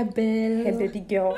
ma 0.00 0.10
belle. 0.10 0.66
Hey 0.66 0.72
baby 0.72 1.02
girl. 1.08 1.34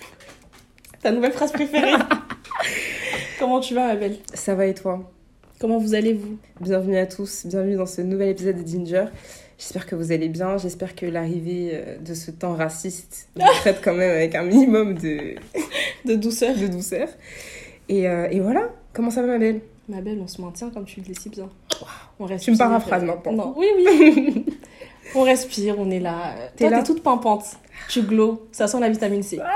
Ta 1.02 1.12
nouvelle 1.12 1.32
phrase 1.32 1.52
préférée. 1.52 1.92
Comment 3.38 3.60
tu 3.60 3.74
vas, 3.74 3.86
ma 3.88 3.96
belle 3.96 4.18
Ça 4.34 4.54
va 4.54 4.66
et 4.66 4.74
toi? 4.74 5.10
Comment 5.58 5.78
vous 5.78 5.94
allez-vous? 5.94 6.36
Bienvenue 6.60 6.96
à 6.98 7.06
tous, 7.06 7.46
bienvenue 7.46 7.76
dans 7.76 7.86
ce 7.86 8.02
nouvel 8.02 8.28
épisode 8.30 8.62
de 8.62 8.66
Ginger. 8.68 9.06
J'espère 9.58 9.86
que 9.86 9.94
vous 9.94 10.10
allez 10.12 10.28
bien, 10.28 10.56
j'espère 10.58 10.94
que 10.94 11.04
l'arrivée 11.06 11.70
euh, 11.72 11.98
de 11.98 12.14
ce 12.14 12.30
temps 12.30 12.54
raciste 12.54 13.28
vous 13.36 13.42
traite 13.60 13.80
quand 13.84 13.94
même 13.94 14.10
avec 14.10 14.34
un 14.34 14.42
minimum 14.42 14.94
de, 14.94 15.34
De 16.06 16.14
douceur. 16.14 16.56
de 16.56 16.66
douceur. 16.66 17.08
Et, 17.88 18.08
euh, 18.08 18.28
et 18.30 18.40
voilà, 18.40 18.70
comment 18.94 19.10
ça 19.10 19.20
va 19.22 19.28
ma 19.28 19.38
belle? 19.38 19.60
Ma 19.88 20.00
belle, 20.00 20.18
on 20.22 20.26
se 20.28 20.40
maintient 20.40 20.70
comme 20.70 20.84
tu 20.84 21.00
le 21.00 21.06
dis 21.06 21.14
si 21.20 21.28
bien. 21.28 21.48
On 22.18 22.24
respire. 22.24 22.44
Tu 22.44 22.50
me 22.52 22.58
paraphrases 22.58 23.04
maintenant. 23.04 23.32
Non, 23.32 23.54
oui, 23.56 23.66
oui. 23.76 24.44
On 25.14 25.22
respire, 25.22 25.76
on 25.78 25.90
est 25.90 26.00
là. 26.00 26.34
T'es 26.56 26.64
Toi, 26.64 26.70
là 26.70 26.78
t'es 26.78 26.84
toute 26.84 27.02
pimpante. 27.02 27.44
Tu 27.88 28.02
glow. 28.02 28.46
Ça 28.52 28.66
sent 28.66 28.78
la 28.80 28.88
vitamine 28.88 29.22
C. 29.22 29.38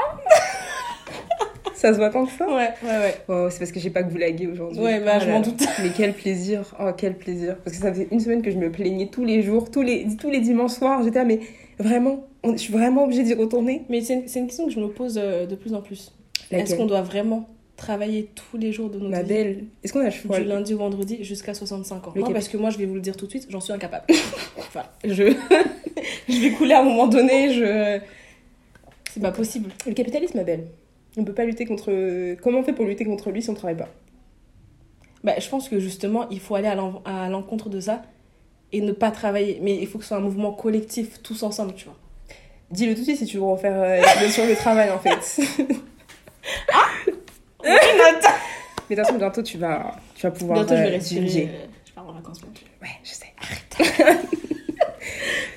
Ça 1.75 1.93
se 1.93 1.99
voit 1.99 2.09
tant 2.09 2.25
que 2.25 2.33
ça? 2.33 2.47
Ouais, 2.47 2.71
ouais, 2.83 2.89
ouais. 2.99 3.15
Oh, 3.29 3.49
c'est 3.51 3.59
parce 3.59 3.71
que 3.71 3.79
j'ai 3.79 3.91
pas 3.91 4.03
que 4.03 4.11
vous 4.11 4.17
laguer 4.17 4.47
aujourd'hui. 4.47 4.81
Ouais, 4.81 5.01
bah, 5.01 5.19
je 5.19 5.27
là 5.27 5.33
m'en 5.35 5.41
doute. 5.41 5.63
Mais 5.83 5.91
quel 5.95 6.15
plaisir, 6.15 6.63
oh 6.81 6.91
quel 6.97 7.15
plaisir. 7.19 7.57
Parce 7.63 7.77
que 7.77 7.83
ça 7.83 7.93
faisait 7.93 8.09
une 8.11 8.21
semaine 8.21 8.41
que 8.41 8.51
je 8.51 8.57
me 8.57 8.71
plaignais 8.73 9.09
tous 9.09 9.25
les 9.25 9.43
jours, 9.43 9.71
tous 9.71 9.83
les, 9.83 10.07
tous 10.19 10.31
les 10.31 10.41
dimanches 10.41 10.71
soirs. 10.73 11.03
J'étais 11.03 11.19
là, 11.19 11.25
mais 11.27 11.41
vraiment, 11.79 12.25
on- 12.43 12.53
je 12.53 12.57
suis 12.57 12.73
vraiment 12.73 13.05
obligée 13.05 13.23
d'y 13.25 13.35
retourner. 13.35 13.83
Mais 13.91 14.01
c'est 14.01 14.15
une, 14.15 14.29
c'est 14.29 14.39
une 14.39 14.47
question 14.47 14.65
que 14.67 14.73
je 14.73 14.81
me 14.81 14.89
pose 14.89 15.21
euh, 15.23 15.45
de 15.47 15.55
plus 15.57 15.75
en 15.75 15.83
plus. 15.83 16.15
Est-ce 16.51 16.75
qu'on 16.75 16.87
doit 16.87 17.03
vraiment 17.03 17.47
travailler 17.77 18.31
tous 18.35 18.57
les 18.57 18.73
jours 18.73 18.89
de 18.91 18.99
notre 18.99 19.11
Ma 19.11 19.23
vie 19.23 19.29
belle, 19.29 19.65
est-ce 19.83 19.93
qu'on 19.93 20.01
a 20.01 20.05
le 20.05 20.11
choix 20.11 20.39
du 20.39 20.45
lundi 20.45 20.75
au 20.75 20.79
vendredi 20.79 21.25
jusqu'à 21.25 21.55
65 21.55 22.07
ans. 22.09 22.13
Le 22.15 22.21
Non, 22.21 22.27
cap- 22.29 22.35
parce 22.35 22.49
que 22.49 22.57
moi, 22.57 22.71
je 22.71 22.79
vais 22.79 22.87
vous 22.87 22.95
le 22.95 23.01
dire 23.01 23.17
tout 23.17 23.27
de 23.27 23.31
suite, 23.31 23.47
j'en 23.51 23.61
suis 23.61 23.73
incapable. 23.73 24.05
enfin, 24.59 24.85
je... 25.05 25.35
je 26.29 26.41
vais 26.41 26.51
couler 26.53 26.75
à 26.75 26.81
un 26.81 26.85
moment 26.85 27.07
donné, 27.09 27.53
je... 27.53 27.99
C'est 29.13 29.21
pas 29.21 29.33
possible. 29.33 29.71
Le 29.87 29.93
capitalisme, 29.95 30.37
ma 30.39 30.45
belle. 30.45 30.67
On 31.17 31.25
peut 31.25 31.35
pas 31.35 31.45
lutter 31.45 31.65
contre. 31.67 32.35
Comment 32.43 32.59
on 32.59 32.63
fait 32.65 32.73
pour 32.73 32.85
lutter 32.85 33.05
contre 33.05 33.31
lui 33.31 33.41
si 33.43 33.49
on 33.51 33.55
travaille 33.55 33.77
pas? 33.77 33.89
Bah, 35.23 35.35
je 35.39 35.49
pense 35.49 35.69
que 35.69 35.79
justement, 35.79 36.29
il 36.31 36.41
faut 36.41 36.57
aller 36.57 36.67
à 36.67 36.75
l'en- 36.75 37.01
à 37.05 37.29
l'encontre 37.29 37.69
de 37.69 37.79
ça 37.79 38.03
et 38.73 38.81
ne 38.81 38.91
pas 38.91 39.13
travailler. 39.13 39.61
Mais 39.63 39.77
il 39.77 39.87
faut 39.87 39.99
que 39.99 40.05
ce 40.05 40.09
soit 40.09 40.17
un 40.17 40.21
mouvement 40.21 40.53
collectif, 40.53 41.23
tous 41.23 41.45
ensemble, 41.45 41.75
tu 41.75 41.85
vois. 41.85 41.97
Dis-le 42.73 42.95
tout 42.95 43.01
de 43.01 43.05
suite 43.05 43.19
si 43.19 43.27
tu 43.27 43.37
veux 43.37 43.45
refaire 43.45 43.81
euh, 43.81 43.97
l'épisode 44.01 44.31
sur 44.31 44.47
le 44.47 44.57
travail 44.57 44.91
en 44.91 44.99
fait. 44.99 45.41
Mais 47.65 48.97
de 48.97 49.01
toute 49.01 49.07
façon, 49.07 49.19
bientôt 49.19 49.43
tu 49.43 49.59
vas, 49.59 49.97
tu 50.15 50.23
vas 50.27 50.31
pouvoir. 50.31 50.59
Bientôt, 50.59 50.77
je 50.77 50.83
vais 50.83 50.89
euh, 50.89 50.93
respirer. 50.93 51.51
Je 51.87 51.93
pars 51.93 52.09
en 52.09 52.13
vacances 52.13 52.41
bientôt. 52.41 52.61
Ouais, 52.83 52.89
je 53.03 53.13
sais. 53.13 54.19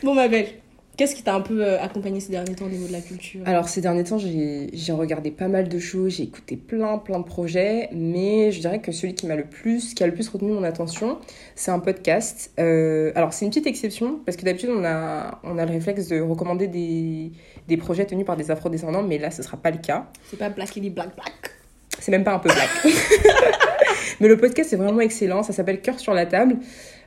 Bon, 0.04 0.14
ma 0.14 0.28
belle, 0.28 0.48
qu'est-ce 0.96 1.16
qui 1.16 1.24
t'a 1.24 1.36
un 1.36 1.42
peu 1.42 1.66
euh, 1.66 1.82
accompagné 1.82 2.20
ces 2.20 2.32
derniers 2.32 2.56
temps 2.56 2.66
au 2.66 2.70
niveau 2.70 2.88
de 2.88 2.92
la 2.92 3.02
culture? 3.02 3.42
Alors 3.46 3.68
ces 3.68 3.82
derniers 3.82 4.04
temps, 4.04 4.18
j'ai 4.18 4.92
regardé 4.92 5.32
pas 5.32 5.48
mal 5.48 5.70
de 5.70 5.80
choses, 5.80 6.18
j'ai 6.18 6.24
écouté 6.24 6.56
plein 6.56 6.98
plein 6.98 7.20
de 7.20 7.26
projets, 7.26 7.90
mais 7.92 8.52
je 8.52 8.60
dirais 8.60 8.80
que 8.80 8.92
celui 8.92 9.16
qui 9.16 9.26
m'a 9.26 9.36
le 9.36 9.46
plus, 9.46 9.94
qui 9.94 10.04
a 10.04 10.08
le 10.08 10.14
plus 10.14 10.30
retenu 10.30 10.52
mon 10.52 10.64
attention, 10.64 11.18
c'est 11.56 11.72
un 11.72 11.80
podcast. 11.80 12.52
Euh, 12.60 13.12
alors 13.16 13.34
c'est 13.34 13.46
une 13.46 13.52
petite 13.52 13.68
exception 13.68 14.20
parce 14.26 14.38
que 14.38 14.46
d'habitude 14.46 14.70
on 14.70 14.84
a 14.86 15.40
on 15.44 15.58
a 15.58 15.66
le 15.66 15.72
réflexe 15.72 16.08
de 16.08 16.20
recommander 16.20 16.68
des 16.68 17.32
des 17.68 17.78
projets 17.78 18.06
tenus 18.06 18.26
par 18.26 18.38
des 18.38 18.52
afro-descendants, 18.52 19.04
mais 19.04 19.18
là 19.18 19.32
ce 19.32 19.44
sera 19.44 19.58
pas 19.58 19.72
le 19.72 19.80
cas. 19.80 20.08
C'est 20.30 20.38
pas 20.38 20.50
Black 20.50 20.76
Lily 20.76 20.92
Black 20.92 21.16
Black. 21.16 21.57
C'est 22.00 22.12
même 22.12 22.24
pas 22.24 22.34
un 22.34 22.40
peu 22.40 22.50
black. 22.50 22.70
Mais 24.20 24.28
le 24.28 24.38
podcast 24.38 24.74
est 24.74 24.78
vraiment 24.78 25.02
excellent. 25.02 25.44
Ça 25.44 25.54
s'appelle 25.54 25.82
Cœur 25.82 26.00
sur 26.00 26.14
la 26.14 26.26
table. 26.26 26.58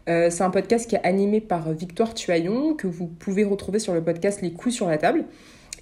Euh, 0.08 0.30
c'est 0.30 0.42
un 0.42 0.50
podcast 0.50 0.88
qui 0.88 0.96
est 0.96 1.04
animé 1.04 1.40
par 1.40 1.72
Victoire 1.72 2.14
Tuaillon, 2.14 2.74
que 2.74 2.86
vous 2.86 3.06
pouvez 3.06 3.44
retrouver 3.44 3.78
sur 3.78 3.94
le 3.94 4.02
podcast 4.02 4.40
Les 4.42 4.52
coups 4.52 4.74
sur 4.74 4.88
la 4.88 4.98
table. 4.98 5.24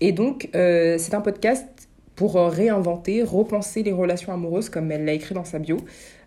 Et 0.01 0.13
donc, 0.13 0.49
euh, 0.55 0.97
c'est 0.99 1.15
un 1.15 1.21
podcast 1.21 1.67
pour 2.15 2.37
euh, 2.37 2.49
réinventer, 2.49 3.23
repenser 3.23 3.83
les 3.83 3.93
relations 3.93 4.33
amoureuses, 4.33 4.69
comme 4.69 4.91
elle 4.91 5.05
l'a 5.05 5.13
écrit 5.13 5.35
dans 5.35 5.45
sa 5.45 5.59
bio. 5.59 5.79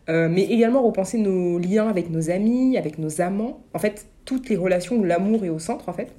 Mais 0.08 0.44
également 0.44 0.82
repenser 0.82 1.18
nos 1.20 1.58
liens 1.58 1.88
avec 1.88 2.10
nos 2.10 2.30
amis, 2.32 2.78
avec 2.78 2.98
nos 2.98 3.22
amants. 3.22 3.64
En 3.74 3.80
fait, 3.80 4.08
toutes 4.26 4.50
les 4.50 4.58
relations 4.58 4.98
où 4.98 5.06
l'amour 5.06 5.46
est 5.46 5.50
au 5.50 5.58
centre, 5.58 5.88
en 5.88 5.94
fait. 5.94 6.12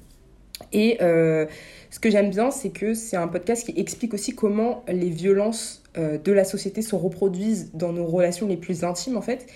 Et 0.71 0.97
euh, 1.01 1.45
ce 1.89 1.99
que 1.99 2.09
j'aime 2.09 2.29
bien, 2.29 2.51
c'est 2.51 2.69
que 2.69 2.93
c'est 2.93 3.17
un 3.17 3.27
podcast 3.27 3.65
qui 3.65 3.79
explique 3.79 4.13
aussi 4.13 4.33
comment 4.33 4.83
les 4.87 5.09
violences 5.09 5.83
euh, 5.97 6.17
de 6.17 6.31
la 6.31 6.43
société 6.43 6.81
se 6.81 6.95
reproduisent 6.95 7.71
dans 7.73 7.93
nos 7.93 8.05
relations 8.05 8.47
les 8.47 8.57
plus 8.57 8.83
intimes, 8.83 9.17
en 9.17 9.21
fait. 9.21 9.47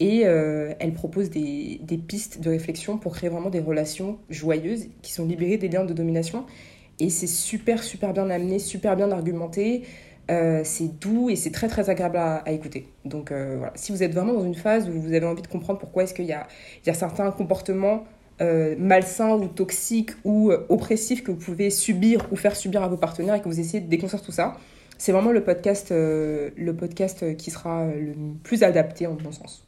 Et 0.00 0.22
euh, 0.24 0.72
elle 0.80 0.92
propose 0.92 1.30
des, 1.30 1.80
pistes 2.08 2.40
de 2.40 2.50
réflexion 2.50 2.98
pour 2.98 3.14
créer 3.14 3.30
vraiment 3.30 3.50
des 3.50 3.60
relations 3.60 4.18
joyeuses 4.30 4.88
qui 5.02 5.12
sont 5.12 5.26
libérées 5.26 5.58
des 5.58 5.68
liens 5.68 5.84
de 5.84 5.94
domination. 5.94 6.44
Et 6.98 7.10
c'est 7.10 7.26
super, 7.26 7.82
super 7.82 8.12
bien 8.12 8.30
amené, 8.30 8.58
super 8.58 8.96
bien 8.96 9.10
argumenté. 9.10 9.82
C'est 10.64 10.98
doux 10.98 11.28
et 11.28 11.36
c'est 11.36 11.50
très, 11.50 11.68
très 11.68 11.90
agréable 11.90 12.16
à, 12.16 12.42
écouter. 12.46 12.88
Donc 13.04 13.32
voilà, 13.32 13.70
si 13.74 13.92
vous 13.92 14.02
êtes 14.02 14.14
vraiment 14.14 14.32
dans 14.32 14.44
une 14.44 14.54
phase 14.54 14.88
où 14.88 14.92
vous 14.92 15.12
avez 15.12 15.26
envie 15.26 15.42
de 15.42 15.46
comprendre 15.46 15.78
pourquoi 15.78 16.04
est-ce 16.04 16.14
qu'il 16.14 16.24
y 16.24 16.32
a 16.32 16.46
certains 16.94 17.30
comportements 17.32 18.04
euh, 18.40 18.74
malsains 18.78 19.34
ou 19.34 19.46
toxiques 19.46 20.12
ou 20.24 20.50
euh, 20.50 20.66
oppressifs 20.68 21.22
que 21.22 21.30
vous 21.30 21.36
pouvez 21.38 21.70
subir 21.70 22.26
ou 22.32 22.36
faire 22.36 22.56
subir 22.56 22.82
à 22.82 22.88
vos 22.88 22.96
partenaires 22.96 23.34
et 23.34 23.40
que 23.40 23.48
vous 23.48 23.60
essayez 23.60 23.80
de 23.80 23.88
déconstruire 23.88 24.22
tout 24.22 24.32
ça, 24.32 24.56
c'est 24.98 25.12
vraiment 25.12 25.32
le 25.32 25.42
podcast, 25.42 25.92
euh, 25.92 26.50
le 26.56 26.74
podcast 26.74 27.36
qui 27.36 27.50
sera 27.50 27.86
le 27.86 28.14
plus 28.42 28.62
adapté 28.62 29.06
en 29.06 29.14
bon 29.14 29.32
sens. 29.32 29.66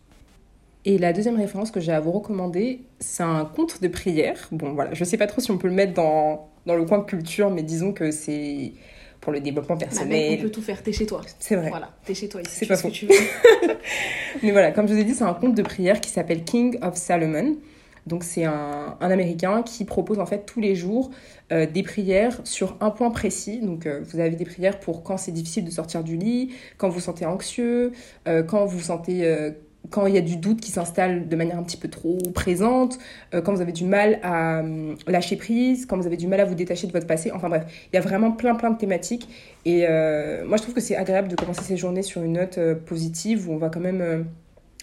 Et 0.86 0.98
la 0.98 1.12
deuxième 1.12 1.36
référence 1.36 1.70
que 1.70 1.80
j'ai 1.80 1.92
à 1.92 2.00
vous 2.00 2.12
recommander, 2.12 2.80
c'est 3.00 3.22
un 3.22 3.44
conte 3.44 3.80
de 3.80 3.88
prière. 3.88 4.48
Bon, 4.52 4.75
voilà, 4.75 4.92
je 4.92 5.02
sais 5.04 5.16
pas 5.16 5.26
trop 5.26 5.41
si 5.41 5.50
on 5.50 5.56
peut 5.56 5.69
le 5.69 5.75
mettre 5.75 5.94
dans, 5.94 6.48
dans 6.66 6.76
le 6.76 6.84
coin 6.84 7.02
culture, 7.02 7.50
mais 7.50 7.62
disons 7.62 7.92
que 7.92 8.10
c'est 8.10 8.72
pour 9.20 9.32
le 9.32 9.41
développement 9.41 9.76
Ma 9.76 9.81
belle, 9.81 9.88
on 9.91 9.94
personnel. 9.96 10.38
peut 10.41 10.50
tout 10.50 10.60
faire, 10.60 10.82
t'es 10.82 10.92
chez 10.92 11.06
toi. 11.06 11.22
C'est 11.38 11.56
vrai. 11.56 11.70
Voilà, 11.70 11.91
t'es 12.04 12.14
chez 12.14 12.28
toi 12.28 12.42
ici. 12.42 12.50
C'est 12.52 12.66
pas 12.66 12.76
faux. 12.76 12.88
ce 12.91 12.92
que 12.92 12.98
tu 12.98 13.06
veux. 13.06 13.14
Mais 14.42 14.50
voilà, 14.52 14.72
comme 14.72 14.86
je 14.86 14.92
vous 14.92 15.00
ai 15.00 15.04
dit, 15.04 15.14
c'est 15.14 15.25
un 15.25 15.32
conte 15.32 15.54
de 15.54 15.62
prière 15.62 16.00
qui 16.00 16.10
s'appelle 16.10 16.44
King 16.44 16.78
of 16.82 16.96
Solomon. 16.96 17.56
Donc 18.06 18.25
c'est 18.25 18.44
un, 18.44 18.97
Américain 19.00 19.62
qui 19.62 19.84
propose 19.84 20.19
en 20.19 20.26
fait 20.26 20.44
tous 20.47 20.60
les 20.60 20.75
jours 20.75 21.10
euh, 21.53 21.66
des 21.66 21.82
prières 21.82 22.41
sur 22.44 22.76
un 22.81 22.91
point 22.91 23.10
précis. 23.10 23.60
Donc 23.60 23.87
euh, 23.87 24.00
vous 24.04 24.20
avez 24.20 24.37
des 24.37 24.44
prières 24.44 24.78
pour 24.81 25.03
quand 25.03 25.16
c'est 25.16 25.32
difficile 25.32 25.65
de 25.65 25.70
sortir 25.70 26.04
du 26.04 26.16
lit, 26.16 26.54
quand 26.76 26.88
vous 26.88 27.00
sentez 27.00 27.26
anxieux, 27.26 27.93
euh, 28.28 28.43
quand 28.43 28.64
vous 28.66 28.81
sentez... 28.81 29.14
quand 29.91 30.06
il 30.06 30.14
y 30.14 30.19
a 30.19 30.22
du 30.22 30.37
doute 30.37 30.60
qui 30.60 30.70
s'installe 30.70 31.28
de 31.28 31.37
manière 31.37 31.59
un 31.59 31.62
petit 31.62 31.76
peu 31.76 31.88
trop 31.88 32.19
présente, 32.34 32.98
quand 33.32 33.53
vous 33.53 33.60
avez 33.60 33.72
du 33.72 33.84
mal 33.84 34.19
à 34.22 34.62
lâcher 35.06 35.37
prise, 35.37 35.87
quand 35.87 35.98
vous 35.98 36.06
avez 36.06 36.16
du 36.16 36.26
mal 36.26 36.41
à 36.41 36.47
vous 36.47 36.54
détacher 36.54 36.87
de 36.87 36.93
votre 36.93 37.06
passé, 37.06 37.31
enfin 37.32 37.48
bref, 37.50 37.64
il 37.93 37.97
y 37.97 37.98
a 37.98 38.03
vraiment 38.03 38.32
plein 38.32 38.54
plein 38.54 38.70
de 38.70 38.78
thématiques. 38.78 39.28
Et 39.66 39.87
moi 40.47 40.56
je 40.56 40.62
trouve 40.62 40.75
que 40.75 40.81
c'est 40.81 40.97
agréable 40.97 41.28
de 41.28 41.37
commencer 41.37 41.62
ces 41.62 41.76
journées 41.76 42.03
sur 42.03 42.22
une 42.22 42.32
note 42.32 42.59
positive 42.87 43.48
où 43.48 43.53
on 43.53 43.59
va 43.59 43.69
quand 43.69 43.81
même 43.81 44.26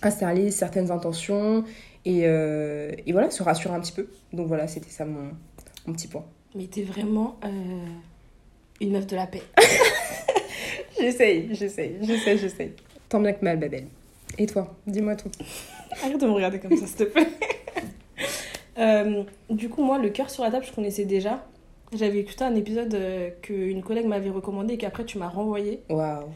installer 0.04 0.52
certaines 0.52 0.92
intentions 0.92 1.64
et, 2.06 2.22
euh, 2.26 2.92
et 3.06 3.12
voilà, 3.12 3.30
se 3.32 3.44
rassurer 3.44 3.74
un 3.76 3.80
petit 3.80 3.92
peu. 3.92 4.08
Donc 4.34 4.48
voilà, 4.48 4.68
c'était 4.68 4.90
ça 4.90 5.06
mon, 5.06 5.32
mon 5.86 5.94
petit 5.94 6.08
point. 6.08 6.26
Mais 6.56 6.66
t'es 6.68 6.84
vraiment 6.84 7.38
euh, 7.46 7.50
une 8.80 8.92
meuf 8.92 9.08
de 9.08 9.16
la 9.16 9.28
paix. 9.28 9.44
J'essaye, 11.00 11.48
j'essaye, 11.56 11.98
j'essaye, 12.02 12.38
j'essaye. 12.38 12.72
Tant 13.10 13.20
bien 13.20 13.34
que 13.34 13.44
mal, 13.44 13.58
Babel. 13.60 13.86
Et 14.38 14.46
toi, 14.46 14.76
dis-moi 14.86 15.16
tout. 15.16 15.32
Arrête 16.04 16.20
de 16.20 16.26
me 16.28 16.32
regarder 16.32 16.60
comme 16.60 16.76
ça, 16.78 16.86
s'il 16.86 16.98
te 16.98 17.04
plaît. 17.04 17.28
Euh, 18.78 19.24
du 19.50 19.68
coup, 19.70 19.84
moi, 19.84 20.00
le 20.00 20.10
cœur 20.10 20.30
sur 20.30 20.44
la 20.44 20.50
table, 20.50 20.66
je 20.66 20.72
connaissais 20.72 21.04
déjà. 21.06 21.46
J'avais 21.94 22.20
écouté 22.20 22.46
un 22.46 22.56
épisode 22.56 22.96
euh, 22.96 23.30
qu'une 23.42 23.84
collègue 23.84 24.06
m'avait 24.08 24.30
recommandé 24.30 24.76
et 24.76 24.78
qu'après 24.78 25.04
tu 25.04 25.18
m'as 25.18 25.28
renvoyé. 25.28 25.82
Waouh. 25.90 26.30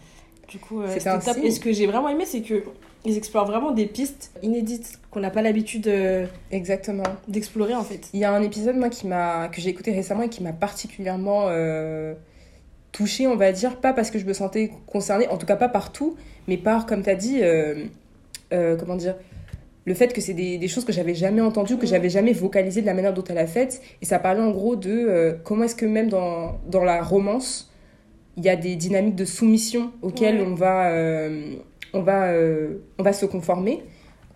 Du 0.50 0.60
coup, 0.60 0.82
euh, 0.82 0.88
C'était 0.90 1.18
top. 1.18 1.36
signe. 1.36 1.46
Et 1.46 1.52
ce 1.52 1.60
que 1.62 1.72
j'ai 1.72 1.88
vraiment 1.88 2.10
aimé, 2.10 2.26
c'est 2.26 2.42
que 2.42 2.62
ils 3.06 3.18
explorent 3.18 3.46
vraiment 3.46 3.72
des 3.72 3.86
pistes 3.86 4.32
inédites 4.42 5.00
qu'on 5.12 5.20
n'a 5.20 5.30
pas 5.30 5.42
l'habitude 5.42 5.88
euh, 5.88 6.26
Exactement. 6.52 7.04
d'explorer 7.28 7.76
en 7.76 7.84
fait. 7.84 8.10
Il 8.14 8.20
y 8.20 8.24
a 8.26 8.32
un 8.32 8.42
épisode, 8.42 8.76
moi, 8.76 8.90
qui 8.90 9.08
m'a, 9.08 9.48
que 9.50 9.62
j'ai 9.62 9.70
écouté 9.70 9.92
récemment 9.92 10.24
et 10.24 10.30
qui 10.30 10.42
m'a 10.44 10.54
particulièrement 10.54 11.46
euh, 11.48 12.14
touchée, 12.92 13.28
on 13.28 13.36
va 13.36 13.52
dire. 13.52 13.78
Pas 13.78 13.94
parce 13.94 14.12
que 14.12 14.20
je 14.20 14.26
me 14.26 14.34
sentais 14.34 14.72
concernée, 14.88 15.28
en 15.30 15.38
tout 15.38 15.46
cas 15.46 15.56
pas 15.56 15.70
partout, 15.70 16.16
mais 16.48 16.58
par, 16.58 16.86
comme 16.86 17.04
tu 17.04 17.10
as 17.10 17.16
dit, 17.16 17.40
euh, 17.42 17.86
euh, 18.54 18.76
comment 18.76 18.96
dire, 18.96 19.16
le 19.86 19.94
fait 19.94 20.12
que 20.14 20.20
c'est 20.22 20.34
des, 20.34 20.58
des 20.58 20.68
choses 20.68 20.84
que 20.84 20.92
j'avais 20.92 21.14
jamais 21.14 21.42
entendues, 21.42 21.78
que 21.78 21.86
j'avais 21.86 22.10
jamais 22.10 22.34
vocalisées 22.34 22.82
de 22.82 22.88
la 22.88 22.96
manière 22.96 23.14
dont 23.14 23.24
elle 23.30 23.38
a 23.38 23.46
faite. 23.48 23.82
Et 24.02 24.06
ça 24.06 24.18
parlait 24.18 24.42
en 24.42 24.50
gros 24.52 24.76
de 24.76 25.38
comment 25.44 25.66
est-ce 25.66 25.76
que 25.76 25.86
même 25.86 26.10
dans, 26.10 26.58
dans 26.68 26.84
la 26.84 27.04
romance, 27.04 27.72
il 28.36 28.44
y 28.44 28.50
a 28.50 28.56
des 28.56 28.76
dynamiques 28.76 29.16
de 29.16 29.26
soumission 29.26 29.92
auxquelles 30.02 30.38
Ouais. 30.42 30.48
on 30.48 30.56
va, 30.56 30.92
on, 31.96 32.02
va, 32.02 32.26
euh, 32.28 32.84
on 33.00 33.04
va 33.04 33.14
se 33.14 33.26
conformer, 33.26 33.84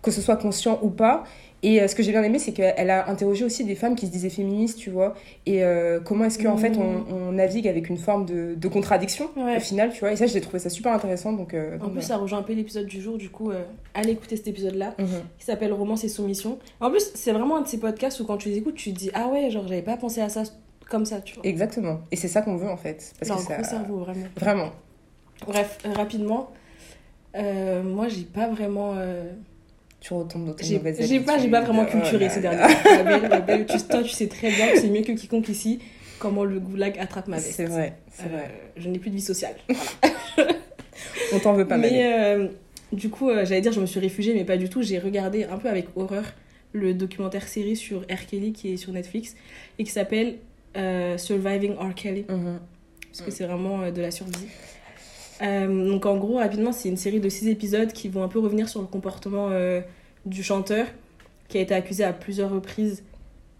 que 0.02 0.10
ce 0.10 0.20
soit 0.20 0.36
conscient 0.36 0.78
ou 0.82 0.90
pas. 0.90 1.24
Et 1.62 1.82
euh, 1.82 1.88
ce 1.88 1.94
que 1.94 2.02
j'ai 2.02 2.10
bien 2.10 2.22
aimé, 2.22 2.38
c'est 2.38 2.52
qu'elle 2.52 2.88
a 2.88 3.10
interrogé 3.10 3.44
aussi 3.44 3.64
des 3.66 3.74
femmes 3.74 3.94
qui 3.94 4.06
se 4.06 4.10
disaient 4.10 4.30
féministes, 4.30 4.78
tu 4.78 4.88
vois. 4.88 5.12
Et 5.44 5.62
euh, 5.62 6.00
comment 6.00 6.24
est-ce 6.24 6.38
qu'en 6.42 6.54
Mhm. 6.54 6.58
fait 6.58 6.72
on, 6.78 7.04
on 7.14 7.32
navigue 7.32 7.68
avec 7.68 7.90
une 7.90 7.98
forme 7.98 8.24
de, 8.24 8.54
de 8.56 8.68
contradiction 8.68 9.28
Ouais. 9.36 9.58
au 9.58 9.60
final, 9.60 9.90
tu 9.92 10.00
vois. 10.00 10.12
Et 10.12 10.16
ça, 10.16 10.24
j'ai 10.24 10.40
trouvé 10.40 10.58
ça 10.58 10.70
super 10.70 10.90
intéressant. 10.94 11.34
Donc, 11.34 11.52
euh, 11.52 11.76
En 11.76 11.84
donc 11.84 11.92
plus, 11.92 12.00
ça 12.02 12.16
rejoint 12.16 12.38
un 12.38 12.42
peu 12.42 12.54
l'épisode 12.54 12.86
du 12.86 13.02
jour, 13.02 13.18
du 13.18 13.28
coup, 13.28 13.52
allez 13.92 14.12
écouter 14.12 14.36
cet 14.36 14.48
épisode-là. 14.48 14.94
Mhm. 14.98 15.06
qui 15.38 15.44
s'appelle 15.44 15.74
Romance 15.74 16.02
et 16.02 16.08
Soumission. 16.08 16.58
En 16.80 16.90
plus, 16.90 17.10
c'est 17.14 17.32
vraiment 17.32 17.58
un 17.58 17.60
de 17.60 17.68
ces 17.68 17.78
podcasts 17.78 18.20
où 18.20 18.24
quand 18.24 18.38
tu 18.38 18.48
les 18.48 18.56
écoutes, 18.56 18.76
tu 18.76 18.94
te 18.94 18.98
dis 18.98 19.10
Ah 19.12 19.28
ouais, 19.28 19.50
genre 19.50 19.68
j'avais 19.68 19.82
pas 19.82 19.98
pensé 19.98 20.22
à 20.22 20.30
ça 20.30 20.44
comme 20.88 21.04
ça, 21.04 21.20
tu 21.20 21.34
vois. 21.34 21.44
Exactement. 21.46 22.00
Et 22.10 22.16
c'est 22.16 22.28
ça 22.28 22.40
qu'on 22.40 22.56
veut 22.56 22.70
en 22.70 22.78
fait. 22.78 23.12
Parce 23.18 23.28
Leur 23.28 23.38
que 23.38 23.44
ça... 23.62 23.62
cerveau, 23.64 23.98
vraiment. 23.98 24.26
Vraiment. 24.36 24.70
Bref, 25.46 25.78
rapidement, 25.94 26.50
euh, 27.36 27.82
moi, 27.82 28.08
j'ai 28.08 28.22
pas 28.22 28.48
vraiment. 28.48 28.94
euh, 28.96 29.30
Tu 30.00 30.12
retombes 30.14 30.46
dans 30.46 30.52
tes 30.54 30.76
mauvaises 30.78 31.06
j'ai 31.08 31.20
pas, 31.20 31.38
j'ai 31.38 31.48
pas 31.48 31.60
vraiment 31.60 31.84
culturé 31.86 32.26
Oh 32.28 32.32
ces 32.34 32.40
derniers 32.40 32.62
temps. 32.74 32.80
La 32.84 33.02
belle, 33.02 33.28
la 33.30 33.40
belle, 33.40 33.66
tu, 33.66 33.78
toi, 33.78 34.02
tu 34.02 34.10
sais 34.10 34.26
très 34.28 34.50
bien, 34.50 34.68
tu 34.74 34.80
sais 34.80 34.88
mieux 34.88 35.02
que 35.02 35.12
quiconque 35.12 35.48
ici, 35.48 35.78
comment 36.18 36.44
le 36.44 36.58
goulag 36.58 36.98
attrape 36.98 37.28
ma 37.28 37.36
veste. 37.36 37.52
C'est 37.52 37.66
vrai, 37.66 37.94
c'est 38.10 38.24
Euh, 38.26 38.28
vrai. 38.36 38.50
Je 38.76 38.88
n'ai 38.88 38.98
plus 38.98 39.10
de 39.10 39.16
vie 39.16 39.20
sociale. 39.22 39.54
Voilà. 40.36 40.52
On 41.32 41.38
t'en 41.38 41.52
veut 41.54 41.66
pas 41.66 41.76
mal. 41.78 41.90
mais 41.90 42.50
du 42.92 43.08
coup, 43.08 43.30
j'allais 43.30 43.60
dire, 43.60 43.72
je 43.72 43.80
me 43.80 43.86
suis 43.86 44.00
réfugiée, 44.00 44.34
mais 44.34 44.44
pas 44.44 44.56
du 44.56 44.68
tout. 44.68 44.82
J'ai 44.82 44.98
regardé 44.98 45.44
un 45.44 45.58
peu 45.58 45.68
avec 45.68 45.86
horreur 45.96 46.24
le 46.72 46.92
documentaire 46.94 47.46
série 47.48 47.76
sur 47.76 48.00
R. 48.02 48.26
Kelly 48.28 48.52
qui 48.52 48.72
est 48.72 48.76
sur 48.76 48.92
Netflix 48.92 49.34
et 49.78 49.84
qui 49.84 49.90
s'appelle 49.90 50.36
euh, 50.76 51.16
Surviving 51.18 51.74
R. 51.74 51.94
Kelly. 51.94 52.24
Mhm. 52.28 52.60
parce 53.08 53.22
que 53.22 53.30
c'est 53.30 53.44
vraiment 53.44 53.82
euh, 53.82 53.90
de 53.90 54.00
la 54.02 54.10
survie. 54.10 54.46
Euh, 55.42 55.88
donc 55.90 56.06
en 56.06 56.16
gros, 56.16 56.36
rapidement, 56.36 56.72
c'est 56.72 56.88
une 56.88 56.96
série 56.96 57.20
de 57.20 57.28
six 57.28 57.48
épisodes 57.48 57.92
qui 57.92 58.08
vont 58.08 58.22
un 58.22 58.28
peu 58.28 58.38
revenir 58.38 58.68
sur 58.68 58.80
le 58.80 58.86
comportement 58.86 59.48
euh, 59.50 59.80
du 60.26 60.42
chanteur, 60.42 60.86
qui 61.48 61.58
a 61.58 61.60
été 61.62 61.74
accusé 61.74 62.04
à 62.04 62.12
plusieurs 62.12 62.50
reprises 62.50 63.02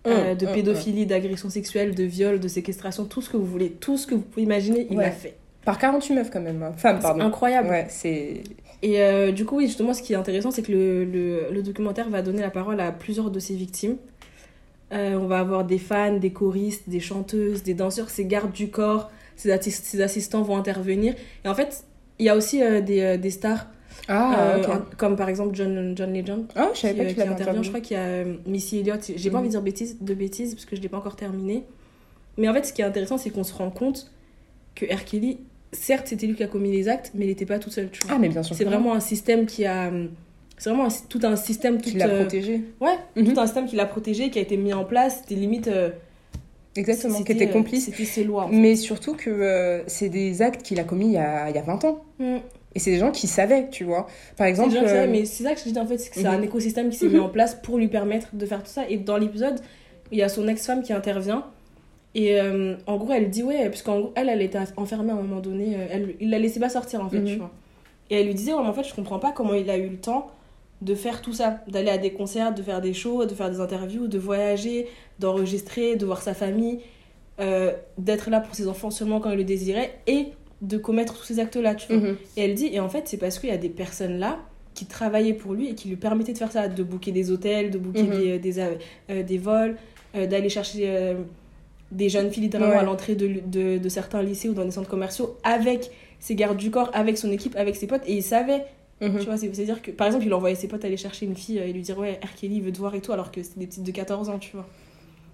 euh, 0.07 0.31
Hum, 0.33 0.37
de 0.39 0.47
hum, 0.47 0.53
pédophilie, 0.55 1.07
d'agression 1.07 1.51
sexuelle, 1.51 1.95
de 1.95 2.05
viol, 2.05 2.41
de 2.41 2.49
séquestration, 2.49 3.05
tout 3.05 3.21
ce 3.23 3.29
que 3.31 3.37
vous 3.37 3.45
voulez, 3.47 3.71
tout 3.71 3.97
ce 3.99 4.07
que 4.07 4.15
vous 4.15 4.23
pouvez 4.23 4.43
imaginer, 4.45 4.87
il 4.91 4.97
Ouais. 4.97 5.05
l'a 5.05 5.11
fait. 5.11 5.29
hum. 5.29 5.35
Par 5.67 5.79
48 5.79 6.15
meufs 6.15 6.31
quand 6.31 6.41
même. 6.41 6.63
hein. 6.63 6.73
Femmes, 6.77 6.97
C'est 7.01 7.03
pardon. 7.03 7.21
incroyable. 7.23 7.69
Ouais, 7.69 7.87
c'est. 7.91 8.43
Et 8.83 9.33
du 9.33 9.45
coup, 9.45 9.59
oui, 9.59 9.67
justement, 9.67 9.93
ce 9.93 10.03
qui 10.03 10.15
est 10.15 10.17
intéressant, 10.17 10.51
c'est 10.51 10.63
que 10.63 10.73
le, 10.73 11.05
le, 11.05 11.49
le 11.53 11.63
documentaire 11.63 12.09
va 12.09 12.23
donner 12.23 12.41
la 12.41 12.49
parole 12.49 12.81
à 12.81 12.93
plusieurs 12.93 13.31
de 13.31 13.39
ses 13.39 13.55
victimes. 13.55 13.97
On 14.91 15.27
va 15.27 15.39
avoir 15.41 15.65
des 15.65 15.77
fans, 15.79 16.17
des 16.17 16.33
choristes, 16.33 16.89
des 16.89 16.99
chanteuses, 16.99 17.63
des 17.63 17.75
danseurs, 17.75 18.09
ses 18.11 18.25
gardes 18.25 18.53
du 18.53 18.71
corps, 18.71 19.11
ses, 19.41 20.01
assistants 20.03 20.43
vont 20.43 20.57
intervenir. 20.57 21.15
Et 21.45 21.49
en 21.49 21.55
fait, 21.55 21.85
il 22.19 22.27
y 22.27 22.29
a 22.29 22.37
aussi 22.37 22.63
euh, 22.63 22.81
des, 22.81 23.01
euh, 23.01 23.17
des 23.17 23.31
stars, 23.31 23.67
Ah, 24.09 24.55
euh, 24.57 24.63
comme 24.97 25.17
par 25.17 25.29
exemple 25.29 25.55
John, 25.55 25.95
John 25.97 26.13
Legend, 26.13 26.45
Ah, 26.57 26.71
je 26.75 26.81
savais 26.81 26.93
qui, 26.95 27.01
pas 27.01 27.13
qui 27.15 27.21
avait 27.23 27.31
intervient. 27.33 27.63
Je 27.63 27.69
crois 27.69 27.81
qu'il 27.81 27.97
y 27.97 28.01
a 28.01 28.25
Missy 28.47 28.79
Elliott. 28.81 29.01
J'ai 29.17 29.31
pas 29.31 29.37
Mhm. 29.37 29.41
envie 29.41 29.49
de 29.49 29.53
dire 29.53 29.63
bêtises, 29.63 29.97
de 30.01 30.15
bêtises 30.15 30.55
parce 30.55 30.65
que 30.67 30.77
je 30.77 30.81
l'ai 30.81 30.89
pas 30.89 30.99
encore 30.99 31.17
terminé. 31.17 31.65
Mais 32.37 32.49
en 32.49 32.55
fait, 32.55 32.65
ce 32.65 32.73
qui 32.73 32.83
est 32.83 32.85
intéressant, 32.85 33.19
c'est 33.19 33.31
qu'on 33.31 33.45
se 33.45 33.53
rend 33.55 33.71
compte 33.71 34.11
que 34.75 34.87
R. 34.87 35.05
Kelly, 35.05 35.39
certes, 35.73 36.07
c'était 36.09 36.27
lui 36.27 36.35
qui 36.35 36.43
a 36.43 36.47
commis 36.47 36.71
les 36.73 36.89
actes, 36.89 37.13
mais 37.15 37.25
il 37.27 37.29
n'était 37.29 37.47
pas 37.47 37.59
tout 37.59 37.71
seul. 37.71 37.91
Tu 37.91 38.07
vois. 38.07 38.17
Ah, 38.17 38.19
mais 38.19 38.29
bien 38.29 38.43
sûr. 38.43 38.55
C'est 38.57 38.65
vraiment 38.65 38.95
un 38.95 39.01
système 39.01 39.47
qui 39.47 39.65
a. 39.67 39.91
C'est 40.59 40.69
vraiment 40.71 40.87
un- 40.87 41.07
tout 41.09 41.21
un 41.23 41.37
système. 41.37 41.81
Tout, 41.81 41.91
Qui 41.91 41.97
l'a 41.97 42.07
euh, 42.09 42.21
protégé. 42.21 42.63
Ouais, 42.81 42.97
Mhm. 43.17 43.33
tout 43.33 43.41
un 43.41 43.47
système 43.47 43.67
qui 43.67 43.77
l'a 43.77 43.87
protégé, 43.87 44.31
qui 44.31 44.39
a 44.39 44.43
été 44.43 44.57
mis 44.57 44.73
en 44.75 44.85
place. 44.85 45.21
C'était 45.23 45.35
limite. 45.41 45.69
euh, 45.69 45.91
Exactement, 46.77 47.23
qui 47.23 47.33
était 47.33 47.49
euh, 47.49 47.53
complice. 47.53 47.87
C'était 47.87 48.05
ses 48.05 48.25
lois. 48.25 48.45
en 48.45 48.49
fait. 48.49 48.57
Mais 48.57 48.77
surtout 48.77 49.15
que 49.15 49.29
euh, 49.31 49.83
c'est 49.89 50.09
des 50.09 50.41
actes 50.43 50.63
qu'il 50.63 50.79
a 50.79 50.85
commis 50.85 51.07
il 51.07 51.13
y 51.13 51.17
a, 51.19 51.49
il 51.51 51.55
y 51.57 51.59
a 51.59 51.63
20 51.63 51.85
ans. 51.85 52.05
Mm. 52.19 52.37
Et 52.75 52.79
c'est 52.79 52.93
des 52.93 52.99
gens 52.99 53.11
qui 53.11 53.27
savaient, 53.27 53.69
tu 53.71 53.83
vois. 53.83 54.07
Par 54.37 54.47
exemple. 54.47 54.77
euh, 54.81 55.09
mais 55.11 55.25
c'est 55.25 55.43
ça 55.43 55.55
que 55.55 55.61
je 55.65 55.69
dis 55.71 55.79
en 55.79 55.87
fait, 55.87 55.99
c'est 55.99 56.11
que 56.11 56.15
c'est 56.15 56.23
Mhm. 56.23 56.35
un 56.39 56.43
écosystème 56.43 56.91
qui 56.91 56.97
s'est 56.99 57.09
mis 57.09 57.19
en 57.19 57.29
place 57.29 57.57
pour 57.57 57.79
lui 57.79 57.89
permettre 57.89 58.29
de 58.37 58.47
faire 58.47 58.63
tout 58.63 58.71
ça. 58.71 58.89
Et 58.89 58.97
dans 58.97 59.17
l'épisode, 59.17 59.61
il 60.13 60.19
y 60.19 60.23
a 60.23 60.29
son 60.29 60.47
ex-femme 60.47 60.83
qui 60.85 60.93
intervient. 60.93 61.45
Et 62.15 62.41
euh, 62.41 62.77
en 62.87 62.97
gros, 62.97 63.13
elle 63.13 63.31
dit 63.31 63.43
ouais, 63.43 63.69
parce 63.69 63.83
qu'en 63.83 63.99
gros, 64.01 64.13
elle, 64.15 64.29
elle 64.29 64.43
était 64.43 64.59
enfermée 64.77 65.11
à 65.11 65.15
un 65.15 65.23
moment 65.23 65.41
donné. 65.41 65.77
Elle, 65.91 66.15
il 66.21 66.31
la 66.31 66.39
laissait 66.39 66.61
pas 66.61 66.69
sortir 66.69 67.05
en 67.05 67.09
fait, 67.09 67.19
Mhm. 67.19 67.27
tu 67.27 67.37
vois. 67.37 67.51
Et 68.11 68.21
elle 68.21 68.27
lui 68.27 68.35
disait 68.35 68.53
ouais, 68.53 68.61
mais 68.63 68.69
en 68.69 68.73
fait, 68.73 68.85
je 68.85 68.95
comprends 68.95 69.19
pas 69.19 69.33
comment 69.33 69.55
il 69.55 69.69
a 69.71 69.77
eu 69.77 69.89
le 69.89 69.97
temps 69.97 70.31
de 70.81 70.95
faire 70.95 71.21
tout 71.23 71.33
ça, 71.35 71.61
d'aller 71.69 71.91
à 71.91 71.99
des 71.99 72.13
concerts, 72.13 72.55
de 72.55 72.63
faire 72.63 72.81
des 72.81 72.95
shows, 72.95 73.27
de 73.27 73.35
faire 73.35 73.51
des 73.51 73.61
interviews, 73.61 74.07
de 74.09 74.19
voyager, 74.19 74.87
d'enregistrer, 75.19 75.97
de 75.97 76.07
voir 76.07 76.23
sa 76.23 76.35
famille, 76.35 76.81
euh, 77.41 77.73
d'être 77.99 78.31
là 78.31 78.41
pour 78.41 78.55
ses 78.55 78.67
enfants 78.69 78.91
seulement 78.91 79.21
quand 79.21 79.31
il 79.31 79.37
le 79.39 79.45
désirait 79.45 79.99
et 80.07 80.27
de 80.63 80.77
commettre 80.79 81.17
tous 81.19 81.25
ces 81.25 81.39
actes-là, 81.39 81.75
tu 81.75 81.93
vois. 81.93 82.09
mhm. 82.09 82.17
Et 82.37 82.43
elle 82.45 82.55
dit, 82.55 82.69
et 82.73 82.81
en 82.81 82.89
fait, 82.89 83.09
c'est 83.09 83.17
parce 83.17 83.39
qu'il 83.39 83.49
y 83.49 83.53
a 83.53 83.57
des 83.59 83.69
personnes 83.71 84.19
là 84.19 84.39
qui 84.75 84.87
travaillaient 84.87 85.35
pour 85.35 85.53
lui 85.55 85.69
et 85.69 85.75
qui 85.75 85.89
lui 85.89 85.97
permettaient 85.97 86.33
de 86.33 86.39
faire 86.39 86.53
ça, 86.53 86.69
de 86.69 86.83
booker 86.83 87.13
des 87.13 87.31
hôtels, 87.31 87.71
de 87.71 87.79
booker 87.79 88.03
Mhm. 88.05 88.19
des, 88.19 88.39
des, 88.39 88.59
euh, 88.59 88.75
euh, 89.11 89.23
des 89.23 89.39
vols, 89.39 89.77
euh, 90.17 90.27
d'aller 90.27 90.49
chercher 90.49 91.15
des 91.93 92.09
jeunes 92.09 92.31
filles 92.31 92.45
littéralement 92.45 92.75
Ouais. 92.75 92.81
à 92.81 92.85
l'entrée 92.85 93.15
de, 93.17 93.41
de, 93.47 93.79
de 93.79 93.89
certains 93.89 94.23
lycées 94.23 94.49
ou 94.49 94.55
dans 94.55 94.65
des 94.65 94.71
centres 94.71 94.89
commerciaux 94.89 95.37
avec 95.43 95.91
ses 96.21 96.35
gardes 96.37 96.57
du 96.57 96.71
corps, 96.71 96.91
avec 96.95 97.19
son 97.19 97.31
équipe, 97.33 97.57
avec 97.57 97.75
ses 97.77 97.87
potes, 97.87 98.03
et 98.07 98.15
il 98.15 98.23
savait, 98.23 98.65
Mhm. 99.01 99.19
tu 99.19 99.25
vois, 99.27 99.37
c'est- 99.37 99.55
c'est-à-dire 99.55 99.81
que, 99.83 99.91
par 99.91 100.07
exemple, 100.07 100.27
il 100.27 100.35
envoyait 100.35 100.55
ses 100.57 100.69
potes 100.69 100.85
aller 100.85 100.97
chercher 100.97 101.27
une 101.27 101.35
fille 101.37 101.59
euh, 101.59 101.67
et 101.67 101.73
lui 101.73 101.83
dire, 101.83 101.99
ouais, 101.99 102.21
R. 102.23 102.35
Kelly 102.35 102.61
veut 102.61 102.73
te 102.73 102.79
voir 102.79 102.95
et 102.95 103.01
tout, 103.01 103.13
alors 103.13 103.33
que 103.33 103.43
c'était 103.43 103.61
des 103.61 103.67
petites 103.67 103.83
de 103.85 103.91
14 103.93 104.29
ans, 104.29 104.39
tu 104.39 104.53
vois. 104.53 104.67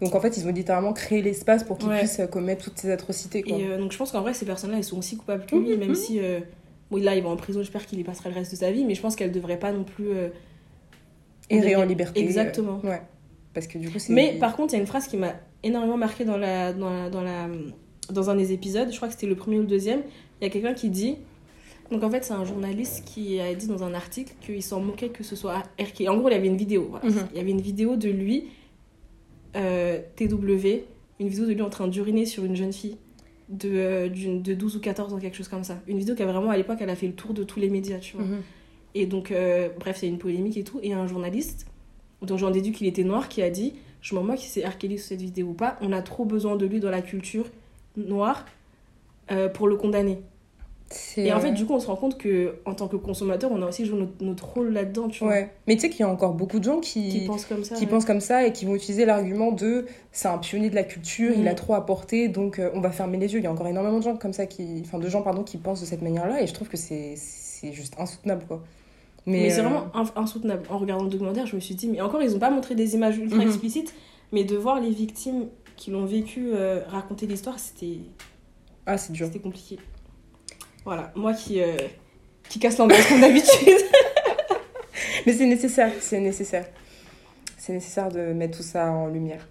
Donc 0.03 0.15
en 0.15 0.21
fait, 0.21 0.37
ils 0.37 0.47
ont 0.47 0.53
littéralement 0.53 0.93
créé 0.93 1.23
l'espace 1.23 1.65
pour 1.65 1.79
qu'ils 1.79 1.89
Ouais. 1.89 1.99
puissent 2.01 2.21
euh, 2.21 2.27
commettre 2.27 2.65
toutes 2.65 2.79
ces 2.79 2.91
atrocités. 2.91 3.43
Quoi. 3.43 3.57
Et 3.57 3.65
euh, 3.67 3.79
donc 3.79 3.93
je 3.93 3.97
pense 3.99 4.13
qu'en 4.13 4.21
vrai, 4.21 4.35
ces 4.35 4.45
personnes-là, 4.45 4.77
elles 4.77 4.85
sont 4.85 4.99
aussi 4.99 5.17
coupables 5.17 5.47
que 5.47 5.57
lui, 5.57 5.77
même 5.77 5.95
si. 5.95 6.21
euh, 6.21 6.41
bon, 6.91 6.99
là, 7.03 7.17
il 7.17 7.23
va 7.23 7.31
en 7.31 7.37
prison, 7.37 7.61
j'espère 7.61 7.87
qu'il 7.87 7.99
y 7.99 8.05
passera 8.05 8.29
le 8.29 8.35
reste 8.35 8.51
de 8.53 8.57
sa 8.57 8.71
vie, 8.71 8.85
mais 8.85 8.95
je 8.95 9.01
pense 9.01 9.17
qu'elle 9.17 9.33
devrait 9.33 9.59
pas 9.59 9.73
non 9.73 9.85
plus. 9.85 10.11
euh, 10.11 10.29
Errer 11.49 11.77
en 11.77 11.85
liberté. 11.85 12.21
Exactement. 12.21 12.81
ouais. 12.85 13.01
Parce 13.55 13.67
que 13.69 13.79
du 13.79 13.89
coup, 13.91 13.99
c'est. 13.99 14.13
Mais 14.13 14.37
par 14.39 14.55
contre, 14.57 14.75
il 14.75 14.77
y 14.77 14.79
a 14.79 14.83
une 14.83 14.87
phrase 14.87 15.07
qui 15.09 15.17
m'a 15.17 15.33
énormément 15.63 15.97
marqué 15.97 16.25
dans, 16.25 16.37
la, 16.37 16.73
dans, 16.73 16.91
la, 16.91 17.09
dans, 17.09 17.23
la, 17.23 17.49
dans 18.11 18.29
un 18.31 18.35
des 18.35 18.53
épisodes, 18.53 18.89
je 18.91 18.97
crois 18.97 19.09
que 19.09 19.15
c'était 19.15 19.27
le 19.27 19.35
premier 19.37 19.57
ou 19.59 19.63
le 19.63 19.67
deuxième. 19.67 20.01
Il 20.41 20.45
y 20.45 20.47
a 20.47 20.51
quelqu'un 20.51 20.75
qui 20.75 20.91
dit. 20.91 21.17
Donc 21.91 22.03
en 22.03 22.11
fait, 22.11 22.25
c'est 22.25 22.33
un 22.33 22.45
journaliste 22.45 23.05
qui 23.05 23.41
a 23.41 23.55
dit 23.55 23.67
dans 23.67 23.85
un 23.85 23.95
article 23.95 24.35
qu'il 24.41 24.63
s'en 24.63 24.81
moquait 24.81 25.09
que 25.09 25.23
ce 25.23 25.37
soit 25.37 25.59
R. 25.81 25.93
Kelly. 25.95 26.09
En 26.09 26.17
gros, 26.17 26.29
il 26.29 26.33
y 26.33 26.37
avait 26.37 26.49
une 26.49 26.57
vidéo. 26.57 26.89
Voilà. 26.91 27.09
Mhm. 27.09 27.29
Il 27.33 27.37
y 27.37 27.41
avait 27.41 27.51
une 27.51 27.61
vidéo 27.61 27.97
de 27.97 28.09
lui, 28.09 28.49
euh, 29.57 30.01
TW, 30.17 30.85
une 31.21 31.29
vidéo 31.29 31.47
de 31.47 31.53
lui 31.53 31.63
en 31.63 31.71
train 31.71 31.89
d'uriner 31.89 32.27
sur 32.27 32.45
une 32.45 32.57
jeune 32.57 32.73
fille 32.73 32.97
de, 33.49 33.71
euh, 33.73 34.09
de 34.09 34.55
12 34.55 34.77
ou 34.77 34.81
14 34.81 35.15
ans, 35.15 35.19
quelque 35.19 35.37
chose 35.37 35.49
comme 35.49 35.65
ça. 35.65 35.81
Une 35.87 35.99
vidéo 35.99 36.15
qui 36.15 36.23
a 36.23 36.27
vraiment, 36.27 36.51
à 36.51 36.57
l'époque, 36.57 36.79
elle 36.81 36.91
a 36.91 36.97
fait 36.97 37.07
le 37.07 37.15
tour 37.15 37.35
de 37.35 37.45
tous 37.45 37.61
les 37.61 37.71
médias, 37.71 37.99
tu 37.99 38.17
vois. 38.17 38.25
Mhm. 38.25 38.43
Et 38.95 39.07
donc, 39.07 39.31
euh, 39.31 39.69
bref, 39.79 39.99
c'est 40.01 40.09
une 40.09 40.19
polémique 40.19 40.57
et 40.57 40.65
tout. 40.65 40.81
Et 40.83 40.93
un 40.93 41.07
journaliste, 41.07 41.67
dont 42.23 42.37
j'en 42.37 42.51
déduis 42.51 42.73
qu'il 42.73 42.87
était 42.87 43.05
noir, 43.05 43.29
qui 43.29 43.43
a 43.43 43.51
dit 43.51 43.75
Je 44.01 44.15
m'en 44.15 44.23
moque 44.23 44.39
si 44.39 44.49
c'est 44.49 44.67
R. 44.67 44.79
Kelly 44.79 44.99
sur 44.99 45.09
cette 45.09 45.21
vidéo 45.23 45.49
ou 45.49 45.53
pas. 45.53 45.77
On 45.81 45.93
a 45.93 46.03
trop 46.03 46.25
besoin 46.25 46.57
de 46.57 46.65
lui 46.67 46.81
dans 46.81 46.91
la 46.91 47.03
culture 47.03 47.47
noire 47.97 48.47
euh, 49.31 49.49
pour 49.49 49.69
le 49.69 49.77
condamner. 49.77 50.19
Et 51.17 51.33
en 51.33 51.39
euh, 51.39 51.41
fait, 51.41 51.51
du 51.53 51.67
coup, 51.67 51.73
on 51.75 51.81
se 51.81 51.87
rend 51.89 51.97
compte 51.97 52.17
que 52.17 52.57
en 52.65 52.75
tant 52.75 52.87
que 52.87 52.95
consommateur, 52.97 53.51
on 53.53 53.61
a 53.61 53.67
aussi 53.67 53.85
joué 53.85 53.99
notre, 53.99 54.13
notre 54.21 54.45
rôle 54.47 54.73
là-dedans, 54.73 55.09
tu 55.09 55.25
vois. 55.25 55.33
Ouais. 55.33 55.51
Mais 55.67 55.75
tu 55.75 55.81
sais 55.81 55.91
qu'il 55.91 56.01
y 56.01 56.03
a 56.05 56.09
encore 56.09 56.35
beaucoup 56.35 56.59
de 56.61 56.65
gens 56.65 56.79
qui, 56.79 57.09
Qui 57.09 57.27
pensent 57.27 57.45
comme 57.45 57.65
ça. 57.65 57.75
qui 57.75 57.85
ouais. 57.85 57.91
pensent 57.91 58.05
comme 58.05 58.21
ça 58.21 58.47
et 58.47 58.53
qui 58.53 58.67
vont 58.67 58.75
utiliser 58.77 59.05
l'argument 59.05 59.51
de 59.51 59.87
c'est 60.13 60.29
un 60.29 60.39
pionnier 60.39 60.71
de 60.71 60.77
la 60.77 60.85
culture, 60.85 61.33
il 61.37 61.49
a 61.49 61.55
trop 61.55 61.75
apporté, 61.75 62.29
donc 62.29 62.61
euh, 62.61 62.71
on 62.75 62.81
va 62.81 62.93
fermer 62.93 63.19
les 63.19 63.33
yeux. 63.33 63.41
Il 63.41 63.45
y 63.45 63.49
a 63.49 63.53
encore 63.53 63.67
énormément 63.67 63.99
de 63.99 64.05
gens 64.05 64.17
comme 64.17 64.33
ça 64.33 64.47
qui, 64.47 64.81
enfin 64.85 64.99
de 65.01 65.09
gens 65.09 65.23
pardon 65.23 65.43
qui 65.43 65.57
pensent 65.59 65.81
de 65.81 65.87
cette 65.87 66.03
manière-là 66.03 66.41
et 66.43 66.47
je 66.47 66.55
trouve 66.55 66.69
que 66.69 66.77
c'est 66.77 67.17
juste 67.73 67.95
insoutenable 67.99 68.45
quoi. 68.47 68.63
Mais, 69.27 69.51
c'est 69.51 69.59
euh, 69.59 69.63
vraiment 69.65 69.87
ins- 69.93 70.13
insoutenable. 70.15 70.63
En 70.71 70.79
regardant 70.79 71.03
le 71.03 71.11
documentaire, 71.11 71.47
je 71.47 71.57
me 71.57 71.61
suis 71.61 71.75
dit, 71.75 71.89
mais 71.89 72.01
encore, 72.01 72.23
ils 72.23 72.31
n'ont 72.31 72.39
pas 72.39 72.51
montré 72.51 72.77
des 72.77 72.95
images 72.95 73.19
ultra 73.19 73.39
Mhm. 73.39 73.49
explicites, 73.49 73.93
mais 74.31 74.45
de 74.45 74.57
voir 74.57 74.79
les 74.81 74.91
victimes 74.91 75.47
qui 75.77 75.91
l'ont 75.91 76.05
vécu 76.05 76.51
euh, 76.53 76.83
raconter 76.87 77.27
l'histoire, 77.27 77.59
c'était 77.59 77.99
ah 78.87 78.97
c'est 78.97 79.13
dur. 79.13 79.27
c'était 79.27 79.41
compliqué. 79.41 79.79
Voilà, 80.87 81.11
moi 81.15 81.35
qui, 81.35 81.61
euh, 81.61 81.77
qui 82.49 82.59
casse 82.59 82.79
l'ambiance 82.79 83.05
comme 83.07 83.21
d'habitude. 83.21 83.77
Mais 85.27 85.33
c'est 85.35 85.45
nécessaire, 85.47 85.91
c'est 86.01 86.21
nécessaire. 86.21 86.65
C'est 87.59 87.73
nécessaire 87.75 88.09
de 88.09 88.33
mettre 88.33 88.57
tout 88.57 88.63
ça 88.63 88.91
en 88.91 89.09
lumière. 89.09 89.47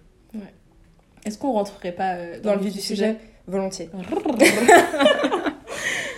Est-ce 1.24 1.38
qu'on 1.38 1.52
rentrerait 1.52 1.92
pas 1.92 2.14
euh, 2.14 2.40
Dans 2.40 2.54
le 2.54 2.60
vif 2.60 2.72
du 2.72 2.80
sujet, 2.80 3.16
volontiers. 3.46 3.90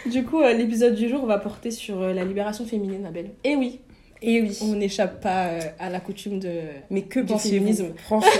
Du 0.07 0.25
coup, 0.25 0.41
euh, 0.41 0.55
l'épisode 0.55 0.95
du 0.95 1.09
jour 1.09 1.27
va 1.27 1.37
porter 1.39 1.71
sur 1.71 2.01
euh, 2.01 2.15
la 2.15 2.25
libération 2.25 2.65
féminine, 2.65 3.05
Abel. 3.05 3.31
Et 3.45 3.57
oui, 3.57 3.81
Et 4.23 4.41
oui. 4.41 4.59
on 4.63 4.69
n'échappe 4.77 5.21
pas 5.21 5.49
euh, 5.49 5.61
à 5.79 5.91
la 5.91 6.01
coutume 6.01 6.39
de... 6.39 6.51
Mais 6.89 7.03
que 7.03 7.21
Du 7.21 7.39
féminisme. 7.39 7.89
Franchement. 8.05 8.31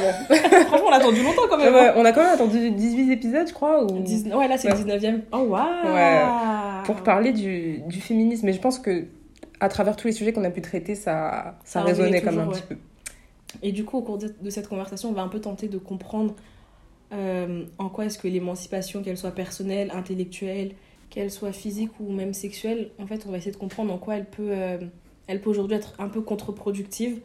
Franchement, 0.69 0.87
on 0.89 0.93
a 0.93 0.97
attendu 0.97 1.23
longtemps 1.23 1.43
quand 1.51 1.59
même. 1.59 1.75
Ouais, 1.75 1.93
on 1.97 2.05
a 2.07 2.13
quand 2.13 2.23
même 2.23 2.33
attendu 2.33 2.71
18 2.71 3.13
épisodes, 3.13 3.47
je 3.49 3.53
crois. 3.53 3.85
Ou... 3.85 3.97
hein. 3.97 4.01
19 4.01 4.35
Ouais, 4.39 4.49
là 4.49 4.57
c'est 4.57 4.73
Ouais. 4.73 4.79
le 4.79 4.99
19ème. 4.99 5.21
Oh, 5.33 5.39
waouh 5.41 5.93
Ouais. 5.93 6.23
Pour 6.95 7.03
parler 7.03 7.33
du, 7.33 7.81
du 7.87 8.01
féminisme. 8.01 8.47
Mais 8.47 8.53
je 8.53 8.61
pense 8.61 8.79
que 8.79 9.07
à 9.61 9.69
travers 9.69 9.97
tous 9.97 10.07
les 10.07 10.13
sujets 10.13 10.33
qu'on 10.33 10.45
a 10.45 10.51
pu 10.51 10.63
traiter, 10.63 10.95
ça, 10.95 11.59
ça, 11.65 11.81
Ça 11.81 11.83
résonnait 11.83 12.23
comme 12.23 12.39
un 12.39 12.47
petit 12.49 12.63
peu. 12.63 12.77
Et 13.63 13.73
du 13.73 13.85
coup, 13.85 13.99
au 13.99 14.03
cours 14.03 14.19
de, 14.19 14.35
de 14.41 14.51
cette 14.51 14.69
conversation, 14.69 15.11
on 15.11 15.13
va 15.13 15.23
un 15.23 15.29
peu 15.29 15.41
tenter 15.41 15.69
de 15.69 15.79
comprendre 15.79 16.35
euh, 17.13 17.65
en 17.79 17.89
quoi 17.89 18.05
est-ce 18.05 18.19
que 18.19 18.29
l'émancipation, 18.29 19.03
qu'elle 19.03 19.17
soit 19.17 19.31
personnelle, 19.31 19.91
intellectuelle, 19.95 20.73
qu'elle 21.11 21.31
soit 21.31 21.53
physique 21.53 21.91
ou 22.01 22.13
même 22.13 22.35
sexuelle, 22.35 22.91
en 22.99 23.07
fait, 23.07 23.25
on 23.27 23.31
va 23.31 23.39
essayer 23.39 23.53
de 23.53 23.57
comprendre 23.57 23.93
en 23.93 23.99
quoi 23.99 24.17
elle 24.17 24.27
peut, 24.27 24.51
euh, 24.51 24.79
elle 25.27 25.41
peut 25.41 25.51
aujourd'hui 25.51 25.77
être 25.77 25.95
un 25.99 26.09
peu 26.09 26.21
contre-productive 26.21 27.21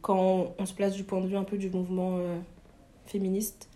quand 0.00 0.54
on 0.58 0.66
se 0.66 0.74
place 0.74 0.94
du 0.94 1.04
point 1.04 1.20
de 1.20 1.28
vue 1.28 1.36
un 1.36 1.44
peu 1.44 1.56
du 1.56 1.70
mouvement 1.70 2.18
euh, 2.18 2.38
féministe. 3.06 3.68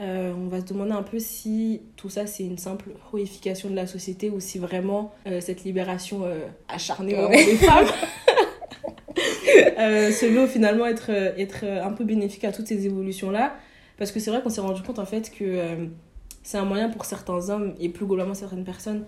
Euh, 0.00 0.32
on 0.32 0.46
va 0.46 0.60
se 0.60 0.66
demander 0.66 0.92
un 0.92 1.02
peu 1.02 1.18
si 1.18 1.82
tout 1.96 2.08
ça 2.08 2.24
c'est 2.26 2.44
une 2.44 2.58
simple 2.58 2.90
réification 3.12 3.68
de 3.68 3.74
la 3.74 3.88
société 3.88 4.30
ou 4.30 4.38
si 4.38 4.58
vraiment 4.58 5.12
euh, 5.26 5.40
cette 5.40 5.64
libération 5.64 6.20
euh, 6.24 6.46
acharnée 6.68 7.16
Ouais. 7.16 7.44
des 7.44 7.56
femmes 7.56 7.86
se 9.76 10.26
veut 10.26 10.46
finalement 10.46 10.86
être, 10.86 11.10
être 11.10 11.64
un 11.64 11.90
peu 11.92 12.04
bénéfique 12.04 12.44
à 12.44 12.52
toutes 12.52 12.68
ces 12.68 12.86
évolutions-là. 12.86 13.56
Parce 13.96 14.12
que 14.12 14.20
c'est 14.20 14.30
vrai 14.30 14.40
qu'on 14.40 14.50
s'est 14.50 14.60
rendu 14.60 14.82
compte 14.82 15.00
en 15.00 15.04
fait 15.06 15.32
que 15.36 15.88
c'est 16.44 16.58
un 16.58 16.64
moyen 16.64 16.88
pour 16.88 17.04
certains 17.04 17.50
hommes 17.50 17.74
et 17.80 17.88
plus 17.88 18.06
globalement 18.06 18.34
certaines 18.34 18.64
personnes 18.64 19.04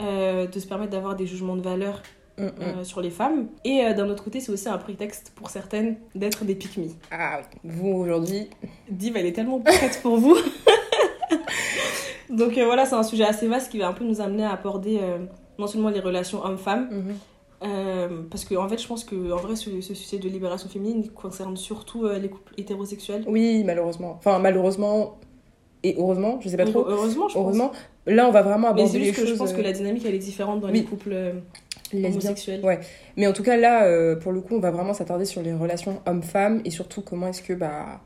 de 0.00 0.58
se 0.58 0.66
permettre 0.66 0.90
d'avoir 0.90 1.14
des 1.14 1.26
jugements 1.26 1.54
de 1.56 1.62
valeur 1.62 2.02
Mm, 2.36 2.44
mm. 2.46 2.50
euh, 2.60 2.84
sur 2.84 3.00
les 3.00 3.10
femmes. 3.10 3.46
Et 3.64 3.84
euh, 3.84 3.92
d'un 3.94 4.08
autre 4.08 4.24
côté, 4.24 4.40
c'est 4.40 4.50
aussi 4.50 4.68
un 4.68 4.78
prétexte 4.78 5.32
pour 5.36 5.50
certaines 5.50 5.96
d'être 6.16 6.44
des 6.44 6.54
pick 6.56 6.76
me. 6.78 6.86
Ah 7.12 7.40
oui, 7.40 7.70
vous 7.70 7.88
aujourd'hui. 7.90 8.50
Div, 8.90 9.16
elle 9.16 9.26
est 9.26 9.32
tellement 9.32 9.60
prête 9.60 10.00
pour 10.02 10.16
vous. 10.18 10.36
Donc 12.30 12.58
euh, 12.58 12.64
voilà, 12.64 12.86
c'est 12.86 12.94
un 12.94 13.02
sujet 13.02 13.24
assez 13.24 13.46
vaste 13.46 13.70
qui 13.70 13.78
va 13.78 13.88
un 13.88 13.92
peu 13.92 14.04
nous 14.04 14.20
amener 14.20 14.44
à 14.44 14.52
aborder 14.52 14.98
euh, 15.00 15.18
non 15.58 15.66
seulement 15.66 15.90
les 15.90 16.00
relations 16.00 16.44
hommes-femmes, 16.44 16.88
Mhm. 16.90 17.14
euh, 17.64 18.08
parce 18.30 18.44
que 18.44 18.54
en 18.56 18.68
fait, 18.68 18.80
je 18.80 18.88
pense 18.88 19.04
que 19.04 19.32
en 19.32 19.36
vrai, 19.36 19.54
ce, 19.56 19.80
ce 19.80 19.94
sujet 19.94 20.18
de 20.18 20.28
libération 20.28 20.68
féminine 20.68 21.08
concerne 21.10 21.56
surtout 21.56 22.08
les 22.08 22.28
couples 22.28 22.52
hétérosexuels. 22.56 23.24
Oui, 23.28 23.62
malheureusement. 23.64 24.14
Enfin, 24.18 24.38
malheureusement 24.38 25.18
et 25.86 25.94
heureusement, 25.98 26.38
je 26.40 26.48
sais 26.48 26.56
pas 26.56 26.64
trop. 26.64 26.86
Heureusement, 26.88 27.28
je 27.28 27.36
Heureusement, 27.38 27.70
là 28.06 28.26
on 28.26 28.30
va 28.32 28.40
vraiment 28.40 28.68
pense. 28.68 28.74
Mais 28.74 28.80
aborder 28.82 28.92
c'est 28.92 28.98
les 28.98 29.04
juste 29.04 29.16
que 29.16 29.20
choses 29.26 29.34
je 29.34 29.38
pense 29.38 29.52
que 29.52 29.60
la 29.60 29.72
dynamique 29.72 30.04
elle 30.06 30.14
est 30.14 30.18
différente 30.18 30.60
dans 30.60 30.68
oui. 30.68 30.78
les 30.80 30.84
couples 30.84 31.14
homosexuels. 31.92 32.64
Ouais. 32.64 32.80
Mais 33.16 33.26
en 33.26 33.32
tout 33.32 33.42
cas 33.42 33.56
là, 33.56 33.84
euh, 33.84 34.16
pour 34.16 34.32
le 34.32 34.40
coup, 34.40 34.56
on 34.56 34.60
va 34.60 34.70
vraiment 34.70 34.94
s'attarder 34.94 35.24
sur 35.24 35.42
les 35.42 35.52
relations 35.52 36.00
hommes-femmes 36.06 36.60
et 36.64 36.70
surtout 36.70 37.02
comment 37.02 37.28
est-ce 37.28 37.42
que 37.42 37.52
bah 37.52 38.00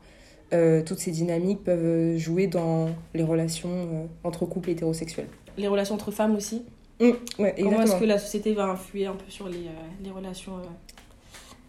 euh, 0.51 0.81
toutes 0.83 0.99
ces 0.99 1.11
dynamiques 1.11 1.63
peuvent 1.63 1.79
euh, 1.85 2.17
jouer 2.17 2.47
dans 2.47 2.89
les 3.13 3.23
relations 3.23 3.69
euh, 3.69 4.05
entre 4.23 4.45
couples 4.45 4.71
hétérosexuels. 4.71 5.27
Les 5.57 5.67
relations 5.67 5.95
entre 5.95 6.11
femmes 6.11 6.35
aussi. 6.35 6.63
Mm, 6.99 7.11
ouais, 7.39 7.55
Comment 7.59 7.81
est-ce 7.83 7.95
que 7.95 8.05
la 8.05 8.17
société 8.19 8.53
va 8.53 8.65
influer 8.65 9.05
un 9.05 9.13
peu 9.13 9.29
sur 9.29 9.47
les, 9.47 9.65
les 10.03 10.11
relations 10.11 10.53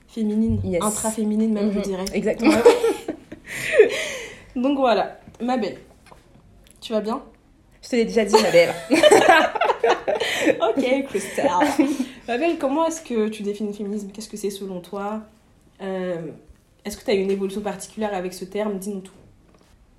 féminines, 0.09 0.61
Yes. 0.65 0.83
intra-féminines 0.83 1.53
même, 1.53 1.71
je 1.73 1.79
Mhm. 1.79 1.85
dirais. 1.85 2.05
Exactement. 2.15 2.53
Donc 4.57 4.79
voilà, 4.79 5.21
ma 5.41 5.57
belle. 5.57 5.79
Tu 6.81 6.93
vas 6.93 7.01
bien? 7.01 7.23
Je 7.83 7.89
te 7.89 7.97
l'ai 7.97 8.05
déjà 8.05 8.25
dit, 8.25 8.35
ma 8.43 8.51
belle. 8.51 8.75
Ok, 10.61 11.05
Christelle. 11.09 11.51
ma 12.29 12.39
belle, 12.39 12.59
comment 12.59 12.87
est-ce 12.87 13.01
que 13.03 13.29
tu 13.29 13.43
définis 13.43 13.71
le 13.71 13.75
féminisme? 13.77 14.11
Qu'est-ce 14.13 14.29
que 14.29 14.37
c'est 14.37 14.51
selon 14.51 14.81
toi? 14.81 15.21
Euh, 15.83 16.17
Est-ce 16.85 16.97
que 16.97 17.05
tu 17.05 17.11
as 17.11 17.15
une 17.15 17.31
évolution 17.31 17.61
particulière 17.61 18.15
avec 18.15 18.33
ce 18.35 18.45
terme? 18.45 18.79
Dis-nous 18.79 19.01
tout. 19.01 19.13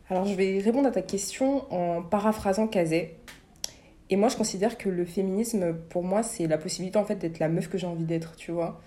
Alors, 0.09 0.25
je 0.25 0.33
vais 0.33 0.59
répondre 0.63 0.87
à 0.87 0.91
ta 0.91 1.01
question 1.01 1.65
en 1.73 2.01
paraphrasant 2.01 2.67
Kazé. 2.67 3.15
Et 4.09 4.15
moi, 4.17 4.29
je 4.29 4.35
considère 4.35 4.77
que 4.77 4.89
le 4.89 5.05
féminisme, 5.05 5.73
pour 5.89 6.03
moi, 6.03 6.21
c'est 6.23 6.47
la 6.47 6.57
possibilité 6.57 6.97
en 6.97 7.05
fait 7.05 7.15
d'être 7.15 7.39
la 7.39 7.47
meuf 7.47 7.69
que 7.69 7.77
j'ai 7.77 7.87
envie 7.87 8.03
d'être, 8.05 8.35
tu 8.35 8.51
vois. 8.51 8.81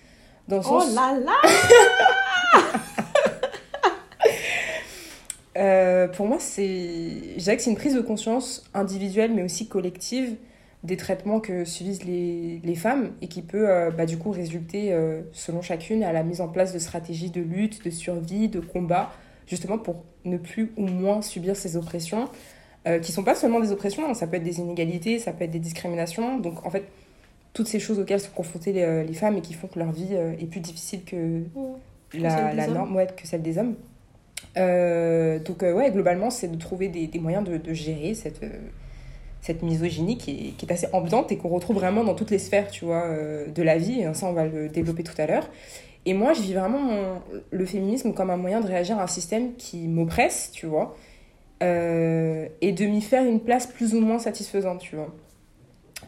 Dans 0.49 0.59
le 0.59 0.63
Oh 0.71 0.83
là 0.95 1.19
là 1.19 2.61
euh, 5.57 6.09
pour 6.09 6.27
moi, 6.27 6.39
c'est, 6.41 6.67
je 7.37 7.43
dirais 7.43 7.57
que 7.57 7.63
c'est 7.63 7.71
une 7.71 7.77
prise 7.77 7.95
de 7.95 8.01
conscience 8.01 8.65
individuelle, 8.75 9.33
mais 9.35 9.43
aussi 9.43 9.69
collective, 9.69 10.37
des 10.83 10.97
traitements 10.97 11.41
que 11.41 11.65
subissent 11.65 12.05
les, 12.05 12.61
les 12.63 12.75
femmes 12.75 13.13
et 13.23 13.29
qui 13.29 13.41
peut, 13.43 13.71
euh, 13.71 13.91
bah, 13.91 14.05
du 14.05 14.19
coup, 14.19 14.31
résulter, 14.31 14.93
euh, 14.93 15.23
selon 15.33 15.63
chacune, 15.63 16.03
à 16.05 16.13
la 16.13 16.23
mise 16.23 16.41
en 16.41 16.49
place 16.49 16.73
de 16.73 16.79
stratégies 16.79 17.31
de 17.31 17.41
lutte, 17.41 17.85
de 17.85 17.91
survie, 17.91 18.49
de 18.49 18.61
combat, 18.61 19.13
justement 19.47 19.79
pour 19.79 20.05
ne 20.25 20.37
plus 20.37 20.73
ou 20.77 20.87
moins 20.87 21.23
subir 21.23 21.57
ces 21.57 21.77
oppressions, 21.77 22.29
qui 23.01 23.13
sont 23.13 23.25
pas 23.25 23.35
seulement 23.35 23.61
des 23.61 23.73
oppressions, 23.73 24.07
hein, 24.07 24.13
ça 24.13 24.27
peut 24.27 24.37
être 24.37 24.43
des 24.43 24.59
inégalités, 24.59 25.19
ça 25.19 25.33
peut 25.33 25.45
être 25.45 25.51
des 25.51 25.59
discriminations. 25.59 26.37
Donc, 26.37 26.67
en 26.67 26.71
fait, 26.71 26.85
toutes 27.55 27.67
ces 27.67 27.81
choses 27.81 27.99
auxquelles 27.99 28.21
sont 28.21 28.35
confrontées 28.35 28.75
les, 28.75 29.05
les 29.05 29.15
femmes 29.15 29.39
et 29.39 29.41
qui 29.41 29.55
font 29.55 29.69
que 29.69 29.79
leur 29.79 29.91
vie 29.91 30.13
est 30.13 30.45
plus 30.45 30.61
difficile 30.61 31.03
que 31.03 31.45
la, 32.13 32.53
la 32.53 32.67
norme, 32.67 32.95
ouais, 32.95 33.07
que 33.07 33.27
celle 33.27 33.41
des 33.41 33.57
hommes. 33.57 33.75
Euh, 34.57 35.39
donc, 35.39 35.63
euh, 35.63 35.73
ouais, 35.73 35.91
globalement, 35.91 36.31
c'est 36.31 36.49
de 36.49 36.57
trouver 36.57 36.89
des, 36.89 37.19
moyens 37.19 37.45
de, 37.45 37.73
gérer 37.73 38.15
cette, 38.15 38.43
euh, 38.43 38.51
cette 39.41 39.63
misogynie 39.63 40.17
qui 40.17 40.55
est, 40.61 40.71
assez 40.71 40.87
ambiante 40.93 41.33
et 41.33 41.37
qu'on 41.37 41.49
retrouve 41.49 41.77
vraiment 41.77 42.05
dans 42.05 42.15
toutes 42.15 42.31
les 42.31 42.39
sphères, 42.39 42.71
tu 42.71 42.85
vois, 42.85 43.09
de 43.47 43.63
la 43.63 43.79
vie. 43.79 44.01
Et 44.01 44.15
ça, 44.15 44.27
on 44.27 44.33
va 44.33 44.47
le 44.47 44.69
développer 44.69 45.03
tout 45.03 45.15
à 45.19 45.27
l'heure. 45.27 45.49
Et 46.07 46.15
moi, 46.15 46.35
je 46.35 46.43
vis 46.43 46.55
vraiment 46.55 47.23
le 47.51 47.65
féminisme 47.65 48.13
comme 48.13 48.31
un 48.31 48.37
moyen 48.37 48.61
de 48.61 48.67
réagir 48.67 48.99
à 48.99 49.05
un 49.05 49.09
système 49.09 49.55
qui 49.57 49.89
m'oppresse, 49.89 50.51
tu 50.53 50.67
vois, 50.67 50.97
et 51.61 52.73
de 52.73 52.85
m'y 52.85 53.01
faire 53.01 53.25
une 53.25 53.41
place 53.41 53.67
plus 53.67 53.95
ou 53.95 54.01
moins 54.01 54.19
satisfaisante, 54.19 54.81
tu 54.81 54.97
vois. 54.97 55.15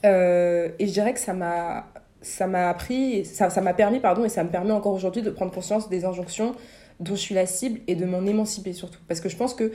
Et 0.04 0.86
je 0.86 0.92
dirais 0.92 1.14
que 1.14 1.20
ça 1.20 1.32
m'a 1.32 1.86
ça 2.22 2.48
m'a 2.48 2.68
appris, 2.68 3.24
ça 3.24 3.60
m'a 3.60 3.72
permis, 3.72 4.00
pardon, 4.00 4.24
et 4.24 4.28
ça 4.28 4.42
me 4.42 4.48
permet 4.48 4.72
encore 4.72 4.92
aujourd'hui 4.92 5.22
de 5.22 5.30
prendre 5.30 5.52
conscience 5.52 5.88
des 5.88 6.04
injonctions 6.04 6.56
dont 7.00 7.14
je 7.14 7.20
suis 7.20 7.34
la 7.34 7.46
cible 7.46 7.80
et 7.86 7.94
de 7.94 8.04
m'en 8.06 8.24
émanciper 8.26 8.72
surtout. 8.72 9.00
Parce 9.08 9.20
que 9.20 9.28
je 9.28 9.36
pense 9.36 9.54
que 9.54 9.72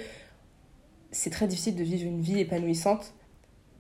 c'est 1.12 1.30
très 1.30 1.48
difficile 1.48 1.76
de 1.76 1.84
vivre 1.84 2.06
une 2.08 2.22
vie 2.22 2.40
épanouissante 2.40 3.14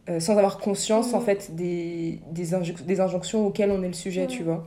euh, 0.09 0.19
sans 0.19 0.37
avoir 0.37 0.59
conscience 0.59 1.13
en 1.13 1.21
fait 1.21 1.55
des, 1.55 2.19
des, 2.31 2.45
des 2.85 2.99
injonctions 3.01 3.45
auxquelles 3.47 3.71
on 3.71 3.83
est 3.83 3.87
le 3.87 3.93
sujet, 3.93 4.27
Ouais. 4.27 4.27
tu 4.27 4.43
vois. 4.43 4.65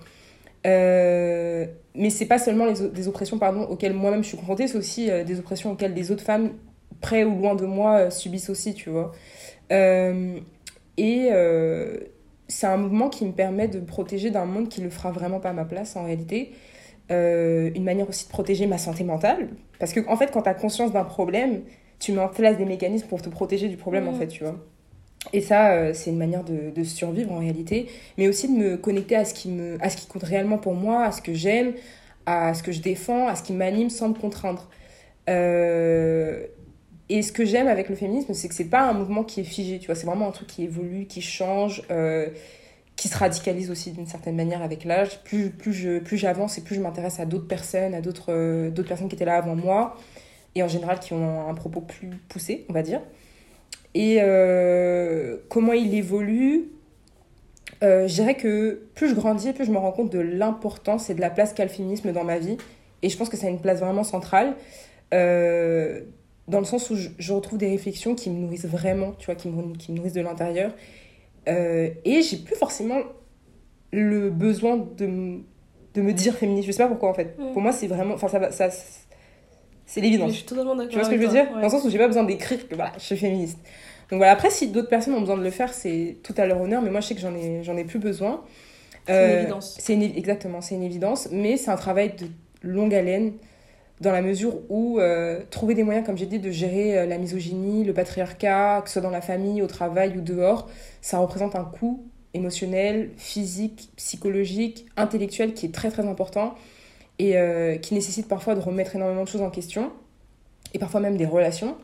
Euh, 0.67 1.67
mais 1.95 2.11
c'est 2.11 2.27
pas 2.27 2.39
seulement 2.39 2.67
les, 2.67 2.83
o- 2.83 2.89
des 2.89 3.09
oppressions 3.09 3.39
pardon, 3.39 3.63
auxquelles 3.65 3.95
moi-même 3.95 4.23
je 4.25 4.29
suis 4.29 4.39
confrontée, 4.39 4.69
c'est 4.69 4.79
aussi 4.79 5.11
euh, 5.11 5.25
des 5.25 5.39
oppressions 5.41 5.73
auxquelles 5.73 5.95
des 5.95 6.11
autres 6.13 6.25
femmes, 6.25 6.53
près 7.01 7.25
ou 7.25 7.37
loin 7.39 7.55
de 7.55 7.67
moi, 7.67 7.99
euh, 7.99 8.11
subissent 8.11 8.51
aussi, 8.51 8.75
tu 8.75 8.91
vois. 8.91 9.13
Et 10.97 11.29
c'est 12.49 12.67
un 12.67 12.77
mouvement 12.77 13.09
qui 13.09 13.25
me 13.25 13.33
permet 13.33 13.69
de 13.69 13.81
me 13.81 13.87
protéger 13.87 14.31
d'un 14.31 14.45
monde 14.45 14.69
qui 14.69 14.81
le 14.81 14.91
fera 14.91 15.11
vraiment 15.11 15.41
pas 15.41 15.51
à 15.51 15.53
ma 15.53 15.65
place 15.65 15.97
en 15.97 16.05
réalité. 16.05 16.53
Euh, 17.11 17.71
une 17.75 17.85
manière 17.85 18.09
aussi 18.09 18.25
de 18.25 18.31
protéger 18.31 18.67
ma 18.67 18.79
santé 18.79 19.05
mentale. 19.05 19.49
Parce 19.79 19.93
que, 19.93 20.01
en 20.09 20.17
fait, 20.17 20.31
quand 20.33 20.43
tu 20.43 20.49
as 20.49 20.55
conscience 20.55 20.91
d'un 20.93 21.05
problème, 21.05 21.63
tu 21.99 22.13
mets 22.13 22.21
en 22.23 22.29
place 22.29 22.57
des 22.57 22.65
mécanismes 22.65 23.09
pour 23.09 23.21
te 23.21 23.29
protéger 23.29 23.69
du 23.69 23.77
problème, 23.77 24.09
en 24.09 24.13
Mhm. 24.13 24.19
fait, 24.19 24.29
tu 24.29 24.43
vois. 24.45 24.57
Et 25.35 25.41
ça, 25.43 25.73
euh, 25.73 25.93
c'est 25.95 26.11
une 26.11 26.19
manière 26.19 26.45
de, 26.45 26.71
de 26.75 26.85
survivre 26.85 27.33
en 27.33 27.39
réalité, 27.39 27.89
mais 28.19 28.29
aussi 28.29 28.49
de 28.49 28.57
me 28.59 28.77
connecter 28.79 29.17
à 29.17 29.25
ce, 29.27 29.35
qui 29.35 29.49
me, 29.51 29.77
à 29.83 29.91
ce 29.91 29.97
qui 29.99 30.07
compte 30.07 30.23
réellement 30.23 30.59
pour 30.59 30.75
moi, 30.75 31.05
à 31.05 31.13
ce 31.13 31.21
que 31.23 31.35
j'aime, 31.35 31.75
à 32.27 32.55
ce 32.55 32.63
que 32.63 32.73
je 32.73 32.81
défends, 32.81 33.27
à 33.29 33.35
ce 33.35 33.43
qui 33.43 33.53
m'anime 33.53 33.91
sans 33.91 34.09
me 34.11 34.15
contraindre. 34.15 34.69
Euh, 35.29 36.47
et 37.09 37.23
ce 37.23 37.33
que 37.33 37.45
j'aime 37.45 37.69
avec 37.69 37.89
le 37.89 37.95
féminisme, 37.97 38.33
c'est 38.35 38.49
que 38.49 38.55
c'est 38.55 38.65
pas 38.71 38.83
un 38.83 38.93
mouvement 38.95 39.25
qui 39.25 39.41
est 39.41 39.45
figé, 39.45 39.79
tu 39.79 39.87
vois, 39.87 39.95
c'est 39.95 40.07
vraiment 40.07 40.29
un 40.29 40.33
truc 40.33 40.49
qui 40.49 40.65
évolue, 40.65 41.07
qui 41.07 41.21
change, 41.23 41.83
euh, 41.91 42.29
qui 42.97 43.09
se 43.09 43.17
radicalise 43.19 43.71
aussi 43.71 43.93
d'une 43.93 44.07
certaine 44.07 44.37
manière 44.37 44.63
avec 44.63 44.85
l'âge. 44.85 45.23
Plus, 45.25 45.51
plus, 45.51 45.73
je, 45.73 45.99
plus 45.99 46.17
j'avance 46.17 46.59
et 46.59 46.63
plus 46.63 46.77
je 46.77 46.81
m'intéresse 46.81 47.21
à 47.21 47.27
d'autres 47.27 47.49
personnes, 47.49 47.95
à 47.95 48.01
d'autres, 48.01 48.33
euh, 48.33 48.71
d'autres 48.71 48.89
personnes 48.89 49.09
qui 49.09 49.17
étaient 49.17 49.25
là 49.25 49.37
avant 49.37 49.57
moi, 49.57 49.97
et 50.55 50.63
en 50.63 50.69
général 50.69 51.01
qui 51.01 51.13
ont 51.13 51.49
un 51.49 51.55
propos 51.55 51.81
plus 51.81 52.11
poussé, 52.29 52.67
on 52.69 52.73
va 52.73 52.83
dire. 52.83 53.01
Et 53.95 54.19
euh, 54.21 55.37
comment 55.49 55.73
il 55.73 55.95
évolue, 55.95 56.69
euh, 57.83 58.09
je 58.09 58.15
dirais 58.15 58.35
que 58.35 58.83
plus 58.95 59.09
je 59.09 59.15
grandis, 59.15 59.53
plus 59.53 59.65
je 59.65 59.71
me 59.71 59.79
rends 59.79 59.93
compte 59.93 60.11
de 60.11 60.19
l'importance 60.19 61.11
et 61.11 61.15
de 61.15 61.21
la 61.21 61.31
place 61.31 61.53
qu'a 61.53 61.65
le 61.65 61.71
féminisme 61.71 62.13
dans 62.13 62.25
ma 62.25 62.39
vie. 62.39 62.57
Et 63.03 63.09
je 63.09 63.17
pense 63.17 63.29
que 63.29 63.37
c'est 63.37 63.49
une 63.49 63.61
place 63.61 63.81
vraiment 63.81 64.05
centrale, 64.05 64.57
euh, 65.13 66.01
dans 66.49 66.59
le 66.59 66.65
sens 66.65 66.91
où 66.91 66.97
je 66.97 67.33
retrouve 67.33 67.59
des 67.59 67.69
réflexions 67.69 68.15
qui 68.15 68.31
me 68.31 68.39
nourrissent 68.39 68.67
vraiment, 68.67 69.13
tu 69.13 69.27
vois, 69.27 69.35
qui 69.35 69.49
me, 69.49 69.75
qui 69.77 69.93
me 69.93 69.99
nourrissent 69.99 70.13
de 70.13 70.21
l'intérieur. 70.21 70.73
Euh, 71.49 71.91
et 72.05 72.23
j'ai 72.23 72.39
plus 72.39 72.57
forcément 72.57 73.01
le 73.93 74.31
besoin 74.31 74.77
de, 74.77 75.41
de 75.95 76.03
me 76.03 76.13
dire 76.13 76.35
féministe. 76.35 76.67
Je 76.67 76.73
sais 76.73 76.83
pas 76.83 76.89
pourquoi 76.89 77.11
en 77.11 77.15
fait. 77.15 77.37
Pour 77.37 77.61
moi, 77.63 77.73
c'est 77.73 77.87
vraiment. 77.87 78.15
Enfin, 78.15 78.29
ça 78.29 78.39
va. 78.39 78.51
Ça, 78.51 78.69
c'est 79.87 80.01
l'évidence. 80.01 80.31
je 80.31 80.37
suis 80.37 80.45
totalement 80.47 80.75
d'accord. 80.75 80.91
Tu 80.91 80.97
vois 80.99 81.05
ce 81.05 81.11
que 81.11 81.17
je 81.17 81.23
veux 81.23 81.29
dire? 81.33 81.51
Dans 81.53 81.61
le 81.61 81.69
sens 81.69 81.85
où 81.85 81.91
j'ai 81.91 81.99
pas 81.99 82.07
besoin 82.07 82.25
d'écrire 82.25 82.67
que 82.69 82.75
voilà, 82.75 82.93
je 82.97 83.03
suis 83.05 83.17
féministe. 83.17 83.59
Donc 84.11 84.19
voilà, 84.19 84.33
après, 84.33 84.51
si 84.51 84.69
d'autres 84.69 84.89
personnes 84.89 85.15
ont 85.15 85.21
besoin 85.21 85.37
de 85.37 85.43
le 85.45 85.51
faire, 85.51 85.73
c'est 85.73 86.17
tout 86.23 86.35
à 86.37 86.47
leur 86.47 86.61
honneur, 86.61 86.83
mais 86.83 86.91
moi 86.91 87.01
je 87.01 87.09
sais 87.09 87.15
que 87.15 87.21
j'en 87.21 87.35
ai, 87.35 87.63
j'en 87.63 87.77
ai 87.77 87.85
plus 87.85 87.99
besoin. 87.99 88.43
C'est 89.07 89.13
une 89.13 89.19
Euh, 89.31 89.41
évidence. 89.43 89.79
une 89.89 90.03
exactement, 90.03 90.61
c'est 90.63 90.75
une 90.75 90.83
évidence, 90.83 91.29
mais 91.31 91.57
c'est 91.59 91.71
un 91.71 91.77
travail 91.77 92.15
de 92.17 92.27
longue 92.63 92.95
haleine 92.95 93.33
dans 94.05 94.13
la 94.13 94.23
mesure 94.23 94.61
où 94.69 95.01
euh, 95.01 95.41
trouver 95.51 95.75
des 95.75 95.83
moyens, 95.83 96.07
comme 96.07 96.17
j'ai 96.17 96.27
dit, 96.27 96.39
de 96.39 96.51
gérer 96.51 96.99
euh, 96.99 97.07
la 97.07 97.19
misogynie, 97.19 97.85
le 97.85 97.95
patriarcat, 97.95 98.83
que 98.83 98.89
ce 98.89 98.95
soit 98.95 99.03
dans 99.03 99.11
la 99.11 99.23
famille, 99.23 99.63
au 99.63 99.67
travail 99.67 100.17
ou 100.17 100.21
dehors, 100.21 100.69
ça 101.01 101.19
représente 101.19 101.57
un 101.57 101.65
coût 101.65 102.05
émotionnel, 102.35 103.11
physique, 103.17 103.91
psychologique, 103.97 104.87
intellectuel 104.97 105.55
qui 105.55 105.67
est 105.67 105.75
très 105.75 105.91
très 105.91 106.07
important 106.07 106.55
et 107.19 107.39
euh, 107.39 107.77
qui 107.77 107.95
nécessite 107.95 108.29
parfois 108.29 108.55
de 108.55 108.61
remettre 108.61 108.95
énormément 108.97 109.25
de 109.25 109.29
choses 109.29 109.43
en 109.43 109.51
question 109.51 109.93
et 110.75 110.79
parfois 110.79 111.01
même 111.01 111.17
des 111.17 111.27
relations. 111.27 111.77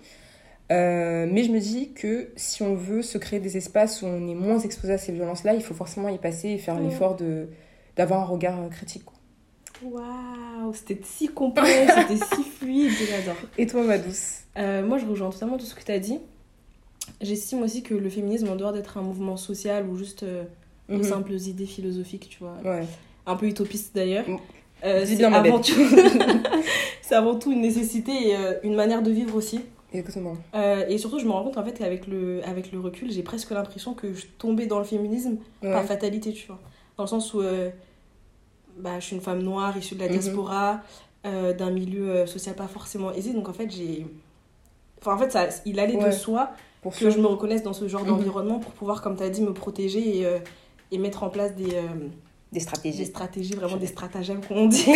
Mais 0.73 1.43
je 1.43 1.51
me 1.51 1.59
dis 1.59 1.93
que 1.95 2.31
si 2.37 2.63
on 2.63 2.77
veut 2.77 3.03
se 3.03 3.19
créer 3.19 3.41
des 3.41 3.57
espaces 3.57 4.03
où 4.03 4.07
on 4.07 4.29
est 4.29 4.37
moins 4.37 4.61
exposé 4.61 4.93
à 4.93 4.99
ces 4.99 5.11
violences-là, 5.11 5.55
il 5.55 5.63
faut 5.63 5.75
forcément 5.75 6.09
y 6.09 6.19
passer 6.19 6.51
et 6.51 6.59
faire 6.59 6.79
l'effort 6.79 7.17
de 7.17 7.49
d'avoir 7.97 8.21
un 8.21 8.25
regard 8.25 8.57
critique. 8.71 9.05
quoi. 9.05 9.20
Waouh, 9.83 10.75
c'était 10.75 11.01
si 11.05 11.29
complet, 11.29 11.87
c'était 11.89 12.25
si 12.35 12.43
fluide, 12.59 12.91
j'adore. 13.09 13.37
Et 13.59 13.67
toi, 13.67 13.83
ma 13.83 13.99
douce 13.99 14.41
Euh, 14.59 14.85
moi, 14.87 14.99
je 14.99 15.07
rejoins 15.07 15.31
totalement 15.31 15.57
tout 15.59 15.65
ce 15.65 15.75
que 15.75 15.83
tu 15.85 15.93
as 15.93 15.99
dit. 15.99 16.19
J'estime 17.21 17.63
aussi 17.63 17.83
que 17.83 17.95
le 17.95 18.09
féminisme, 18.11 18.49
en 18.49 18.57
dehors 18.57 18.73
d'être 18.73 18.99
un 18.99 19.03
mouvement 19.03 19.37
social 19.37 19.87
ou 19.89 19.97
juste 19.97 20.23
euh, 20.23 20.45
de 20.89 20.97
Mhm. 20.97 21.03
simples 21.05 21.33
idées 21.33 21.67
philosophiques, 21.67 22.29
tu 22.29 22.39
vois, 22.41 22.57
Ouais. 22.65 22.85
un 23.27 23.37
peu 23.37 23.47
utopiste 23.47 23.95
d'ailleurs, 23.95 24.29
Mm. 24.29 24.39
Euh, 24.83 25.05
c'est 25.07 25.23
avant 25.23 25.59
tout... 25.61 25.75
c'est 27.03 27.15
avant 27.15 27.35
tout 27.35 27.53
une 27.53 27.61
nécessité 27.61 28.13
et 28.29 28.37
euh, 28.37 28.55
une 28.63 28.75
manière 28.75 29.03
de 29.03 29.11
vivre 29.11 29.35
aussi. 29.37 29.61
Exactement. 29.93 30.35
Euh, 30.55 30.87
et 30.89 30.97
surtout, 30.97 31.19
je 31.19 31.27
me 31.27 31.31
rends 31.33 31.43
compte 31.45 31.59
en 31.59 31.65
fait 31.65 31.73
qu'avec 31.73 32.07
le, 32.07 32.41
avec 32.47 32.73
le 32.73 32.81
recul, 32.81 33.11
j'ai 33.13 33.23
presque 33.23 33.51
l'impression 33.51 33.93
que 33.93 34.15
je 34.15 34.25
tombais 34.39 34.67
dans 34.67 34.79
le 34.79 34.85
féminisme 34.85 35.37
Ouais. 35.63 35.71
par 35.73 35.85
fatalité, 35.85 36.33
tu 36.33 36.47
vois. 36.47 36.59
Dans 36.97 37.03
le 37.05 37.09
sens 37.09 37.35
où 37.35 37.43
bah, 38.81 38.99
je 39.01 39.07
suis 39.07 39.17
une 39.17 39.23
femme 39.23 39.43
noire 39.43 39.77
issue 39.77 39.95
de 39.95 40.01
la 40.01 40.07
Mhm. 40.07 40.13
diaspora, 40.13 40.81
euh, 41.27 41.53
d'un 41.53 41.71
milieu 41.71 42.11
euh, 42.11 42.27
social 42.27 42.55
pas 42.57 42.67
forcément 42.69 43.13
aisé. 43.13 43.33
Donc 43.33 43.49
en 43.49 43.53
fait, 43.53 43.71
j'ai. 43.71 44.07
Enfin, 45.01 45.15
en 45.15 45.19
fait, 45.19 45.31
ça, 45.33 45.47
il 45.67 45.79
allait 45.81 45.97
de 45.97 46.11
soi 46.11 46.51
Pour 46.83 46.93
que 46.93 46.99
sûr. 46.99 47.11
je 47.11 47.19
me 47.21 47.27
reconnaisse 47.27 47.63
dans 47.63 47.73
ce 47.75 47.87
genre 47.89 48.03
Mhm. 48.03 48.09
d'environnement 48.09 48.59
pour 48.59 48.73
pouvoir, 48.73 49.03
comme 49.03 49.17
tu 49.17 49.23
as 49.23 49.31
dit, 49.31 49.43
me 49.43 49.53
protéger 49.53 50.19
et, 50.21 50.27
euh, 50.27 50.39
et 50.91 50.99
mettre 50.99 51.23
en 51.23 51.29
place 51.31 51.55
des, 51.55 51.75
euh, 51.75 51.83
Des 51.89 52.09
des 52.53 52.61
stratégies. 52.61 53.07
stratégies, 53.07 53.55
vraiment 53.55 53.77
des 53.77 53.87
stratagèmes, 53.87 54.41
comme 54.47 54.59
on 54.59 54.67
dit. 54.67 54.87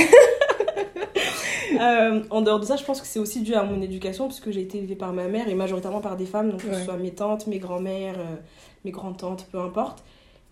Euh, 1.80 2.22
en 2.30 2.40
dehors 2.40 2.60
de 2.60 2.64
ça, 2.66 2.76
je 2.76 2.84
pense 2.84 3.00
que 3.00 3.06
c'est 3.06 3.18
aussi 3.18 3.42
dû 3.42 3.54
à 3.54 3.64
mon 3.64 3.82
éducation, 3.82 4.28
puisque 4.28 4.50
j'ai 4.52 4.60
été 4.60 4.78
élevée 4.78 4.94
par 4.94 5.12
ma 5.12 5.26
mère 5.26 5.48
et 5.48 5.54
majoritairement 5.54 6.00
par 6.00 6.16
des 6.16 6.24
femmes, 6.26 6.50
donc 6.50 6.62
que 6.62 6.68
Ouais. 6.68 6.74
ce 6.74 6.84
soit 6.84 6.96
mes 6.96 7.10
tantes, 7.10 7.48
mes 7.48 7.58
grands-mères, 7.58 8.14
euh, 8.18 8.36
mes 8.84 8.92
grands-tantes, 8.92 9.46
peu 9.50 9.58
importe. 9.58 10.04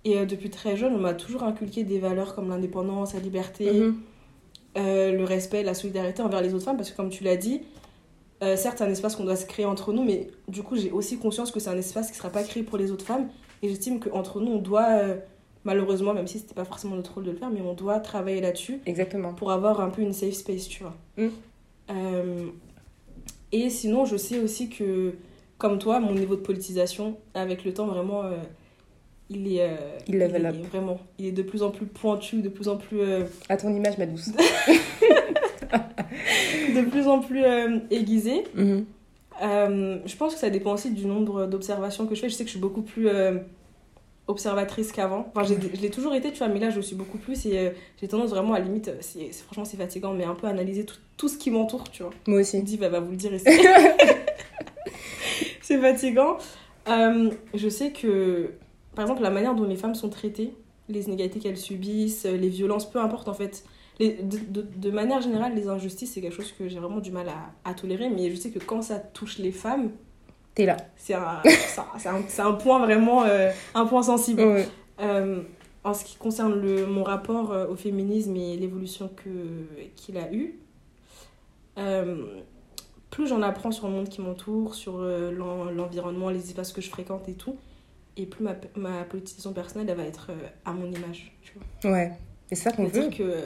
Et 0.05 0.19
euh, 0.19 0.25
depuis 0.27 0.51
très 0.51 0.77
jeune, 0.77 0.95
on 0.95 0.99
m'a 0.99 1.15
toujours 1.15 1.45
inculqué 1.45 1.85
des 1.85 1.99
valeurs 1.99 2.35
comme 2.35 2.49
l'indépendance, 2.49 3.15
la 3.15 3.21
liberté, 3.21 3.71
Mhm. 3.71 3.97
euh, 4.79 5.13
le 5.13 5.25
respect, 5.25 5.63
la 5.63 5.75
solidarité 5.75 6.23
envers 6.23 6.41
les 6.43 6.55
autres 6.55 6.65
femmes, 6.65 6.77
parce 6.77 6.91
que 6.91 6.97
comme 6.97 7.11
tu 7.11 7.23
l'as 7.25 7.37
dit, 7.37 7.61
euh, 8.43 8.57
certes, 8.57 8.79
c'est 8.79 8.85
un 8.85 8.91
espace 8.91 9.15
qu'on 9.15 9.25
doit 9.25 9.37
se 9.37 9.47
créer 9.47 9.65
entre 9.65 9.93
nous, 9.93 10.03
mais 10.03 10.29
du 10.49 10.63
coup, 10.65 10.77
j'ai 10.77 10.91
aussi 10.91 11.19
conscience 11.19 11.53
que 11.53 11.61
c'est 11.61 11.71
un 11.71 11.77
espace 11.79 12.07
qui 12.07 12.13
ne 12.15 12.17
sera 12.17 12.31
pas 12.31 12.43
créé 12.43 12.65
pour 12.65 12.77
les 12.79 12.91
autres 12.91 13.05
femmes. 13.05 13.29
Et 13.63 13.69
j'estime 13.69 14.01
qu'entre 14.01 14.41
nous, 14.41 14.51
on 14.53 14.59
doit, 14.59 14.89
euh, 14.91 15.15
malheureusement, 15.63 16.13
même 16.15 16.27
si 16.27 16.41
c'était 16.41 16.55
pas 16.55 16.65
forcément 16.65 16.97
notre 16.97 17.15
rôle 17.15 17.23
de 17.25 17.31
le 17.31 17.37
faire, 17.37 17.51
mais 17.51 17.61
on 17.61 17.75
doit 17.75 18.01
travailler 18.01 18.41
là-dessus 18.41 18.81
Exactement. 18.87 19.33
pour 19.35 19.53
avoir 19.53 19.81
un 19.81 19.91
peu 19.91 20.03
une 20.03 20.13
safe 20.13 20.35
space, 20.35 20.67
tu 20.67 20.83
vois. 20.83 20.97
Mm. 21.17 21.29
Euh, 21.91 22.47
et 23.53 23.71
sinon, 23.71 24.05
je 24.05 24.17
sais 24.17 24.41
aussi 24.41 24.69
que, 24.69 25.13
comme 25.59 25.79
toi, 25.79 26.01
mon 26.01 26.13
niveau 26.15 26.35
de 26.35 26.41
politisation, 26.41 27.17
avec 27.35 27.65
le 27.65 27.73
temps, 27.73 27.87
vraiment, 27.87 28.23
il 29.33 29.57
est. 29.57 29.63
euh, 29.63 29.77
Il 30.09 30.19
level 30.19 30.45
est- 30.45 30.49
up. 30.49 30.57
Vraiment. 30.71 30.99
Il 31.19 31.27
est 31.27 31.33
de 31.33 31.43
plus 31.43 31.63
en 31.63 31.71
plus 31.71 31.87
pointu, 31.87 32.43
de 32.43 32.49
plus 32.49 32.69
en 32.69 32.77
plus. 32.77 33.01
euh, 33.01 33.25
À 33.49 33.57
ton 33.57 33.75
image, 33.75 33.99
ma 33.99 34.07
douce. 34.07 34.31
de 36.75 36.83
plus 36.91 37.07
en 37.09 37.21
plus 37.21 37.45
euh, 37.45 37.79
aiguisé. 37.91 38.45
Mhm. 38.55 38.85
Euh, 39.43 39.99
je 40.07 40.17
pense 40.17 40.35
que 40.35 40.41
ça 40.41 40.51
dépend 40.51 40.75
aussi 40.75 40.91
du 40.93 41.07
nombre 41.07 41.47
d'observations 41.47 42.07
que 42.07 42.15
je 42.15 42.21
fais. 42.21 42.29
Je 42.29 42.35
sais 42.35 42.45
que 42.45 42.49
je 42.49 42.53
suis 42.53 42.61
beaucoup 42.61 42.83
plus 42.83 43.09
observatrice 44.29 44.93
qu'avant. 44.93 45.27
Enfin, 45.35 45.45
je 45.45 45.55
l'ai 45.81 45.91
toujours 45.91 46.15
été, 46.15 46.31
tu 46.31 46.39
vois, 46.39 46.47
mais 46.49 46.61
là, 46.61 46.71
je 46.71 46.81
suis 46.81 46.95
beaucoup 46.95 47.19
plus 47.19 47.45
et 47.47 47.59
euh, 47.59 47.71
j'ai 48.01 48.07
tendance 48.09 48.31
vraiment 48.31 48.55
à 48.55 48.61
limite, 48.61 48.91
c'est, 49.01 49.33
franchement, 49.33 49.65
c'est 49.65 49.77
fatigant, 49.77 50.13
mais 50.15 50.23
un 50.25 50.35
peu 50.37 50.47
analyser 50.47 50.85
tout, 50.85 50.95
tout 51.17 51.29
ce 51.29 51.37
qui 51.37 51.51
m'entoure, 51.51 51.91
tu 51.91 52.03
vois. 52.05 52.13
Moi 52.29 52.39
Je 52.39 52.43
aussi. 52.43 52.57
me 52.59 52.63
dis, 52.63 52.77
bah, 52.77 52.89
va 52.89 53.01
vous 53.01 53.11
le 53.11 53.17
dire 53.17 53.35
ici. 53.35 53.45
c'est 55.61 55.79
fatigant. 55.79 56.37
Euh, 56.89 57.31
je 57.55 57.69
sais 57.69 57.91
que, 57.91 58.53
par 58.95 59.05
exemple, 59.05 59.23
la 59.23 59.31
manière 59.31 59.55
dont 59.55 59.65
les 59.65 59.77
femmes 59.77 59.95
sont 59.95 60.09
traitées, 60.09 60.55
les 60.89 61.07
inégalités 61.07 61.39
qu'elles 61.39 61.57
subissent, 61.57 62.25
les 62.25 62.49
violences, 62.49 62.89
peu 62.91 62.99
importe 63.01 63.29
en 63.29 63.35
fait. 63.35 63.65
Les, 63.99 64.15
de, 64.15 64.39
de- 64.39 64.67
de 64.77 64.91
manière 64.91 65.21
générale, 65.21 65.55
les 65.55 65.69
injustices, 65.69 66.13
c'est 66.13 66.21
quelque 66.21 66.35
chose 66.35 66.53
que 66.53 66.67
j'ai 66.69 66.79
vraiment 66.79 66.99
du 67.01 67.11
mal 67.13 67.29
à, 67.29 67.53
à 67.71 67.75
tolérer, 67.75 68.09
mais 68.09 68.31
je 68.31 68.37
sais 68.37 68.51
que 68.51 68.59
quand 68.59 68.83
ça 68.83 68.99
touche 68.99 69.39
les 69.39 69.53
femmes, 69.53 69.91
T'es 70.55 70.67
là. 70.67 70.77
c'est 70.97 71.15
un, 71.15 71.41
c'est 71.99 72.09
un, 72.09 72.23
c'est 72.29 72.43
un- 72.43 72.53
point 72.53 72.79
vraiment, 72.81 73.23
euh, 73.25 73.51
un 73.75 73.87
point 73.87 74.03
sensible. 74.03 74.43
Ouais. 74.43 74.69
Euh, 75.01 75.43
en 75.85 75.95
ce 75.95 76.05
qui 76.05 76.17
concerne 76.17 76.55
le, 76.61 76.87
mon 76.87 77.03
rapport 77.03 77.53
euh, 77.53 77.67
au 77.69 77.75
féminisme 77.77 78.37
et 78.37 78.57
l'évolution 78.57 79.09
que- 79.17 79.89
qu'il 79.97 80.17
a 80.17 80.33
eu, 80.33 80.55
euh, 81.79 82.25
plus 83.11 83.27
j'en 83.27 83.43
apprends 83.43 83.71
sur 83.73 83.89
le 83.89 83.93
monde 83.95 84.09
qui 84.09 84.21
m'entoure, 84.21 84.75
sur 84.75 84.99
euh, 85.01 85.31
l'en- 85.33 85.65
l'environnement, 85.65 86.31
les 86.31 86.39
espaces 86.51 86.73
que 86.73 86.81
je 86.81 86.89
fréquente 86.91 87.29
et 87.29 87.35
tout, 87.35 87.57
et 88.17 88.27
plus 88.27 88.45
ma, 88.45 88.55
ma 88.77 89.05
politisation 89.05 89.53
personnelle 89.53 89.89
elle 89.91 89.97
va 89.97 90.05
être 90.05 90.29
euh, 90.31 90.35
à 90.65 90.73
mon 90.73 90.87
image. 90.91 91.33
Tu 91.43 91.53
vois. 91.83 91.93
Ouais. 91.93 92.13
Et 92.51 92.55
c'est 92.55 92.65
ça 92.65 92.73
qu'on 92.73 92.85
veut. 92.87 93.09
Que 93.09 93.23
euh, 93.23 93.41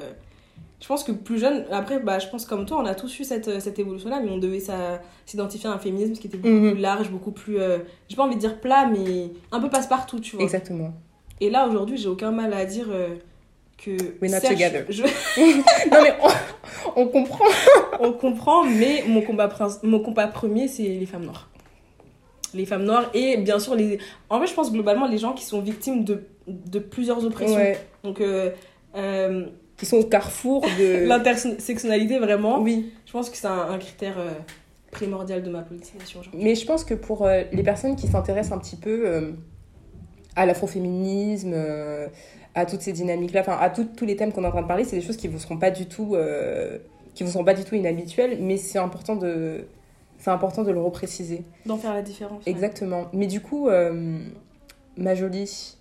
je 0.80 0.86
pense 0.88 1.04
que 1.04 1.12
plus 1.12 1.38
jeune, 1.38 1.64
après, 1.70 2.00
bah, 2.00 2.18
je 2.18 2.26
pense 2.28 2.44
comme 2.44 2.66
toi, 2.66 2.78
on 2.82 2.84
a 2.86 2.94
tous 2.94 3.18
eu 3.20 3.24
cette, 3.24 3.60
cette 3.60 3.78
évolution-là, 3.78 4.20
mais 4.22 4.30
on 4.30 4.38
devait 4.38 4.60
s'identifier 5.24 5.70
à 5.70 5.72
un 5.72 5.78
féminisme 5.78 6.14
qui 6.14 6.26
était 6.26 6.36
beaucoup 6.36 6.54
Mhm. 6.54 6.72
plus 6.72 6.80
large, 6.80 7.10
beaucoup 7.10 7.30
plus, 7.32 7.58
euh, 7.60 7.78
j'ai 8.08 8.16
pas 8.16 8.24
envie 8.24 8.34
de 8.34 8.40
dire 8.40 8.60
plat, 8.60 8.86
mais 8.86 9.30
un 9.52 9.60
peu 9.60 9.70
passe-partout, 9.70 10.20
tu 10.20 10.36
vois. 10.36 10.44
Exactement. 10.44 10.92
Et 11.40 11.48
là, 11.50 11.66
aujourd'hui, 11.68 11.96
j'ai 11.96 12.08
aucun 12.08 12.30
mal 12.30 12.52
à 12.52 12.64
dire 12.66 12.86
euh, 12.90 13.14
que. 13.78 13.90
We're 14.20 14.30
not 14.30 14.40
together. 14.40 14.84
je- 14.88 15.02
non, 15.90 16.02
mais 16.02 16.14
on, 16.22 17.02
on 17.02 17.06
comprend. 17.08 17.44
on 18.00 18.12
comprend, 18.12 18.64
mais 18.64 19.04
mon 19.06 19.22
combat, 19.22 19.48
prin- 19.48 19.78
mon 19.82 20.00
combat 20.00 20.26
premier, 20.28 20.66
c'est 20.68 20.82
les 20.82 21.06
femmes 21.06 21.24
noires. 21.24 21.48
Les 22.56 22.64
femmes 22.66 22.84
noires 22.84 23.10
et 23.14 23.36
bien 23.36 23.58
sûr, 23.58 23.74
les... 23.74 23.98
en 24.30 24.40
fait, 24.40 24.46
je 24.46 24.54
pense 24.54 24.72
globalement 24.72 25.06
les 25.06 25.18
gens 25.18 25.32
qui 25.34 25.44
sont 25.44 25.60
victimes 25.60 26.04
de, 26.04 26.24
de 26.46 26.78
plusieurs 26.78 27.24
oppressions. 27.24 27.56
Ouais. 27.56 27.78
Donc, 28.02 28.20
euh, 28.20 28.50
euh, 28.96 29.46
Qui 29.76 29.84
sont 29.86 29.98
au 29.98 30.04
carrefour 30.04 30.62
de. 30.78 31.06
l'intersectionnalité, 31.06 32.18
vraiment, 32.18 32.60
Oui. 32.60 32.92
je 33.04 33.12
pense 33.12 33.28
que 33.30 33.36
c'est 33.36 33.46
un, 33.46 33.68
un 33.70 33.78
critère 33.78 34.18
euh, 34.18 34.30
primordial 34.90 35.42
de 35.42 35.50
ma 35.50 35.60
politisation. 35.62 36.20
Mais 36.32 36.54
je 36.54 36.64
pense 36.64 36.82
que 36.84 36.94
pour 36.94 37.28
les 37.28 37.62
personnes 37.62 37.94
qui 37.96 38.06
s'intéressent 38.06 38.52
un 38.56 38.60
petit 38.60 38.76
peu 38.76 39.34
à 40.34 40.46
l'afroféminisme, 40.46 41.54
à 42.54 42.64
toutes 42.66 42.80
ces 42.80 42.92
dynamiques-là, 42.92 43.40
enfin 43.40 43.58
à 43.60 43.68
tout- 43.70 43.88
tous 43.96 44.06
les 44.06 44.16
thèmes 44.16 44.32
qu'on 44.32 44.44
est 44.44 44.46
en 44.46 44.50
train 44.52 44.62
de 44.62 44.66
parler, 44.66 44.84
c'est 44.84 44.96
des 44.96 45.02
choses 45.02 45.16
qui 45.18 45.28
vous 45.28 45.38
seront 45.38 45.58
pas 45.58 45.70
du 45.70 45.86
tout, 45.86 46.16
qui 47.14 47.22
vous 47.24 47.30
seront 47.30 47.44
pas 47.44 47.54
du 47.54 47.64
tout 47.64 47.74
inhabituelles, 47.74 48.38
mais 48.40 48.56
c'est 48.56 48.78
important 48.78 49.16
de, 49.16 49.64
c'est 50.26 50.32
important 50.32 50.64
de 50.64 50.72
le 50.72 50.80
repréciser. 50.80 51.44
D'en 51.66 51.76
faire 51.76 51.94
la 51.94 52.02
différence. 52.02 52.44
ouais. 52.44 52.50
Exactement. 52.50 53.06
Mais 53.12 53.28
du 53.28 53.40
coup, 53.40 53.68
euh, 53.68 54.18
ma 54.96 55.14
jolie, 55.14 55.76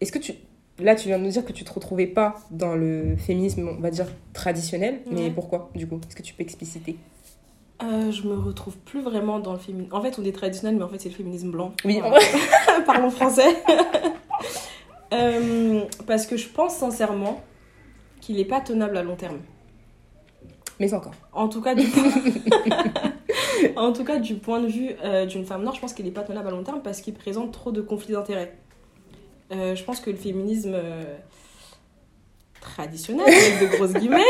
est-ce 0.00 0.12
que 0.12 0.20
tu, 0.20 0.34
là, 0.78 0.94
tu 0.94 1.08
viens 1.08 1.18
de 1.18 1.24
nous 1.24 1.30
dire 1.30 1.44
que 1.44 1.52
tu 1.52 1.64
te 1.64 1.72
retrouvais 1.72 2.06
pas 2.06 2.36
dans 2.52 2.76
le 2.76 3.16
féminisme, 3.16 3.68
on 3.76 3.80
va 3.80 3.90
dire 3.90 4.06
traditionnel, 4.32 5.00
mais 5.10 5.32
pourquoi 5.32 5.68
du 5.74 5.88
coup? 5.88 5.96
Est-ce 6.06 6.14
que 6.14 6.22
tu 6.22 6.32
peux 6.32 6.44
expliciter? 6.44 6.96
Euh, 7.82 8.12
je 8.12 8.28
me 8.28 8.36
retrouve 8.38 8.76
plus 8.78 9.02
vraiment 9.02 9.40
dans 9.40 9.54
le 9.54 9.58
féminisme. 9.58 9.92
En 9.92 10.00
fait, 10.00 10.16
on 10.20 10.24
est 10.24 10.30
traditionnel, 10.30 10.76
mais 10.76 10.84
en 10.84 10.88
fait, 10.88 11.00
c'est 11.00 11.08
le 11.08 11.16
féminisme 11.16 11.50
blanc. 11.50 11.72
Oui, 11.84 11.98
Voilà. 11.98 12.20
Parlons 12.86 13.10
français. 13.10 13.42
Euh, 15.12 15.82
parce 16.08 16.26
que 16.26 16.36
je 16.36 16.48
pense 16.48 16.74
sincèrement 16.74 17.40
qu'il 18.20 18.36
n'est 18.36 18.44
pas 18.44 18.60
tenable 18.60 18.96
à 18.96 19.04
long 19.04 19.14
terme. 19.14 19.38
Mais 20.80 20.92
encore. 20.94 21.14
En 21.32 21.48
tout 21.48 21.60
cas, 21.62 21.74
du, 21.74 21.86
en 23.76 23.92
tout 23.92 24.04
cas, 24.04 24.18
du 24.18 24.34
point 24.34 24.60
de 24.60 24.66
vue 24.66 24.90
euh, 25.04 25.26
d'une 25.26 25.44
femme 25.44 25.62
noire, 25.62 25.74
je 25.74 25.80
pense 25.80 25.92
qu'il 25.94 26.04
n'est 26.04 26.10
pas 26.10 26.22
tenable 26.22 26.48
à 26.48 26.50
long 26.50 26.62
terme 26.62 26.80
parce 26.82 27.00
qu'il 27.00 27.14
présente 27.14 27.52
trop 27.52 27.72
de 27.72 27.80
conflits 27.80 28.12
d'intérêts. 28.12 28.56
Euh, 29.52 29.74
je 29.74 29.84
pense 29.84 30.00
que 30.00 30.10
le 30.10 30.16
féminisme 30.16 30.72
euh, 30.74 31.04
traditionnel, 32.60 33.26
avec 33.28 33.60
de 33.70 33.76
grosses 33.76 33.92
guillemets, 33.94 34.22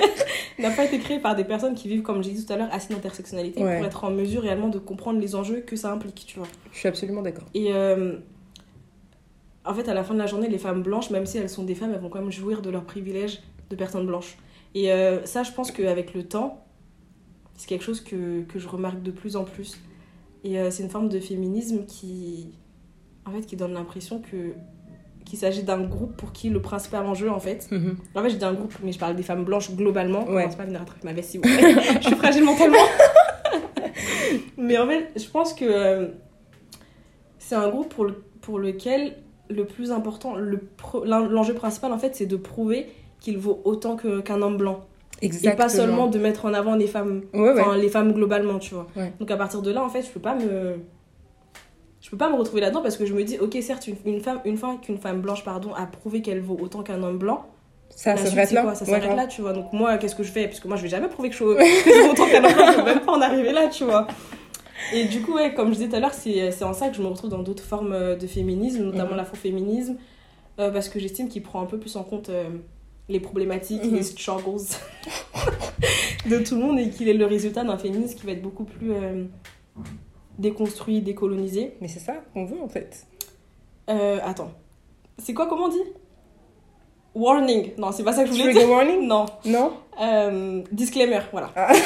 n'a 0.58 0.70
pas 0.70 0.84
été 0.84 0.98
créé 0.98 1.18
par 1.18 1.34
des 1.36 1.44
personnes 1.44 1.74
qui 1.74 1.88
vivent, 1.88 2.02
comme 2.02 2.22
j'ai 2.22 2.30
dit 2.30 2.44
tout 2.44 2.52
à 2.52 2.56
l'heure, 2.56 2.68
assis 2.72 2.88
d'intersectionnalité 2.92 3.62
Ouais. 3.62 3.76
pour 3.76 3.86
être 3.86 4.04
en 4.04 4.10
mesure 4.10 4.42
réellement 4.42 4.68
de 4.68 4.78
comprendre 4.78 5.20
les 5.20 5.34
enjeux 5.34 5.60
que 5.60 5.76
ça 5.76 5.92
implique, 5.92 6.24
tu 6.26 6.38
vois. 6.38 6.48
Je 6.72 6.78
suis 6.78 6.88
absolument 6.88 7.22
d'accord. 7.22 7.44
Et 7.54 7.72
en 9.64 9.74
fait, 9.74 9.88
à 9.88 9.94
la 9.94 10.02
fin 10.02 10.14
de 10.14 10.18
la 10.18 10.26
journée, 10.26 10.48
les 10.48 10.58
femmes 10.58 10.82
blanches, 10.82 11.10
même 11.10 11.26
si 11.26 11.38
elles 11.38 11.48
sont 11.48 11.62
des 11.62 11.74
femmes, 11.74 11.92
elles 11.94 12.00
vont 12.00 12.08
quand 12.08 12.20
même 12.20 12.32
jouir 12.32 12.62
de 12.62 12.70
leurs 12.70 12.84
privilèges 12.84 13.40
de 13.70 13.76
personnes 13.76 14.06
blanches. 14.06 14.36
Et 14.74 14.92
euh, 14.92 15.24
ça, 15.24 15.42
je 15.42 15.52
pense 15.52 15.70
qu'avec 15.70 16.14
le 16.14 16.24
temps, 16.24 16.64
c'est 17.56 17.68
quelque 17.68 17.84
chose 17.84 18.00
que, 18.00 18.42
que 18.42 18.58
je 18.58 18.68
remarque 18.68 19.02
de 19.02 19.10
plus 19.10 19.36
en 19.36 19.44
plus. 19.44 19.78
Et 20.44 20.58
euh, 20.58 20.70
c'est 20.70 20.82
une 20.82 20.90
forme 20.90 21.08
de 21.08 21.20
féminisme 21.20 21.84
qui, 21.86 22.52
en 23.26 23.32
fait, 23.32 23.42
qui 23.42 23.56
donne 23.56 23.74
l'impression 23.74 24.20
que 24.20 24.54
qu'il 25.24 25.38
s'agit 25.38 25.62
d'un 25.62 25.80
groupe 25.80 26.16
pour 26.16 26.32
qui 26.32 26.50
le 26.50 26.60
principal 26.60 27.06
enjeu, 27.06 27.30
en 27.30 27.38
fait. 27.38 27.68
Mhm. 27.70 27.96
En 28.16 28.22
fait, 28.22 28.30
je 28.30 28.36
dis 28.36 28.44
un 28.44 28.54
groupe, 28.54 28.74
mais 28.82 28.90
je 28.90 28.98
parle 28.98 29.14
des 29.14 29.22
femmes 29.22 29.44
blanches 29.44 29.70
globalement. 29.70 30.24
Ouais. 30.24 30.46
Ouais. 30.46 30.56
pas 30.56 30.64
venir 30.64 30.82
attraper 30.82 31.04
ma 31.04 31.12
veste, 31.12 31.30
s'il 31.30 31.40
vous 31.40 31.56
plaît. 31.56 31.74
je 32.00 32.06
suis 32.08 32.16
fragile 32.16 32.42
mentalement. 32.42 32.84
mais 34.56 34.76
en 34.78 34.88
fait, 34.88 35.12
je 35.14 35.28
pense 35.28 35.54
que 35.54 35.64
euh, 35.64 36.08
c'est 37.38 37.54
un 37.54 37.68
groupe 37.68 37.88
pour, 37.88 38.04
le, 38.04 38.14
pour 38.40 38.58
lequel 38.58 39.16
le 39.48 39.64
plus 39.64 39.92
important, 39.92 40.34
le 40.34 40.60
l'enjeu 41.04 41.54
principal, 41.54 41.92
en 41.92 41.98
fait, 41.98 42.16
c'est 42.16 42.26
de 42.26 42.36
prouver 42.36 42.88
qu'il 43.22 43.38
vaut 43.38 43.60
autant 43.64 43.96
que- 43.96 44.20
qu'un 44.20 44.42
homme 44.42 44.56
blanc. 44.58 44.80
Exactement. 45.22 45.52
Et 45.52 45.56
pas 45.56 45.68
seulement 45.68 46.06
de 46.08 46.18
mettre 46.18 46.44
en 46.46 46.52
avant 46.52 46.74
les 46.74 46.88
femmes, 46.88 47.22
Ouais, 47.32 47.52
ouais. 47.52 47.60
enfin, 47.60 47.76
les 47.76 47.88
femmes 47.88 48.12
globalement, 48.12 48.58
tu 48.58 48.74
vois. 48.74 48.86
Ouais. 48.96 49.12
Donc 49.20 49.30
à 49.30 49.36
partir 49.36 49.62
de 49.62 49.70
là, 49.70 49.82
en 49.84 49.88
fait, 49.88 50.02
je 50.02 50.10
peux 50.10 50.20
pas 50.20 50.34
me... 50.34 50.76
Je 52.00 52.10
peux 52.10 52.16
pas 52.16 52.28
me 52.28 52.34
retrouver 52.36 52.60
là-dedans 52.60 52.82
parce 52.82 52.96
que 52.96 53.06
je 53.06 53.14
me 53.14 53.22
dis, 53.22 53.38
ok, 53.38 53.56
certes, 53.62 53.86
une, 53.86 53.94
une 54.04 54.20
femme, 54.20 54.40
une 54.44 54.56
fois 54.56 54.76
qu'une 54.82 54.98
femme 54.98 55.20
blanche, 55.20 55.44
pardon, 55.44 55.72
a 55.74 55.86
prouvé 55.86 56.20
qu'elle 56.20 56.40
vaut 56.40 56.58
autant 56.60 56.82
qu'un 56.82 57.00
homme 57.04 57.16
blanc, 57.18 57.46
ça 57.90 58.16
s'arrête 58.16 58.50
là. 58.50 58.62
quoi? 58.62 58.74
Ça 58.74 58.84
s'arrête 58.84 59.14
là, 59.14 59.26
tu 59.28 59.40
vois. 59.42 59.52
Donc 59.52 59.72
moi, 59.72 59.96
qu'est-ce 59.98 60.16
que 60.16 60.24
je 60.24 60.32
fais? 60.32 60.48
Parce 60.48 60.58
que 60.58 60.66
moi, 60.66 60.76
je 60.76 60.82
vais 60.82 60.88
jamais 60.88 61.06
prouver 61.08 61.28
que 61.30 61.36
je 61.36 61.38
suis 61.44 62.10
autant 62.10 62.26
qu'un 62.26 62.42
homme 62.44 62.52
blanc, 62.54 62.72
je 62.72 62.76
peux 62.78 62.84
même 62.84 63.00
pas 63.00 63.12
en 63.12 63.20
arriver 63.20 63.52
là, 63.52 63.68
tu 63.68 63.84
vois. 63.84 64.08
Et 64.92 65.04
du 65.04 65.22
coup, 65.22 65.34
ouais, 65.34 65.54
comme 65.54 65.68
je 65.68 65.74
disais 65.74 65.88
tout 65.88 65.94
à 65.96 66.00
l'heure, 66.00 66.12
c'est 66.14 66.50
c'est 66.50 66.64
en 66.64 66.72
ça 66.72 66.88
que 66.88 66.96
je 66.96 67.02
me 67.02 67.06
retrouve 67.06 67.30
dans 67.30 67.38
d'autres 67.42 67.62
formes 67.62 68.16
de 68.16 68.26
féminisme, 68.26 68.82
notamment 68.82 69.10
Mhm. 69.12 69.16
l'afroféminisme, 69.18 69.96
euh, 70.58 70.72
parce 70.72 70.88
que 70.88 70.98
j'estime 70.98 71.28
qu'il 71.28 71.42
prend 71.44 71.62
un 71.62 71.66
peu 71.66 71.78
plus 71.78 71.94
en 71.94 72.02
compte 72.02 72.30
euh, 72.30 72.44
les 73.08 73.20
problématiques, 73.20 73.84
Mhm. 73.84 73.94
les 73.96 74.02
struggles 74.02 74.60
de 76.30 76.38
tout 76.38 76.54
le 76.54 76.60
monde 76.60 76.78
et 76.78 76.88
qu'il 76.90 77.08
est 77.08 77.14
le 77.14 77.26
résultat 77.26 77.64
d'un 77.64 77.76
féminisme 77.78 78.16
qui 78.18 78.26
va 78.26 78.32
être 78.32 78.42
beaucoup 78.42 78.64
plus 78.64 78.92
euh, 78.92 79.24
déconstruit, 80.38 81.00
décolonisé. 81.00 81.74
Mais 81.80 81.88
c'est 81.88 82.00
ça 82.00 82.14
qu'on 82.32 82.44
veut 82.44 82.60
en 82.62 82.68
fait. 82.68 83.06
Euh, 83.90 84.18
attends, 84.22 84.52
c'est 85.18 85.34
quoi 85.34 85.46
comment 85.46 85.64
on 85.64 85.68
dit? 85.68 85.82
Warning. 87.14 87.72
Non, 87.76 87.92
c'est 87.92 88.04
pas 88.04 88.12
ça 88.12 88.24
que 88.24 88.32
je 88.32 88.40
voulais 88.40 88.52
dire? 88.54 88.70
warning? 88.70 89.06
Non. 89.06 89.26
Non? 89.44 89.72
Euh, 90.00 90.62
disclaimer, 90.72 91.20
voilà. 91.32 91.50
Ah. 91.56 91.72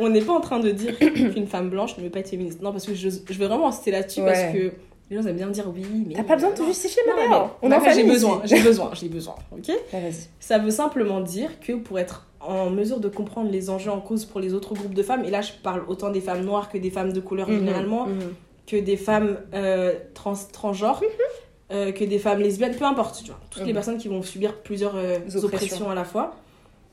On 0.00 0.08
n'est 0.10 0.22
pas 0.22 0.32
en 0.32 0.40
train 0.40 0.60
de 0.60 0.70
dire 0.70 0.96
qu'une 0.98 1.46
femme 1.46 1.70
blanche 1.70 1.96
ne 1.98 2.02
veut 2.04 2.10
pas 2.10 2.20
être 2.20 2.28
féministe. 2.30 2.62
Non, 2.62 2.72
parce 2.72 2.86
que 2.86 2.94
je, 2.94 3.08
je 3.10 3.38
veux 3.38 3.46
vraiment 3.46 3.68
insister 3.68 3.90
là-dessus 3.90 4.22
parce 4.22 4.52
que 4.52 4.72
les 5.10 5.16
gens 5.16 5.26
aiment 5.26 5.36
bien 5.36 5.48
dire 5.48 5.64
oui, 5.74 5.84
mais. 6.06 6.14
T'as 6.14 6.24
pas 6.24 6.34
besoin 6.34 6.50
de 6.50 6.56
te 6.56 6.62
justifier, 6.64 7.02
ma 7.06 7.14
Non, 7.24 7.28
mère. 7.30 7.50
On 7.62 7.72
en 7.72 7.80
J'ai 7.92 8.04
besoin, 8.04 8.40
j'ai 8.44 8.60
besoin, 8.62 8.90
j'ai 8.94 9.08
besoin, 9.08 9.34
ok 9.52 9.70
Ah, 9.92 10.00
vas-y. 10.00 10.28
Ça 10.40 10.58
veut 10.58 10.70
simplement 10.70 11.20
dire 11.20 11.60
que 11.60 11.72
pour 11.72 11.98
être 11.98 12.26
en 12.40 12.70
mesure 12.70 13.00
de 13.00 13.08
comprendre 13.08 13.50
les 13.50 13.68
enjeux 13.70 13.90
en 13.90 14.00
cause 14.00 14.24
pour 14.24 14.40
les 14.40 14.54
autres 14.54 14.74
groupes 14.74 14.94
de 14.94 15.02
femmes, 15.02 15.24
et 15.24 15.30
là 15.30 15.40
je 15.40 15.52
parle 15.62 15.82
autant 15.88 16.10
des 16.10 16.20
femmes 16.20 16.44
noires 16.44 16.68
que 16.70 16.78
des 16.78 16.90
femmes 16.90 17.12
de 17.12 17.20
couleur 17.20 17.48
Mhm, 17.48 17.58
généralement, 17.58 18.06
mhm. 18.06 18.34
que 18.66 18.76
des 18.76 18.96
femmes 18.96 19.38
euh, 19.54 19.94
trans, 20.14 20.34
transgenres, 20.52 21.00
Mhm. 21.00 21.08
euh, 21.72 21.92
que 21.92 22.04
des 22.04 22.18
femmes 22.18 22.40
lesbiennes, 22.40 22.76
peu 22.76 22.84
importe, 22.84 23.20
tu 23.22 23.30
vois. 23.30 23.40
Toutes 23.50 23.64
les 23.66 23.72
personnes 23.74 23.98
qui 23.98 24.08
vont 24.08 24.22
subir 24.22 24.56
plusieurs 24.62 24.94
euh, 24.96 25.16
Oppressions. 25.18 25.44
oppressions. 25.44 25.90
à 25.90 25.94
la 25.94 26.04
fois, 26.04 26.36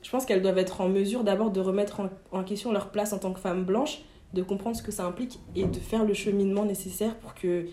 je 0.02 0.10
pense 0.10 0.24
qu'elles 0.24 0.42
doivent 0.42 0.58
être 0.58 0.80
en 0.80 0.88
mesure 0.88 1.22
d'abord 1.22 1.50
de 1.50 1.60
remettre 1.60 2.00
en, 2.00 2.08
en 2.32 2.42
question 2.44 2.72
leur 2.72 2.88
place 2.90 3.12
en 3.12 3.18
tant 3.18 3.32
que 3.32 3.40
femmes 3.40 3.64
blanches, 3.64 4.02
de 4.34 4.42
comprendre 4.42 4.76
ce 4.76 4.82
que 4.82 4.90
ça 4.92 5.04
implique 5.04 5.38
et 5.54 5.64
de 5.64 5.78
faire 5.78 6.04
le 6.04 6.12
cheminement 6.14 6.64
nécessaire 6.64 7.14
pour 7.16 7.34
que 7.34 7.66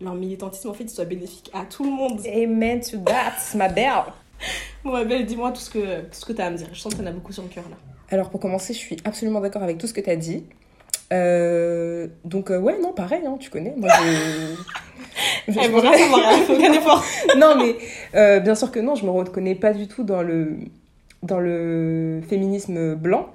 leur 0.00 0.14
militantisme 0.14 0.68
en 0.70 0.74
fait 0.74 0.88
soit 0.88 1.04
bénéfique 1.04 1.50
à 1.54 1.64
tout 1.64 1.84
le 1.84 1.90
monde. 1.90 2.20
Amen 2.26 2.80
to 2.80 2.98
that, 2.98 3.34
ma 3.56 3.68
belle. 3.68 3.92
Bon, 4.84 4.90
ma 4.90 5.04
belle, 5.04 5.24
dis-moi 5.24 5.52
tout 5.52 5.60
ce 5.60 5.70
que, 5.70 6.00
tout 6.00 6.08
ce 6.14 6.24
que 6.24 6.32
tu 6.32 6.40
as 6.42 6.46
à 6.46 6.50
me 6.50 6.56
dire. 6.56 6.66
Je 6.72 6.80
sens 6.80 6.92
que 6.92 6.98
t'en 6.98 7.06
as 7.06 7.12
beaucoup 7.12 7.32
sur 7.32 7.44
le 7.44 7.48
cœur 7.48 7.62
là. 7.70 7.76
Alors 8.10 8.28
pour 8.30 8.40
commencer, 8.40 8.72
je 8.74 8.78
suis 8.78 8.96
absolument 9.04 9.40
d'accord 9.40 9.62
avec 9.62 9.78
tout 9.78 9.86
ce 9.86 9.92
que 9.94 10.00
tu 10.00 10.10
as 10.10 10.16
dit. 10.16 10.44
Euh, 11.12 12.08
donc 12.24 12.50
euh, 12.50 12.58
ouais, 12.58 12.78
non, 12.80 12.92
pareil, 12.92 13.22
hein, 13.24 13.36
tu 13.38 13.48
connais. 13.50 13.74
Moi, 13.76 13.88
je... 13.88 14.54
je- 15.52 15.58
non, 17.38 17.54
mais 17.56 17.76
euh, 18.14 18.40
bien 18.40 18.54
sûr 18.56 18.72
que 18.72 18.80
non, 18.80 18.96
je 18.96 19.04
me 19.04 19.10
reconnais 19.10 19.54
pas 19.54 19.72
du 19.72 19.86
tout 19.86 20.02
dans 20.02 20.22
le, 20.22 20.56
dans 21.22 21.38
le 21.38 22.20
féminisme 22.28 22.94
blanc. 22.96 23.28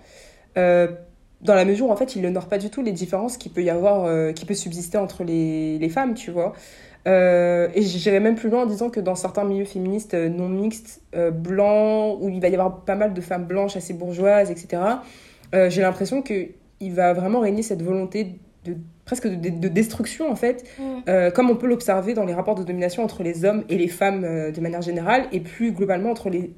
Dans 1.42 1.56
la 1.56 1.66
mesure 1.66 1.88
où 1.88 1.92
en 1.92 1.96
fait, 1.96 2.16
il 2.16 2.22
n'honore 2.22 2.48
pas 2.48 2.58
du 2.58 2.70
tout 2.70 2.82
les 2.82 2.92
différences 2.92 3.38
qu'il 3.38 3.52
peut 3.52 3.64
y 3.64 3.70
avoir, 3.70 4.06
euh, 4.06 4.32
qui 4.32 4.46
peut 4.46 4.56
subsister 4.56 4.98
entre 4.98 5.24
les, 5.24 5.78
les 5.78 5.90
femmes, 5.90 6.16
tu 6.16 6.32
vois. 6.32 6.54
Euh, 7.08 7.70
et 7.74 7.82
j'irais 7.84 8.20
même 8.20 8.36
plus 8.36 8.50
loin 8.50 8.64
en 8.64 8.66
disant 8.66 8.90
que 8.90 9.00
dans 9.00 9.16
certains 9.16 9.46
milieux 9.46 9.66
féministes 9.66 10.14
euh, 10.14 10.30
non 10.30 10.50
mixtes, 10.50 11.02
euh, 11.16 11.32
blancs, 11.32 12.18
où 12.22 12.30
il 12.30 12.42
va 12.42 12.50
y 12.50 12.54
avoir 12.54 12.82
pas 12.82 12.96
mal 12.96 13.14
de 13.14 13.22
femmes 13.22 13.46
blanches 13.46 13.78
assez 13.78 13.94
bourgeoises, 13.94 14.52
etc., 14.52 14.82
j'ai 15.70 15.82
l'impression 15.82 16.22
qu'il 16.22 16.92
va 16.94 17.14
vraiment 17.14 17.40
régner 17.40 17.62
cette 17.62 17.82
volonté 17.82 18.36
de 18.66 18.76
presque 19.06 19.28
de, 19.28 19.50
de 19.50 19.68
destruction 19.70 20.30
en 20.30 20.36
fait 20.36 20.66
euh, 21.08 21.32
comme 21.32 21.50
on 21.50 21.56
peut 21.56 21.68
l'observer 21.68 22.14
dans 22.14 22.26
les 22.26 22.34
rapports 22.34 22.56
de 22.56 22.66
domination 22.66 23.02
entre 23.02 23.24
les 23.24 23.46
hommes 23.46 23.64
et 23.70 23.78
les 23.78 23.88
femmes 23.88 24.24
de 24.52 24.60
manière 24.60 24.82
générale, 24.82 25.24
et 25.32 25.40
plus 25.40 25.72
globalement 25.72 26.12
entre 26.12 26.30
les, 26.30 26.54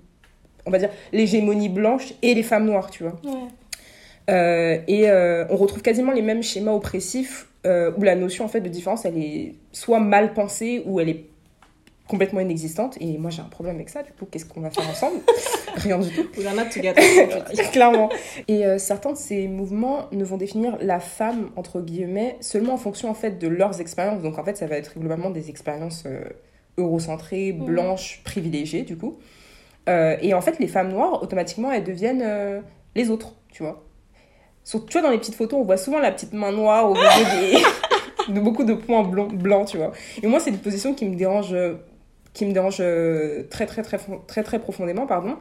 on 0.66 0.72
va 0.72 0.80
dire, 0.80 0.90
l'hégémonie 1.14 1.70
blanche 1.70 2.16
et 2.24 2.34
les 2.34 2.42
femmes 2.42 2.66
noires, 2.66 2.90
tu 2.90 3.04
vois. 3.04 3.14
Ouais. 3.24 3.48
Euh, 4.30 4.78
et 4.88 5.10
euh, 5.10 5.46
on 5.50 5.56
retrouve 5.58 5.82
quasiment 5.82 6.12
les 6.12 6.22
mêmes 6.22 6.44
schémas 6.44 6.72
oppressifs 6.74 7.48
euh, 7.66 7.92
où 7.98 8.04
la 8.04 8.16
notion 8.16 8.46
en 8.46 8.48
fait 8.48 8.62
de 8.62 8.70
différence, 8.70 9.04
elle 9.06 9.18
est 9.18 9.56
soit 9.72 10.00
mal 10.00 10.34
pensée 10.34 10.84
ou 10.86 11.00
elle 11.00 11.10
est 11.10 11.26
complètement 12.08 12.40
inexistante. 12.40 12.98
Et 13.02 13.18
moi 13.18 13.32
j'ai 13.32 13.42
un 13.42 13.46
problème 13.50 13.76
avec 13.76 13.90
ça, 13.90 14.04
du 14.04 14.12
coup, 14.12 14.26
qu'est-ce 14.30 14.46
qu'on 14.46 14.62
va 14.62 14.70
faire 14.70 14.88
ensemble? 14.90 15.18
Rien 15.76 16.00
du 16.00 16.10
tout. 16.10 16.28
Clairement. 17.72 18.10
Et 18.48 18.66
euh, 18.66 18.78
certains 18.78 19.12
de 19.14 19.18
ces 19.18 19.48
mouvements 19.48 20.08
ne 20.12 20.24
vont 20.24 20.38
définir 20.38 20.78
la 20.82 21.00
femme, 21.00 21.50
entre 21.56 21.82
guillemets, 21.82 22.38
seulement 22.42 22.74
en 22.74 22.78
fonction 22.78 23.10
en 23.10 23.14
fait 23.14 23.40
de 23.40 23.48
leurs 23.48 23.80
expériences. 23.82 24.22
Donc 24.22 24.38
en 24.40 24.44
fait, 24.44 24.58
ça 24.58 24.68
va 24.68 24.76
être 24.78 24.98
globalement 25.00 25.30
des 25.30 25.50
expériences 25.50 26.04
euh, 26.06 26.22
eurocentrées, 26.78 27.52
Mhm. 27.54 27.66
blanches, 27.66 28.22
privilégiées, 28.24 28.84
du 28.84 28.98
coup. 28.98 29.18
Euh, 29.88 30.16
et 30.22 30.34
en 30.34 30.42
fait, 30.42 30.60
les 30.60 30.68
femmes 30.68 30.90
noires, 30.92 31.22
automatiquement, 31.24 31.72
elles 31.72 31.84
deviennent 31.84 32.64
les 32.96 33.10
autres, 33.10 33.34
tu 33.52 33.64
vois. 33.64 33.84
Sur- 34.70 34.86
tu 34.86 34.94
vois, 34.94 35.02
dans 35.02 35.10
les 35.12 35.18
petites 35.18 35.36
photos, 35.36 35.60
on 35.60 35.64
voit 35.64 35.78
souvent 35.78 35.98
la 36.00 36.12
petite 36.12 36.34
main 36.34 36.52
noire 36.52 36.90
au 36.90 36.94
milieu 36.94 37.08
des... 37.08 38.34
de 38.34 38.40
beaucoup 38.40 38.64
de 38.64 38.74
points 38.76 39.02
blancs, 39.04 39.68
tu 39.68 39.78
vois. 39.78 39.92
Et 40.22 40.28
moi, 40.28 40.40
c'est 40.40 40.52
une 40.52 40.60
position 40.60 40.94
qui 40.94 41.06
me 41.06 41.16
dérange, 41.16 41.54
euh, 41.54 41.74
qui 42.34 42.46
me 42.46 42.52
dérange 42.54 42.78
euh, 42.80 43.44
très, 43.50 43.66
très, 43.66 43.82
très, 43.82 43.98
très, 44.28 44.44
très 44.44 44.60
profondément, 44.60 45.08
pardon. 45.08 45.38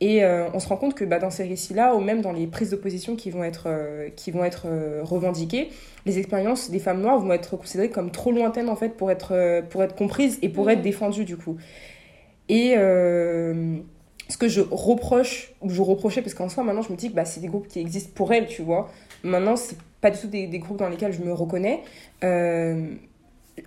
Et 0.00 0.24
euh, 0.24 0.48
on 0.54 0.60
se 0.60 0.68
rend 0.68 0.76
compte 0.76 0.94
que 0.94 1.04
bah, 1.04 1.18
dans 1.18 1.28
ces 1.30 1.44
récits-là, 1.44 1.94
ou 1.94 2.00
même 2.00 2.22
dans 2.22 2.32
les 2.32 2.46
prises 2.46 2.70
de 2.70 2.76
position 2.76 3.14
qui 3.16 3.30
vont 3.30 3.44
être, 3.44 3.64
euh, 3.66 4.08
qui 4.16 4.30
vont 4.30 4.44
être 4.44 4.62
euh, 4.66 5.00
revendiquées, 5.02 5.68
les 6.06 6.18
expériences 6.18 6.70
des 6.70 6.78
femmes 6.78 7.02
noires 7.02 7.18
vont 7.18 7.32
être 7.32 7.56
considérées 7.58 7.90
comme 7.90 8.10
trop 8.10 8.32
lointaines 8.32 8.70
en 8.70 8.76
fait 8.76 8.96
pour 8.96 9.10
être, 9.10 9.32
euh, 9.32 9.60
pour 9.62 9.82
être 9.82 9.94
comprises 9.94 10.38
et 10.42 10.48
pour 10.48 10.64
Mhm. 10.64 10.70
être 10.70 10.82
défendues 10.82 11.24
du 11.26 11.36
coup. 11.36 11.56
Et 12.48 12.74
euh, 12.76 13.76
ce 14.28 14.36
que 14.36 14.48
je 14.48 14.60
reproche, 14.60 15.52
ou 15.60 15.70
je 15.70 15.82
reprochais, 15.82 16.22
parce 16.22 16.34
qu'en 16.34 16.48
soi 16.48 16.64
maintenant 16.64 16.82
je 16.82 16.92
me 16.92 16.96
dis 16.96 17.10
que 17.10 17.14
bah, 17.14 17.24
c'est 17.24 17.40
des 17.40 17.48
groupes 17.48 17.68
qui 17.68 17.80
existent 17.80 18.12
pour 18.14 18.32
elles, 18.32 18.46
tu 18.46 18.62
vois. 18.62 18.90
Maintenant, 19.22 19.56
c'est 19.56 19.78
pas 20.02 20.10
du 20.10 20.18
tout 20.18 20.26
des, 20.26 20.46
des 20.46 20.58
groupes 20.58 20.76
dans 20.76 20.88
lesquels 20.88 21.12
je 21.12 21.22
me 21.22 21.32
reconnais. 21.32 21.80
Euh, 22.22 22.94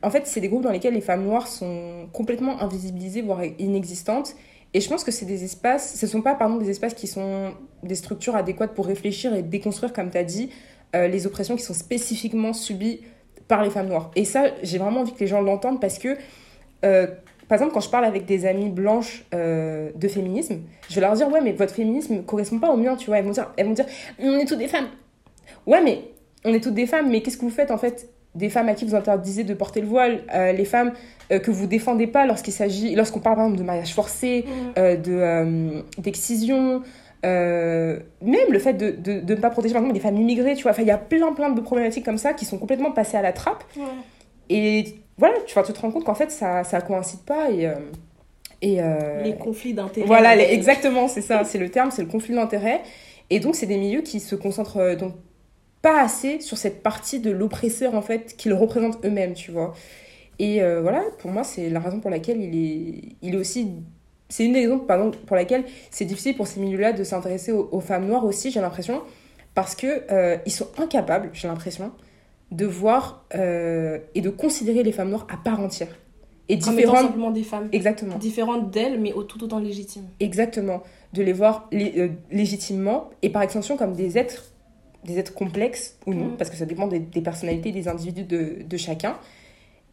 en 0.04 0.12
fait, 0.12 0.28
c'est 0.28 0.40
des 0.40 0.50
groupes 0.50 0.62
dans 0.62 0.72
lesquels 0.72 0.94
les 0.94 1.02
femmes 1.02 1.24
noires 1.24 1.48
sont 1.48 2.08
complètement 2.14 2.62
invisibilisées, 2.62 3.24
voire 3.24 3.42
inexistantes. 3.58 4.36
Et 4.74 4.82
je 4.82 4.90
pense 4.90 5.04
que 5.04 5.12
c'est 5.12 5.26
des 5.26 5.44
espaces, 5.44 5.96
ce 5.96 6.06
ne 6.06 6.12
sont 6.12 6.22
pas 6.22 6.36
pardon, 6.36 6.58
des 6.58 6.70
espaces 6.70 6.94
qui 6.94 7.08
sont 7.08 7.54
des 7.84 7.96
structures 7.96 8.36
adéquates 8.36 8.74
pour 8.74 8.86
réfléchir 8.86 9.34
et 9.34 9.42
déconstruire, 9.42 9.94
comme 9.94 10.12
tu 10.12 10.18
as 10.18 10.24
dit, 10.24 10.50
euh, 10.96 11.08
les 11.08 11.26
oppressions 11.26 11.56
qui 11.56 11.64
sont 11.64 11.74
spécifiquement 11.74 12.54
subies 12.54 13.02
par 13.48 13.64
les 13.64 13.70
femmes 13.70 13.88
noires. 13.88 14.12
Et 14.16 14.26
ça, 14.26 14.52
j'ai 14.62 14.78
vraiment 14.78 15.02
envie 15.02 15.14
que 15.14 15.20
les 15.20 15.28
gens 15.28 15.42
l'entendent 15.42 15.80
parce 15.80 15.98
que, 15.98 16.18
euh, 16.86 17.08
par 17.48 17.56
exemple, 17.58 17.74
quand 17.74 17.80
je 17.80 17.90
parle 17.90 18.06
avec 18.06 18.26
des 18.26 18.46
amies 18.46 18.70
blanches 18.70 19.26
euh, 19.34 19.90
de 19.96 20.08
féminisme, 20.08 20.60
je 20.90 20.96
vais 20.96 21.02
leur 21.02 21.14
dire, 21.14 21.30
ouais, 21.30 21.42
mais 21.42 21.54
votre 21.54 21.74
féminisme 21.74 22.16
ne 22.16 22.22
correspond 22.22 22.60
pas 22.60 22.70
au 22.72 22.78
mien, 22.78 22.96
tu 22.96 23.08
vois. 23.08 23.20
Elles 23.20 23.26
vont 23.26 23.32
dire, 23.32 23.52
elles 23.58 23.66
vont 23.68 23.74
dire 23.74 23.86
on 24.20 24.38
est 24.38 24.46
toutes 24.46 24.60
des 24.60 24.68
femmes. 24.68 24.88
Ouais, 25.66 25.82
mais 25.82 26.02
on 26.46 26.54
est 26.54 26.60
toutes 26.60 26.74
des 26.74 26.88
femmes, 26.88 27.10
mais 27.10 27.22
qu'est-ce 27.22 27.38
que 27.38 27.46
vous 27.46 27.50
faites 27.50 27.72
en 27.72 27.78
fait 27.78 28.10
des 28.36 28.50
femmes 28.50 28.70
à 28.70 28.74
qui 28.74 28.86
vous 28.86 28.96
interdisez 28.96 29.44
de 29.44 29.54
porter 29.54 29.82
le 29.82 29.88
voile, 29.88 30.24
euh, 30.34 30.52
les 30.52 30.66
femmes 30.66 30.94
euh, 31.32 31.40
que 31.40 31.50
vous 31.50 31.66
défendez 31.66 32.06
pas 32.06 32.28
lorsqu'il 32.28 32.54
s'agit, 32.54 32.94
lorsqu'on 32.94 33.20
parle 33.20 33.38
par 33.38 33.46
exemple 33.46 33.60
de 33.60 33.66
mariage 33.66 33.94
forcé, 33.96 34.46
de 34.76 35.84
d'excision, 35.98 36.84
euh, 37.26 38.00
même 38.22 38.52
le 38.52 38.60
fait 38.60 38.74
de, 38.74 38.92
de, 38.92 39.22
de 39.22 39.36
ne 39.36 39.40
pas 39.40 39.50
protéger 39.50 39.74
par 39.74 39.82
exemple 39.82 39.96
des 39.96 40.04
femmes 40.04 40.18
immigrées, 40.18 40.56
tu 40.56 40.64
vois. 40.64 40.72
Enfin, 40.72 40.84
il 40.84 40.88
y 40.88 40.92
a 40.92 40.98
plein 40.98 41.34
plein 41.34 41.50
de 41.50 41.62
problématiques 41.62 42.06
comme 42.06 42.18
ça 42.18 42.34
qui 42.34 42.46
sont 42.46 42.58
complètement 42.58 42.92
passées 42.92 43.18
à 43.18 43.22
la 43.22 43.34
trappe. 43.34 43.64
Ouais. 43.76 43.84
Et 44.50 45.00
voilà, 45.18 45.36
tu, 45.46 45.54
vois, 45.54 45.64
tu 45.64 45.74
te 45.74 45.80
rends 45.80 45.92
compte 45.92 46.04
qu'en 46.04 46.16
fait 46.16 46.32
ça 46.32 46.64
ça 46.64 46.82
coïncide 46.82 47.22
pas 47.22 47.50
et 47.52 47.68
euh, 47.68 47.76
et 48.62 48.82
euh, 48.82 49.24
Les 49.24 49.36
conflits 49.36 49.74
d'intérêts. 49.74 50.08
voilà, 50.08 50.36
les- 50.36 50.44
exactement, 50.46 51.08
c'est 51.08 51.22
ça, 51.22 51.44
c'est 51.44 51.60
le 51.60 51.70
terme, 51.70 51.92
c'est 51.92 52.02
le 52.04 52.08
conflit 52.08 52.36
d'intérêts. 52.36 52.82
Et 53.30 53.40
donc, 53.40 53.56
c'est 53.56 53.66
des 53.68 53.78
milieux 53.78 54.02
qui 54.02 54.20
se 54.20 54.36
concentrent 54.36 54.78
euh, 54.78 54.96
donc 54.96 55.14
pas 55.82 56.02
assez 56.02 56.40
sur 56.42 56.58
cette 56.58 56.84
partie 56.84 57.20
de 57.20 57.32
l'oppresseur, 57.32 57.96
en 57.96 58.02
fait, 58.02 58.36
qu'ils 58.38 58.54
représentent 58.54 59.04
eux-mêmes, 59.06 59.34
tu 59.34 59.52
vois. 59.52 59.74
Et 60.40 60.62
euh, 60.64 60.82
voilà, 60.82 61.04
pour 61.20 61.32
moi, 61.32 61.44
c'est 61.44 61.70
la 61.70 61.80
raison 61.80 62.00
pour 62.00 62.12
laquelle 62.12 62.42
il 62.42 62.56
est, 62.56 63.16
il 63.24 63.36
est 63.36 63.38
aussi. 63.38 63.72
C'est 64.30 64.46
une 64.46 64.54
des 64.54 64.62
raisons, 64.62 64.80
pardon, 64.80 65.12
pour 65.28 65.36
laquelle 65.36 65.66
c'est 65.92 66.06
difficile 66.06 66.36
pour 66.36 66.48
ces 66.48 66.60
milieux-là 66.60 66.94
de 66.94 67.04
s'intéresser 67.04 67.52
aux, 67.54 67.70
aux 67.72 67.80
femmes 67.82 68.08
noires 68.08 68.26
aussi, 68.26 68.52
j'ai 68.52 68.62
l'impression, 68.62 69.02
parce 69.56 69.76
que 69.76 70.04
euh, 70.12 70.38
ils 70.46 70.52
sont 70.52 70.68
incapables, 70.80 71.30
j'ai 71.34 71.48
l'impression, 71.48 71.92
de 72.52 72.66
voir 72.66 73.26
euh, 73.36 74.00
et 74.16 74.22
de 74.22 74.30
considérer 74.30 74.84
les 74.84 74.92
femmes 74.92 75.10
noires 75.10 75.28
à 75.32 75.38
part 75.38 75.60
entière. 75.60 75.90
Et 76.50 76.56
différentes. 76.56 76.98
simplement 77.00 77.32
des 77.32 77.44
femmes. 77.44 77.68
Exactement. 77.74 78.18
Différentes 78.18 78.72
d'elles, 78.72 79.00
mais 79.02 79.12
au- 79.12 79.24
tout 79.24 79.44
autant 79.44 79.60
légitimes. 79.60 80.06
Exactement. 80.22 80.82
De 81.14 81.22
les 81.22 81.34
voir 81.34 81.68
lé- 81.74 81.94
euh, 81.98 82.08
légitimement 82.32 83.10
et 83.22 83.30
par 83.30 83.42
extension 83.42 83.76
comme 83.76 83.94
des 83.94 84.18
êtres, 84.18 84.46
des 85.04 85.20
êtres 85.20 85.34
complexes 85.34 85.98
ou 86.06 86.14
non, 86.14 86.28
Mm. 86.28 86.38
parce 86.38 86.50
que 86.50 86.56
ça 86.56 86.66
dépend 86.66 86.88
des, 86.88 87.00
des 87.00 87.22
personnalités, 87.22 87.74
des 87.74 87.90
individus 87.90 88.24
de, 88.24 88.64
de 88.66 88.78
chacun. 88.78 89.18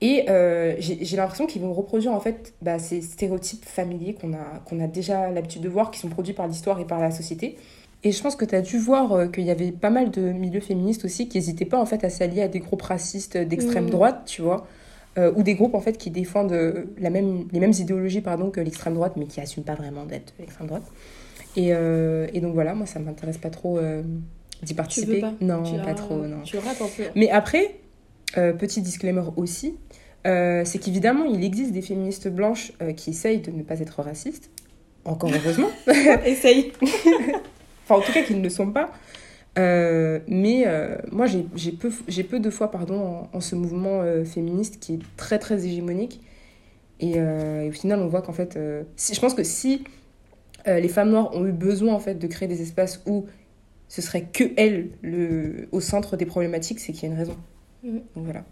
Et 0.00 0.26
euh, 0.28 0.74
j'ai 0.78 1.04
j'ai 1.04 1.16
l'impression 1.16 1.46
qu'ils 1.46 1.62
vont 1.62 1.72
reproduire 1.72 2.12
en 2.12 2.20
fait 2.20 2.52
bah, 2.62 2.78
ces 2.78 3.00
stéréotypes 3.00 3.64
familiers 3.64 4.14
qu'on 4.14 4.32
a, 4.32 4.60
qu'on 4.64 4.78
a 4.80 4.86
déjà 4.86 5.30
l'habitude 5.30 5.62
de 5.62 5.68
voir, 5.68 5.90
qui 5.90 5.98
sont 5.98 6.08
produits 6.08 6.34
par 6.34 6.46
l'histoire 6.46 6.78
et 6.78 6.84
par 6.84 7.00
la 7.00 7.10
société. 7.10 7.56
Et 8.04 8.12
je 8.12 8.22
pense 8.22 8.36
que 8.36 8.44
tu 8.44 8.54
as 8.54 8.60
dû 8.60 8.78
voir 8.78 9.12
euh, 9.12 9.26
qu'il 9.28 9.44
y 9.44 9.50
avait 9.50 9.72
pas 9.72 9.90
mal 9.90 10.10
de 10.10 10.20
milieux 10.20 10.60
féministes 10.60 11.04
aussi 11.06 11.26
qui 11.28 11.38
n'hésitaient 11.38 11.64
pas 11.64 11.78
en 11.80 11.86
fait 11.86 12.04
à 12.04 12.10
s'allier 12.10 12.42
à 12.42 12.48
des 12.48 12.58
groupes 12.60 12.82
racistes 12.82 13.36
d'extrême 13.38 13.86
Mm. 13.86 13.90
droite, 13.90 14.22
tu 14.26 14.42
vois. 14.42 14.66
Euh, 15.16 15.32
ou 15.36 15.42
des 15.44 15.54
groupes 15.54 15.74
en 15.74 15.80
fait 15.80 15.96
qui 15.96 16.10
défendent 16.10 16.52
euh, 16.52 16.84
la 16.98 17.08
même, 17.08 17.46
les 17.52 17.60
mêmes 17.60 17.72
idéologies 17.72 18.20
pardon, 18.20 18.50
que 18.50 18.60
l'extrême 18.60 18.94
droite, 18.94 19.14
mais 19.16 19.26
qui 19.26 19.40
n'assument 19.40 19.62
pas 19.64 19.74
vraiment 19.76 20.04
d'être 20.04 20.34
l'extrême 20.38 20.66
droite. 20.66 20.82
Et, 21.56 21.68
euh, 21.72 22.26
et 22.34 22.40
donc 22.40 22.52
voilà, 22.54 22.74
moi 22.74 22.84
ça 22.86 22.98
m'intéresse 22.98 23.38
pas 23.38 23.48
trop 23.50 23.78
euh, 23.78 24.02
d'y 24.62 24.74
participer. 24.74 25.20
pas 25.20 25.32
Non, 25.40 25.62
Tu 25.62 25.76
pas 25.76 25.90
as- 25.90 25.94
trop, 25.94 26.16
non. 26.18 26.42
Tu 26.44 26.58
rates 26.58 26.82
un 26.82 26.88
peu. 26.96 27.04
Mais 27.14 27.30
après, 27.30 27.76
petit 28.34 28.82
disclaimer 28.82 29.22
aussi, 29.36 29.76
c'est 30.24 30.78
qu'évidemment, 30.82 31.24
il 31.26 31.44
existe 31.44 31.70
des 31.72 31.82
féministes 31.82 32.28
blanches 32.28 32.72
qui 32.96 33.10
essayent 33.10 33.38
de 33.40 33.50
ne 33.52 33.62
pas 33.62 33.78
être 33.80 34.02
racistes. 34.02 34.50
Encore 35.04 35.30
heureusement. 35.32 35.68
Essaye. 36.26 36.72
enfin, 37.84 37.96
en 37.96 38.00
tout 38.00 38.12
cas, 38.12 38.22
qu'ils 38.22 38.38
ne 38.38 38.42
le 38.42 38.50
sont 38.50 38.70
pas. 38.70 38.90
Euh, 39.56 40.18
mais 40.26 40.64
euh, 40.66 40.96
moi, 41.12 41.26
j'ai 41.26 41.72
peu, 41.72 41.90
peu 41.90 42.40
de 42.40 42.50
foi 42.50 42.70
pardon, 42.70 43.28
en, 43.32 43.36
en 43.36 43.40
ce 43.40 43.54
mouvement 43.54 44.00
euh, 44.02 44.24
féministe 44.24 44.80
qui 44.80 44.94
est 44.94 44.98
très, 45.16 45.38
très 45.38 45.66
hégémonique. 45.66 46.20
Et, 47.00 47.16
et 47.16 47.68
au 47.68 47.72
final, 47.72 48.00
on 48.00 48.06
voit 48.06 48.22
qu'en 48.22 48.32
fait, 48.32 48.58
si, 48.96 49.14
je 49.14 49.20
pense 49.20 49.34
que 49.34 49.42
si 49.42 49.84
les 50.66 50.88
femmes 50.88 51.10
noires 51.10 51.34
ont 51.34 51.44
eu 51.44 51.52
besoin 51.52 51.92
en 51.92 51.98
fait, 51.98 52.14
de 52.14 52.26
créer 52.26 52.48
des 52.48 52.62
espaces 52.62 53.02
où 53.04 53.26
ce 53.88 54.00
serait 54.00 54.22
que 54.22 54.44
elles 54.56 54.90
le, 55.02 55.68
au 55.72 55.80
centre 55.80 56.16
des 56.16 56.24
problématiques, 56.24 56.80
c'est 56.80 56.92
qu'il 56.92 57.02
y 57.02 57.06
a 57.06 57.14
une 57.14 57.18
raison. 57.18 57.36
Mhm. 57.82 58.00
Donc 58.14 58.24
voilà. 58.24 58.44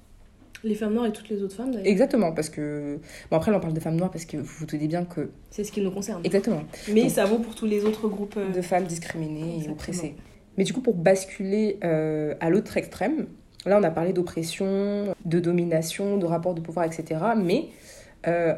Les 0.65 0.75
femmes 0.77 0.95
noires 0.95 1.07
et 1.07 1.13
toutes 1.13 1.29
les 1.29 1.43
autres 1.43 1.57
femmes, 1.57 1.73
d'ailleurs. 1.73 1.87
Exactement, 1.89 2.33
parce 2.33 2.49
que. 2.49 3.01
Bon, 3.31 3.37
après, 3.37 3.51
là, 3.51 3.57
on 3.57 3.61
parle 3.61 3.73
de 3.75 3.81
femmes 3.81 3.97
noires 3.97 4.11
parce 4.13 4.25
que 4.25 4.37
vous 4.37 4.45
vous 4.61 4.67
doutez 4.67 4.87
bien 4.87 5.05
que. 5.05 5.31
C'est 5.51 5.65
ce 5.65 5.73
qui 5.73 5.81
nous 5.81 5.91
concerne. 5.91 6.21
Exactement. 6.25 6.63
Mais 6.93 7.03
Donc- 7.03 7.11
ça 7.11 7.25
vaut 7.25 7.39
pour 7.39 7.55
tous 7.55 7.67
les 7.67 7.85
autres 7.85 8.09
groupes. 8.09 8.37
euh, 8.37 8.51
de 8.53 8.63
femmes 8.63 8.85
discriminées 8.85 9.65
et 9.65 9.69
oppressées. 9.71 10.15
Mais 10.57 10.65
du 10.65 10.73
coup, 10.73 10.81
pour 10.83 10.95
basculer 10.95 11.79
euh, 11.83 12.35
à 12.41 12.51
l'autre 12.51 12.77
extrême, 12.77 13.27
là, 13.67 13.79
on 13.81 13.83
a 13.83 13.91
parlé 13.91 14.13
d'oppression, 14.13 15.15
de 15.25 15.41
domination, 15.41 16.17
de 16.19 16.27
rapport 16.27 16.55
de 16.55 16.61
pouvoir, 16.61 16.85
etc. 16.87 17.21
Mais 17.37 17.69
euh, 18.27 18.55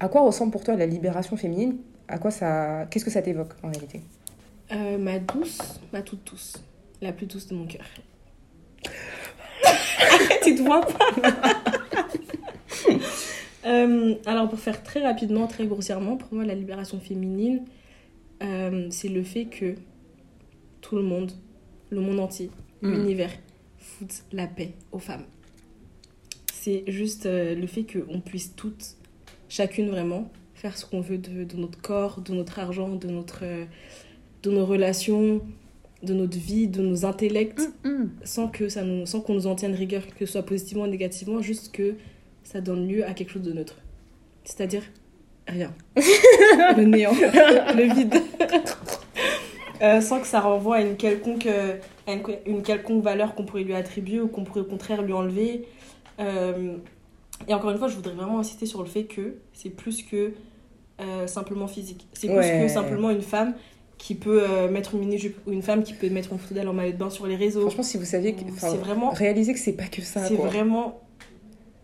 à 0.00 0.08
quoi 0.08 0.22
ressemble 0.22 0.50
pour 0.50 0.64
toi 0.64 0.74
la 0.76 0.86
libération 0.86 1.36
féminine? 1.36 1.76
À 2.08 2.18
quoi 2.18 2.30
ça 2.30 2.86
Qu'est-ce 2.90 3.04
que 3.04 3.10
ça 3.10 3.22
t'évoque 3.22 3.52
en 3.62 3.68
réalité? 3.68 4.00
Euh, 4.72 4.98
ma 4.98 5.18
douce, 5.20 5.80
ma 5.92 6.02
toute 6.02 6.24
douce. 6.28 6.54
La 7.02 7.12
plus 7.12 7.26
douce 7.26 7.46
de 7.48 7.54
mon 7.54 7.66
cœur. 7.66 7.84
tu 10.44 10.54
te 10.54 10.62
vois 10.62 10.80
pas 10.82 11.10
Euh, 13.64 14.14
Alors, 14.26 14.48
pour 14.48 14.60
faire 14.60 14.84
très 14.84 15.02
rapidement, 15.02 15.48
très 15.48 15.66
grossièrement, 15.66 16.16
pour 16.16 16.32
moi, 16.32 16.44
la 16.44 16.54
libération 16.54 17.00
féminine, 17.00 17.64
euh, 18.42 18.86
c'est 18.90 19.08
le 19.08 19.24
fait 19.24 19.46
que 19.46 19.74
tout 20.82 20.94
le 20.94 21.02
monde, 21.02 21.32
le 21.90 22.00
monde 22.00 22.20
entier, 22.20 22.50
Mm. 22.82 22.92
l'univers, 22.92 23.30
foute 23.78 24.22
la 24.32 24.46
paix 24.46 24.74
aux 24.92 24.98
femmes. 25.00 25.24
C'est 26.52 26.84
juste 26.86 27.26
euh, 27.26 27.54
le 27.56 27.66
fait 27.66 27.84
qu'on 27.84 28.20
puisse 28.20 28.54
toutes, 28.54 28.96
chacune 29.48 29.88
vraiment, 29.88 30.30
faire 30.54 30.76
ce 30.76 30.86
qu'on 30.86 31.00
veut 31.00 31.18
de, 31.18 31.42
de 31.42 31.56
notre 31.56 31.80
corps, 31.80 32.20
de 32.20 32.34
notre 32.34 32.58
argent, 32.60 32.90
de, 32.90 33.08
notre, 33.08 33.42
de 34.42 34.50
nos 34.50 34.64
relations, 34.66 35.40
de 36.02 36.14
notre 36.14 36.36
vie, 36.38 36.68
de 36.68 36.82
nos 36.82 37.04
intellects, 37.04 37.60
sans 38.22 38.48
que 38.48 38.68
ça 38.68 38.82
nous, 38.82 39.06
sans 39.06 39.20
qu'on 39.20 39.34
nous 39.34 39.46
en 39.46 39.54
tienne 39.54 39.74
rigueur, 39.74 40.02
que 40.18 40.26
ce 40.26 40.32
soit 40.32 40.42
positivement 40.42 40.84
ou 40.84 40.88
négativement, 40.88 41.40
juste 41.40 41.72
que 41.72 41.94
ça 42.44 42.60
donne 42.60 42.86
lieu 42.86 43.04
à 43.04 43.12
quelque 43.12 43.30
chose 43.32 43.42
de 43.42 43.52
neutre. 43.52 43.76
C'est-à-dire 44.44 44.82
rien. 45.48 45.72
le 45.96 46.84
néant, 46.84 47.12
le 47.12 47.94
vide. 47.94 48.14
Euh, 49.82 50.00
sans 50.00 50.20
que 50.20 50.26
ça 50.26 50.40
renvoie 50.40 50.76
à 50.76 50.80
une 50.80 50.96
quelconque, 50.96 51.46
euh, 51.46 51.76
à 52.06 52.12
une, 52.14 52.22
une 52.46 52.62
quelconque 52.62 53.02
valeur 53.02 53.34
qu'on 53.34 53.44
pourrait 53.44 53.62
lui 53.64 53.74
attribuer 53.74 54.20
ou 54.20 54.28
qu'on 54.28 54.42
pourrait 54.44 54.60
au 54.62 54.64
contraire 54.64 55.02
lui 55.02 55.12
enlever. 55.12 55.66
Euh, 56.18 56.76
et 57.46 57.52
encore 57.52 57.70
une 57.70 57.76
fois, 57.78 57.88
je 57.88 57.94
voudrais 57.96 58.14
vraiment 58.14 58.38
insister 58.38 58.64
sur 58.64 58.80
le 58.82 58.88
fait 58.88 59.04
que 59.04 59.34
c'est 59.52 59.68
plus 59.68 60.02
que 60.02 60.32
euh, 61.02 61.26
simplement 61.26 61.66
physique. 61.68 62.06
C'est 62.14 62.28
plus 62.28 62.36
Ouais. 62.36 62.62
que 62.62 62.68
simplement 62.68 63.10
une 63.10 63.20
femme 63.20 63.54
qui 63.98 64.14
peut 64.14 64.42
euh, 64.48 64.70
mettre 64.70 64.94
une 64.94 65.00
mini-jupe 65.00 65.36
ou 65.46 65.52
une 65.52 65.62
femme 65.62 65.82
qui 65.82 65.94
peut 65.94 66.08
mettre 66.10 66.32
une 66.32 66.38
photo 66.38 66.54
d'elle 66.54 66.68
en 66.68 66.72
maillot 66.74 66.92
de 66.92 66.96
bain 66.98 67.10
sur 67.10 67.26
les 67.26 67.36
réseaux. 67.36 67.62
Franchement, 67.62 67.82
si 67.82 67.96
vous 67.96 68.04
saviez 68.04 68.34
que. 68.34 68.40
C'est 68.58 68.76
vraiment, 68.76 69.10
Réalisez 69.10 69.52
que 69.52 69.58
c'est 69.58 69.72
pas 69.72 69.86
que 69.86 70.02
ça. 70.02 70.24
c'est 70.26 70.34
vraiment 70.36 71.00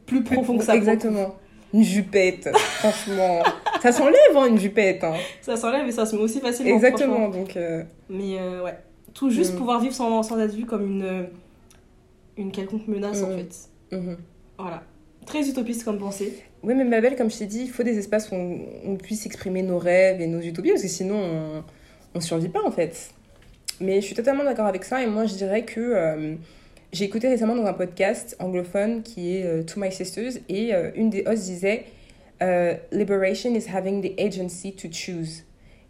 plus 0.06 0.22
profond 0.22 0.58
que 0.58 0.64
ça. 0.64 0.76
Exactement. 0.76 1.34
Une 1.74 1.82
jupette, 1.82 2.50
franchement. 2.54 3.42
ça 3.80 3.92
s'enlève, 3.92 4.36
hein, 4.36 4.46
une 4.46 4.58
jupette. 4.58 5.02
hein. 5.04 5.14
Ça 5.40 5.56
s'enlève 5.56 5.86
et 5.88 5.92
ça 5.92 6.04
se 6.04 6.14
met 6.14 6.20
aussi 6.22 6.38
facilement. 6.38 6.74
Exactement, 6.74 7.28
donc. 7.30 7.56
euh, 7.56 7.82
Mais 8.10 8.38
euh, 8.38 8.62
ouais, 8.62 8.76
tout 9.14 9.30
juste 9.30 9.54
Mm. 9.54 9.56
pouvoir 9.56 9.80
vivre 9.80 9.94
sans, 9.94 10.22
sans 10.22 10.38
être 10.38 10.54
vu 10.54 10.66
comme 10.66 10.82
une, 10.86 11.26
une 12.36 12.50
quelconque 12.52 12.86
menace 12.88 13.22
en 13.22 13.28
Mm. 13.30 13.36
fait. 13.38 13.96
mhm. 13.96 14.16
Voilà. 14.58 14.82
Très 15.24 15.48
utopiste 15.48 15.84
comme 15.84 15.98
pensée. 15.98 16.42
Oui, 16.62 16.74
mais 16.74 16.84
ma 16.84 17.00
belle, 17.00 17.16
comme 17.16 17.30
je 17.30 17.38
t'ai 17.38 17.46
dit, 17.46 17.62
il 17.62 17.70
faut 17.70 17.82
des 17.84 17.96
espaces 17.98 18.30
où 18.30 18.34
on, 18.34 18.60
on 18.84 18.96
puisse 18.96 19.24
exprimer 19.24 19.62
nos 19.62 19.78
rêves 19.78 20.20
et 20.20 20.26
nos 20.26 20.40
utopies, 20.40 20.70
parce 20.70 20.82
que 20.82 20.88
sinon, 20.88 21.16
on, 21.16 21.64
on 22.14 22.20
survit 22.20 22.48
pas, 22.48 22.62
en 22.64 22.70
fait. 22.70 23.10
Mais 23.80 24.00
je 24.00 24.06
suis 24.06 24.14
totalement 24.14 24.44
d'accord 24.44 24.66
avec 24.66 24.84
ça, 24.84 25.02
et 25.02 25.06
moi, 25.06 25.26
je 25.26 25.34
dirais 25.34 25.64
que 25.64 25.80
euh, 25.80 26.34
j'ai 26.92 27.04
écouté 27.04 27.28
récemment 27.28 27.56
dans 27.56 27.66
un 27.66 27.72
podcast 27.72 28.36
anglophone 28.38 29.02
qui 29.02 29.36
est 29.36 29.44
euh, 29.44 29.62
To 29.62 29.80
My 29.80 29.90
Sisters, 29.90 30.34
et 30.48 30.74
euh, 30.74 30.90
une 30.94 31.10
des 31.10 31.24
hosts 31.26 31.44
disait 31.44 31.84
Liberation 32.90 33.54
is 33.54 33.66
having 33.72 34.02
the 34.02 34.18
agency 34.20 34.72
to 34.74 34.88
choose. 34.90 35.44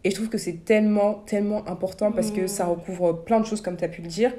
Et 0.05 0.11
je 0.11 0.15
trouve 0.17 0.29
que 0.29 0.37
c'est 0.37 0.65
tellement, 0.67 1.23
tellement 1.27 1.67
important 1.67 2.13
parce 2.13 2.31
que 2.31 2.43
Mm. 2.43 2.49
ça 2.49 2.67
recouvre 2.67 3.25
plein 3.25 3.41
de 3.41 3.47
choses, 3.47 3.63
comme 3.63 3.79
tu 3.79 3.85
as 3.85 3.89
pu 3.89 4.03
le 4.03 4.09
dire. 4.09 4.35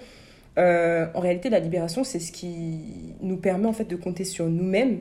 En 0.57 1.19
réalité, 1.19 1.49
la 1.49 1.57
libération, 1.57 2.03
c'est 2.03 2.19
ce 2.19 2.31
qui 2.31 2.77
nous 3.21 3.37
permet 3.37 3.65
en 3.65 3.73
fait 3.73 3.85
de 3.85 3.95
compter 3.95 4.25
sur 4.25 4.45
nous-mêmes, 4.45 4.99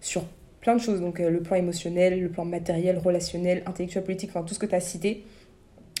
sur 0.00 0.22
plein 0.60 0.76
de 0.76 0.80
choses. 0.80 1.00
Donc 1.00 1.18
le 1.18 1.40
plan 1.40 1.56
émotionnel, 1.56 2.20
le 2.20 2.28
plan 2.28 2.44
matériel, 2.44 2.98
relationnel, 2.98 3.64
intellectuel, 3.66 4.04
politique, 4.04 4.30
enfin 4.30 4.44
tout 4.44 4.54
ce 4.54 4.60
que 4.60 4.66
tu 4.66 4.74
as 4.76 4.80
cité. 4.80 5.24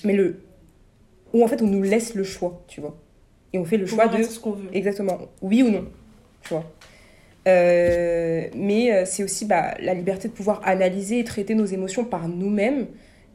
Mais 0.04 0.12
le. 0.12 0.40
Où 1.32 1.42
en 1.42 1.48
fait 1.48 1.62
on 1.62 1.66
nous 1.66 1.82
laisse 1.82 2.14
le 2.14 2.24
choix, 2.24 2.62
tu 2.68 2.80
vois. 2.80 2.96
Et 3.52 3.58
on 3.58 3.64
fait 3.64 3.76
le 3.76 3.86
choix 3.86 4.08
de. 4.08 4.22
ce 4.22 4.38
qu'on 4.38 4.52
veut. 4.52 4.68
Exactement, 4.72 5.18
oui 5.42 5.62
ou 5.62 5.70
non, 5.70 5.86
tu 6.42 6.50
vois. 6.50 6.64
Euh, 7.46 8.48
mais 8.56 8.92
euh, 8.92 9.04
c'est 9.06 9.22
aussi 9.22 9.44
bah, 9.44 9.74
la 9.80 9.94
liberté 9.94 10.28
de 10.28 10.32
pouvoir 10.32 10.60
analyser 10.64 11.20
et 11.20 11.24
traiter 11.24 11.54
nos 11.54 11.64
émotions 11.64 12.04
par 12.04 12.26
nous-mêmes 12.28 12.86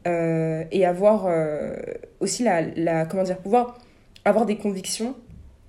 euh, 0.06 0.64
et 0.70 0.84
avoir 0.84 1.26
euh, 1.26 1.76
aussi 2.20 2.42
la, 2.42 2.60
la, 2.60 3.06
comment 3.06 3.22
dire, 3.22 3.38
pouvoir 3.38 3.78
avoir 4.24 4.46
des 4.46 4.56
convictions 4.56 5.14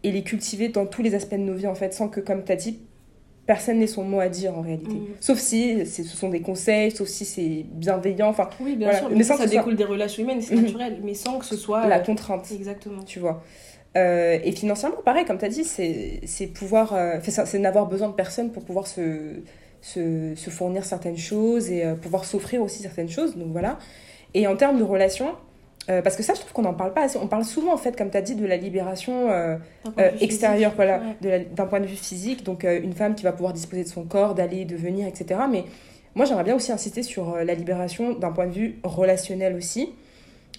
et 0.04 0.12
les 0.12 0.24
cultiver 0.24 0.70
dans 0.70 0.86
tous 0.86 1.02
les 1.02 1.16
aspects 1.16 1.36
de 1.36 1.40
nos 1.40 1.54
vies 1.54 1.68
en 1.68 1.76
fait, 1.76 1.94
sans 1.94 2.10
que, 2.10 2.20
comme 2.20 2.44
tu 2.44 2.52
as 2.52 2.56
dit, 2.56 2.80
personne 3.46 3.80
n'ait 3.80 3.88
son 3.88 4.04
mot 4.04 4.20
à 4.20 4.30
dire 4.30 4.58
en 4.58 4.62
réalité. 4.62 4.96
Mhm. 4.96 5.08
Sauf 5.20 5.38
si 5.40 5.86
ce 5.86 6.04
sont 6.04 6.30
des 6.30 6.42
conseils, 6.42 6.92
sauf 6.92 7.08
si 7.08 7.26
c'est 7.26 7.66
bienveillant, 7.74 8.30
enfin 8.30 8.50
Oui, 8.62 8.76
bien 8.76 8.88
Voilà. 8.88 9.00
sûr. 9.00 9.10
Mais 9.10 9.16
Mais 9.18 9.24
sans 9.24 9.36
ça, 9.38 9.48
soit- 9.48 9.58
découle 9.58 9.76
des 9.76 9.84
relations 9.84 10.24
humaines, 10.24 10.42
c'est 10.42 10.56
Mhm. 10.56 10.64
naturel. 10.64 11.00
Mais 11.04 11.14
sans 11.14 11.40
que 11.40 11.46
ce 11.46 11.58
soit. 11.58 11.86
la 11.88 11.98
euh, 12.00 12.04
contrainte. 12.04 12.50
Exactement. 12.54 13.04
tu 13.04 13.20
vois. 13.20 13.44
Euh, 13.96 14.40
et 14.44 14.52
financièrement, 14.54 14.98
pareil, 15.06 15.24
comme 15.26 15.38
tu 15.38 15.46
as 15.46 15.50
dit, 15.50 15.64
c'est 15.64 16.48
pouvoir, 16.48 16.94
euh, 16.94 17.20
ça- 17.28 17.46
c'est 17.46 17.60
n'avoir 17.60 17.86
besoin 17.88 18.08
de 18.10 18.14
personne 18.16 18.52
pour 18.52 18.64
pouvoir 18.64 18.88
se, 18.88 19.42
se, 19.82 20.34
se 20.36 20.50
fournir 20.50 20.84
certaines 20.86 21.18
choses 21.18 21.70
et 21.70 21.86
euh, 21.86 21.96
pouvoir 21.96 22.26
s'offrir 22.26 22.62
aussi 22.62 22.82
certaines 22.82 23.10
choses. 23.10 23.36
Donc 23.36 23.52
voilà. 23.52 23.78
Et 24.34 24.48
en 24.48 24.56
termes 24.56 24.80
de 24.80 24.84
relations, 24.84 25.28
euh, 25.90 26.02
parce 26.02 26.16
que 26.16 26.24
ça, 26.24 26.34
je 26.34 26.40
trouve 26.40 26.54
qu'on 26.54 26.62
n'en 26.62 26.74
parle 26.74 26.94
pas 26.94 27.04
assez. 27.04 27.18
On 27.18 27.28
parle 27.28 27.44
souvent, 27.44 27.74
en 27.74 27.78
fait, 27.78 27.96
comme 27.98 28.10
tu 28.10 28.18
as 28.18 28.22
dit, 28.22 28.36
de 28.36 28.46
la 28.46 28.56
libération 28.58 29.30
euh, 29.30 29.58
euh, 30.00 30.12
extérieure, 30.22 30.72
physique. 30.72 30.76
voilà, 30.76 31.02
Ouais. 31.22 31.48
d'un 31.54 31.66
point 31.66 31.80
de 31.82 31.86
vue 31.86 31.96
physique. 31.96 32.44
Donc 32.44 32.64
une 32.64 32.94
femme 32.94 33.16
qui 33.16 33.24
va 33.24 33.32
pouvoir 33.34 33.54
disposer 33.54 33.84
de 33.84 33.90
son 33.90 34.04
corps, 34.06 34.34
d'aller, 34.36 34.66
de 34.66 34.76
venir, 34.76 35.08
etc. 35.08 35.42
Mais 35.52 35.66
moi, 36.16 36.26
j'aimerais 36.26 36.44
bien 36.46 36.56
aussi 36.56 36.72
insister 36.72 37.04
sur 37.04 37.36
la 37.38 37.54
libération 37.54 38.14
d'un 38.14 38.32
point 38.32 38.48
de 38.48 38.54
vue 38.54 38.80
relationnel 38.84 39.56
aussi. 39.56 39.90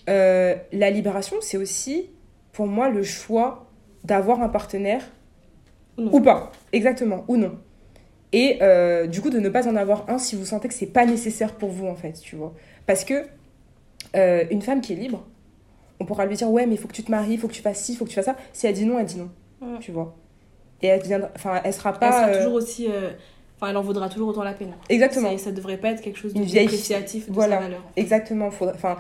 La 0.07 0.91
libération, 0.91 1.37
c'est 1.41 1.57
aussi, 1.57 2.11
pour 2.53 2.67
moi, 2.67 2.89
le 2.89 3.03
choix 3.03 3.67
d'avoir 4.05 4.43
un 4.43 4.49
partenaire 4.49 5.03
Ou 5.97 6.03
non. 6.03 6.13
ou 6.15 6.21
pas. 6.21 6.53
Exactement, 6.73 7.25
ou 7.29 7.37
non. 7.37 7.53
Et 8.33 8.59
du 9.09 9.21
coup, 9.23 9.31
de 9.31 9.39
ne 9.39 9.49
pas 9.49 9.67
en 9.69 9.77
avoir 9.77 10.05
un 10.11 10.19
si 10.19 10.37
vous 10.37 10.45
sentez 10.45 10.69
que 10.69 10.75
c'est 10.75 10.87
pas 10.87 11.07
nécessaire 11.07 11.55
pour 11.55 11.71
vous, 11.71 11.87
en 11.87 11.95
fait, 11.95 12.13
tu 12.21 12.37
vois. 12.37 12.53
Parce 12.87 13.05
que 13.05 13.25
euh, 14.15 14.45
une 14.51 14.63
femme 14.63 14.81
qui 14.81 14.93
est 14.93 14.97
libre, 14.97 15.25
on 16.01 16.05
pourra 16.05 16.27
lui 16.27 16.37
dire 16.37 16.51
ouais, 16.51 16.67
mais 16.67 16.75
il 16.75 16.79
faut 16.79 16.89
que 16.89 16.93
tu 16.95 17.03
te 17.05 17.11
maries, 17.11 17.35
il 17.35 17.39
faut 17.39 17.49
que 17.49 17.53
tu 17.55 17.63
fasses 17.63 17.83
ci, 17.85 17.93
il 17.93 17.97
faut 17.97 18.05
que 18.05 18.11
tu 18.11 18.17
fasses 18.17 18.25
ça. 18.27 18.37
Si 18.53 18.67
elle 18.67 18.75
dit 18.75 18.85
non, 18.85 18.99
elle 18.99 19.07
dit 19.07 19.19
non, 19.19 19.79
tu 19.81 19.93
vois. 19.93 20.15
Et 20.83 20.89
elle 20.89 21.03
viendra, 21.03 21.31
enfin, 21.37 21.61
elle 21.65 21.73
sera 21.73 21.91
Elle 21.93 21.99
pas. 21.99 22.13
sera 22.13 22.27
euh, 22.29 22.39
toujours 22.39 22.55
aussi. 22.55 22.87
euh, 22.91 23.11
Enfin, 23.57 23.71
elle 23.71 23.77
en 23.77 23.83
vaudra 23.83 24.09
toujours 24.09 24.29
autant 24.29 24.43
la 24.43 24.53
peine. 24.53 24.73
Exactement. 24.89 25.31
C'est- 25.31 25.39
Ça 25.45 25.53
devrait 25.53 25.77
pas 25.79 25.91
être 25.91 26.01
quelque 26.03 26.19
chose 26.19 26.35
de 26.35 26.39
Une 26.41 26.45
vieille 26.45 26.67
dépréciatif 26.67 27.29
de 27.29 27.33
Voilà. 27.33 27.57
sa 27.59 27.63
valeur. 27.63 27.83
Exactement. 27.97 28.49
Enfin, 28.49 28.97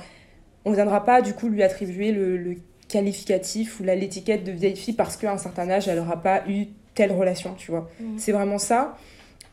on 0.64 0.70
ne 0.70 0.76
viendra 0.76 1.04
pas 1.04 1.20
du 1.22 1.34
coup 1.34 1.48
lui 1.48 1.62
attribuer 1.64 2.12
le, 2.12 2.36
le 2.36 2.54
qualificatif 2.88 3.80
ou 3.80 3.82
l'étiquette 3.82 4.44
de 4.44 4.52
vieille 4.52 4.76
fille 4.76 4.94
parce 4.94 5.16
qu'à 5.16 5.32
un 5.32 5.38
certain 5.38 5.68
âge, 5.68 5.88
elle 5.88 5.96
n'aura 5.98 6.22
pas 6.22 6.42
eu 6.48 6.66
telle 6.94 7.10
relation, 7.12 7.54
tu 7.58 7.72
vois. 7.72 7.90
Mhm. 8.00 8.18
C'est 8.18 8.32
vraiment 8.32 8.58
ça. 8.58 8.96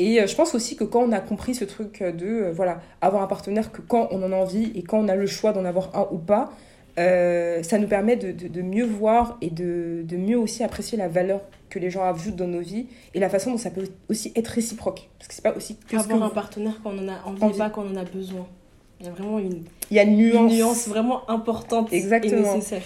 Et 0.04 0.20
euh, 0.22 0.28
je 0.28 0.36
pense 0.36 0.56
aussi 0.56 0.76
que 0.76 0.84
quand 0.84 1.02
on 1.02 1.12
a 1.12 1.20
compris 1.20 1.54
ce 1.56 1.66
truc 1.66 2.02
de 2.02 2.26
euh, 2.28 2.52
voilà 2.54 2.82
avoir 3.02 3.22
un 3.24 3.28
partenaire 3.28 3.72
que 3.72 3.82
quand 3.82 4.08
on 4.12 4.24
en 4.24 4.32
a 4.32 4.36
envie 4.36 4.72
et 4.76 4.82
quand 4.84 4.98
on 5.00 5.08
a 5.08 5.16
le 5.16 5.28
choix 5.28 5.52
d'en 5.54 5.66
avoir 5.66 5.90
un 5.96 6.08
ou 6.12 6.18
pas, 6.18 6.52
euh, 7.00 7.62
ça 7.64 7.78
nous 7.78 7.88
permet 7.88 8.16
de, 8.16 8.32
de- 8.32 8.48
de 8.48 8.62
mieux 8.62 8.86
voir 8.86 9.38
et 9.42 9.50
de, 9.50 10.02
de 10.04 10.18
mieux 10.18 10.38
aussi 10.38 10.64
apprécier 10.64 10.98
la 10.98 11.08
valeur 11.08 11.42
que 11.70 11.80
les 11.80 11.90
gens 11.90 12.04
ajoutent 12.04 12.36
dans 12.36 12.48
nos 12.48 12.60
vies 12.60 12.88
et 13.14 13.20
la 13.20 13.30
façon 13.30 13.52
dont 13.52 13.58
ça 13.58 13.70
peut 13.70 13.88
aussi 14.10 14.34
être 14.36 14.50
réciproque. 14.50 15.10
Parce 15.18 15.28
que 15.30 15.34
c'est 15.36 15.42
pas 15.44 15.56
aussi 15.56 15.76
que 15.78 15.84
ce 16.00 16.04
que 16.08 16.12
Avoir 16.12 16.24
un 16.24 16.28
vous- 16.30 16.34
partenaire 16.34 16.80
quand 16.84 16.92
on 16.94 17.00
en 17.00 17.08
a 17.10 17.22
envie, 17.26 17.44
Envie. 17.44 17.58
pas 17.58 17.70
quand 17.70 17.84
on 17.84 17.92
en 17.94 17.98
a 17.98 18.04
besoin. 18.04 18.46
Il 19.00 19.06
y 19.06 19.10
a 19.10 19.14
vraiment 19.14 19.40
une, 19.40 19.64
Il 19.90 19.98
y 19.98 20.00
a 20.00 20.04
une 20.04 20.20
une 20.20 20.32
nuance. 20.32 20.52
nuance 20.54 20.88
vraiment 20.88 21.30
importante 21.30 21.92
Exactement. 21.94 22.52
et 22.54 22.56
nécessaire. 22.56 22.84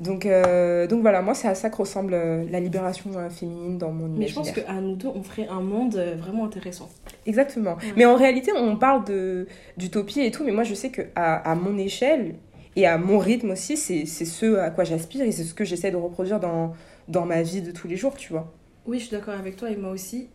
Donc, 0.00 0.26
euh, 0.26 0.86
donc 0.86 1.02
voilà, 1.02 1.22
moi, 1.22 1.34
c'est 1.34 1.48
à 1.48 1.54
ça 1.54 1.70
que 1.70 1.76
ressemble 1.76 2.14
euh, 2.14 2.44
la 2.50 2.60
libération 2.60 3.10
euh, 3.16 3.28
féminine 3.30 3.78
dans 3.78 3.90
mon 3.90 4.06
imaginaire. 4.06 4.20
Mais 4.20 4.28
je 4.28 4.34
pense 4.34 4.50
qu'à 4.52 4.72
nous 4.80 4.96
deux, 4.96 5.08
on 5.14 5.22
ferait 5.22 5.48
un 5.48 5.60
monde 5.60 5.96
vraiment 6.18 6.44
intéressant. 6.44 6.88
Exactement. 7.26 7.74
Ouais. 7.76 7.92
Mais 7.96 8.04
en 8.04 8.16
réalité, 8.16 8.52
on 8.56 8.76
parle 8.76 9.04
de 9.04 9.46
d'utopie 9.76 10.20
et 10.20 10.30
tout, 10.30 10.44
mais 10.44 10.52
moi, 10.52 10.64
je 10.64 10.74
sais 10.74 10.90
que 10.90 11.02
à, 11.14 11.50
à 11.50 11.54
mon 11.54 11.76
échelle 11.78 12.36
et 12.76 12.86
à 12.86 12.96
mon 12.98 13.18
rythme 13.18 13.50
aussi, 13.50 13.76
c'est 13.76 14.06
c'est 14.06 14.24
ce 14.24 14.56
à 14.56 14.70
quoi 14.70 14.84
j'aspire 14.84 15.24
et 15.24 15.32
c'est 15.32 15.44
ce 15.44 15.54
que 15.54 15.64
j'essaie 15.64 15.90
de 15.90 15.96
reproduire 15.96 16.38
dans, 16.40 16.72
dans 17.08 17.26
ma 17.26 17.42
vie 17.42 17.62
de 17.62 17.72
tous 17.72 17.88
les 17.88 17.96
jours, 17.96 18.14
tu 18.16 18.32
vois. 18.32 18.52
Oui, 18.86 18.98
je 18.98 19.06
suis 19.06 19.16
d'accord 19.16 19.34
avec 19.34 19.56
toi 19.56 19.70
et 19.70 19.76
moi 19.76 19.90
aussi. 19.90 20.28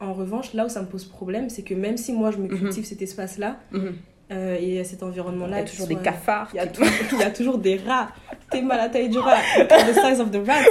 En 0.00 0.12
revanche, 0.12 0.52
là 0.54 0.66
où 0.66 0.68
ça 0.68 0.82
me 0.82 0.86
pose 0.86 1.04
problème, 1.04 1.48
c'est 1.48 1.62
que 1.62 1.72
même 1.72 1.96
si 1.96 2.12
moi 2.12 2.30
je 2.30 2.38
me 2.38 2.48
Mhm. 2.48 2.58
cultive 2.58 2.84
cet 2.84 3.00
espace-là 3.00 3.58
euh, 4.32 4.56
et 4.60 4.82
cet 4.84 5.00
Il 5.00 5.04
environnement-là, 5.04 5.58
y 5.58 5.60
a 5.60 5.64
toujours 5.64 5.86
des 5.86 5.96
cafards. 5.96 6.48
Il 6.54 6.56
y, 6.56 6.60
a 6.60 6.66
toujours, 6.66 6.92
il 7.12 7.18
y 7.18 7.22
a 7.22 7.30
toujours 7.30 7.58
des 7.58 7.76
rats. 7.86 8.08
T'es 8.50 8.62
mal 8.62 8.80
à 8.80 8.84
la 8.84 8.88
taille 8.88 9.08
du 9.08 9.18
rat. 9.18 9.36
The 9.68 9.92
size 9.94 10.20
of 10.20 10.30
the 10.30 10.46
rat. 10.46 10.62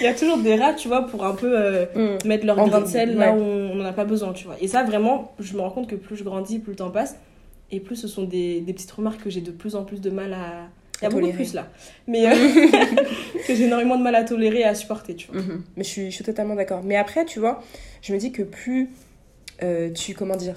Il 0.00 0.04
y 0.04 0.06
a 0.06 0.14
toujours 0.14 0.38
des 0.38 0.56
rats, 0.56 0.72
tu 0.72 0.88
vois, 0.88 1.06
pour 1.06 1.24
un 1.26 1.34
peu 1.34 1.52
euh, 1.58 1.84
Mm. 1.94 2.26
mettre 2.26 2.46
leur 2.46 2.58
En 2.58 2.66
grain 2.68 2.80
de 2.80 2.86
sel 2.86 3.16
là 3.16 3.34
où 3.34 3.38
on 3.40 3.74
n'en 3.74 3.84
a 3.84 3.92
pas 3.92 4.04
besoin, 4.06 4.32
tu 4.32 4.46
vois. 4.46 4.56
Et 4.60 4.66
ça, 4.68 4.82
vraiment, 4.82 5.34
je 5.38 5.54
me 5.54 5.60
rends 5.60 5.70
compte 5.70 5.88
que 5.88 5.94
plus 5.96 6.16
je 6.16 6.24
grandis, 6.24 6.58
plus 6.58 6.70
le 6.72 6.76
temps 6.76 6.90
passe. 6.90 7.16
Et 7.70 7.80
plus 7.80 7.96
ce 7.96 8.08
sont 8.08 8.24
des, 8.24 8.60
des 8.62 8.72
petites 8.72 8.90
remarques 8.90 9.22
que 9.22 9.30
j'ai 9.30 9.42
de 9.42 9.50
plus 9.50 9.76
en 9.76 9.84
plus 9.84 10.00
de 10.00 10.10
mal 10.10 10.32
à. 10.32 10.68
Il 11.02 11.04
y 11.04 11.06
a 11.06 11.10
beaucoup 11.10 11.32
plus 11.32 11.54
là. 11.54 11.66
Mais 12.06 12.26
euh, 12.26 12.32
que 13.46 13.54
j'ai 13.54 13.64
énormément 13.64 13.96
de 13.96 14.02
mal 14.02 14.14
à 14.14 14.24
tolérer 14.24 14.60
et 14.60 14.64
à 14.64 14.74
supporter, 14.74 15.14
tu 15.14 15.28
vois. 15.30 15.40
Mhm. 15.40 15.62
Mais 15.76 15.84
je 15.84 15.88
suis, 15.88 16.10
je 16.10 16.14
suis 16.16 16.24
totalement 16.24 16.54
d'accord. 16.54 16.80
Mais 16.84 16.96
après, 16.96 17.24
tu 17.24 17.38
vois, 17.38 17.62
je 18.02 18.12
me 18.12 18.18
dis 18.18 18.32
que 18.32 18.42
plus 18.42 18.90
euh, 19.62 19.90
tu, 19.92 20.14
comment 20.14 20.36
dire, 20.36 20.56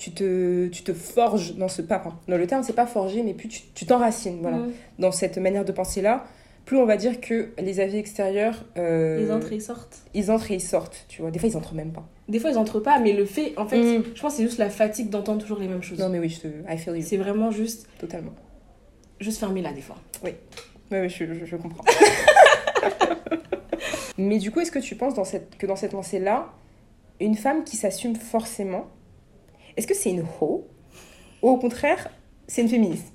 tu 0.00 0.12
te, 0.12 0.68
tu 0.68 0.82
te 0.82 0.94
forges 0.94 1.56
dans 1.56 1.68
ce 1.68 1.82
pas. 1.82 2.02
Non, 2.26 2.38
le 2.38 2.46
terme, 2.46 2.62
c'est 2.62 2.72
pas 2.72 2.86
forger, 2.86 3.22
mais 3.22 3.34
plus 3.34 3.48
tu 3.74 3.84
t'enracines, 3.84 4.38
voilà, 4.40 4.56
Mm. 4.56 4.72
dans 4.98 5.12
cette 5.12 5.36
manière 5.36 5.66
de 5.66 5.72
penser-là, 5.72 6.24
plus 6.64 6.78
on 6.78 6.86
va 6.86 6.96
dire 6.96 7.20
que 7.20 7.50
les 7.58 7.80
avis 7.80 7.98
extérieurs, 7.98 8.64
euh, 8.78 9.20
Ils 9.22 9.30
entrent 9.30 9.52
et 9.52 9.56
ils 9.56 9.60
sortent. 9.62 9.98
ils 10.14 10.30
entrent 10.30 10.50
et 10.52 10.54
ils 10.54 10.60
sortent, 10.62 11.04
tu 11.08 11.20
vois. 11.20 11.30
Des 11.30 11.38
fois, 11.38 11.48
ils 11.50 11.56
entrent 11.58 11.74
même 11.74 11.92
pas. 11.92 12.08
Des 12.28 12.38
fois, 12.38 12.50
ils 12.50 12.56
entrent 12.56 12.80
pas, 12.80 12.98
mais 12.98 13.12
le 13.12 13.26
fait, 13.26 13.52
en 13.58 13.66
fait, 13.66 13.76
Mm. 13.98 14.04
je 14.14 14.20
pense 14.22 14.32
que 14.32 14.36
c'est 14.38 14.44
juste 14.44 14.58
la 14.58 14.70
fatigue 14.70 15.10
d'entendre 15.10 15.40
toujours 15.42 15.58
les 15.58 15.68
mêmes 15.68 15.82
choses. 15.82 15.98
Non, 15.98 16.08
mais 16.08 16.18
oui, 16.18 16.30
je 16.30 16.40
te, 16.40 16.48
I 16.72 16.78
feel 16.78 16.96
you, 16.96 17.02
C'est 17.06 17.16
vraiment 17.18 17.50
juste, 17.50 17.86
totalement. 17.98 18.32
juste 19.20 19.38
fermer 19.38 19.60
là, 19.60 19.72
des 19.72 19.82
fois. 19.82 19.96
Oui, 20.24 20.30
oui, 20.92 21.08
je, 21.10 21.24
je- 21.34 21.44
je 21.44 21.56
comprends. 21.56 21.84
Mais 24.18 24.38
du 24.38 24.50
coup, 24.50 24.60
est-ce 24.60 24.70
que 24.72 24.78
tu 24.78 24.96
penses 24.96 25.14
dans 25.14 25.24
cette, 25.24 25.56
que 25.56 25.66
dans 25.66 25.76
cette 25.76 25.92
lancée-là, 25.92 26.48
une 27.20 27.36
femme 27.36 27.64
qui 27.64 27.76
s'assume 27.76 28.16
forcément, 28.16 28.86
est-ce 29.76 29.86
que 29.86 29.94
c'est 29.94 30.10
une 30.10 30.24
hoe 30.40 30.64
Ou 31.42 31.48
au 31.50 31.56
contraire, 31.56 32.08
c'est 32.46 32.62
une 32.62 32.68
féministe? 32.68 33.12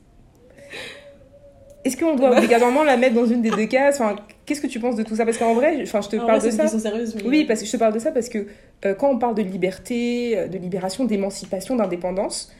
Est-ce 1.84 1.98
qu'on 1.98 2.16
doit 2.16 2.36
obligatoirement 2.36 2.84
la 2.84 2.98
mettre 2.98 3.14
dans 3.14 3.28
une 3.28 3.42
des 3.44 3.52
deux 3.52 3.68
cases 3.68 4.02
enfin, 4.02 4.16
Qu'est-ce 4.46 4.62
que 4.62 4.68
tu 4.68 4.80
penses 4.80 4.96
de 4.96 5.04
tout 5.04 5.16
ça? 5.16 5.26
Parce 5.26 5.38
qu'en 5.38 5.54
vrai, 5.54 5.80
enfin, 5.84 6.02
je 6.02 6.10
te 6.10 6.16
En 6.18 6.26
parle 6.26 6.40
vrai, 6.40 6.50
de 6.50 6.56
ça. 6.56 6.68
sérieuse, 6.68 7.16
mais- 7.16 7.24
Oui, 7.28 7.46
parce 7.46 7.60
que 7.62 7.66
je 7.66 7.72
te 7.72 7.78
parle 7.78 7.94
de 7.94 8.00
ça 8.00 8.12
parce 8.12 8.30
que 8.30 8.46
euh, 8.86 8.94
quand 8.94 9.10
on 9.10 9.18
parle 9.18 9.36
de 9.36 9.42
liberté, 9.42 10.38
euh, 10.38 10.48
de 10.48 10.58
libération, 10.58 11.06
d'émancipation, 11.06 11.76
d'indépendance, 11.76 12.52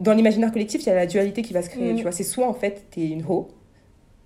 dans 0.00 0.14
l'imaginaire 0.14 0.50
collectif, 0.52 0.82
il 0.82 0.86
y 0.86 0.90
a 0.90 0.94
la 0.96 1.06
dualité 1.06 1.42
qui 1.42 1.52
va 1.52 1.62
se 1.62 1.70
créer. 1.70 1.92
Mm. 1.92 1.96
Tu 1.96 2.02
vois, 2.02 2.12
c'est 2.12 2.24
soit 2.24 2.46
en 2.46 2.54
fait 2.54 2.84
t'es 2.90 3.06
une 3.08 3.24
ho, 3.28 3.48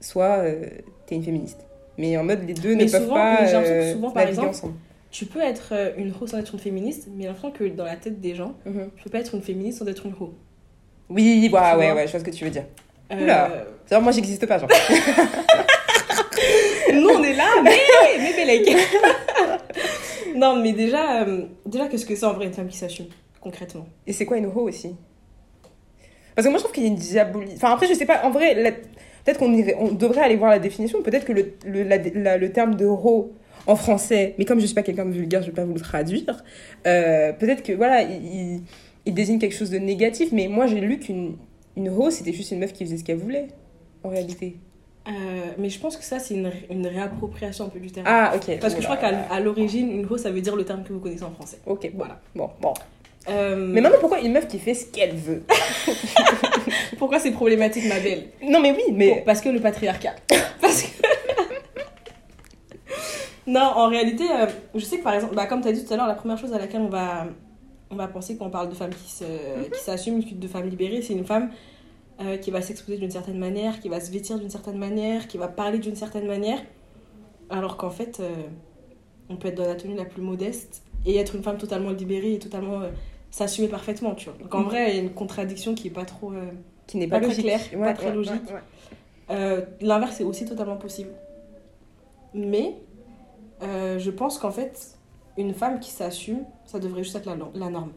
soit 0.00 0.38
euh, 0.38 0.66
t'es 1.06 1.14
une 1.16 1.22
féministe. 1.22 1.66
Mais 1.98 2.16
en 2.16 2.24
mode 2.24 2.46
les 2.46 2.54
deux 2.54 2.74
Mais 2.76 2.84
ne 2.86 2.90
peuvent 2.90 3.08
pas 3.08 3.42
mais 3.42 3.54
euh, 3.54 3.92
souvent, 3.92 4.10
par 4.10 4.22
naviguer 4.24 4.30
exemple, 4.30 4.48
ensemble. 4.48 4.74
Tu 5.18 5.24
peux 5.24 5.40
être 5.40 5.68
euh, 5.72 5.92
une 5.96 6.12
ho 6.20 6.26
sans 6.26 6.36
être 6.38 6.52
une 6.52 6.60
féministe, 6.60 7.08
mais 7.10 7.24
l'impression 7.24 7.50
que 7.50 7.64
dans 7.64 7.84
la 7.86 7.96
tête 7.96 8.20
des 8.20 8.34
gens, 8.34 8.54
Mhm. 8.66 8.90
tu 8.98 9.04
peux 9.04 9.08
pas 9.10 9.20
être 9.20 9.34
une 9.34 9.40
féministe 9.40 9.78
sans 9.78 9.86
être 9.86 10.04
une 10.04 10.12
ho. 10.20 10.34
Oui, 11.08 11.48
ouais, 11.50 11.92
ouais, 11.92 12.04
je 12.06 12.10
vois 12.10 12.20
ce 12.20 12.24
que 12.24 12.30
tu 12.30 12.44
veux 12.44 12.50
dire. 12.50 12.64
Euh, 13.10 13.22
Oula. 13.22 13.50
C'est-à-dire, 13.86 14.02
moi, 14.02 14.12
j'existe 14.12 14.44
pas, 14.46 14.58
genre. 14.58 14.68
Nous, 16.92 17.08
on 17.08 17.22
est 17.22 17.32
là, 17.32 17.46
mais, 17.64 17.78
mais 18.18 18.32
Bélec. 18.34 18.76
non, 20.36 20.56
mais 20.60 20.72
déjà, 20.74 21.22
euh, 21.22 21.46
déjà 21.64 21.86
qu'est-ce 21.88 22.04
que 22.04 22.14
c'est 22.14 22.26
en 22.26 22.34
vrai 22.34 22.44
une 22.46 22.52
femme 22.52 22.68
qui 22.68 22.76
s'assume, 22.76 23.06
concrètement? 23.40 23.86
Et 24.06 24.12
c'est 24.12 24.26
quoi 24.26 24.36
une 24.36 24.46
ho 24.46 24.68
aussi? 24.68 24.94
Parce 26.34 26.44
que 26.46 26.50
moi, 26.50 26.58
je 26.58 26.64
trouve 26.64 26.74
qu'il 26.74 26.82
y 26.84 26.86
a 26.86 26.90
une 26.90 26.96
diabolie. 26.96 27.52
Enfin, 27.56 27.72
après, 27.72 27.86
je 27.86 27.94
sais 27.94 28.04
pas, 28.04 28.22
en 28.24 28.30
vrai, 28.30 28.52
la- 28.54 28.72
peut-être 28.72 29.38
qu'on 29.38 29.54
irait- 29.54 29.76
on 29.80 29.92
devrait 29.92 30.20
aller 30.20 30.36
voir 30.36 30.50
la 30.50 30.58
définition. 30.58 31.00
Peut-être 31.02 31.24
que 31.24 31.32
le, 31.32 31.54
le, 31.64 31.84
la- 31.84 31.96
la- 31.96 32.36
le 32.36 32.52
terme 32.52 32.74
de 32.74 32.84
ho 32.84 33.32
en 33.66 33.76
français, 33.76 34.34
mais 34.38 34.44
comme 34.44 34.60
je 34.60 34.66
suis 34.66 34.74
pas 34.74 34.82
quelqu'un 34.82 35.04
de 35.06 35.10
vulgaire, 35.12 35.42
je 35.42 35.46
vais 35.48 35.52
pas 35.54 35.64
vous 35.64 35.74
le 35.74 35.80
traduire. 35.80 36.44
euh, 36.86 37.32
peut-être 37.32 37.62
que, 37.62 37.72
voilà, 37.72 38.02
il, 38.02 38.62
désigne 39.14 39.38
quelque 39.38 39.54
chose 39.54 39.70
de 39.70 39.78
négatif, 39.78 40.30
mais 40.32 40.48
moi, 40.48 40.66
j'ai 40.66 40.80
lu 40.80 40.98
qu'une 40.98 41.36
une 41.76 41.88
ho, 41.90 42.10
c'était 42.10 42.32
juste 42.32 42.50
une 42.52 42.58
meuf 42.60 42.72
qui 42.72 42.84
faisait 42.84 42.96
ce 42.96 43.04
qu'elle 43.04 43.18
voulait, 43.18 43.48
en 44.02 44.08
réalité. 44.08 44.56
Euh, 45.08 45.10
Mais 45.58 45.68
je 45.68 45.78
pense 45.78 45.96
que 45.96 46.02
ça, 46.02 46.18
c'est 46.18 46.34
une, 46.34 46.50
une 46.70 46.86
réappropriation 46.86 47.66
un 47.66 47.68
peu 47.68 47.78
du 47.78 47.90
terme. 47.92 48.06
Ah, 48.08 48.32
ok. 48.34 48.58
Parce 48.60 48.74
que 48.74 48.80
je 48.80 48.86
crois 48.86 48.96
qu'à 48.96 49.38
l'origine, 49.40 49.90
une 49.90 50.06
ho, 50.06 50.16
ça 50.16 50.30
veut 50.30 50.40
dire 50.40 50.56
le 50.56 50.64
terme 50.64 50.82
que 50.84 50.92
vous 50.92 50.98
connaissez 50.98 51.22
en 51.22 51.30
français. 51.32 51.58
Ok, 51.66 51.90
Voilà. 51.94 52.20
bon, 52.34 52.50
bon. 52.60 52.74
Euh, 53.28 53.56
Mais 53.56 53.80
maintenant, 53.80 53.98
pourquoi 54.00 54.20
une 54.20 54.32
meuf 54.32 54.46
qui 54.48 54.58
fait 54.58 54.74
ce 54.74 54.86
qu'elle 54.86 55.14
veut? 55.14 55.42
Pourquoi 56.98 57.18
c'est 57.18 57.32
problématique, 57.32 57.84
ma 57.88 57.98
belle? 58.00 58.24
Non, 58.42 58.60
mais 58.60 58.72
oui, 58.72 58.92
mais. 58.92 59.08
Bon, 59.08 59.22
parce 59.26 59.40
que 59.40 59.48
le 59.48 59.60
patriarcat. 59.60 60.14
parce 60.60 60.82
que... 60.82 60.88
non, 63.46 63.60
en 63.60 63.88
réalité, 63.88 64.24
euh, 64.30 64.46
je 64.74 64.84
sais 64.84 64.98
que 64.98 65.04
par 65.04 65.14
exemple, 65.14 65.34
bah, 65.34 65.46
comme 65.46 65.60
tu 65.62 65.68
as 65.68 65.72
dit 65.72 65.84
tout 65.84 65.92
à 65.92 65.96
l'heure, 65.96 66.06
la 66.06 66.14
première 66.14 66.38
chose 66.38 66.52
à 66.52 66.58
laquelle 66.58 66.80
on 66.80 66.88
va, 66.88 67.26
on 67.90 67.96
va 67.96 68.08
penser 68.08 68.36
quand 68.36 68.46
on 68.46 68.50
parle 68.50 68.68
de 68.68 68.74
femmes 68.74 68.90
qui 68.90 69.10
se- 69.10 69.24
qui 69.72 69.80
s'assument, 69.80 70.20
de 70.20 70.48
femmes 70.48 70.68
libérées, 70.68 71.02
c'est 71.02 71.12
une 71.14 71.24
femme 71.24 71.50
euh, 72.20 72.36
qui 72.38 72.50
va 72.50 72.60
s'exposer 72.62 72.98
d'une 72.98 73.10
certaine 73.10 73.38
manière, 73.38 73.78
qui 73.80 73.88
va 73.88 74.00
se 74.00 74.10
vêtir 74.10 74.38
d'une 74.38 74.50
certaine 74.50 74.78
manière, 74.78 75.28
qui 75.28 75.36
va 75.38 75.48
parler 75.48 75.78
d'une 75.78 75.94
certaine 75.96 76.26
manière. 76.26 76.58
Alors 77.50 77.76
qu'en 77.76 77.90
fait, 77.90 78.18
euh, 78.20 78.30
on 79.28 79.36
peut 79.36 79.48
être 79.48 79.56
dans 79.56 79.66
la 79.66 79.74
tenue 79.76 79.94
la 79.94 80.04
plus 80.06 80.22
modeste 80.22 80.82
et 81.04 81.16
être 81.16 81.34
une 81.36 81.42
femme 81.42 81.58
totalement 81.58 81.90
libérée 81.90 82.32
et 82.34 82.38
totalement 82.38 82.80
s'assumer 83.30 83.68
parfaitement, 83.68 84.14
tu 84.14 84.30
vois. 84.30 84.38
Donc 84.42 84.54
en 84.54 84.62
vrai, 84.62 84.90
il 84.90 84.96
y 84.96 84.98
a 84.98 85.02
une 85.02 85.12
contradiction 85.12 85.74
qui 85.74 85.88
est 85.88 85.90
pas 85.90 86.04
trop... 86.06 86.32
qui 86.86 86.96
n'est 86.96 87.06
pas, 87.06 87.16
Pas 87.20 87.26
très 87.26 87.42
logique. 87.42 87.44
clair, 87.44 87.60
pas 87.80 87.92
très 87.92 88.12
logique. 88.14 88.42
L'inverse 89.80 90.20
est 90.20 90.24
aussi 90.24 90.44
totalement 90.46 90.76
possible. 90.76 91.10
Mais 92.34 92.74
euh, 93.62 93.98
je 93.98 94.10
pense 94.10 94.38
qu'en 94.38 94.50
fait, 94.50 94.96
une 95.36 95.54
femme 95.54 95.80
qui 95.80 95.90
s'assume, 95.90 96.44
ça 96.64 96.78
devrait 96.78 97.02
juste 97.04 97.16
être 97.16 97.26
la, 97.26 97.36
no- 97.36 97.52
la 97.54 97.68
norme. 97.70 97.92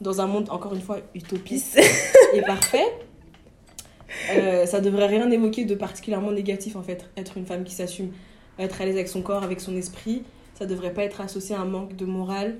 Dans 0.00 0.20
un 0.20 0.26
monde, 0.26 0.50
encore 0.50 0.74
une 0.74 0.80
fois, 0.80 0.98
utopiste 1.14 1.78
et 2.34 2.42
parfait, 2.42 2.84
euh, 4.32 4.66
ça 4.66 4.80
devrait 4.80 5.06
rien 5.06 5.30
évoquer 5.30 5.64
de 5.64 5.74
particulièrement 5.74 6.32
négatif, 6.32 6.76
en 6.76 6.82
fait. 6.82 7.08
Être 7.16 7.36
une 7.36 7.46
femme 7.46 7.64
qui 7.64 7.74
s'assume, 7.74 8.12
être 8.58 8.80
à 8.80 8.84
l'aise 8.84 8.94
avec 8.96 9.08
son 9.08 9.22
corps, 9.22 9.42
avec 9.42 9.60
son 9.60 9.76
esprit, 9.76 10.22
ça 10.54 10.66
devrait 10.66 10.92
pas 10.94 11.04
être 11.04 11.20
associé 11.20 11.54
à 11.56 11.60
un 11.60 11.64
manque 11.64 11.96
de 11.96 12.04
morale, 12.06 12.56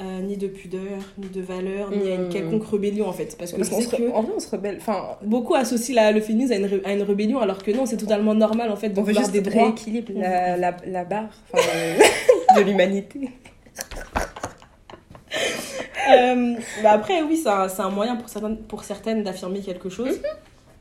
euh, 0.00 0.20
ni 0.20 0.36
de 0.36 0.46
pudeur, 0.46 0.80
ni 1.18 1.28
de 1.28 1.40
valeur, 1.40 1.90
ni 1.90 2.10
à 2.10 2.14
une 2.16 2.26
Mm. 2.26 2.28
quelconque 2.28 2.66
rébellion, 2.70 3.08
en 3.08 3.12
fait. 3.12 3.34
Parce 3.38 3.52
que 3.52 3.56
Parce 3.56 3.72
En 3.72 4.22
vrai, 4.22 4.32
on 4.36 4.40
se 4.40 4.50
rebelle. 4.50 4.76
Enfin, 4.78 5.16
beaucoup 5.22 5.54
associent 5.54 5.94
la- 5.94 6.12
le 6.12 6.20
féminisme 6.20 6.52
à 6.52 6.56
une, 6.56 6.80
à 6.84 6.92
une 6.92 7.02
rébellion, 7.02 7.40
alors 7.40 7.62
que 7.62 7.70
non, 7.70 7.86
c'est 7.86 7.96
totalement 7.96 8.34
normal, 8.34 8.70
en 8.70 8.76
fait, 8.76 8.90
de 8.90 9.00
on 9.00 9.02
veut 9.02 9.14
juste 9.14 9.32
des 9.32 9.40
droits. 9.40 9.64
rééquilibrer 9.64 10.14
la, 10.14 10.56
la, 10.58 10.76
la 10.86 11.04
barre 11.04 11.30
euh, 11.54 11.94
de 12.56 12.60
l'humanité. 12.62 13.30
Euh, 16.08 16.54
bah 16.82 16.92
après, 16.92 17.22
oui, 17.22 17.36
c'est 17.42 17.48
un, 17.48 17.68
c'est 17.68 17.82
un 17.82 17.90
moyen 17.90 18.16
pour 18.16 18.28
certaines, 18.28 18.58
pour 18.58 18.84
certaines 18.84 19.22
d'affirmer 19.24 19.60
quelque 19.60 19.88
chose, 19.88 20.10
Mhm. 20.16 20.22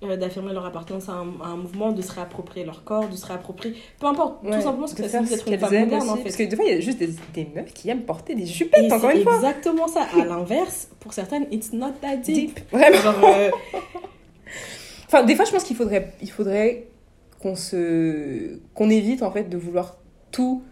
Euh, 0.03 0.17
d'affirmer 0.17 0.53
leur 0.53 0.65
appartenance 0.65 1.09
à 1.09 1.13
un, 1.13 1.27
à 1.43 1.47
un 1.47 1.57
mouvement, 1.57 1.91
de 1.91 2.01
se 2.01 2.11
réapproprier 2.11 2.65
leur 2.65 2.83
corps, 2.83 3.07
de 3.07 3.15
se 3.15 3.25
réapproprier. 3.25 3.75
Peu 3.99 4.07
importe, 4.07 4.43
Ouais, 4.43 4.51
tout 4.57 4.61
simplement 4.61 4.87
ce 4.87 4.95
que 4.95 5.03
ça 5.03 5.09
signifie 5.23 5.35
d'être 5.35 5.47
une 5.47 5.59
femme 5.59 5.69
moderne, 5.85 6.01
aussi. 6.01 6.09
en 6.09 6.15
fait. 6.17 6.23
Parce 6.23 6.35
que 6.35 6.43
des 6.43 6.55
fois, 6.55 6.65
il 6.65 6.71
y 6.73 6.77
a 6.77 6.79
juste 6.79 6.97
des, 6.99 7.09
des 7.33 7.47
meufs 7.55 7.73
qui 7.73 7.89
aiment 7.89 8.01
porter 8.03 8.35
des 8.35 8.43
Et 8.43 8.45
jupettes, 8.45 8.91
encore 8.91 9.09
une 9.09 9.23
fois. 9.23 9.35
exactement 9.35 9.87
ça. 9.87 10.07
À 10.19 10.25
l'inverse, 10.25 10.89
pour 10.99 11.13
certaines, 11.13 11.47
it's 11.51 11.71
not 11.73 11.91
that 12.01 12.17
deep. 12.17 12.55
Deep. 12.55 12.59
Vraiment. 12.71 12.97
Genre, 13.01 13.15
euh, 13.25 13.49
Enfin, 15.07 15.23
des 15.23 15.35
fois, 15.35 15.45
je 15.45 15.51
pense 15.51 15.63
qu'il 15.63 15.75
faudrait, 15.75 16.13
il 16.21 16.29
faudrait 16.31 16.87
qu'on 17.39 17.55
se, 17.55 18.59
qu'on 18.73 18.89
évite 18.89 19.21
en 19.23 19.31
fait 19.31 19.43
de 19.49 19.55
vouloir 19.57 19.97
tout, 20.31 20.63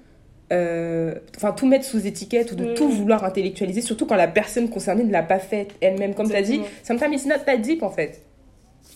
euh, 0.51 1.13
enfin 1.37 1.51
tout 1.51 1.67
mettre 1.67 1.85
sous 1.85 2.05
étiquette 2.07 2.51
ou 2.51 2.55
de 2.55 2.73
tout 2.73 2.89
vouloir 2.89 3.23
intellectualiser, 3.23 3.81
surtout 3.81 4.05
quand 4.07 4.15
la 4.15 4.27
personne 4.27 4.69
concernée 4.69 5.03
ne 5.03 5.11
l'a 5.11 5.23
pas 5.23 5.39
fait 5.39 5.67
elle-même, 5.81 6.15
comme 6.15 6.27
tu 6.29 6.35
as 6.35 6.41
dit. 6.41 6.61
Sometimes 6.83 7.13
it's 7.13 7.25
not 7.27 7.39
that 7.45 7.57
deep 7.57 7.83
en 7.83 7.91
fait. 7.91 8.23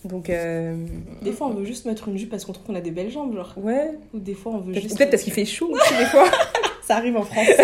Donc, 0.06 0.30
euh, 0.30 0.76
des 1.22 1.32
fois, 1.32 1.48
on 1.48 1.54
veut 1.54 1.66
juste 1.66 1.86
mettre 1.86 2.08
une 2.08 2.18
jupe 2.18 2.30
parce 2.30 2.46
qu'on 2.46 2.54
trouve 2.54 2.66
qu'on 2.68 2.76
a 2.76 2.82
des 2.82 2.92
belles 2.92 3.10
jambes, 3.12 3.36
genre. 3.36 3.54
ouais. 3.58 3.92
Ou 4.14 4.20
des 4.20 4.34
fois, 4.34 4.54
on 4.54 4.60
veut 4.60 4.74
juste. 4.74 4.98
peut-être 4.98 5.10
parce 5.12 5.24
qu'il 5.24 5.34
fait 5.34 5.46
chaud 5.46 5.70
aussi 5.72 5.98
des 5.98 6.06
fois. 6.06 6.26
Ça 6.84 6.96
arrive 6.98 7.18
en 7.18 7.24
France. 7.24 7.48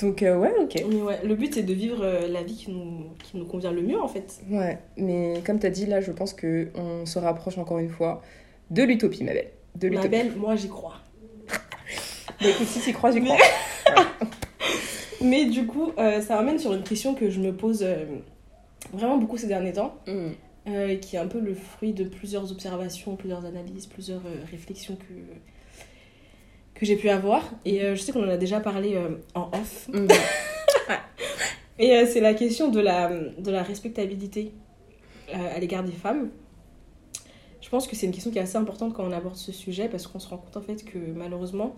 Donc, 0.00 0.22
euh, 0.22 0.36
ouais, 0.36 0.52
ok. 0.60 0.84
Mais 0.90 1.00
ouais, 1.02 1.18
le 1.24 1.34
but, 1.34 1.54
c'est 1.54 1.62
de 1.62 1.72
vivre 1.72 2.00
euh, 2.04 2.28
la 2.28 2.42
vie 2.42 2.54
qui 2.54 2.70
nous, 2.70 3.06
qui 3.24 3.38
nous 3.38 3.46
convient 3.46 3.72
le 3.72 3.80
mieux, 3.80 3.98
en 4.00 4.08
fait. 4.08 4.34
Ouais, 4.50 4.78
mais 4.98 5.40
comme 5.44 5.58
tu 5.58 5.66
as 5.66 5.70
dit, 5.70 5.86
là, 5.86 6.02
je 6.02 6.12
pense 6.12 6.34
que 6.34 6.68
on 6.74 7.06
se 7.06 7.18
rapproche 7.18 7.56
encore 7.56 7.78
une 7.78 7.88
fois 7.88 8.20
de 8.70 8.82
l'utopie, 8.82 9.24
ma 9.24 9.32
belle. 9.32 9.48
De 9.74 9.88
Ma 9.88 9.94
l'utopie. 9.96 10.08
belle, 10.10 10.32
moi, 10.36 10.54
j'y 10.54 10.68
crois. 10.68 10.96
Bah, 11.48 12.48
écoute, 12.50 12.66
si 12.66 12.80
tu 12.80 12.92
crois, 12.92 13.10
j'y 13.10 13.20
Mais- 13.22 13.30
crois. 13.30 14.04
Mais 15.22 15.46
du 15.46 15.66
coup, 15.66 15.92
ça 15.96 16.36
m'amène 16.36 16.58
sur 16.58 16.74
une 16.74 16.82
question 16.82 17.14
que 17.14 17.30
je 17.30 17.40
me 17.40 17.52
pose 17.54 17.84
vraiment 18.92 19.16
beaucoup 19.18 19.36
ces 19.36 19.46
derniers 19.48 19.72
temps. 19.72 19.96
Mm. 20.06 20.28
euh, 20.68 20.96
qui 20.96 21.14
est 21.14 21.18
un 21.20 21.28
peu 21.28 21.38
le 21.38 21.54
fruit 21.54 21.92
de 21.92 22.02
plusieurs 22.04 22.50
observations, 22.50 23.14
plusieurs 23.14 23.44
analyses, 23.44 23.86
plusieurs 23.86 24.26
euh, 24.26 24.44
réflexions 24.50 24.96
que, 24.96 25.14
que 26.74 26.84
j'ai 26.84 26.96
pu 26.96 27.08
avoir. 27.08 27.48
Et 27.64 27.82
euh, 27.82 27.94
je 27.94 28.00
sais 28.02 28.10
qu'on 28.12 28.24
en 28.24 28.28
a 28.28 28.36
déjà 28.36 28.58
parlé 28.60 28.98
en 29.34 29.50
off. 29.52 29.88
Mhm. 29.92 30.08
Et 31.78 32.06
c'est 32.06 32.20
la 32.20 32.32
question 32.32 32.68
de 32.70 32.80
la, 32.80 33.10
de 33.10 33.50
la 33.50 33.62
respectabilité 33.62 34.52
à 35.30 35.58
l'égard 35.58 35.84
des 35.84 35.92
femmes. 35.92 36.30
Je 37.60 37.68
pense 37.68 37.86
que 37.86 37.94
c'est 37.94 38.06
une 38.06 38.12
question 38.12 38.30
qui 38.30 38.38
est 38.38 38.42
assez 38.42 38.56
importante 38.56 38.94
quand 38.94 39.04
on 39.04 39.12
aborde 39.12 39.36
ce 39.36 39.52
sujet 39.52 39.86
parce 39.88 40.06
qu'on 40.06 40.18
se 40.18 40.26
rend 40.28 40.38
compte 40.38 40.56
en 40.56 40.62
fait 40.62 40.84
que 40.84 40.96
malheureusement, 41.14 41.76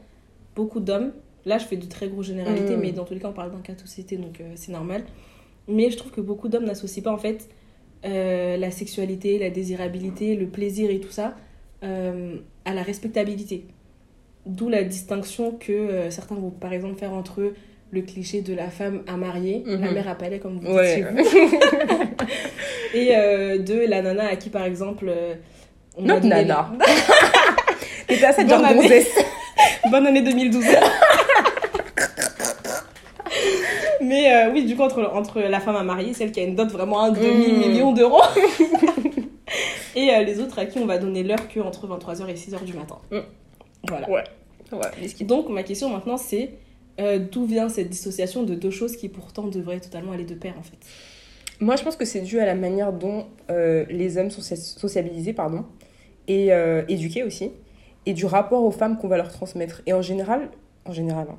beaucoup 0.54 0.78
d'hommes, 0.78 1.12
là 1.46 1.58
je 1.58 1.64
fais 1.64 1.76
de 1.76 1.86
très 1.86 2.08
grosses 2.08 2.26
généralités, 2.26 2.76
Mm. 2.76 2.80
mais 2.80 2.92
dans 2.92 3.04
tous 3.04 3.14
les 3.14 3.18
cas 3.20 3.28
on 3.28 3.32
parle 3.32 3.50
d'un 3.50 3.60
cas 3.60 3.72
de 3.72 3.80
société 3.80 4.16
donc 4.18 4.40
c'est 4.54 4.70
normal. 4.70 5.02
Mais 5.68 5.90
je 5.90 5.96
trouve 5.96 6.10
que 6.10 6.20
beaucoup 6.20 6.48
d'hommes 6.48 6.64
n'associent 6.64 7.02
pas 7.02 7.12
en 7.12 7.18
fait 7.18 7.48
euh, 8.04 8.56
la 8.56 8.70
sexualité, 8.70 9.38
la 9.38 9.50
désirabilité, 9.50 10.34
le 10.34 10.46
plaisir 10.46 10.90
et 10.90 10.98
tout 11.00 11.10
ça 11.10 11.34
euh, 11.84 12.36
à 12.64 12.72
la 12.74 12.82
respectabilité. 12.82 13.64
D'où 14.46 14.68
la 14.68 14.82
distinction 14.82 15.52
que 15.52 15.72
euh, 15.72 16.10
certains 16.10 16.36
vont 16.36 16.50
par 16.50 16.72
exemple 16.72 16.98
faire 16.98 17.12
entre 17.12 17.40
eux 17.42 17.54
le 17.90 18.02
cliché 18.02 18.40
de 18.42 18.54
la 18.54 18.68
femme 18.70 19.02
à 19.06 19.16
marier, 19.16 19.62
la 19.66 19.76
Mhm. 19.76 19.92
mère 19.94 20.08
à 20.08 20.14
palais 20.14 20.38
comme 20.38 20.54
vous 20.54 20.60
dites 20.60 20.70
Ouais. 20.70 20.94
chez 20.94 21.02
vous, 21.02 21.18
et 22.94 23.58
de 23.58 23.86
la 23.88 24.02
nana 24.02 24.28
à 24.28 24.36
qui 24.36 24.50
par 24.50 24.64
exemple 24.64 25.10
on 25.96 26.04
a 26.04 26.06
Notre 26.06 26.20
donné- 26.22 26.34
nana. 26.44 26.70
T'étais 28.06 28.24
à 28.24 28.32
de 28.32 28.48
Bonne 28.48 28.64
année. 28.64 29.04
Bonne 29.90 30.06
année 30.06 30.22
2012. 30.22 30.64
Mais 34.08 34.32
euh, 34.32 34.52
oui, 34.52 34.64
du 34.64 34.74
coup, 34.74 34.82
entre, 34.82 35.02
entre 35.14 35.40
la 35.40 35.60
femme 35.60 35.76
à 35.76 35.82
marier, 35.82 36.14
celle 36.14 36.32
qui 36.32 36.40
a 36.40 36.44
une 36.44 36.54
dot 36.56 36.68
vraiment 36.70 37.02
un 37.02 37.10
demi-million 37.12 37.92
d'euros, 37.92 38.22
et 39.96 40.10
euh, 40.10 40.22
les 40.22 40.40
autres 40.40 40.58
à 40.58 40.66
qui 40.66 40.78
on 40.78 40.86
va 40.86 40.98
donner 40.98 41.22
l'heure 41.22 41.48
que 41.48 41.60
entre 41.60 41.86
23h 41.86 42.28
et 42.28 42.34
6h 42.34 42.64
du 42.64 42.72
matin. 42.72 42.98
Mm. 43.10 43.18
Voilà. 43.88 44.10
Ouais. 44.10 44.24
Ouais, 44.72 45.24
Donc, 45.24 45.48
ma 45.48 45.62
question 45.62 45.90
maintenant, 45.90 46.16
c'est 46.16 46.50
euh, 47.00 47.18
d'où 47.18 47.44
vient 47.44 47.68
cette 47.68 47.88
dissociation 47.88 48.42
de 48.42 48.54
deux 48.54 48.70
choses 48.70 48.96
qui 48.96 49.08
pourtant 49.08 49.46
devraient 49.46 49.80
totalement 49.80 50.12
aller 50.12 50.24
de 50.24 50.34
pair, 50.34 50.54
en 50.58 50.62
fait? 50.62 50.78
Moi, 51.60 51.76
je 51.76 51.82
pense 51.82 51.96
que 51.96 52.04
c'est 52.04 52.20
dû 52.20 52.38
à 52.38 52.46
la 52.46 52.54
manière 52.54 52.92
dont 52.92 53.26
les 53.48 54.16
hommes 54.16 54.30
sont 54.30 54.42
socia- 54.42 54.78
sociabilisés, 54.78 55.32
pardon, 55.32 55.64
et 56.28 56.50
éduqués 56.86 57.24
aussi, 57.24 57.50
et 58.06 58.12
du 58.12 58.26
rapport 58.26 58.62
aux 58.62 58.70
femmes 58.70 58.96
qu'on 58.98 59.08
va 59.08 59.16
leur 59.16 59.28
transmettre. 59.28 59.82
Et 59.86 59.92
en 59.92 60.02
général, 60.02 60.50
en 60.84 60.92
général, 60.92 61.26
hein, 61.30 61.38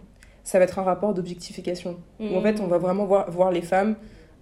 ça 0.49 0.57
va 0.57 0.63
être 0.63 0.79
un 0.79 0.83
rapport 0.83 1.13
d'objectification. 1.13 1.97
En 2.19 2.41
fait, 2.41 2.59
on 2.59 2.65
va 2.65 2.79
vraiment 2.79 3.05
voir, 3.05 3.29
voir 3.29 3.51
les 3.51 3.61
femmes 3.61 3.95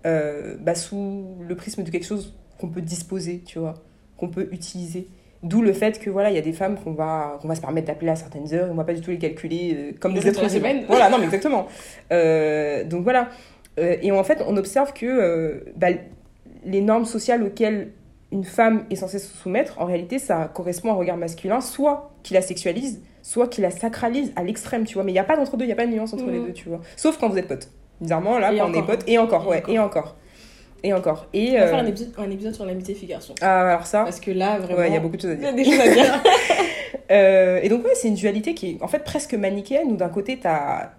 euh, 0.06 0.56
bah, 0.58 0.74
sous 0.74 1.36
le 1.46 1.54
prisme 1.56 1.84
de 1.84 1.92
quelque 1.92 2.06
chose 2.06 2.34
qu'on 2.58 2.70
peut 2.70 2.80
disposer, 2.82 3.44
tu 3.46 3.60
vois, 3.60 3.74
qu'on 4.16 4.30
peut 4.30 4.48
utiliser. 4.54 5.10
D'où 5.44 5.62
le 5.62 5.74
fait 5.74 6.00
que 6.00 6.10
voilà, 6.10 6.30
il 6.30 6.36
y 6.36 6.40
a 6.40 6.42
des 6.42 6.54
femmes 6.54 6.78
qu'on 6.82 6.94
va, 6.94 7.38
qu'on 7.42 7.50
va 7.50 7.56
se 7.56 7.62
permettre 7.62 7.88
d'appeler 7.88 8.12
à 8.12 8.16
certaines 8.16 8.54
heures, 8.54 8.70
on 8.72 8.76
va 8.76 8.86
pas 8.86 8.94
du 8.94 9.02
tout 9.02 9.12
les 9.12 9.18
calculer 9.18 9.76
euh, 9.76 9.92
comme 10.00 10.14
des 10.14 10.26
êtres 10.26 10.56
humains. 10.56 10.84
Voilà, 10.88 11.10
non, 11.10 11.18
mais 11.18 11.26
exactement. 11.26 11.68
Euh, 12.14 12.86
donc 12.86 13.04
voilà. 13.04 13.28
Euh, 13.78 13.98
et 14.02 14.14
en 14.14 14.24
fait, 14.24 14.42
on 14.48 14.56
observe 14.56 14.94
que 14.94 15.66
bah, 15.76 15.90
les 16.64 16.80
normes 16.80 17.06
sociales 17.06 17.44
auxquelles 17.44 17.92
une 18.32 18.46
femme 18.46 18.86
est 18.90 18.96
censée 18.96 19.20
se 19.20 19.36
soumettre, 19.36 19.78
en 19.78 19.86
réalité, 19.86 20.20
ça 20.20 20.50
correspond 20.54 20.92
à 20.92 20.94
un 20.94 20.98
regard 20.98 21.18
masculin, 21.18 21.60
soit 21.60 22.12
qui 22.24 22.34
la 22.34 22.42
sexualise, 22.42 23.02
soit 23.28 23.48
qui 23.48 23.60
la 23.60 23.72
sacralise 23.72 24.32
à 24.38 24.44
l'extrême, 24.44 24.86
tu 24.86 24.94
vois. 24.94 25.04
Mais 25.04 25.12
il 25.12 25.16
n'y 25.16 25.20
a 25.20 25.24
pas 25.26 25.36
d'entre-deux, 25.36 25.66
il 25.66 25.68
n'y 25.68 25.74
a 25.74 25.76
pas 25.76 25.86
de 25.86 25.92
nuance 25.92 26.14
entre 26.14 26.28
les 26.28 26.40
Mhm. 26.40 26.46
deux, 26.48 26.54
tu 26.54 26.70
vois. 26.70 26.80
Sauf 26.96 27.18
quand 27.18 27.28
vous 27.28 27.38
êtes 27.38 27.48
potes. 27.50 27.70
Bizarrement, 28.00 28.40
là, 28.40 28.54
Et 28.54 28.58
quand 28.58 28.70
on 28.70 28.74
est 28.74 28.84
potes, 28.86 29.04
et 29.08 29.18
encore, 29.18 29.44
Et 29.46 29.50
ouais, 29.50 29.58
encore. 29.58 29.74
et 29.74 29.80
encore. 29.80 30.16
Et 30.84 30.94
encore. 30.94 31.28
Et, 31.34 31.50
On 31.50 31.54
va 31.56 31.62
euh, 31.64 31.68
faire 31.68 31.80
un 31.80 31.86
épisode, 31.88 32.14
un 32.18 32.30
épisode 32.32 32.54
sur 32.54 32.66
l'amitié 32.66 32.96
fille-garçon. 32.96 33.34
ah, 33.42 33.62
alors 33.72 33.86
ça, 33.86 34.04
Parce 34.04 34.20
que 34.22 34.32
là, 34.32 34.60
vraiment, 34.60 34.80
ouais, 34.80 34.88
il 34.88 34.94
y 34.94 34.98
a 34.98 35.00
beaucoup 35.02 35.18
de 35.18 35.22
choses 35.22 35.32
à 35.32 35.34
il 35.34 35.40
y 35.40 35.42
dire. 35.42 35.50
a 35.50 35.54
des 35.54 35.66
choses 35.66 35.80
à 35.80 35.94
dire. 35.94 36.24
Euh, 37.10 37.60
et 37.64 37.70
donc, 37.70 37.86
ouais, 37.86 37.92
c'est 37.96 38.10
une 38.10 38.16
dualité 38.16 38.54
qui 38.54 38.72
est 38.72 38.78
en 38.84 38.88
fait 38.90 39.00
presque 39.00 39.34
manichéenne, 39.34 39.88
où 39.92 39.96
d'un 39.96 40.10
côté, 40.10 40.38
t'as 40.42 40.90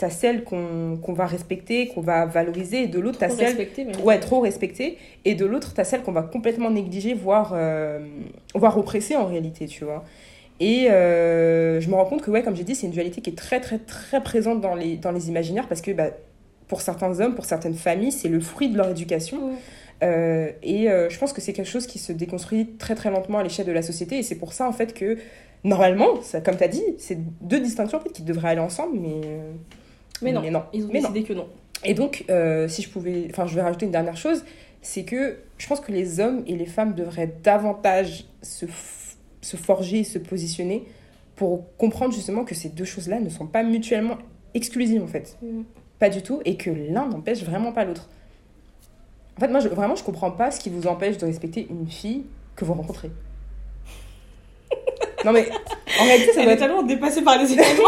as, 0.00 0.10
celle 0.10 0.42
qu'on 0.42 0.98
qu'on 1.00 1.12
va 1.12 1.24
respecter, 1.26 1.86
qu'on 1.88 2.00
va 2.00 2.26
valoriser, 2.26 2.82
et 2.82 2.86
de 2.88 2.98
l'autre, 2.98 3.18
t'as 3.18 3.28
celle 3.28 3.56
même. 3.56 3.92
ouais, 4.02 4.18
trop 4.18 4.40
respectée, 4.40 4.98
et 5.24 5.34
de 5.36 5.44
l'autre, 5.46 5.72
t'as 5.72 5.84
celle 5.84 6.02
qu'on 6.02 6.10
va 6.12 6.22
complètement 6.22 6.70
négliger, 6.70 7.14
voire, 7.14 7.52
euh, 7.54 8.00
voire 8.56 8.76
oppresser 8.76 9.14
en 9.14 9.26
réalité, 9.26 9.66
tu 9.66 9.84
vois. 9.84 10.02
Et 10.64 10.88
euh, 10.88 11.80
je 11.80 11.90
me 11.90 11.96
rends 11.96 12.04
compte 12.04 12.22
que, 12.22 12.30
ouais, 12.30 12.44
comme 12.44 12.54
j'ai 12.54 12.62
dit, 12.62 12.76
c'est 12.76 12.86
une 12.86 12.92
dualité 12.92 13.20
qui 13.20 13.30
est 13.30 13.36
très, 13.36 13.60
très, 13.60 13.78
très 13.78 14.22
présente 14.22 14.60
dans 14.60 14.76
les, 14.76 14.96
dans 14.96 15.10
les 15.10 15.28
imaginaires, 15.28 15.66
parce 15.66 15.80
que 15.80 15.90
bah, 15.90 16.10
pour 16.68 16.82
certains 16.82 17.18
hommes, 17.18 17.34
pour 17.34 17.46
certaines 17.46 17.74
familles, 17.74 18.12
c'est 18.12 18.28
le 18.28 18.38
fruit 18.38 18.68
de 18.68 18.76
leur 18.76 18.88
éducation. 18.88 19.54
Euh, 20.04 20.52
et 20.62 20.88
euh, 20.88 21.10
je 21.10 21.18
pense 21.18 21.32
que 21.32 21.40
c'est 21.40 21.52
quelque 21.52 21.68
chose 21.68 21.88
qui 21.88 21.98
se 21.98 22.12
déconstruit 22.12 22.76
très 22.78 22.94
très 22.94 23.10
lentement 23.10 23.38
à 23.38 23.42
l'échelle 23.42 23.66
de 23.66 23.72
la 23.72 23.82
société. 23.82 24.18
Et 24.18 24.22
c'est 24.22 24.36
pour 24.36 24.52
ça 24.52 24.68
en 24.68 24.72
fait 24.72 24.94
que 24.94 25.18
normalement, 25.64 26.22
ça, 26.22 26.40
comme 26.40 26.56
tu 26.56 26.62
as 26.62 26.68
dit, 26.68 26.84
c'est 26.96 27.18
deux 27.40 27.58
distinctions 27.58 27.98
en 27.98 28.00
fait, 28.00 28.12
qui 28.12 28.22
devraient 28.22 28.50
aller 28.50 28.60
ensemble, 28.60 29.00
mais, 29.00 29.20
euh, 29.24 29.50
Mais 30.22 30.30
non, 30.30 30.42
mais 30.42 30.50
non. 30.52 30.62
ils 30.72 30.84
ont 30.84 30.90
Mais 30.92 31.00
non. 31.00 31.10
décidé 31.10 31.26
que 31.26 31.32
non. 31.32 31.48
Et 31.84 31.94
donc, 31.94 32.24
si 32.68 32.82
je 32.82 32.88
pouvais, 32.88 33.26
enfin, 33.30 33.48
je 33.48 33.56
vais 33.56 33.62
rajouter 33.62 33.86
une 33.86 33.90
dernière 33.92 34.16
chose, 34.16 34.44
c'est 34.80 35.02
que 35.02 35.38
je 35.58 35.66
pense 35.66 35.80
que 35.80 35.90
les 35.90 36.20
hommes 36.20 36.44
et 36.46 36.54
les 36.54 36.66
femmes 36.66 36.94
devraient 36.94 37.34
davantage 37.42 38.26
se, 38.42 38.66
se 39.42 39.56
forger 39.56 40.00
et 40.00 40.04
se 40.04 40.18
positionner 40.18 40.84
pour 41.36 41.64
comprendre 41.76 42.14
justement 42.14 42.44
que 42.44 42.54
ces 42.54 42.68
deux 42.68 42.84
choses-là 42.84 43.20
ne 43.20 43.28
sont 43.28 43.46
pas 43.46 43.62
mutuellement 43.62 44.16
exclusives 44.54 45.02
en 45.02 45.06
fait. 45.06 45.36
Mm. 45.42 45.62
Pas 45.98 46.08
du 46.08 46.22
tout, 46.22 46.40
et 46.44 46.56
que 46.56 46.70
l'un 46.70 47.06
n'empêche 47.06 47.44
vraiment 47.44 47.72
pas 47.72 47.84
l'autre. 47.84 48.08
En 49.36 49.40
fait, 49.40 49.48
moi, 49.48 49.60
je, 49.60 49.68
vraiment, 49.68 49.94
je 49.94 50.02
comprends 50.02 50.30
pas 50.30 50.50
ce 50.50 50.58
qui 50.60 50.68
vous 50.68 50.86
empêche 50.86 51.16
de 51.16 51.26
respecter 51.26 51.66
une 51.70 51.88
fille 51.88 52.24
que 52.56 52.64
vous 52.64 52.74
rencontrez. 52.74 53.10
non, 55.24 55.32
mais 55.32 55.48
en 56.00 56.04
réalité, 56.04 56.32
ça 56.32 56.40
Elle 56.40 56.44
doit 56.44 56.52
est 56.52 56.54
être. 56.54 56.60
tellement 56.60 56.82
dépassée 56.82 57.22
par 57.22 57.38
les 57.38 57.52
événements. 57.52 57.84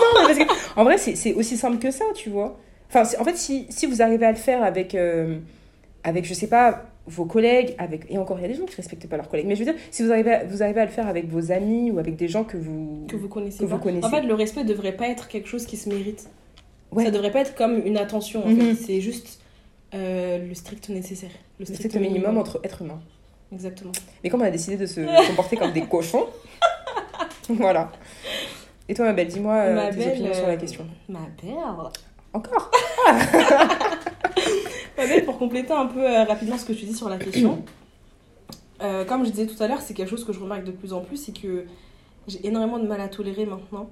En 0.76 0.84
vrai, 0.84 0.96
c'est 0.98 1.34
aussi 1.34 1.56
simple 1.56 1.78
que 1.78 1.90
ça, 1.90 2.04
tu 2.14 2.30
vois. 2.30 2.56
Enfin, 2.88 3.02
en 3.18 3.24
fait, 3.24 3.36
si, 3.36 3.66
si 3.68 3.86
vous 3.86 4.00
arrivez 4.00 4.26
à 4.26 4.30
le 4.30 4.36
faire 4.38 4.62
avec, 4.62 4.94
euh, 4.94 5.38
avec, 6.04 6.24
je 6.24 6.34
sais 6.34 6.46
pas, 6.46 6.84
vos 7.06 7.24
collègues, 7.26 7.74
avec... 7.78 8.06
et 8.10 8.16
encore, 8.18 8.38
il 8.38 8.42
y 8.42 8.44
a 8.46 8.48
des 8.48 8.54
gens 8.54 8.64
qui 8.64 8.76
respectent 8.76 9.06
pas 9.08 9.16
leurs 9.16 9.28
collègues, 9.28 9.46
mais 9.46 9.56
je 9.56 9.64
veux 9.64 9.70
dire, 9.70 9.80
si 9.90 10.02
vous 10.02 10.10
arrivez 10.10 10.32
à, 10.32 10.44
vous 10.44 10.62
arrivez 10.62 10.80
à 10.80 10.84
le 10.86 10.90
faire 10.90 11.06
avec 11.06 11.28
vos 11.28 11.52
amis 11.52 11.90
ou 11.90 11.98
avec 11.98 12.16
des 12.16 12.28
gens 12.28 12.44
que 12.44 12.56
vous... 12.56 13.04
que 13.08 13.16
vous 13.16 13.28
connaissez 13.28 13.58
Que 13.58 13.64
pas. 13.64 13.76
vous 13.76 13.82
connaissez. 13.82 14.06
En 14.06 14.10
fait, 14.10 14.22
le 14.22 14.34
respect 14.34 14.64
devrait 14.64 14.96
pas 14.96 15.08
être 15.08 15.28
quelque 15.28 15.48
chose 15.48 15.66
qui 15.66 15.76
se 15.76 15.88
mérite. 15.88 16.28
Ouais. 16.92 17.04
Ça 17.04 17.10
devrait 17.10 17.30
pas 17.32 17.40
être 17.40 17.54
comme 17.54 17.82
une 17.84 17.98
attention. 17.98 18.44
En 18.44 18.48
Mhm. 18.48 18.74
fait. 18.76 18.82
C'est 18.84 19.00
juste 19.00 19.40
euh, 19.94 20.38
le 20.46 20.54
strict 20.54 20.88
nécessaire. 20.88 21.30
Le 21.58 21.66
strict 21.66 21.94
minimum 21.96 22.38
entre 22.38 22.58
êtres 22.64 22.82
humains. 22.82 23.00
Exactement. 23.52 23.92
Mais 24.22 24.30
comme 24.30 24.40
on 24.42 24.44
a 24.44 24.50
décidé 24.50 24.76
de 24.76 24.86
se 24.86 25.00
comporter 25.28 25.56
comme 25.56 25.72
des 25.72 25.82
cochons, 25.84 26.26
voilà. 27.50 27.90
Et 28.88 28.94
toi, 28.94 29.04
ma 29.06 29.12
belle, 29.12 29.28
dis-moi 29.28 29.54
euh, 29.54 29.90
tes 29.90 29.96
belle, 29.98 30.08
opinions 30.12 30.34
sur 30.34 30.46
la 30.46 30.52
euh, 30.54 30.56
question. 30.56 30.86
Ma 31.08 31.20
belle. 31.42 31.54
Encore? 32.32 32.70
pour 35.24 35.38
compléter 35.38 35.72
un 35.72 35.86
peu 35.86 36.00
euh, 36.04 36.24
rapidement 36.24 36.56
ce 36.58 36.64
que 36.64 36.72
tu 36.72 36.84
dis 36.84 36.94
sur 36.94 37.08
la 37.08 37.18
question. 37.18 37.62
euh, 38.82 39.04
comme 39.04 39.24
je 39.24 39.30
disais 39.30 39.46
tout 39.46 39.60
à 39.62 39.68
l'heure, 39.68 39.80
c'est 39.80 39.94
quelque 39.94 40.08
chose 40.10 40.24
que 40.24 40.32
je 40.32 40.40
remarque 40.40 40.64
de 40.64 40.70
plus 40.72 40.92
en 40.92 41.00
plus, 41.00 41.16
c'est 41.16 41.32
que 41.38 41.64
j'ai 42.28 42.46
énormément 42.46 42.78
de 42.78 42.86
mal 42.86 43.00
à 43.00 43.08
tolérer 43.08 43.46
maintenant. 43.46 43.90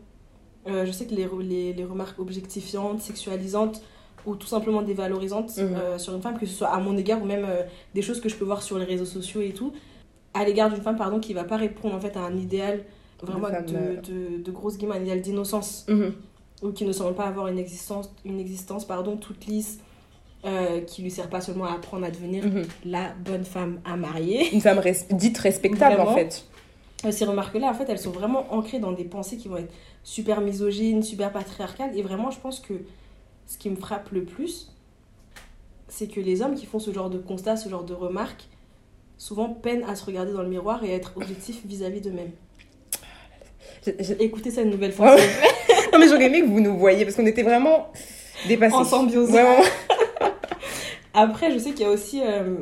Euh, 0.68 0.86
je 0.86 0.92
sais 0.92 1.06
que 1.06 1.14
les, 1.14 1.28
les, 1.42 1.72
les 1.72 1.84
remarques 1.84 2.18
objectifiantes, 2.20 3.00
sexualisantes 3.00 3.82
ou 4.26 4.36
tout 4.36 4.46
simplement 4.46 4.82
dévalorisantes 4.82 5.56
Mhm. 5.56 5.98
sur 5.98 6.14
une 6.14 6.22
femme, 6.22 6.38
que 6.38 6.46
ce 6.46 6.54
soit 6.54 6.68
à 6.68 6.78
mon 6.78 6.96
égard 6.96 7.20
ou 7.20 7.24
même 7.26 7.46
des 7.94 8.02
choses 8.02 8.20
que 8.20 8.28
je 8.28 8.36
peux 8.36 8.44
voir 8.44 8.62
sur 8.62 8.78
les 8.78 8.84
réseaux 8.84 9.04
sociaux 9.04 9.40
et 9.40 9.50
tout, 9.52 9.72
à 10.34 10.44
l'égard 10.44 10.70
d'une 10.70 10.80
femme 10.82 10.96
pardon, 10.96 11.18
qui 11.18 11.34
va 11.34 11.42
pas 11.44 11.56
répondre 11.56 11.94
en 11.96 12.00
fait 12.00 12.16
à 12.16 12.20
un 12.20 12.36
idéal 12.36 12.84
vraiment 13.20 13.48
De 13.48 13.52
femme, 13.54 13.66
de, 13.66 14.36
de, 14.38 14.42
de 14.42 14.50
grosse 14.52 14.78
guillemets, 14.78 14.96
un 14.96 15.02
idéal 15.02 15.20
d'innocence 15.20 15.84
Mhm. 15.88 16.12
ou 16.62 16.70
qui 16.70 16.84
ne 16.84 16.92
semble 16.92 17.14
pas 17.16 17.24
avoir 17.24 17.48
une 17.48 17.58
existence, 17.58 18.12
une 18.24 18.38
existence 18.38 18.84
pardon, 18.84 19.16
toute 19.16 19.44
lisse, 19.46 19.80
euh, 20.44 20.80
qui 20.80 21.02
lui 21.02 21.10
sert 21.10 21.28
pas 21.28 21.40
seulement 21.40 21.66
à 21.66 21.72
apprendre 21.74 22.04
à 22.04 22.10
devenir 22.10 22.44
Mhm. 22.44 22.64
la 22.84 23.12
bonne 23.24 23.44
femme 23.44 23.80
à 23.84 23.96
marier. 23.96 24.52
Une 24.52 24.60
femme 24.60 24.78
res- 24.78 25.06
dite 25.14 25.38
respectable, 25.38 26.00
en 26.00 26.14
fait. 26.14 26.44
Euh, 27.04 27.10
Ces 27.12 27.24
remarques-là, 27.24 27.68
en 27.68 27.74
fait, 27.74 27.84
elles 27.88 27.98
sont 27.98 28.10
vraiment 28.10 28.46
ancrées 28.52 28.78
dans 28.78 28.92
des 28.92 29.04
pensées 29.04 29.36
qui 29.36 29.48
vont 29.48 29.56
être 29.56 29.72
super 30.04 30.40
misogynes, 30.40 31.02
super 31.02 31.30
patriarcales. 31.32 31.96
Et 31.96 32.02
vraiment, 32.02 32.30
je 32.30 32.38
pense 32.40 32.60
que 32.60 32.74
ce 33.46 33.58
qui 33.58 33.70
me 33.70 33.76
frappe 33.76 34.10
le 34.10 34.24
plus, 34.24 34.72
c'est 35.88 36.06
que 36.08 36.20
les 36.20 36.42
hommes 36.42 36.54
qui 36.54 36.66
font 36.66 36.78
ce 36.78 36.92
genre 36.92 37.10
de 37.10 37.18
constat, 37.18 37.56
ce 37.56 37.68
genre 37.68 37.84
de 37.84 37.92
remarques, 37.94 38.48
souvent 39.18 39.48
peinent 39.48 39.84
à 39.88 39.94
se 39.94 40.04
regarder 40.04 40.32
dans 40.32 40.42
le 40.42 40.48
miroir 40.48 40.82
et 40.84 40.92
à 40.92 40.96
être 40.96 41.12
objectifs 41.16 41.60
vis-à-vis 41.64 42.00
d'eux-mêmes. 42.00 42.30
Écoutez 44.20 44.50
ça 44.50 44.62
une 44.62 44.70
nouvelle 44.70 44.92
fois. 44.92 45.16
Non, 45.92 45.98
mais 45.98 46.08
j'aurais 46.08 46.24
aimé 46.24 46.40
que 46.40 46.46
vous 46.46 46.60
nous 46.60 46.78
voyiez 46.78 47.04
parce 47.04 47.16
qu'on 47.16 47.26
était 47.26 47.42
vraiment 47.42 47.92
dépassés. 48.48 48.74
En 48.74 48.82
symbiose. 48.82 49.28
Vraiment. 49.28 49.62
Après, 51.14 51.50
je 51.52 51.58
sais 51.58 51.70
qu'il 51.70 51.82
y 51.82 51.84
a 51.84 51.90
aussi, 51.90 52.20
euh, 52.24 52.56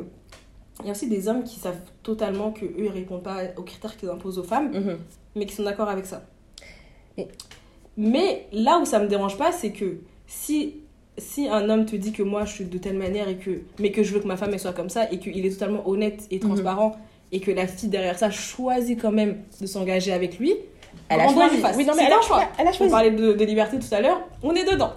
il 0.81 0.85
y 0.85 0.89
a 0.89 0.91
aussi 0.91 1.07
des 1.07 1.27
hommes 1.27 1.43
qui 1.43 1.59
savent 1.59 1.79
totalement 2.03 2.51
que 2.51 2.65
eux 2.65 2.73
ils 2.85 2.89
répondent 2.89 3.23
pas 3.23 3.37
aux 3.57 3.61
critères 3.63 3.95
qu'ils 3.97 4.09
imposent 4.09 4.39
aux 4.39 4.43
femmes, 4.43 4.71
Mhm. 4.73 4.97
mais 5.35 5.45
qui 5.45 5.55
sont 5.55 5.63
d'accord 5.63 5.89
avec 5.89 6.05
ça. 6.05 6.23
Et- 7.17 7.27
Mais 7.97 8.47
là 8.53 8.79
où 8.81 8.85
ça 8.85 8.99
me 8.99 9.07
dérange 9.07 9.37
pas, 9.37 9.51
c'est 9.51 9.71
que 9.71 9.97
si 10.27 10.75
si 11.17 11.47
un 11.49 11.69
homme 11.69 11.85
te 11.85 11.95
dit 11.95 12.13
que 12.13 12.23
moi 12.23 12.45
je 12.45 12.53
suis 12.53 12.63
de 12.65 12.77
telle 12.77 12.97
manière 12.97 13.27
et 13.27 13.35
que 13.35 13.61
mais 13.79 13.91
que 13.91 14.01
je 14.01 14.13
veux 14.13 14.21
que 14.21 14.27
ma 14.27 14.37
femme 14.37 14.49
elle 14.53 14.59
soit 14.61 14.71
comme 14.73 14.89
ça 14.89 15.11
et 15.11 15.19
qu'il 15.19 15.45
est 15.45 15.49
totalement 15.51 15.87
honnête 15.87 16.25
et 16.31 16.39
transparent 16.39 16.95
et 17.33 17.41
que 17.41 17.51
la 17.51 17.67
fille 17.67 17.89
derrière 17.89 18.17
ça 18.17 18.31
choisit 18.31 18.99
quand 18.99 19.11
même 19.11 19.39
de 19.59 19.65
s'engager 19.67 20.13
avec 20.13 20.39
lui, 20.39 20.55
Elle 21.09 21.19
a 21.19 21.27
choisi. 21.27 21.57
Oui, 21.77 21.85
non, 21.85 21.93
mais 21.95 22.01
C'est 22.01 22.05
elle 22.07 22.13
a, 22.13 22.21
choix. 22.21 22.43
elle 22.57 22.67
a 22.67 22.71
On 22.79 22.89
parlait 22.89 23.11
de, 23.11 23.33
de 23.33 23.45
liberté 23.45 23.77
tout 23.77 23.93
à 23.93 23.99
l'heure, 24.01 24.21
on 24.41 24.55
est 24.55 24.63
dedans. 24.63 24.93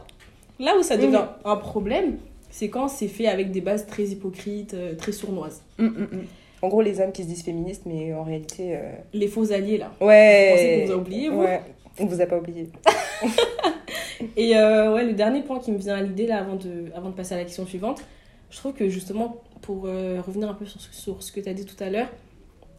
Là 0.61 0.77
où 0.79 0.83
ça 0.85 0.97
devient 0.97 1.25
un 1.45 1.57
problème, 1.57 2.17
c'est 2.57 2.69
quand 2.69 2.87
c'est 2.87 3.09
fait 3.09 3.27
avec 3.27 3.51
des 3.51 3.61
bases 3.61 3.85
très 3.87 4.05
hypocrites, 4.05 4.75
euh, 4.75 4.95
très 4.95 5.11
sournoises. 5.11 5.61
Mm, 5.79 5.87
mm, 5.87 6.09
mm. 6.13 6.25
En 6.63 6.69
gros, 6.69 6.83
les 6.83 7.01
hommes 7.01 7.11
qui 7.13 7.25
se 7.25 7.29
disent 7.29 7.43
féministes, 7.43 7.83
mais 7.85 8.15
en 8.15 8.23
réalité. 8.23 8.77
euh, 8.77 8.93
Les 9.13 9.27
faux 9.27 9.51
alliés, 9.53 9.77
là. 9.79 9.93
Ouais. 10.01 10.51
Vous 10.51 10.57
pensez 10.57 10.79
qu'on 10.81 10.87
vous 10.87 10.93
a 10.93 10.97
oublié, 11.03 11.29
vous 11.29 11.41
Ouais. 11.43 11.61
On 11.99 12.07
vous 12.07 12.21
a 12.21 12.27
pas 12.27 12.39
oublié. 12.39 12.69
Et 14.37 14.57
euh, 14.57 14.95
ouais, 14.95 15.05
le 15.05 15.13
dernier 15.15 15.43
point 15.43 15.59
qui 15.59 15.73
me 15.73 15.79
vient 15.79 15.95
à 15.97 16.03
l'idée, 16.03 16.27
là, 16.27 16.39
avant 16.39 16.57
de, 16.57 16.87
avant 16.95 17.11
de 17.11 17.15
passer 17.15 17.35
à 17.35 17.39
la 17.39 17.45
question 17.45 17.67
suivante, 17.67 18.03
je 18.51 18.57
trouve 18.59 18.73
que 18.73 18.89
justement, 18.89 19.43
pour 19.63 19.87
euh, 19.87 20.21
revenir 20.25 20.49
un 20.49 20.55
peu 20.55 20.65
sur, 20.67 20.81
ce- 20.81 20.95
sur 20.95 21.23
ce 21.23 21.33
que 21.33 21.41
tu 21.41 21.49
as 21.49 21.55
dit 21.55 21.65
tout 21.65 21.83
à 21.83 21.91
l'heure, 21.91 22.09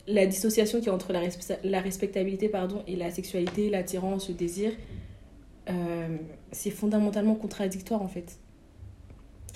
la 0.07 0.25
dissociation 0.25 0.79
qui 0.79 0.87
est 0.87 0.91
entre 0.91 1.11
la, 1.13 1.19
respe- 1.21 1.57
la 1.63 1.81
respectabilité 1.81 2.47
pardon, 2.49 2.81
et 2.87 2.95
la 2.95 3.11
sexualité, 3.11 3.69
l'attirance, 3.69 4.29
le 4.29 4.35
désir, 4.35 4.71
euh, 5.69 6.07
c'est 6.51 6.69
fondamentalement 6.71 7.35
contradictoire 7.35 8.01
en 8.01 8.07
fait. 8.07 8.37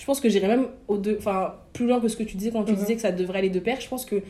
Je 0.00 0.06
pense 0.06 0.18
que 0.18 0.28
j'irais 0.30 0.48
même 0.48 0.66
au 0.88 0.96
deux, 0.96 1.16
enfin, 1.18 1.54
plus 1.74 1.86
loin 1.86 2.00
que 2.00 2.08
ce 2.08 2.16
que 2.16 2.22
tu 2.22 2.36
disais 2.38 2.50
quand 2.50 2.64
tu 2.64 2.72
Mhm. 2.72 2.78
disais 2.78 2.94
que 2.96 3.02
ça 3.02 3.12
devrait 3.12 3.38
aller 3.40 3.50
de 3.50 3.60
pair. 3.60 3.78
Je 3.80 3.88
pense 3.88 4.04
que 4.06 4.22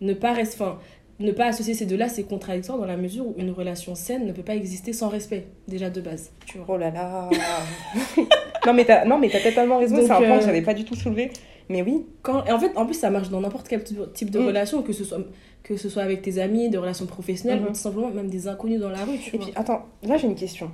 ne 0.00 0.14
pas, 0.14 0.32
rest- 0.32 0.54
enfin, 0.54 0.78
ne 1.18 1.32
pas 1.32 1.46
associer 1.46 1.74
ces 1.74 1.84
deux-là, 1.84 2.08
c'est 2.08 2.22
contradictoire 2.22 2.78
dans 2.78 2.86
la 2.86 2.96
mesure 2.96 3.26
où 3.26 3.34
une 3.36 3.50
relation 3.50 3.94
saine 3.96 4.24
ne 4.24 4.32
peut 4.32 4.42
pas 4.44 4.54
exister 4.54 4.92
sans 4.92 5.08
respect, 5.08 5.46
déjà 5.66 5.90
de 5.90 6.00
base. 6.00 6.30
Tu 6.46 6.58
vois. 6.58 6.66
Oh 6.68 6.78
là 6.78 6.90
là. 6.90 7.28
non, 8.66 8.72
mais 8.72 8.84
t'as 8.84 9.04
non, 9.04 9.18
mais 9.18 9.28
t'as 9.28 9.40
totalement 9.40 9.78
raison. 9.78 9.96
C'est 9.96 10.10
un 10.10 10.16
point 10.18 10.30
euh, 10.36 10.38
que 10.38 10.44
j'avais 10.44 10.62
pas 10.62 10.74
du 10.74 10.84
tout 10.84 10.94
soulevé. 10.94 11.30
Mais 11.68 11.82
oui. 11.82 12.06
Quand, 12.22 12.44
et 12.44 12.52
en 12.52 12.60
fait, 12.60 12.70
en 12.76 12.86
plus, 12.86 12.94
ça 12.94 13.10
marche 13.10 13.28
dans 13.28 13.40
n'importe 13.40 13.66
quel 13.68 13.82
type 13.82 14.30
de 14.30 14.38
Mm. 14.38 14.46
relation, 14.46 14.82
que 14.82 14.92
ce, 14.92 15.02
soit, 15.02 15.18
que 15.64 15.76
ce 15.76 15.88
soit 15.88 16.02
avec 16.04 16.22
tes 16.22 16.38
amis, 16.38 16.68
des 16.70 16.78
relations 16.78 17.06
professionnelles, 17.06 17.58
Mhm. 17.60 17.64
ou 17.66 17.68
tout 17.70 17.74
simplement 17.74 18.10
même 18.10 18.28
des 18.30 18.46
inconnus 18.46 18.78
dans 18.80 18.90
la 18.90 19.04
rue, 19.04 19.18
tu 19.18 19.34
Et 19.34 19.38
vois. 19.38 19.46
puis, 19.46 19.54
attends, 19.56 19.86
là 20.04 20.16
j'ai 20.16 20.28
une 20.28 20.36
question. 20.36 20.70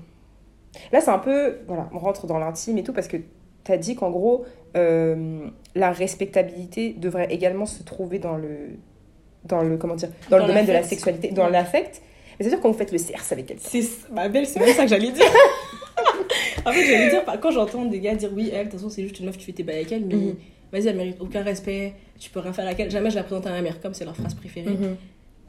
Là, 0.93 1.01
c'est 1.01 1.11
un 1.11 1.19
peu. 1.19 1.57
Voilà, 1.67 1.89
on 1.95 1.99
rentre 1.99 2.27
dans 2.27 2.39
l'intime 2.39 2.77
et 2.77 2.83
tout 2.83 2.93
parce 2.93 3.09
que 3.09 3.17
t'as 3.65 3.77
dit 3.77 3.95
qu'en 3.95 4.11
gros, 4.11 4.45
euh, 4.77 5.47
la 5.75 5.91
respectabilité 5.93 6.95
devrait 6.99 7.29
également 7.33 7.67
se 7.67 7.83
trouver 7.83 8.19
dans 8.19 8.37
le. 8.37 8.71
Dans 9.45 9.63
le, 9.63 9.77
comment 9.77 9.97
dire, 9.97 10.09
dans, 10.31 10.37
Dans 10.39 10.45
le 10.45 10.49
domaine 10.49 10.67
de 10.67 10.73
la 10.73 10.83
sexualité, 10.85 11.31
dans 11.33 11.47
Ouais. 11.47 11.51
l'affect. 11.51 12.01
Mais 12.39 12.45
c'est-à-dire 12.45 12.61
quand 12.61 12.71
vous 12.71 12.79
faites 12.79 12.93
le 12.93 12.99
cerce 12.99 13.33
avec 13.33 13.47
quelqu'un. 13.47 13.63
C'est 13.69 13.83
ma 14.13 14.29
belle, 14.29 14.47
c'est 14.47 14.61
même 14.61 14.73
ça 14.75 14.85
que 14.85 14.89
j'allais 14.89 15.11
dire. 15.11 15.25
en 16.65 16.73
fait, 16.73 16.85
j'allais 16.85 17.11
dire, 17.11 17.23
quand 17.41 17.51
j'entends 17.51 17.85
des 17.85 18.01
gars 18.01 18.15
dire 18.15 18.31
oui, 18.35 18.51
elle, 18.53 18.67
de 18.67 18.71
toute 18.71 18.79
façon, 18.81 18.89
c'est 18.91 19.03
juste 19.03 19.19
une 19.19 19.27
meuf, 19.27 19.37
tu 19.37 19.45
fais 19.45 19.53
tes 19.53 19.63
bails 19.65 19.77
avec 19.77 19.93
elle, 19.93 20.05
mais 20.07 20.15
Mhm. 20.15 20.37
vas-y, 20.73 20.87
elle 20.89 20.97
mérite 20.97 21.17
aucun 21.21 21.43
respect, 21.43 21.93
tu 22.19 22.31
peux 22.31 22.41
rien 22.41 22.53
faire 22.53 22.67
avec 22.67 22.79
elle. 22.81 22.91
Jamais 22.91 23.11
je 23.11 23.17
la 23.17 23.25
présente 23.25 23.47
à 23.47 23.51
ma 23.51 23.63
mère, 23.63 23.81
comme 23.81 23.95
c'est 23.95 24.05
leur 24.05 24.17
phrase 24.17 24.35
préférée. 24.35 24.71
Mhm. 24.71 24.97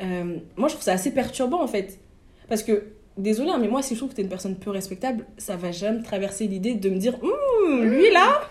Euh, 0.01 0.37
moi, 0.57 0.67
je 0.69 0.73
trouve 0.73 0.83
ça 0.83 0.93
assez 0.93 1.11
perturbant 1.11 1.61
en 1.63 1.67
fait. 1.67 1.99
Parce 2.49 2.63
que, 2.63 2.83
désolé, 3.17 3.49
hein, 3.51 3.57
mais 3.59 3.67
moi, 3.67 3.81
si 3.81 3.93
je 3.95 3.99
trouve 3.99 4.09
que 4.11 4.15
t'es 4.15 4.21
une 4.23 4.29
personne 4.29 4.55
peu 4.55 4.69
respectable, 4.71 5.25
ça 5.37 5.55
va 5.55 5.71
jamais 5.71 6.01
traverser 6.03 6.47
l'idée 6.47 6.73
de 6.75 6.89
me 6.89 6.97
dire, 6.97 7.15
Hum, 7.23 7.83
lui 7.83 8.11
là, 8.11 8.41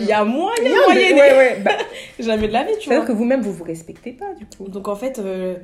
il 0.00 0.06
y 0.06 0.12
a 0.12 0.24
moyen, 0.24 0.62
Ouais, 0.62 0.94
moyen. 0.94 1.14
ouais, 1.16 1.36
ouais. 1.36 1.60
Bah, 1.64 1.72
Jamais 2.18 2.48
de 2.48 2.52
la 2.52 2.64
vie, 2.64 2.70
tu 2.78 2.86
vois. 2.88 2.94
C'est-à-dire 2.96 3.04
que 3.06 3.12
vous-même, 3.12 3.40
vous 3.42 3.52
vous 3.52 3.64
respectez 3.64 4.12
pas, 4.12 4.32
du 4.34 4.46
coup. 4.46 4.68
Donc 4.68 4.88
en 4.88 4.96
fait, 4.96 5.18
euh, 5.18 5.56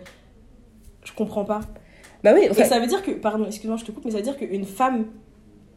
je 1.04 1.12
comprends 1.12 1.44
pas. 1.44 1.60
Bah 2.24 2.32
oui, 2.34 2.42
Et 2.44 2.50
enfin, 2.50 2.64
ça 2.64 2.80
veut 2.80 2.86
dire 2.86 3.02
que, 3.02 3.12
pardon, 3.12 3.46
excuse-moi, 3.46 3.76
je 3.78 3.84
te 3.84 3.92
coupe, 3.92 4.04
mais 4.04 4.10
ça 4.10 4.16
veut 4.18 4.22
dire 4.24 4.36
qu'une 4.36 4.64
femme 4.64 5.06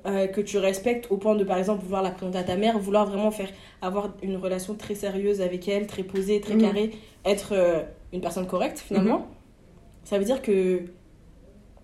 euh, 0.07 0.25
que 0.25 0.41
tu 0.41 0.57
respectes 0.57 1.11
au 1.11 1.17
point 1.17 1.35
de, 1.35 1.43
par 1.43 1.59
exemple, 1.59 1.83
vouloir 1.83 2.01
la 2.01 2.09
présenter 2.09 2.39
à 2.39 2.43
ta 2.43 2.55
mère, 2.55 2.79
vouloir 2.79 3.05
vraiment 3.05 3.29
faire 3.29 3.49
avoir 3.83 4.09
une 4.23 4.35
relation 4.37 4.73
très 4.73 4.95
sérieuse 4.95 5.41
avec 5.41 5.67
elle, 5.67 5.85
très 5.85 6.01
posée, 6.03 6.41
très 6.41 6.55
Mhm. 6.55 6.61
carrée, 6.61 6.91
être 7.23 7.49
euh, 7.53 7.81
une 8.11 8.19
personne 8.21 8.47
correcte 8.47 8.79
finalement, 8.79 9.19
Mhm. 9.19 9.25
ça 10.03 10.17
veut 10.17 10.25
dire 10.25 10.41
que 10.41 10.81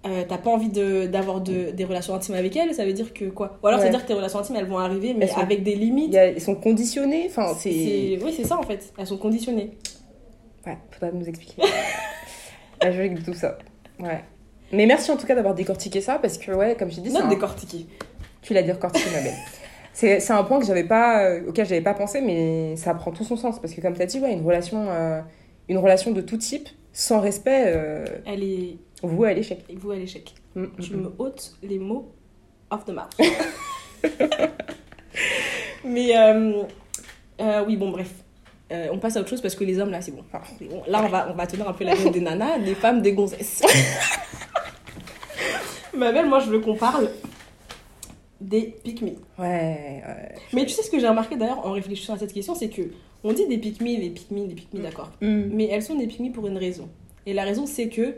euh, 0.05 0.23
t'as 0.27 0.37
pas 0.37 0.49
envie 0.51 0.69
d'avoir 0.69 1.41
de, 1.41 1.71
des 1.71 1.83
relations 1.85 2.13
intimes 2.13 2.35
avec 2.35 2.55
elle, 2.55 2.73
ça 2.73 2.85
veut 2.85 2.93
dire 2.93 3.13
que 3.13 3.25
quoi? 3.25 3.57
Ou 3.63 3.67
alors 3.67 3.79
ça 3.79 3.85
veut 3.85 3.91
dire 3.91 4.01
que 4.03 4.07
tes 4.07 4.13
relations 4.13 4.39
intimes 4.39 4.55
elles 4.57 4.65
vont 4.67 4.77
arriver, 4.77 5.13
mais 5.13 5.25
Elles 5.25 5.31
sont- 5.31 5.39
avec 5.39 5.63
des 5.63 5.75
limites. 5.75 6.15
a- 6.15 6.27
ils 6.29 6.41
sont 6.41 6.55
conditionnés. 6.55 7.25
Enfin, 7.29 7.53
c'est. 7.57 8.17
Oui, 8.23 8.33
c'est 8.35 8.45
ça 8.45 8.57
en 8.57 8.63
fait, 8.63 8.93
elles 8.97 9.07
sont 9.07 9.17
conditionnées. 9.17 9.71
Ouais, 10.65 10.77
faudra 10.91 11.11
nous 11.13 11.27
expliquer. 11.27 11.61
la 12.81 12.89
logique 12.91 13.15
de 13.15 13.21
tout 13.21 13.33
ça. 13.33 13.57
Ouais. 13.99 14.23
Mais 14.71 14.85
merci 14.85 15.09
en 15.11 15.17
tout 15.17 15.25
cas 15.25 15.35
d'avoir 15.35 15.55
décortiqué 15.55 16.01
ça 16.01 16.19
parce 16.19 16.37
que, 16.37 16.51
ouais, 16.51 16.75
comme 16.77 16.91
j'ai 16.91 17.01
dit, 17.01 17.09
Note 17.11 17.23
un- 17.23 17.27
décortiquée. 17.29 17.85
tu 18.41 18.53
l'as 18.53 18.63
décortiqué, 18.63 19.09
ma 19.13 19.21
belle. 19.21 19.33
C'est 19.93 20.29
un 20.31 20.43
point 20.43 20.59
que 20.59 20.65
j'avais 20.65 20.83
pas, 20.83 21.23
euh, 21.23 21.47
auquel 21.47 21.65
j'avais 21.65 21.81
pas 21.81 21.95
pensé, 21.95 22.21
mais 22.21 22.75
ça 22.75 22.93
prend 22.93 23.11
tout 23.11 23.23
son 23.23 23.35
sens 23.35 23.59
parce 23.59 23.73
que, 23.73 23.81
comme 23.81 23.95
tu 23.95 24.01
as 24.01 24.05
dit, 24.05 24.19
ouais, 24.19 24.31
une 24.33 24.45
relation, 24.45 24.85
euh, 24.89 25.21
une 25.69 25.79
relation 25.79 26.11
de 26.11 26.21
tout 26.21 26.37
type, 26.37 26.69
sans 26.93 27.19
respect, 27.19 27.73
Elle 28.25 28.43
est 28.43 28.77
vous 29.03 29.23
à 29.23 29.33
l'échec. 29.33 29.63
vous 29.75 29.91
à 29.91 29.95
l'échec. 29.95 30.33
Mm, 30.55 30.63
mm, 30.63 30.71
tu 30.79 30.93
mm. 30.93 31.01
me 31.01 31.13
ôtes 31.19 31.55
les 31.63 31.79
mots 31.79 32.13
off 32.69 32.85
the 32.85 32.91
mouth. 32.91 33.15
Mais 35.85 36.17
euh, 36.17 36.63
euh, 37.41 37.63
oui, 37.65 37.77
bon, 37.77 37.91
bref. 37.91 38.11
Euh, 38.71 38.89
on 38.91 38.99
passe 38.99 39.15
à 39.15 39.21
autre 39.21 39.29
chose 39.29 39.41
parce 39.41 39.55
que 39.55 39.63
les 39.63 39.79
hommes, 39.79 39.91
là, 39.91 40.01
c'est 40.01 40.11
bon. 40.11 40.23
Enfin, 40.31 40.41
bon. 40.61 40.83
Là, 40.87 41.01
on 41.05 41.07
va, 41.07 41.29
on 41.31 41.35
va 41.35 41.47
tenir 41.47 41.67
un 41.69 41.73
peu 41.73 41.85
la 41.85 41.95
gueule 41.95 42.11
des 42.11 42.19
nanas, 42.19 42.59
des 42.59 42.75
femmes, 42.75 43.01
des 43.01 43.13
gonzesses. 43.13 43.61
Ma 45.93 46.11
belle, 46.11 46.27
moi, 46.27 46.39
je 46.39 46.49
veux 46.49 46.59
qu'on 46.59 46.75
parle 46.75 47.09
des 48.41 48.75
pick 48.83 49.01
me. 49.01 49.11
Ouais, 49.39 50.03
ouais. 50.05 50.35
Mais 50.53 50.65
tu 50.65 50.71
sais 50.71 50.83
ce 50.83 50.91
que 50.91 50.99
j'ai 50.99 51.07
remarqué 51.07 51.35
d'ailleurs 51.37 51.65
en 51.65 51.71
réfléchissant 51.71 52.13
à 52.13 52.19
cette 52.19 52.33
question, 52.33 52.53
c'est 52.53 52.69
que 52.69 52.83
on 53.23 53.33
dit 53.33 53.47
des 53.47 53.57
pick 53.57 53.81
me, 53.81 53.99
des 53.99 54.09
pick 54.09 54.29
me, 54.31 54.45
des 54.45 54.53
pick 54.53 54.73
me, 54.73 54.81
d'accord. 54.81 55.11
Mm. 55.21 55.49
Mais 55.51 55.69
elles 55.71 55.81
sont 55.81 55.95
des 55.95 56.07
pick 56.07 56.19
me 56.19 56.31
pour 56.31 56.45
une 56.47 56.57
raison. 56.57 56.89
Et 57.25 57.33
la 57.33 57.43
raison, 57.43 57.65
c'est 57.65 57.89
que 57.89 58.15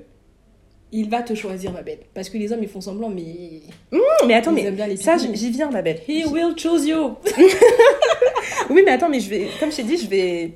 il 0.92 1.10
va 1.10 1.22
te 1.22 1.34
choisir, 1.36 1.72
ma 1.72 1.82
belle. 1.82 2.00
Parce 2.14 2.30
que 2.30 2.38
les 2.38 2.52
hommes, 2.52 2.64
ils 2.64 2.70
font 2.70 2.82
semblant, 2.82 3.10
mais 3.10 3.62
Non, 3.92 4.00
mais 4.28 4.34
attends, 4.34 4.52
ils 4.52 4.56
mais 4.56 4.64
aiment 4.66 4.76
bien 4.76 4.88
les 4.88 4.98
ça, 4.98 5.18
j'y 5.18 5.52
viens, 5.52 5.70
ma 5.70 5.82
belle. 5.82 6.02
He 6.08 6.26
will 6.26 6.58
choose 6.58 6.86
you. 6.86 7.16
Oui, 8.70 8.84
mais 8.86 8.92
attends, 8.92 9.10
mais 9.10 9.20
je 9.20 9.30
vais, 9.30 9.48
comme 9.60 9.72
je 9.72 9.78
t'ai 9.78 9.84
dit, 9.84 9.98
je 9.98 10.08
vais. 10.08 10.54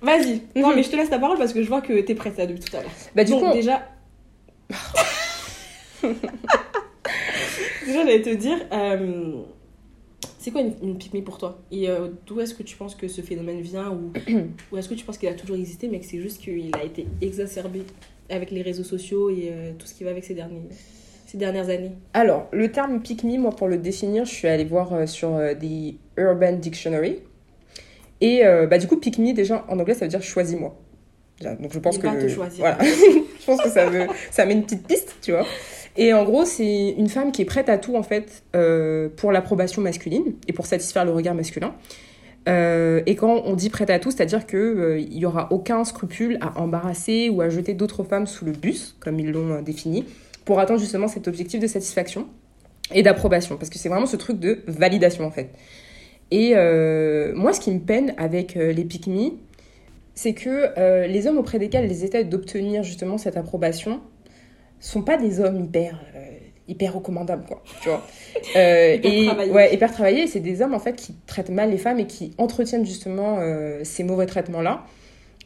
Vas-y. 0.00 0.40
Non, 0.56 0.68
Mhm. 0.70 0.76
mais 0.76 0.82
je 0.82 0.88
te 0.90 0.96
laisse 0.96 1.10
la 1.10 1.18
parole 1.18 1.36
parce 1.36 1.52
que 1.52 1.62
je 1.62 1.68
vois 1.68 1.82
que 1.82 2.00
t'es 2.00 2.14
prête 2.14 2.38
là 2.38 2.46
depuis 2.46 2.60
tout 2.64 2.74
à 2.76 2.80
l'heure. 2.80 2.90
Bah, 3.14 3.22
du 3.24 3.32
Donc, 3.32 3.40
coup, 3.40 3.46
on- 3.48 3.54
déjà. 3.54 3.86
déjà, 6.02 6.14
j'allais 8.04 8.22
te 8.22 8.30
dire. 8.30 8.56
euh, 8.72 9.42
C'est 10.38 10.50
quoi 10.52 10.62
une, 10.62 10.98
une 11.12 11.24
pour 11.24 11.36
toi? 11.36 11.60
Et 11.70 11.90
euh, 11.90 12.08
d'où 12.26 12.40
est-ce 12.40 12.54
que 12.54 12.62
tu 12.62 12.76
penses 12.76 12.94
que 12.94 13.08
ce 13.08 13.20
phénomène 13.20 13.60
vient 13.60 13.90
Ou, 13.90 14.10
ou 14.72 14.76
est-ce 14.78 14.88
que 14.88 14.94
tu 14.94 15.04
penses 15.04 15.18
qu'il 15.18 15.28
a 15.28 15.34
toujours 15.34 15.56
existé 15.56 15.88
mais 15.88 16.00
que 16.00 16.06
c'est 16.06 16.20
juste 16.20 16.40
qu'il 16.40 16.70
a 16.74 16.82
été 16.84 17.06
exacerbé? 17.20 17.82
Avec 18.30 18.50
les 18.50 18.62
réseaux 18.62 18.84
sociaux 18.84 19.30
et 19.30 19.50
euh, 19.52 19.72
tout 19.78 19.86
ce 19.86 19.94
qui 19.94 20.04
va 20.04 20.10
avec 20.10 20.24
ces, 20.24 20.34
derniers, 20.34 20.62
ces 21.26 21.36
dernières 21.36 21.68
années 21.68 21.92
Alors, 22.14 22.48
le 22.52 22.70
terme 22.70 23.00
pick 23.00 23.24
me, 23.24 23.36
moi, 23.38 23.50
pour 23.50 23.68
le 23.68 23.78
définir, 23.78 24.24
je 24.24 24.32
suis 24.32 24.48
allée 24.48 24.64
voir 24.64 24.92
euh, 24.92 25.06
sur 25.06 25.34
euh, 25.34 25.54
des 25.54 25.96
Urban 26.16 26.52
Dictionary. 26.52 27.18
Et 28.22 28.42
bah, 28.68 28.76
du 28.76 28.86
coup, 28.86 28.98
pick 28.98 29.18
me, 29.18 29.32
déjà, 29.32 29.64
en 29.68 29.78
anglais, 29.78 29.94
ça 29.94 30.04
veut 30.04 30.10
dire 30.10 30.22
choisis-moi. 30.22 30.76
Donc, 31.40 31.72
je 31.72 31.78
pense 31.78 31.96
Il 31.96 32.02
que. 32.02 32.06
va 32.06 32.16
te 32.16 32.28
choisir. 32.28 32.58
Voilà. 32.58 32.78
je 32.82 33.46
pense 33.46 33.62
que 33.62 33.70
ça, 33.70 33.86
veut, 33.86 34.06
ça 34.30 34.44
met 34.44 34.52
une 34.52 34.64
petite 34.64 34.86
piste, 34.86 35.16
tu 35.22 35.30
vois. 35.30 35.46
Et 35.96 36.12
en 36.12 36.24
gros, 36.24 36.44
c'est 36.44 36.90
une 36.90 37.08
femme 37.08 37.32
qui 37.32 37.40
est 37.40 37.46
prête 37.46 37.70
à 37.70 37.78
tout, 37.78 37.96
en 37.96 38.02
fait, 38.02 38.42
pour 39.16 39.32
l'approbation 39.32 39.80
masculine 39.80 40.34
et 40.46 40.52
pour 40.52 40.66
satisfaire 40.66 41.06
le 41.06 41.12
regard 41.12 41.34
masculin. 41.34 41.74
Euh, 42.48 43.02
et 43.06 43.16
quand 43.16 43.42
on 43.44 43.54
dit 43.54 43.68
prête 43.70 43.90
à 43.90 43.98
tout, 43.98 44.10
c'est-à-dire 44.10 44.46
qu'il 44.46 45.08
n'y 45.10 45.26
aura 45.26 45.52
aucun 45.52 45.84
scrupule 45.84 46.38
à 46.40 46.58
embarrasser 46.60 47.28
ou 47.28 47.42
à 47.42 47.48
jeter 47.48 47.74
d'autres 47.74 48.02
femmes 48.02 48.26
sous 48.26 48.44
le 48.44 48.52
bus, 48.52 48.96
comme 49.00 49.20
ils 49.20 49.30
l'ont 49.30 49.52
euh, 49.52 49.62
défini, 49.62 50.04
pour 50.44 50.58
atteindre 50.58 50.80
justement 50.80 51.08
cet 51.08 51.28
objectif 51.28 51.60
de 51.60 51.66
satisfaction 51.66 52.26
et 52.92 53.02
d'approbation. 53.02 53.56
Parce 53.56 53.70
que 53.70 53.78
c'est 53.78 53.88
vraiment 53.88 54.06
ce 54.06 54.16
truc 54.16 54.38
de 54.38 54.60
validation, 54.66 55.24
en 55.24 55.30
fait. 55.30 55.50
Et 56.30 56.52
euh, 56.54 57.32
moi, 57.34 57.52
ce 57.52 57.60
qui 57.60 57.70
me 57.72 57.80
peine 57.80 58.14
avec 58.16 58.56
euh, 58.56 58.72
les 58.72 58.84
pick 58.84 59.08
c'est 60.14 60.34
que 60.34 60.78
euh, 60.78 61.06
les 61.06 61.26
hommes 61.26 61.38
auprès 61.38 61.58
desquels 61.58 61.88
les 61.88 62.04
états 62.04 62.22
d'obtenir 62.24 62.82
justement 62.82 63.16
cette 63.16 63.36
approbation 63.36 64.00
sont 64.78 65.02
pas 65.02 65.16
des 65.16 65.40
hommes 65.40 65.64
hyper 65.64 65.98
euh, 66.14 66.20
hyper 66.70 66.94
recommandables 66.94 67.44
quoi 67.46 67.62
tu 67.82 67.88
vois 67.88 68.02
Euh, 68.56 68.96
et 69.02 69.28
ouais 69.50 69.74
hyper 69.74 69.92
travaillés 69.92 70.26
c'est 70.26 70.40
des 70.40 70.62
hommes 70.62 70.72
en 70.72 70.78
fait 70.78 70.94
qui 70.94 71.14
traitent 71.26 71.50
mal 71.50 71.70
les 71.70 71.76
femmes 71.76 71.98
et 71.98 72.06
qui 72.06 72.32
entretiennent 72.38 72.86
justement 72.86 73.38
euh, 73.38 73.80
ces 73.84 74.02
mauvais 74.02 74.26
traitements 74.26 74.62
là 74.62 74.84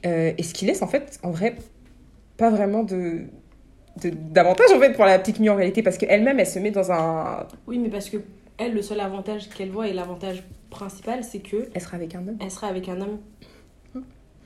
et 0.05 0.43
ce 0.43 0.55
qui 0.55 0.67
laisse 0.67 0.83
en 0.83 0.87
fait 0.87 1.19
en 1.23 1.31
vrai 1.31 1.57
pas 2.37 2.51
vraiment 2.51 2.85
de 2.85 3.23
d'avantage 3.97 4.73
en 4.73 4.81
fait 4.81 4.93
pour 4.93 5.05
la 5.05 5.19
petite 5.19 5.41
en 5.49 5.57
réalité 5.57 5.83
parce 5.83 5.99
qu'elle-même 5.99 6.39
elle 6.39 6.47
se 6.47 6.59
met 6.59 6.71
dans 6.71 6.93
un 6.93 7.47
Oui, 7.67 7.79
mais 7.79 7.89
parce 7.89 8.11
que 8.11 8.19
elle, 8.59 8.75
le 8.75 8.83
seul 8.83 9.01
avantage 9.01 9.49
qu'elle 9.49 9.71
voit 9.71 9.89
et 9.89 9.93
l'avantage 9.93 10.45
principal, 10.71 11.25
c'est 11.25 11.41
que 11.41 11.69
elle 11.75 11.81
sera 11.81 11.97
avec 11.97 12.15
un 12.15 12.29
homme 12.29 12.37
elle 12.41 12.51
sera 12.51 12.69
avec 12.69 12.89
un 12.89 13.01
homme. 13.01 13.19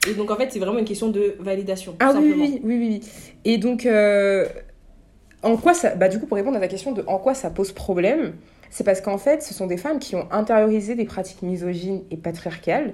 Et 0.09 0.15
donc 0.15 0.31
en 0.31 0.37
fait, 0.37 0.51
c'est 0.51 0.61
vraiment 0.61 0.79
une 0.79 0.85
question 0.85 1.09
de 1.09 1.35
validation. 1.41 1.97
Ah 2.01 2.13
oui, 2.17 2.33
oui, 2.37 2.61
oui, 2.63 2.79
oui. 2.79 3.01
Et 3.45 3.59
donc, 3.59 3.85
euh, 3.85 4.47
en 5.43 5.57
quoi 5.57 5.75
ça. 5.75 5.95
Bah, 5.95 6.09
du 6.09 6.19
coup, 6.19 6.27
pour 6.27 6.37
répondre 6.37 6.57
à 6.57 6.61
ta 6.61 6.69
question 6.69 6.93
de 6.93 7.05
en 7.07 7.19
quoi 7.19 7.35
ça 7.35 7.51
pose 7.51 7.73
problème, 7.73 8.33
c'est 8.71 8.85
parce 8.85 9.01
qu'en 9.01 9.19
fait, 9.19 9.43
ce 9.43 9.55
sont 9.55 9.67
des 9.67 9.77
femmes 9.77 9.99
qui 9.99 10.17
ont 10.17 10.27
intériorisé 10.31 10.95
des 10.95 11.05
pratiques 11.05 11.43
misogynes 11.43 12.03
et 12.11 12.17
patriarcales 12.17 12.93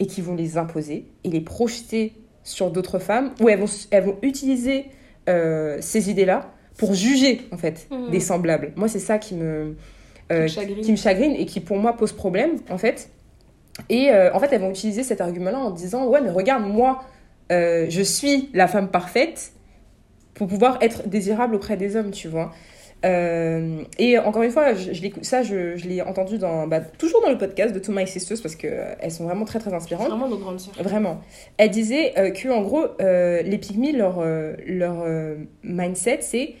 et 0.00 0.06
qui 0.06 0.20
vont 0.20 0.34
les 0.34 0.56
imposer 0.58 1.06
et 1.24 1.28
les 1.30 1.40
projeter 1.40 2.14
sur 2.44 2.70
d'autres 2.72 2.98
femmes, 2.98 3.30
ou 3.40 3.48
elles 3.48 3.60
vont, 3.60 3.66
elles 3.92 4.02
vont 4.04 4.16
utiliser 4.22 4.86
euh, 5.28 5.78
ces 5.80 6.10
idées-là 6.10 6.50
pour 6.76 6.92
juger, 6.94 7.42
en 7.52 7.56
fait, 7.56 7.86
Mhm. 7.90 8.10
des 8.10 8.18
semblables. 8.20 8.72
Moi, 8.74 8.88
c'est 8.88 8.98
ça 8.98 9.18
qui 9.18 9.34
me, 9.36 9.76
euh, 10.32 10.48
Qui 10.82 10.90
me 10.90 10.96
chagrine 10.96 11.36
et 11.36 11.46
qui, 11.46 11.60
pour 11.60 11.76
moi, 11.76 11.96
pose 11.96 12.12
problème, 12.12 12.56
en 12.68 12.78
fait. 12.78 13.10
Et 13.88 14.10
euh, 14.10 14.32
en 14.34 14.40
fait, 14.40 14.48
elles 14.52 14.60
vont 14.60 14.70
utiliser 14.70 15.04
cet 15.04 15.20
argument-là 15.20 15.58
en 15.58 15.70
disant 15.70 16.06
Ouais, 16.06 16.20
mais 16.20 16.30
regarde, 16.30 16.64
moi, 16.66 17.04
je 17.50 18.02
suis 18.02 18.48
la 18.54 18.66
femme 18.66 18.88
parfaite 18.88 19.52
pour 20.34 20.46
pouvoir 20.48 20.78
être 20.80 21.08
désirable 21.08 21.54
auprès 21.54 21.76
des 21.76 21.96
hommes, 21.96 22.10
tu 22.10 22.28
vois. 22.28 22.52
Euh, 23.04 23.82
et 23.98 24.16
encore 24.18 24.42
une 24.42 24.52
fois, 24.52 24.74
je, 24.74 24.92
je 24.92 25.02
ça, 25.22 25.42
je, 25.42 25.76
je 25.76 25.88
l'ai 25.88 26.02
entendu 26.02 26.38
dans, 26.38 26.68
bah, 26.68 26.80
toujours 26.80 27.20
dans 27.20 27.30
le 27.30 27.38
podcast 27.38 27.74
de 27.74 27.80
To 27.80 27.90
My 27.92 28.06
Sisters 28.06 28.38
parce 28.40 28.54
qu'elles 28.54 29.10
sont 29.10 29.24
vraiment 29.24 29.44
très 29.44 29.58
très 29.58 29.74
inspirantes. 29.74 30.08
vraiment 30.08 30.28
nos 30.28 30.38
grandes 30.38 30.60
sœurs. 30.60 30.74
Vraiment. 30.80 31.20
Elle 31.56 31.70
disait 31.70 32.12
euh, 32.16 32.30
que 32.30 32.48
en 32.48 32.62
gros, 32.62 32.84
euh, 33.00 33.42
les 33.42 33.58
pygmies, 33.58 33.92
leur, 33.92 34.20
euh, 34.20 34.54
leur 34.66 35.00
euh, 35.04 35.34
mindset, 35.64 36.18
c'est 36.20 36.54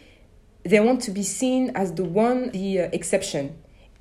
they 0.68 0.80
want 0.80 0.96
to 0.96 1.12
be 1.12 1.22
seen 1.22 1.70
as 1.74 1.92
the 1.94 2.00
one, 2.00 2.50
the 2.50 2.56
uh, 2.76 2.78
exception. 2.92 3.50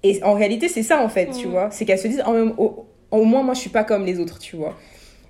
Et 0.03 0.23
en 0.23 0.33
réalité, 0.33 0.67
c'est 0.67 0.83
ça 0.83 1.03
en 1.03 1.09
fait, 1.09 1.29
tu 1.29 1.45
Mhm. 1.45 1.51
vois. 1.51 1.69
C'est 1.71 1.85
qu'elles 1.85 1.99
se 1.99 2.07
disent, 2.07 2.23
oh, 2.27 2.33
au, 2.57 2.87
au 3.11 3.23
moins, 3.23 3.43
moi, 3.43 3.53
je 3.53 3.59
suis 3.59 3.69
pas 3.69 3.83
comme 3.83 4.03
les 4.05 4.19
autres, 4.19 4.39
tu 4.39 4.55
vois. 4.55 4.75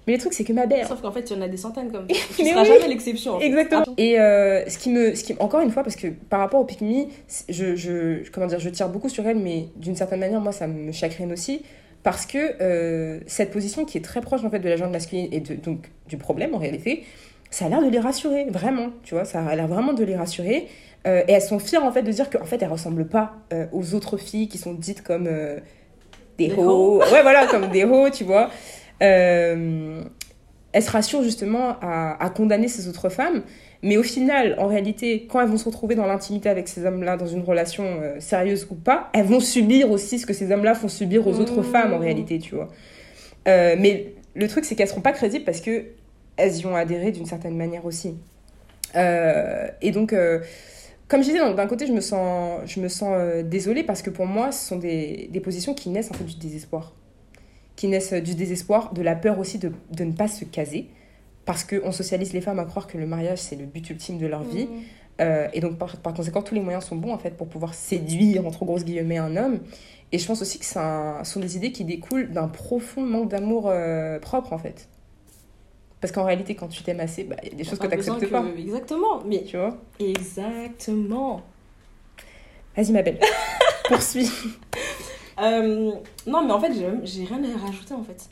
Mais 0.07 0.13
le 0.13 0.19
truc, 0.19 0.33
c'est 0.33 0.43
que 0.43 0.53
ma 0.53 0.65
belle. 0.65 0.85
Sauf 0.87 1.01
qu'en 1.01 1.11
fait, 1.11 1.29
il 1.29 1.37
y 1.37 1.39
en 1.39 1.43
a 1.43 1.47
des 1.47 1.57
centaines 1.57 1.91
comme 1.91 2.07
toi. 2.07 2.17
Tu 2.35 2.45
seras 2.45 2.61
oui. 2.61 2.67
jamais 2.67 2.87
l'exception. 2.87 3.35
en 3.35 3.39
fait. 3.39 3.45
Exactement. 3.45 3.85
Et 3.97 4.19
euh, 4.19 4.67
ce 4.67 4.77
qui 4.77 4.89
me, 4.89 5.13
ce 5.13 5.23
qui, 5.23 5.35
encore 5.39 5.61
une 5.61 5.71
fois, 5.71 5.83
parce 5.83 5.95
que 5.95 6.07
par 6.07 6.39
rapport 6.39 6.59
aux 6.59 6.65
Pikmi, 6.65 7.09
je, 7.49 7.75
je, 7.75 8.29
comment 8.31 8.47
dire, 8.47 8.59
je 8.59 8.69
tire 8.69 8.89
beaucoup 8.89 9.09
sur 9.09 9.25
elle, 9.27 9.37
mais 9.37 9.67
d'une 9.75 9.95
certaine 9.95 10.19
manière, 10.19 10.41
moi, 10.41 10.51
ça 10.51 10.67
me 10.67 10.91
chagrine 10.91 11.31
aussi, 11.31 11.61
parce 12.01 12.25
que 12.25 12.55
euh, 12.61 13.19
cette 13.27 13.51
position 13.51 13.85
qui 13.85 13.99
est 13.99 14.01
très 14.01 14.21
proche 14.21 14.43
en 14.43 14.49
fait 14.49 14.59
de 14.59 14.69
la 14.69 14.75
genre 14.75 14.89
masculine 14.89 15.27
et 15.31 15.39
de, 15.39 15.53
donc 15.53 15.91
du 16.07 16.17
problème 16.17 16.55
en 16.55 16.57
réalité, 16.57 17.03
ça 17.51 17.65
a 17.65 17.69
l'air 17.69 17.83
de 17.83 17.89
les 17.89 17.99
rassurer, 17.99 18.45
vraiment, 18.49 18.89
tu 19.03 19.13
vois, 19.13 19.25
ça 19.25 19.45
a 19.45 19.55
l'air 19.55 19.67
vraiment 19.67 19.93
de 19.93 20.03
les 20.03 20.15
rassurer. 20.15 20.67
Euh, 21.05 21.23
et 21.27 21.33
elles 21.33 21.41
sont 21.41 21.59
fières 21.59 21.83
en 21.83 21.91
fait 21.91 22.03
de 22.03 22.11
dire 22.11 22.29
qu'en 22.29 22.45
fait 22.45 22.61
elles 22.61 22.69
ressemblent 22.71 23.07
pas 23.07 23.33
aux 23.71 23.95
autres 23.95 24.17
filles 24.17 24.47
qui 24.47 24.59
sont 24.59 24.73
dites 24.73 25.01
comme 25.01 25.27
des, 26.37 26.53
hoes, 26.55 26.99
ouais 27.11 27.21
voilà 27.23 27.47
comme 27.47 27.67
des 27.69 27.83
hoes, 27.83 28.09
tu 28.11 28.23
vois. 28.23 28.49
Euh, 29.01 30.03
elles 30.73 30.83
se 30.83 30.91
rassurent 30.91 31.23
justement 31.23 31.75
à, 31.81 32.23
à 32.23 32.29
condamner 32.29 32.67
ces 32.67 32.87
autres 32.87 33.09
femmes, 33.09 33.43
mais 33.83 33.97
au 33.97 34.03
final, 34.03 34.55
en 34.57 34.67
réalité, 34.67 35.27
quand 35.29 35.41
elles 35.41 35.49
vont 35.49 35.57
se 35.57 35.65
retrouver 35.65 35.95
dans 35.95 36.05
l'intimité 36.05 36.49
avec 36.49 36.67
ces 36.67 36.85
hommes-là, 36.85 37.17
dans 37.17 37.27
une 37.27 37.41
relation 37.41 37.83
euh, 37.83 38.19
sérieuse 38.19 38.67
ou 38.69 38.75
pas, 38.75 39.09
elles 39.13 39.25
vont 39.25 39.39
subir 39.41 39.91
aussi 39.91 40.19
ce 40.19 40.25
que 40.25 40.33
ces 40.33 40.51
hommes-là 40.51 40.75
font 40.75 40.87
subir 40.87 41.27
aux 41.27 41.39
autres 41.39 41.61
Mmh. 41.61 41.63
femmes 41.63 41.93
en 41.93 41.97
réalité, 41.99 42.39
tu 42.39 42.55
vois. 42.55 42.69
Euh, 43.47 43.75
mais 43.77 44.13
le 44.35 44.47
truc, 44.47 44.65
c'est 44.65 44.75
qu'elles 44.75 44.87
seront 44.87 45.01
pas 45.01 45.13
crédibles 45.13 45.45
parce 45.45 45.61
que 45.61 45.85
elles 46.37 46.57
y 46.57 46.65
ont 46.65 46.75
adhéré 46.75 47.11
d'une 47.11 47.25
certaine 47.25 47.57
manière 47.57 47.85
aussi. 47.85 48.15
Euh, 48.95 49.67
et 49.81 49.91
donc, 49.91 50.13
comme 51.11 51.23
je 51.23 51.27
disais, 51.27 51.53
d'un 51.53 51.67
côté, 51.67 51.87
je 51.87 51.91
me 51.91 51.99
sens, 51.99 52.61
je 52.65 52.79
me 52.79 52.87
sens 52.87 53.09
euh, 53.11 53.43
désolée 53.43 53.83
parce 53.83 54.01
que 54.01 54.09
pour 54.09 54.25
moi, 54.25 54.53
ce 54.53 54.65
sont 54.65 54.77
des, 54.77 55.27
des 55.29 55.41
positions 55.41 55.73
qui 55.73 55.89
naissent 55.89 56.09
en 56.09 56.13
fait 56.13 56.23
du 56.23 56.35
désespoir. 56.35 56.93
Qui 57.81 57.87
naissent 57.87 58.13
du 58.13 58.35
désespoir, 58.35 58.93
de 58.93 59.01
la 59.01 59.15
peur 59.15 59.39
aussi 59.39 59.57
de, 59.57 59.71
de 59.89 60.03
ne 60.03 60.11
pas 60.11 60.27
se 60.27 60.45
caser. 60.45 60.87
Parce 61.45 61.63
qu'on 61.63 61.91
socialise 61.91 62.31
les 62.31 62.41
femmes 62.41 62.59
à 62.59 62.65
croire 62.65 62.85
que 62.85 62.99
le 62.99 63.07
mariage, 63.07 63.39
c'est 63.39 63.55
le 63.55 63.65
but 63.65 63.89
ultime 63.89 64.19
de 64.19 64.27
leur 64.27 64.43
vie. 64.43 64.65
Mhm. 64.65 64.81
Euh, 65.21 65.47
et 65.53 65.61
donc, 65.61 65.79
par, 65.79 65.97
par 65.97 66.13
conséquent, 66.13 66.43
tous 66.43 66.53
les 66.53 66.61
moyens 66.61 66.85
sont 66.85 66.95
bons 66.95 67.11
en 67.11 67.17
fait 67.17 67.31
pour 67.31 67.47
pouvoir 67.47 67.73
séduire, 67.73 68.45
entre 68.45 68.65
grosses 68.65 68.85
guillemets, 68.85 69.17
un 69.17 69.35
homme. 69.35 69.61
Et 70.11 70.19
je 70.19 70.27
pense 70.27 70.43
aussi 70.43 70.59
que 70.59 70.65
ça 70.65 71.21
sont 71.23 71.39
des 71.39 71.57
idées 71.57 71.71
qui 71.71 71.83
découlent 71.83 72.29
d'un 72.31 72.47
profond 72.49 73.01
manque 73.01 73.29
d'amour 73.29 73.63
euh, 73.67 74.19
propre 74.19 74.53
en 74.53 74.59
fait. 74.59 74.87
Parce 76.01 76.11
qu'en 76.11 76.23
réalité, 76.23 76.53
quand 76.53 76.67
tu 76.67 76.83
t'aimes 76.83 76.99
assez, 76.99 77.23
bah, 77.23 77.37
il 77.43 77.49
y 77.49 77.53
a 77.53 77.55
des 77.55 77.63
choses 77.63 77.79
que 77.79 77.87
tu 77.87 77.95
n'acceptes 77.95 78.19
que- 78.19 78.25
pas. 78.27 78.45
Exactement. 78.59 79.23
Mais 79.25 79.43
Tu 79.43 79.57
vois? 79.57 79.75
Exactement. 79.99 81.41
Vas-y, 82.77 82.91
ma 82.91 83.01
belle. 83.01 83.19
Poursuis. 83.87 84.29
Euh, 85.41 85.91
non, 86.27 86.43
mais 86.45 86.51
en 86.53 86.59
fait, 86.59 86.71
j'ai 87.03 87.23
rien 87.25 87.41
à 87.43 87.65
rajouter 87.65 87.93
en 87.93 88.03
fait. 88.03 88.29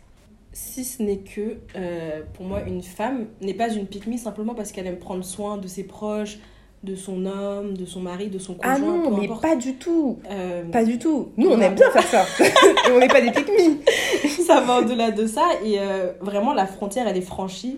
Si 0.52 0.84
ce 0.84 1.02
n'est 1.04 1.18
que, 1.20 1.58
euh, 1.76 2.22
pour 2.34 2.46
moi, 2.46 2.62
une 2.68 2.82
femme 2.82 3.28
n'est 3.42 3.54
pas 3.54 3.70
une 3.70 3.86
pique 3.86 4.06
simplement 4.18 4.56
parce 4.56 4.72
qu'elle 4.72 4.88
aime 4.88 4.98
prendre 4.98 5.24
soin 5.24 5.58
de 5.58 5.68
ses 5.68 5.84
proches, 5.84 6.40
de 6.84 6.96
son 6.96 7.26
homme, 7.26 7.76
de 7.78 7.86
son 7.86 8.00
mari, 8.00 8.30
de 8.30 8.40
son 8.40 8.56
conjoint, 8.56 8.74
Ah 8.76 8.80
non, 8.80 9.12
mais 9.18 9.26
importe. 9.26 9.42
pas 9.42 9.56
du 9.56 9.76
tout. 9.76 10.18
Euh, 10.30 10.64
Pas 10.72 10.84
du 10.86 10.98
tout. 10.98 11.30
Nous, 11.38 11.50
on 11.50 11.58
Ouais. 11.58 11.66
aime 11.66 11.76
bien 11.76 11.92
faire 11.92 12.04
ça. 12.08 12.26
Et 12.88 12.92
on 12.92 13.00
n'est 13.00 13.08
pas 13.08 13.22
des 13.22 13.32
pique 13.32 13.50
ça 14.46 14.62
va 14.62 14.80
au-delà 14.80 15.12
de 15.12 15.28
ça 15.28 15.46
et 15.64 15.80
euh, 15.80 16.12
vraiment 16.22 16.54
la 16.54 16.66
frontière 16.66 17.08
elle 17.08 17.18
est 17.18 17.22
franchie 17.22 17.78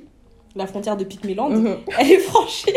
la 0.56 0.66
frontière 0.68 0.96
de 0.96 1.04
Pikmiland 1.04 1.50
Mhm. 1.50 1.78
elle 2.00 2.12
est 2.12 2.18
franchie 2.20 2.74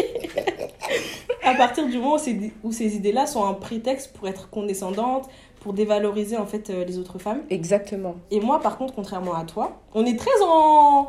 à 1.45 1.55
partir 1.55 1.87
du 1.87 1.99
moment 1.99 2.15
où 2.15 2.19
ces, 2.19 2.53
ces 2.73 2.97
idées 2.97 3.13
là 3.13 3.27
sont 3.27 3.45
un 3.45 3.55
prétexte 3.55 4.13
pour 4.15 4.27
être 4.29 4.51
condescendantes 4.51 5.29
pour 5.65 5.73
dévaloriser 5.73 6.37
en 6.37 6.45
fait 6.45 6.69
euh, 6.69 6.85
les 6.85 6.99
autres 6.99 7.19
femmes 7.19 7.41
Exactement. 7.49 8.17
et 8.31 8.39
moi 8.39 8.61
par 8.61 8.77
contre 8.77 8.95
contrairement 8.95 9.35
à 9.35 9.45
toi 9.45 9.81
on 9.95 10.05
est 10.05 10.17
très 10.19 10.31
en 10.47 11.09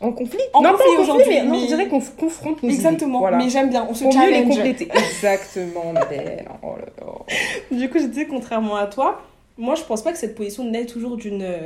En 0.00 0.12
conflit 0.12 0.38
En 0.52 0.62
Non, 0.62 0.70
conflit 0.70 0.86
pas 0.96 1.02
en 1.02 1.16
conflit, 1.16 1.28
mais, 1.30 1.42
non, 1.42 1.50
mais- 1.50 1.60
je 1.62 1.66
dirais 1.66 1.88
qu'on 1.88 1.98
f- 1.98 2.14
confronte 2.16 2.62
exactement 2.62 3.18
Voilà. 3.18 3.38
mais 3.38 3.48
j'aime 3.50 3.68
bien 3.70 3.84
on 3.90 3.94
se 3.94 4.04
Pour 4.04 4.14
mieux 4.14 4.20
les 4.28 4.34
challenge 4.34 4.54
compléter. 4.54 4.88
Exactement, 4.94 5.92
belle. 6.08 6.48
Oh 6.62 6.74
là 6.78 6.86
là. 7.04 7.76
du 7.76 7.90
coup 7.90 7.98
je 7.98 8.04
disais 8.04 8.26
contrairement 8.26 8.76
à 8.76 8.86
toi 8.86 9.20
moi 9.58 9.74
je 9.74 9.82
pense 9.82 10.02
pas 10.02 10.12
que 10.12 10.18
cette 10.18 10.36
position 10.36 10.62
naît 10.64 10.86
toujours 10.86 11.16
d'une 11.16 11.42
euh, 11.42 11.58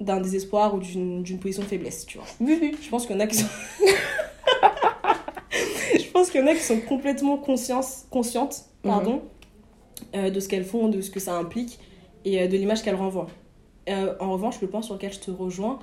d'un 0.00 0.20
désespoir 0.20 0.74
ou 0.74 0.78
d'une 0.78 1.38
position 1.38 1.62
de 1.62 1.68
faiblesse 1.68 2.06
tu 2.06 2.16
vois 2.18 2.26
Oui, 2.40 2.58
oui. 2.60 2.74
Je 2.82 2.88
pense 2.88 3.04
qu'il 3.06 3.14
y 3.16 3.18
en 3.18 3.20
a 3.22 3.26
qui 3.26 3.36
sont. 3.36 3.46
je 5.98 6.10
pense 6.10 6.30
qu'il 6.30 6.40
y 6.40 6.44
en 6.44 6.46
a 6.46 6.54
qui 6.54 6.62
sont 6.62 6.80
complètement 6.80 7.36
conscience- 7.36 8.06
conscientes 8.10 8.64
pardon, 8.82 9.22
euh, 10.14 10.30
de 10.30 10.40
ce 10.40 10.48
qu'elles 10.48 10.64
font, 10.64 10.88
de 10.88 11.00
ce 11.00 11.10
que 11.10 11.20
ça 11.20 11.34
implique 11.36 11.78
et 12.24 12.40
euh, 12.42 12.46
de 12.48 12.56
l'image 12.56 12.82
qu'elles 12.82 12.94
renvoient. 12.94 13.28
Euh, 13.88 14.14
en 14.20 14.32
revanche, 14.32 14.60
le 14.60 14.68
point 14.68 14.82
sur 14.82 14.94
lequel 14.94 15.12
je 15.12 15.18
te 15.20 15.30
rejoins, 15.30 15.78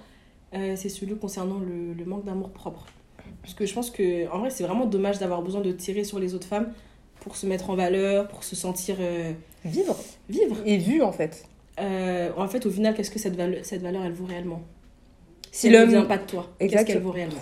c'est 0.54 0.90
celui 0.90 1.16
concernant 1.16 1.60
le, 1.60 1.94
le 1.94 2.06
manque 2.06 2.26
d'amour 2.26 2.50
propre. 2.50 2.86
Parce 3.42 3.54
que 3.54 3.66
je 3.66 3.74
pense 3.74 3.90
que, 3.90 4.30
en 4.34 4.40
vrai, 4.40 4.50
c'est 4.50 4.64
vraiment 4.66 4.86
dommage 4.86 5.18
d'avoir 5.20 5.42
besoin 5.42 5.62
de 5.62 5.72
tirer 5.72 6.04
sur 6.04 6.20
les 6.20 6.34
autres 6.36 6.48
femmes 6.48 6.74
pour 7.22 7.38
se 7.38 7.46
mettre 7.46 7.70
en 7.70 7.76
valeur, 7.76 8.28
pour 8.28 8.44
se 8.44 8.56
sentir 8.56 8.98
Vivre. 9.64 9.96
vivre. 10.30 10.58
Et 10.66 10.78
vu, 10.78 11.02
en 11.04 11.12
fait. 11.14 11.46
En 11.78 12.48
fait, 12.50 12.66
au 12.66 12.70
final, 12.72 12.94
qu'est-ce 12.96 13.12
que 13.12 13.20
cette 13.20 13.36
valeur, 13.38 13.64
cette 13.64 13.82
valeur 13.82 14.04
elle 14.04 14.12
vaut 14.12 14.26
réellement? 14.26 14.62
Si 15.52 15.62
Si 15.62 15.68
elle 15.68 15.74
ne 15.74 15.80
l'homme- 15.80 15.90
vient 15.90 16.06
pas 16.06 16.18
de 16.18 16.26
toi, 16.26 16.50
qu'est-ce 16.60 16.86
qu'elle 16.86 17.02
vaut 17.02 17.12
réellement? 17.12 17.42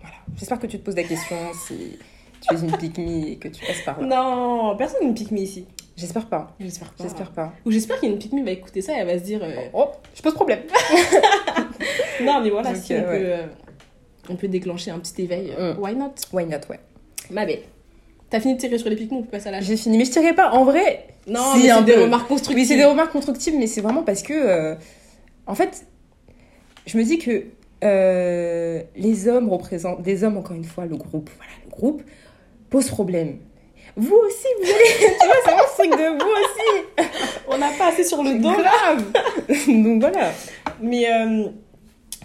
Voilà. 0.00 0.16
J'espère 0.36 0.58
que 0.58 0.66
tu 0.66 0.78
te 0.78 0.84
poses 0.84 0.96
la 0.96 1.04
question 1.04 1.36
si 1.66 1.98
tu 2.40 2.54
es 2.54 2.58
une 2.60 2.76
pique 2.76 2.98
et 2.98 3.36
que 3.36 3.48
tu 3.48 3.64
passes 3.64 3.82
par 3.84 4.00
là. 4.00 4.06
Non, 4.06 4.76
personne 4.76 5.06
ne 5.08 5.12
pique 5.12 5.30
me 5.30 5.38
ici. 5.38 5.66
J'espère 5.96 6.26
pas. 6.26 6.54
J'espère 6.58 6.92
pas. 6.92 7.04
J'espère 7.04 7.30
pas. 7.30 7.52
Ou 7.64 7.70
j'espère 7.70 8.00
qu'il 8.00 8.08
y 8.08 8.12
a 8.12 8.14
une 8.14 8.20
pique 8.20 8.32
va 8.44 8.50
écouter 8.50 8.82
ça 8.82 8.92
et 8.94 8.96
elle 8.96 9.06
va 9.06 9.18
se 9.18 9.24
dire 9.24 9.40
euh, 9.42 9.54
Oh, 9.72 9.88
je 10.14 10.22
pose 10.22 10.34
problème. 10.34 10.60
Non, 12.22 12.40
mais 12.40 12.50
voilà, 12.50 12.72
Donc, 12.72 12.82
si 12.82 12.92
on, 12.92 12.96
euh, 12.96 13.00
peut, 13.02 13.26
euh, 13.26 13.46
on 14.30 14.36
peut 14.36 14.48
déclencher 14.48 14.90
un 14.90 14.98
petit 14.98 15.22
éveil. 15.22 15.52
Mm. 15.58 15.80
Why 15.80 15.94
not? 15.96 16.14
Why 16.32 16.46
not, 16.46 16.58
ouais. 16.70 16.78
Ma 17.30 17.44
belle. 17.44 17.62
T'as 18.30 18.40
fini 18.40 18.54
de 18.54 18.60
tirer 18.60 18.78
sur 18.78 18.88
les 18.88 18.96
pique 18.96 19.12
on 19.12 19.22
peut 19.22 19.30
passer 19.30 19.48
à 19.48 19.52
la 19.52 19.60
J'ai 19.60 19.76
fini, 19.76 19.98
mais 19.98 20.04
je 20.04 20.10
tirais 20.12 20.34
pas. 20.34 20.50
En 20.52 20.64
vrai, 20.64 21.06
Non, 21.26 21.40
mais 21.56 21.68
c'est 21.68 21.84
des 21.84 21.92
peu. 21.94 22.02
remarques 22.02 22.28
constructives. 22.28 22.56
Oui, 22.56 22.66
c'est 22.66 22.76
des 22.76 22.84
remarques 22.84 23.12
constructives, 23.12 23.54
mais 23.58 23.66
c'est 23.66 23.80
vraiment 23.80 24.02
parce 24.02 24.22
que, 24.22 24.32
euh, 24.32 24.74
en 25.46 25.54
fait, 25.54 25.86
je 26.86 26.96
me 26.98 27.04
dis 27.04 27.18
que 27.18 27.44
les 28.96 29.28
hommes 29.28 29.48
représentent, 29.50 30.02
des 30.02 30.24
hommes, 30.24 30.36
encore 30.36 30.56
une 30.56 30.64
fois, 30.64 30.86
le 30.86 30.96
groupe, 30.96 31.30
voilà, 31.36 31.52
le 31.64 31.70
groupe, 31.70 32.02
pose 32.70 32.88
problème. 32.88 33.38
Vous 33.96 34.16
aussi, 34.16 34.46
vous 34.60 34.68
allez, 34.70 35.14
tu 35.20 35.26
vois, 35.26 35.34
c'est 35.44 35.50
vraiment 35.50 35.68
ce 35.70 35.82
truc 35.82 35.90
de 35.92 36.24
vous 36.24 36.30
aussi. 36.30 37.08
On 37.48 37.58
n'a 37.58 37.70
pas 37.78 37.88
assez 37.88 38.04
sur 38.04 38.22
le 38.22 38.38
dos. 38.40 38.52
Grave. 38.52 39.12
Donc 39.68 40.00
voilà. 40.00 40.32
Mais 40.80 41.06
euh, 41.12 41.48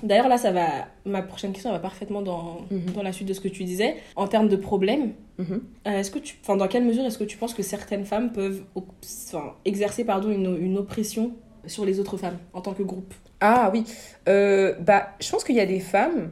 d'ailleurs, 0.02 0.28
là, 0.28 0.38
ça 0.38 0.52
va. 0.52 0.68
Ma 1.06 1.22
prochaine 1.22 1.52
question 1.54 1.70
elle 1.70 1.76
va 1.76 1.82
parfaitement 1.82 2.22
dans, 2.22 2.62
Mhm. 2.72 2.94
dans 2.96 3.04
la 3.04 3.12
suite 3.14 3.28
de 3.28 3.34
ce 3.34 3.40
que 3.42 3.48
tu 3.48 3.64
disais. 3.64 3.98
En 4.16 4.28
termes 4.28 4.48
de 4.50 4.56
problèmes, 4.56 5.14
Mhm. 5.38 5.62
euh, 5.88 6.00
est-ce 6.00 6.12
que 6.12 6.20
tu, 6.20 6.36
enfin, 6.42 6.58
dans 6.58 6.68
quelle 6.68 6.84
mesure 6.84 7.06
est-ce 7.06 7.18
que 7.18 7.24
tu 7.24 7.38
penses 7.38 7.54
que 7.54 7.64
certaines 7.64 8.06
femmes 8.06 8.32
peuvent 8.32 8.64
enfin, 8.76 9.54
exercer 9.66 10.04
pardon, 10.04 10.30
une, 10.32 10.58
une 10.60 10.78
oppression 10.78 11.32
sur 11.66 11.86
les 11.86 12.00
autres 12.00 12.18
femmes 12.18 12.38
en 12.54 12.62
tant 12.62 12.74
que 12.74 12.84
groupe? 12.84 13.14
Ah 13.42 13.70
oui, 13.74 13.84
Euh, 14.28 14.74
bah, 14.80 15.10
je 15.22 15.30
pense 15.30 15.44
qu'il 15.44 15.56
y 15.56 15.62
a 15.62 15.66
des 15.66 15.80
femmes 15.80 16.32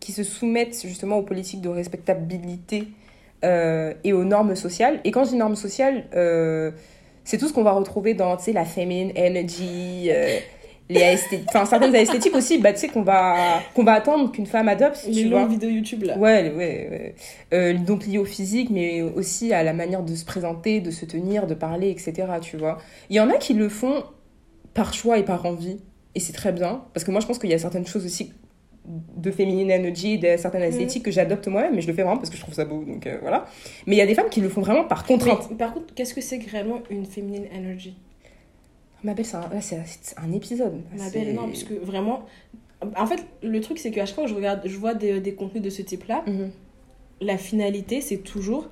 qui 0.00 0.12
se 0.12 0.22
soumettent 0.22 0.82
justement 0.84 1.16
aux 1.18 1.22
politiques 1.22 1.62
de 1.62 1.68
respectabilité 1.70 2.88
euh, 3.44 3.92
et 4.04 4.12
aux 4.12 4.24
normes 4.24 4.56
sociales. 4.56 5.00
Et 5.04 5.10
quand 5.10 5.24
je 5.24 5.30
dis 5.30 5.36
normes 5.36 5.56
sociales, 5.56 6.04
euh, 6.14 6.70
c'est 7.24 7.38
tout 7.38 7.48
ce 7.48 7.52
qu'on 7.52 7.62
va 7.62 7.72
retrouver 7.72 8.14
dans 8.14 8.36
la 8.54 8.64
feminine 8.64 9.12
energy, 9.16 10.08
euh, 10.10 10.38
les 10.88 11.00
aesthétiques, 11.00 11.48
enfin 11.48 11.64
certaines 11.66 11.94
esthétiques 11.94 12.34
aussi, 12.34 12.58
bah, 12.58 12.72
qu'on 12.92 13.02
va, 13.02 13.60
qu'on 13.74 13.84
va 13.84 13.94
attendre 13.94 14.30
qu'une 14.30 14.46
femme 14.46 14.68
adopte, 14.68 15.04
Les 15.08 15.24
tu 15.24 15.28
longues 15.28 15.50
vidéos 15.50 15.70
YouTube 15.70 16.04
là. 16.04 16.16
Ouais, 16.16 16.52
ouais, 16.56 17.14
ouais. 17.52 17.74
Donc 17.74 18.06
lié 18.06 18.18
au 18.18 18.24
physique, 18.24 18.70
mais 18.70 19.02
aussi 19.02 19.52
à 19.52 19.62
la 19.62 19.72
manière 19.72 20.02
de 20.02 20.14
se 20.14 20.24
présenter, 20.24 20.80
de 20.80 20.90
se 20.90 21.04
tenir, 21.04 21.46
de 21.46 21.54
parler, 21.54 21.90
etc. 21.90 22.14
Tu 22.40 22.56
vois. 22.56 22.78
Il 23.10 23.16
y 23.16 23.20
en 23.20 23.28
a 23.28 23.36
qui 23.36 23.54
le 23.54 23.68
font 23.68 24.04
par 24.74 24.94
choix 24.94 25.18
et 25.18 25.24
par 25.24 25.44
envie, 25.44 25.78
et 26.14 26.20
c'est 26.20 26.32
très 26.32 26.52
bien, 26.52 26.84
parce 26.94 27.04
que 27.04 27.10
moi 27.10 27.20
je 27.20 27.26
pense 27.26 27.38
qu'il 27.38 27.50
y 27.50 27.54
a 27.54 27.58
certaines 27.58 27.86
choses 27.86 28.06
aussi 28.06 28.32
de 29.16 29.30
féminine 29.30 29.70
energy, 29.72 30.18
de 30.18 30.36
certaines 30.36 30.62
Mhm. 30.62 30.68
esthétiques 30.68 31.04
que 31.04 31.10
j'adopte 31.10 31.48
moi-même, 31.48 31.74
mais 31.74 31.80
je 31.80 31.86
le 31.88 31.92
fais 31.94 32.02
vraiment 32.02 32.18
parce 32.18 32.30
que 32.30 32.36
je 32.36 32.42
trouve 32.42 32.54
ça 32.54 32.64
beau, 32.64 32.84
donc 32.84 33.06
euh, 33.06 33.18
voilà. 33.20 33.46
Mais 33.86 33.96
il 33.96 33.98
y 33.98 34.02
a 34.02 34.06
des 34.06 34.14
femmes 34.14 34.28
qui 34.30 34.40
le 34.40 34.48
font 34.48 34.60
vraiment 34.60 34.84
par 34.84 35.04
contrainte. 35.04 35.48
Mais, 35.50 35.56
par 35.56 35.74
contre, 35.74 35.92
qu'est-ce 35.94 36.14
que 36.14 36.20
c'est 36.20 36.38
réellement 36.38 36.80
une 36.90 37.04
feminine 37.06 37.46
energy? 37.52 37.96
Ma 39.04 39.14
belle, 39.14 39.24
c'est 39.26 40.14
un, 40.16 40.32
épisode. 40.32 40.80
Ma 40.96 41.10
belle, 41.10 41.34
non, 41.34 41.46
puisque 41.48 41.72
vraiment. 41.72 42.24
En 42.96 43.06
fait, 43.06 43.24
le 43.42 43.60
truc, 43.60 43.78
c'est 43.78 43.90
qu'à 43.90 44.04
chaque 44.06 44.14
fois 44.14 44.24
que 44.24 44.30
je, 44.30 44.34
regarde, 44.34 44.60
je 44.64 44.76
vois 44.76 44.94
des, 44.94 45.20
des 45.20 45.34
contenus 45.34 45.62
de 45.62 45.70
ce 45.70 45.82
type-là, 45.82 46.22
Mhm. 46.26 46.50
la 47.20 47.36
finalité, 47.38 48.00
c'est 48.00 48.18
toujours 48.18 48.68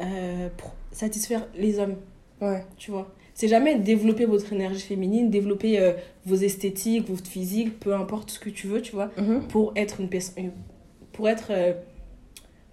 euh, 0.00 0.48
pour 0.56 0.74
satisfaire 0.92 1.46
les 1.56 1.78
hommes, 1.80 1.96
Ouais. 2.40 2.64
tu 2.76 2.90
vois? 2.92 3.12
C'est 3.40 3.46
jamais 3.46 3.76
développer 3.76 4.24
votre 4.24 4.52
énergie 4.52 4.80
féminine, 4.80 5.30
développer 5.30 5.78
euh, 5.78 5.92
vos 6.26 6.34
esthétiques, 6.34 7.08
votre 7.08 7.30
physique, 7.30 7.78
peu 7.78 7.94
importe 7.94 8.32
ce 8.32 8.40
que 8.40 8.50
tu 8.50 8.66
veux, 8.66 8.82
tu 8.82 8.90
vois, 8.96 9.12
Mhm. 9.16 9.46
pour 9.46 9.72
être 9.76 10.00
une 10.00 10.08
personne. 10.08 10.50
Pour 11.12 11.28
être. 11.28 11.46
euh, 11.50 11.72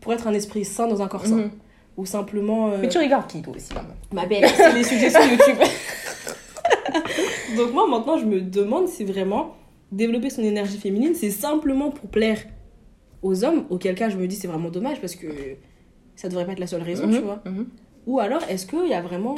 pour 0.01 0.11
être 0.13 0.25
un 0.27 0.33
esprit 0.33 0.65
sain 0.65 0.87
dans 0.87 1.03
un 1.03 1.07
corps 1.07 1.25
sain. 1.27 1.35
Mhm. 1.37 1.51
Ou 1.97 2.05
simplement. 2.07 2.71
euh, 2.71 2.77
Mais 2.81 2.89
tu 2.89 2.97
regardes 2.97 3.27
qui, 3.27 3.43
toi 3.43 3.53
aussi, 3.55 3.73
maman 3.75 3.89
Ma 4.11 4.25
belle, 4.25 4.47
c'est 4.55 4.73
les 4.73 4.83
suggestions 4.83 5.21
YouTube. 5.29 5.57
Donc 7.57 7.71
moi 7.71 7.87
maintenant 7.87 8.17
je 8.17 8.25
me 8.25 8.41
demande 8.41 8.87
si 8.87 9.03
vraiment 9.03 9.55
développer 9.91 10.29
son 10.31 10.41
énergie 10.43 10.77
féminine 10.79 11.13
c'est 11.15 11.29
simplement 11.29 11.91
pour 11.91 12.09
plaire 12.09 12.39
aux 13.21 13.43
hommes, 13.45 13.65
auquel 13.69 13.93
cas 13.95 14.09
je 14.09 14.17
me 14.17 14.27
dis 14.27 14.35
c'est 14.35 14.47
vraiment 14.47 14.69
dommage 14.69 14.99
parce 14.99 15.15
que 15.15 15.27
ça 16.15 16.27
devrait 16.27 16.45
pas 16.45 16.53
être 16.53 16.59
la 16.59 16.67
seule 16.67 16.81
raison, 16.81 17.07
tu 17.07 17.19
Mhm. 17.19 17.23
vois. 17.23 17.41
Mhm. 17.45 17.67
Ou 18.07 18.19
alors 18.19 18.41
est-ce 18.49 18.65
qu'il 18.65 18.87
y 18.87 18.93
a 18.93 19.01
vraiment 19.01 19.35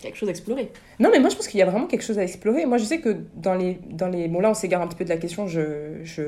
quelque 0.00 0.16
chose 0.16 0.28
à 0.28 0.32
explorer 0.32 0.70
Non, 1.00 1.10
mais 1.12 1.18
moi, 1.18 1.30
je 1.30 1.36
pense 1.36 1.48
qu'il 1.48 1.58
y 1.58 1.62
a 1.62 1.66
vraiment 1.66 1.86
quelque 1.86 2.02
chose 2.02 2.18
à 2.18 2.22
explorer. 2.22 2.66
Moi, 2.66 2.78
je 2.78 2.84
sais 2.84 3.00
que 3.00 3.16
dans 3.34 3.54
les... 3.54 3.78
Dans 3.90 4.08
les... 4.08 4.28
Bon, 4.28 4.40
là, 4.40 4.50
on 4.50 4.54
s'égare 4.54 4.82
un 4.82 4.86
petit 4.86 4.96
peu 4.96 5.04
de 5.04 5.10
la 5.10 5.16
question, 5.16 5.46
je... 5.46 6.00
je... 6.02 6.22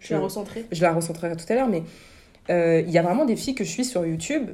Je 0.00 0.06
suis 0.08 0.14
recentrée. 0.16 0.66
je 0.70 0.82
la 0.82 0.92
recentrerai 0.92 1.34
tout 1.34 1.46
à 1.48 1.54
l'heure, 1.54 1.68
mais 1.68 1.82
euh, 2.50 2.82
il 2.86 2.90
y 2.90 2.98
a 2.98 3.02
vraiment 3.02 3.24
des 3.24 3.36
filles 3.36 3.54
que 3.54 3.64
je 3.64 3.70
suis 3.70 3.86
sur 3.86 4.04
YouTube 4.04 4.50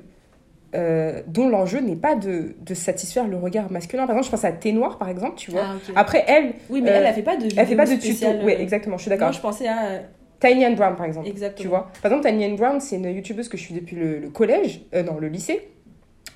euh, 0.73 1.23
dont 1.27 1.49
l'enjeu 1.49 1.81
n'est 1.81 1.97
pas 1.97 2.15
de, 2.15 2.55
de 2.61 2.75
satisfaire 2.75 3.27
le 3.27 3.37
regard 3.37 3.73
masculin. 3.73 4.07
Par 4.07 4.15
exemple, 4.15 4.27
je 4.27 4.31
pense 4.31 4.45
à 4.45 4.53
Thé 4.53 4.73
Noir, 4.73 4.99
par 4.99 5.09
exemple, 5.09 5.35
tu 5.37 5.51
vois. 5.51 5.65
Ah. 5.65 5.93
Après, 5.97 6.25
elle, 6.29 6.55
oui 6.69 6.81
mais 6.81 6.91
euh, 6.91 6.95
elle 6.99 7.07
elle 7.07 7.15
fait 7.15 7.23
pas 7.23 7.37
de 7.37 7.49
elle 7.57 7.67
fait 7.67 7.75
pas 7.75 7.87
de 7.87 7.97
tuto. 7.97 8.27
Oui, 8.45 8.53
euh, 8.53 8.59
exactement, 8.61 8.97
je 8.97 9.03
suis 9.03 9.11
Moi 9.11 9.19
d'accord. 9.19 9.33
je 9.33 9.41
pensais 9.41 9.67
à 9.67 10.03
Tiny 10.39 10.65
and 10.65 10.75
Brown, 10.75 10.95
par 10.95 11.07
exemple. 11.07 11.29
exactement. 11.29 11.63
Tu 11.63 11.67
vois 11.67 11.91
Par 12.01 12.13
exemple, 12.13 12.29
Tiny 12.29 12.47
and 12.47 12.55
Brown, 12.55 12.81
c'est 12.81 12.97
une 12.97 13.13
youtubeuse 13.13 13.49
que 13.49 13.57
je 13.57 13.63
suis 13.65 13.75
depuis 13.75 13.97
le, 13.97 14.21
le 14.21 14.29
collège, 14.29 14.83
non, 14.95 15.19
le 15.19 15.27
lycée. 15.27 15.69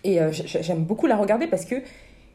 Et 0.02 0.18
j'aime 0.32 0.82
beaucoup 0.82 1.06
la 1.06 1.16
regarder 1.16 1.46
parce 1.46 1.64
que 1.64 1.76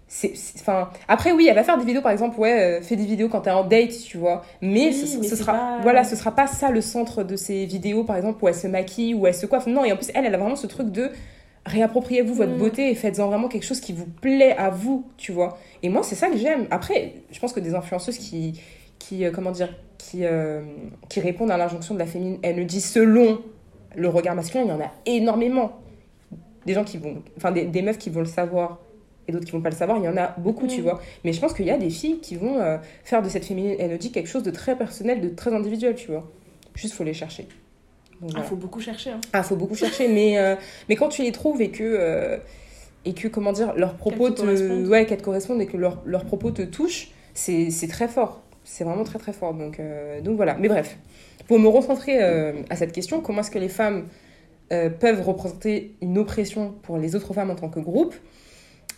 c'est. 0.10 0.34
Enfin, 0.60 0.89
après, 1.07 1.32
oui, 1.32 1.47
elle 1.47 1.55
va 1.55 1.64
faire 1.64 1.78
des 1.78 1.86
vidéos, 1.86 2.01
par 2.01 2.12
exemple, 2.12 2.38
ouais, 2.39 2.80
euh, 2.80 2.82
fais 2.82 2.97
des 2.97 3.05
vidéos 3.05 3.30
quand 3.30 3.41
t'es 3.41 3.51
en 3.51 3.64
date, 3.64 3.91
tu 4.05 4.18
vois. 4.18 4.43
Mais, 4.62 4.88
Oui, 4.88 4.93
ce, 4.93 5.18
mais 5.20 5.28
ce 5.28 5.36
sera. 5.38 5.53
pas- 5.53 5.80
Voilà, 5.82 6.03
ce 6.03 6.16
sera 6.18 6.32
pas 6.32 6.47
ça 6.47 6.72
le 6.72 6.82
centre 6.82 7.24
de 7.24 7.36
ses 7.38 7.66
vidéos, 7.66 8.03
par 8.03 8.18
exemple, 8.18 8.43
où 8.43 8.47
elle 8.49 8.55
se 8.55 8.68
maquille, 8.68 9.14
où 9.14 9.26
elle 9.28 9.34
se 9.36 9.45
coiffe. 9.45 9.68
Non, 9.68 9.86
et 9.86 9.93
en 9.93 9.95
plus, 9.95 10.10
elle, 10.14 10.26
elle 10.26 10.36
a 10.36 10.38
vraiment 10.38 10.55
ce 10.57 10.68
truc 10.68 10.91
de 10.91 11.12
réappropriez-vous 11.66 12.34
votre 12.34 12.53
Mm. 12.53 12.57
beauté 12.57 12.89
et 12.91 12.95
faites-en 12.95 13.28
vraiment 13.28 13.47
quelque 13.47 13.66
chose 13.66 13.80
qui 13.80 13.93
vous 13.93 14.07
plaît 14.07 14.55
à 14.57 14.70
vous, 14.70 15.05
tu 15.18 15.32
vois. 15.32 15.57
Et 15.84 15.89
moi, 15.89 16.01
c'est 16.03 16.16
ça 16.16 16.28
que 16.30 16.38
j'aime. 16.38 16.66
Après, 16.72 17.14
je 17.32 17.39
pense 17.39 17.53
que 17.53 17.60
des 17.60 17.76
influenceuses 17.76 18.18
qui, 18.18 18.60
qui 18.97 19.24
euh, 19.26 19.32
comment 19.32 19.51
dire, 19.51 19.70
qui, 19.99 20.26
euh, 20.26 20.62
qui 21.10 21.20
répondent 21.20 21.51
à 21.51 21.57
l'injonction 21.57 21.93
de 21.93 21.99
la 21.99 22.05
féminine 22.07 22.39
energy 22.43 22.82
selon 22.82 23.39
le 23.95 24.07
regard 24.07 24.36
masculin, 24.36 24.64
il 24.66 24.70
y 24.70 24.72
en 24.72 24.80
a 24.82 24.91
énormément. 25.05 25.74
Des 26.66 26.74
gens 26.74 26.84
qui 26.84 26.97
vont, 26.97 27.22
enfin 27.38 27.51
des, 27.51 27.66
des 27.66 27.82
meufs 27.82 27.97
qui 27.97 28.10
vont 28.10 28.20
le 28.20 28.26
savoir 28.26 28.80
et 29.30 29.32
d'autres 29.32 29.46
qui 29.46 29.52
vont 29.52 29.62
pas 29.62 29.70
le 29.70 29.76
savoir, 29.76 29.98
il 30.00 30.04
y 30.04 30.08
en 30.10 30.18
a 30.18 30.34
beaucoup, 30.38 30.68
tu 30.68 30.80
Mm. 30.82 30.84
vois. 30.84 31.02
Mais 31.24 31.32
je 31.34 31.40
pense 31.40 31.54
qu'il 31.54 31.66
y 31.66 31.72
a 31.72 31.78
des 31.78 31.90
filles 31.90 32.20
qui 32.20 32.36
vont 32.36 32.60
euh, 32.60 32.78
faire 33.04 33.22
de 33.22 33.30
cette 33.30 33.46
féminine 33.46 33.76
energy 33.80 34.12
quelque 34.12 34.28
chose 34.28 34.44
de 34.44 34.52
très 34.52 34.78
personnel, 34.78 35.22
de 35.22 35.30
très 35.30 35.54
individuel, 35.54 35.96
tu 35.96 36.12
vois. 36.12 36.30
Juste, 36.76 36.94
faut 36.96 37.04
les 37.04 37.14
chercher. 37.14 37.48
Donc, 38.22 38.32
Ah, 38.36 38.44
faut 38.44 38.56
beaucoup 38.58 38.82
chercher. 38.82 39.12
hein. 39.12 39.22
Ah, 39.32 39.44
faut 39.44 39.56
beaucoup 39.56 39.76
chercher, 39.76 40.08
mais, 40.18 40.38
euh, 40.38 40.56
mais 40.90 40.96
quand 40.96 41.08
tu 41.10 41.22
les 41.24 41.32
trouves 41.32 41.62
et 41.62 41.70
que, 41.70 41.84
euh, 41.84 42.38
et 43.06 43.14
que 43.14 43.28
comment 43.30 43.54
dire, 43.54 43.74
leurs 43.76 43.96
propos 43.96 44.30
te 44.32 44.42
correspondent. 44.42 44.88
ouais, 44.88 45.06
qu'elles 45.06 45.20
te 45.20 45.24
correspondent 45.24 45.62
et 45.62 45.68
que 45.68 45.78
leurs 45.78 46.26
propos 46.26 46.52
te 46.52 46.62
touchent, 46.64 47.12
c'est 47.34 47.70
c'est 47.72 47.88
très 47.88 48.08
fort. 48.10 48.42
C'est 48.66 48.84
vraiment 48.84 49.04
très 49.06 49.20
très 49.20 49.32
fort. 49.34 49.54
Donc, 49.54 49.80
donc 50.24 50.36
voilà. 50.36 50.56
Mais 50.60 50.68
bref, 50.68 50.98
pour 51.48 51.58
me 51.60 51.68
recentrer 51.70 52.22
à 52.22 52.76
cette 52.76 52.92
question, 52.92 53.22
comment 53.22 53.40
est-ce 53.42 53.52
que 53.52 53.58
les 53.60 53.70
femmes 53.70 54.08
euh, 54.72 54.90
peuvent 54.90 55.22
représenter 55.22 55.96
une 56.02 56.18
oppression 56.20 56.76
pour 56.84 56.98
les 56.98 57.16
autres 57.16 57.34
femmes 57.34 57.50
en 57.50 57.56
tant 57.56 57.70
que 57.70 57.80
groupe? 57.80 58.14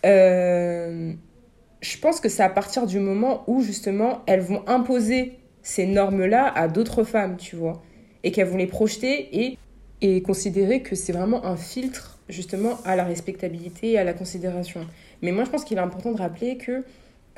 Euh, 0.04 1.12
Je 1.80 1.98
pense 1.98 2.20
que 2.20 2.28
c'est 2.28 2.42
à 2.42 2.48
partir 2.48 2.86
du 2.86 3.00
moment 3.00 3.42
où 3.46 3.60
justement 3.62 4.20
elles 4.26 4.40
vont 4.40 4.62
imposer 4.68 5.38
ces 5.62 5.86
normes-là 5.86 6.52
à 6.54 6.68
d'autres 6.68 7.04
femmes, 7.04 7.36
tu 7.36 7.56
vois 7.56 7.82
et 8.24 8.30
qu'elles 8.30 8.46
vont 8.46 8.56
les 8.56 8.66
projeter 8.68 9.56
et, 10.00 10.22
considérer 10.22 10.82
que 10.82 10.96
c'est 10.96 11.12
vraiment 11.12 11.44
un 11.44 11.56
filtre 11.56 12.18
justement 12.28 12.78
à 12.84 12.96
la 12.96 13.04
respectabilité 13.04 13.92
et 13.92 13.98
à 13.98 14.04
la 14.04 14.12
considération. 14.14 14.80
Mais 15.22 15.30
moi 15.32 15.44
je 15.44 15.50
pense 15.50 15.64
qu'il 15.64 15.76
est 15.76 15.80
important 15.80 16.10
de 16.12 16.18
rappeler 16.18 16.56
que 16.56 16.84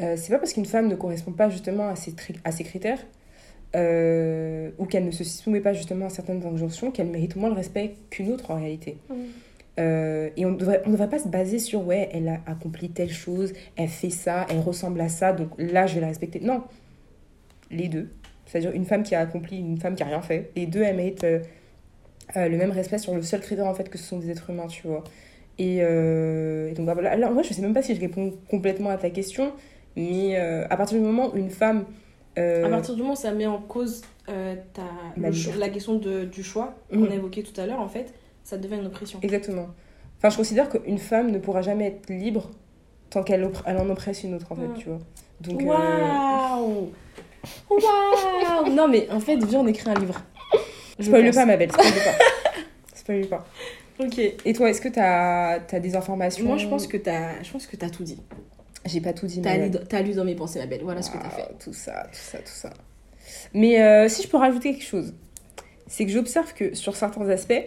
euh, 0.01 0.17
c'est 0.17 0.31
pas 0.31 0.39
parce 0.39 0.55
qu'une 0.55 0.65
femme 0.65 0.89
ne 0.89 0.95
correspond 0.95 1.33
pas 1.33 1.51
justement 1.51 1.89
à 1.89 1.97
ces, 1.97 2.13
tri- 2.15 2.37
à 2.45 2.53
ces 2.53 2.65
critères 2.65 2.99
euh, 3.77 4.71
ou 4.79 4.87
qu'elle 4.87 5.05
ne 5.05 5.11
se 5.11 5.25
soumet 5.25 5.61
pas 5.61 5.73
justement 5.75 6.07
à 6.07 6.11
certaines 6.11 6.45
injonctions 6.47 6.91
qu'elle 6.91 7.09
mérite 7.09 7.37
moins 7.37 7.51
le 7.51 7.55
respect 7.55 7.97
qu'une 8.11 8.33
autre 8.33 8.51
en 8.51 8.57
réalité. 8.57 8.97
Euh, 9.81 10.31
et 10.37 10.47
on 10.47 10.53
ne 10.53 10.57
devrait, 10.57 10.83
on 10.87 10.91
devrait 10.91 11.09
pas 11.11 11.19
se 11.19 11.27
baser 11.27 11.59
sur 11.59 11.85
ouais, 11.85 12.09
elle 12.13 12.29
a 12.29 12.39
accompli 12.47 12.91
telle 12.91 13.11
chose, 13.11 13.53
elle 13.77 13.89
fait 13.89 14.11
ça, 14.11 14.47
elle 14.49 14.61
ressemble 14.61 15.01
à 15.01 15.09
ça, 15.09 15.33
donc 15.33 15.49
là 15.59 15.87
je 15.89 15.97
vais 15.97 16.01
la 16.01 16.07
respecter. 16.09 16.39
Non, 16.41 16.63
les 17.71 17.89
deux. 17.89 18.09
C'est-à-dire 18.47 18.71
une 18.73 18.85
femme 18.85 19.03
qui 19.03 19.15
a 19.17 19.21
accompli, 19.21 19.59
une 19.59 19.79
femme 19.79 19.97
qui 19.97 20.03
a 20.05 20.07
rien 20.07 20.23
fait. 20.23 20.51
Les 20.55 20.67
deux, 20.67 20.83
elles 20.83 20.95
méritent 20.97 21.25
euh, 21.25 21.41
euh, 22.37 22.49
le 22.49 22.57
même 22.57 22.71
respect 22.71 22.99
sur 22.99 23.15
le 23.15 23.23
seul 23.23 23.41
critère 23.41 23.67
en 23.67 23.75
fait 23.75 23.89
que 23.89 23.99
ce 23.99 24.05
sont 24.05 24.19
des 24.19 24.31
êtres 24.31 24.51
humains, 24.51 24.69
tu 24.69 24.87
vois. 24.87 25.03
Et, 25.59 25.79
et 25.79 26.73
donc 26.77 26.87
bah, 26.87 26.95
voilà, 26.95 27.17
là, 27.17 27.31
moi 27.31 27.43
je 27.43 27.53
sais 27.53 27.63
même 27.63 27.75
pas 27.75 27.83
si 27.83 27.95
je 27.95 28.01
réponds 28.01 28.33
complètement 28.51 28.91
à 28.91 28.97
ta 28.97 29.11
question, 29.11 29.53
mais 29.97 30.37
à 30.37 30.77
partir 30.77 30.99
du 30.99 31.05
moment 31.05 31.33
où 31.33 31.37
une 31.37 31.51
femme. 31.51 31.85
À 32.37 32.69
partir 32.69 32.95
du 32.95 33.03
moment 33.03 33.15
où 33.15 33.17
ça 33.17 33.33
met 33.33 33.47
en 33.47 33.59
cause 33.61 34.03
ta, 34.27 34.83
le 35.17 35.59
la 35.59 35.69
question 35.69 35.95
de, 35.97 36.25
du 36.25 36.43
choix 36.43 36.75
Mhm. 36.91 37.05
qu'on 37.07 37.11
a 37.13 37.15
évoqué 37.15 37.43
tout 37.45 37.61
à 37.61 37.67
l'heure, 37.67 37.81
en 37.81 37.89
fait, 37.89 38.13
ça 38.45 38.57
devient 38.59 38.77
une 38.77 38.87
oppression. 38.87 39.19
Exactement. 39.23 39.69
Enfin, 40.19 40.31
je 40.31 40.37
considère 40.37 40.69
qu'une 40.71 40.99
femme 40.99 41.31
ne 41.33 41.39
pourra 41.39 41.61
jamais 41.63 41.87
être 41.89 42.09
libre 42.11 42.51
tant 43.11 43.23
qu'elle 43.23 43.49
elle 43.67 43.77
en 43.79 43.89
oppresse 43.91 44.23
une 44.23 44.35
autre, 44.35 44.47
en 44.51 44.55
fait, 44.57 44.69
Mm. 44.69 44.75
tu 44.75 44.89
vois. 44.89 44.99
Donc, 45.41 45.61
euh, 45.63 45.65
Waouh 45.67 46.93
Waouh 47.71 48.71
Non, 48.73 48.89
mais 48.89 49.09
en 49.11 49.21
fait, 49.21 49.37
viens, 49.45 49.61
on 49.61 49.67
écrit 49.67 49.91
un 49.91 49.95
livre. 49.95 50.21
Je 50.99 51.05
spoil 51.07 51.25
pense. 51.27 51.35
pas, 51.35 51.47
ma 51.47 51.57
belle, 51.57 51.73
spoil 51.73 51.93
pas. 51.93 52.25
spoil 52.95 53.27
pas. 53.27 53.47
Ok. 54.01 54.19
Et 54.45 54.53
toi, 54.53 54.71
est-ce 54.71 54.81
que 54.81 54.89
t'as 54.89 55.61
as 55.71 55.81
des 55.81 55.97
informations 55.97 56.45
Moi, 56.47 56.57
je 56.57 56.67
pense 56.69 56.87
que 56.87 56.97
t'as, 56.97 57.43
je 57.43 57.51
pense 57.51 57.67
que 57.67 57.77
t'as 57.77 57.91
tout 57.91 58.05
dit. 58.05 58.21
J'ai 58.87 59.01
pas 59.01 59.13
tout 59.13 59.27
dit, 59.27 59.41
T'as 59.41 59.57
lu, 59.57 59.71
t'as 59.89 60.03
lu 60.03 60.13
dans 60.13 60.25
mes 60.25 60.35
pensées, 60.35 60.59
ma 60.59 60.67
belle. 60.67 60.83
Voilà 60.83 61.01
ce 61.03 61.11
que 61.11 61.17
t'as 61.19 61.31
fait. 61.31 61.49
Tout 61.63 61.73
ça, 61.73 62.03
tout 62.13 62.19
ça, 62.19 62.39
tout 62.39 62.45
ça. 62.47 62.71
Mais 63.55 63.81
euh, 63.83 64.09
si 64.09 64.23
je 64.23 64.29
peux 64.29 64.37
rajouter 64.37 64.73
quelque 64.73 64.85
chose, 64.85 65.15
c'est 65.87 66.05
que 66.05 66.13
j'observe 66.13 66.53
que 66.55 66.75
sur 66.75 66.95
certains 66.97 67.27
aspects, 67.31 67.63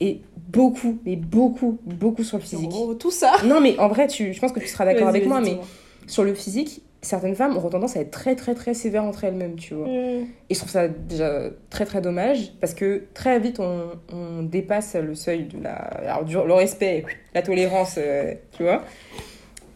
et 0.00 0.20
beaucoup, 0.48 0.98
mais 1.04 1.16
beaucoup, 1.16 1.78
beaucoup 1.84 2.22
sur 2.22 2.36
le 2.38 2.42
physique. 2.42 2.70
Oh, 2.74 2.94
tout 2.94 3.10
ça. 3.10 3.32
Non, 3.44 3.60
mais 3.60 3.78
en 3.78 3.88
vrai, 3.88 4.06
tu, 4.06 4.32
je 4.32 4.40
pense 4.40 4.52
que 4.52 4.60
tu 4.60 4.68
seras 4.68 4.84
d'accord 4.84 5.08
avec 5.08 5.26
moi, 5.26 5.40
mais 5.40 5.58
sur 6.06 6.24
le 6.24 6.34
physique, 6.34 6.82
certaines 7.02 7.34
femmes 7.34 7.56
auront 7.56 7.70
tendance 7.70 7.96
à 7.96 8.00
être 8.00 8.10
très, 8.10 8.34
très, 8.34 8.54
très 8.54 8.74
sévères 8.74 9.04
entre 9.04 9.24
elles-mêmes, 9.24 9.56
tu 9.56 9.74
vois. 9.74 9.86
Hmm. 9.86 10.24
Et 10.50 10.54
je 10.54 10.58
trouve 10.58 10.70
ça 10.70 10.88
déjà 10.88 11.44
très, 11.70 11.84
très 11.84 12.00
dommage, 12.00 12.52
parce 12.60 12.74
que 12.74 13.04
très 13.14 13.38
vite, 13.38 13.60
on, 13.60 13.90
on 14.12 14.42
dépasse 14.42 14.94
le 14.96 15.14
seuil 15.14 15.44
de 15.44 15.62
la... 15.62 15.74
Alors, 15.74 16.24
du- 16.24 16.34
le 16.34 16.54
respect, 16.54 17.04
la 17.34 17.42
tolérance, 17.42 17.94
euh, 17.98 18.34
tu 18.56 18.62
vois. 18.64 18.82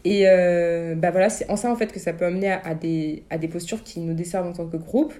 Et 0.03 0.23
euh, 0.25 0.95
bah 0.95 1.11
voilà, 1.11 1.29
c'est 1.29 1.47
en 1.51 1.55
ça 1.55 1.71
en 1.71 1.75
fait 1.75 1.91
que 1.91 1.99
ça 1.99 2.11
peut 2.11 2.25
amener 2.25 2.51
à, 2.51 2.59
à 2.65 2.73
des, 2.73 3.23
à 3.29 3.37
des 3.37 3.47
postures 3.47 3.83
qui 3.83 3.99
nous 3.99 4.15
desservent 4.15 4.47
en 4.47 4.53
tant 4.53 4.65
que 4.65 4.77
groupe. 4.77 5.13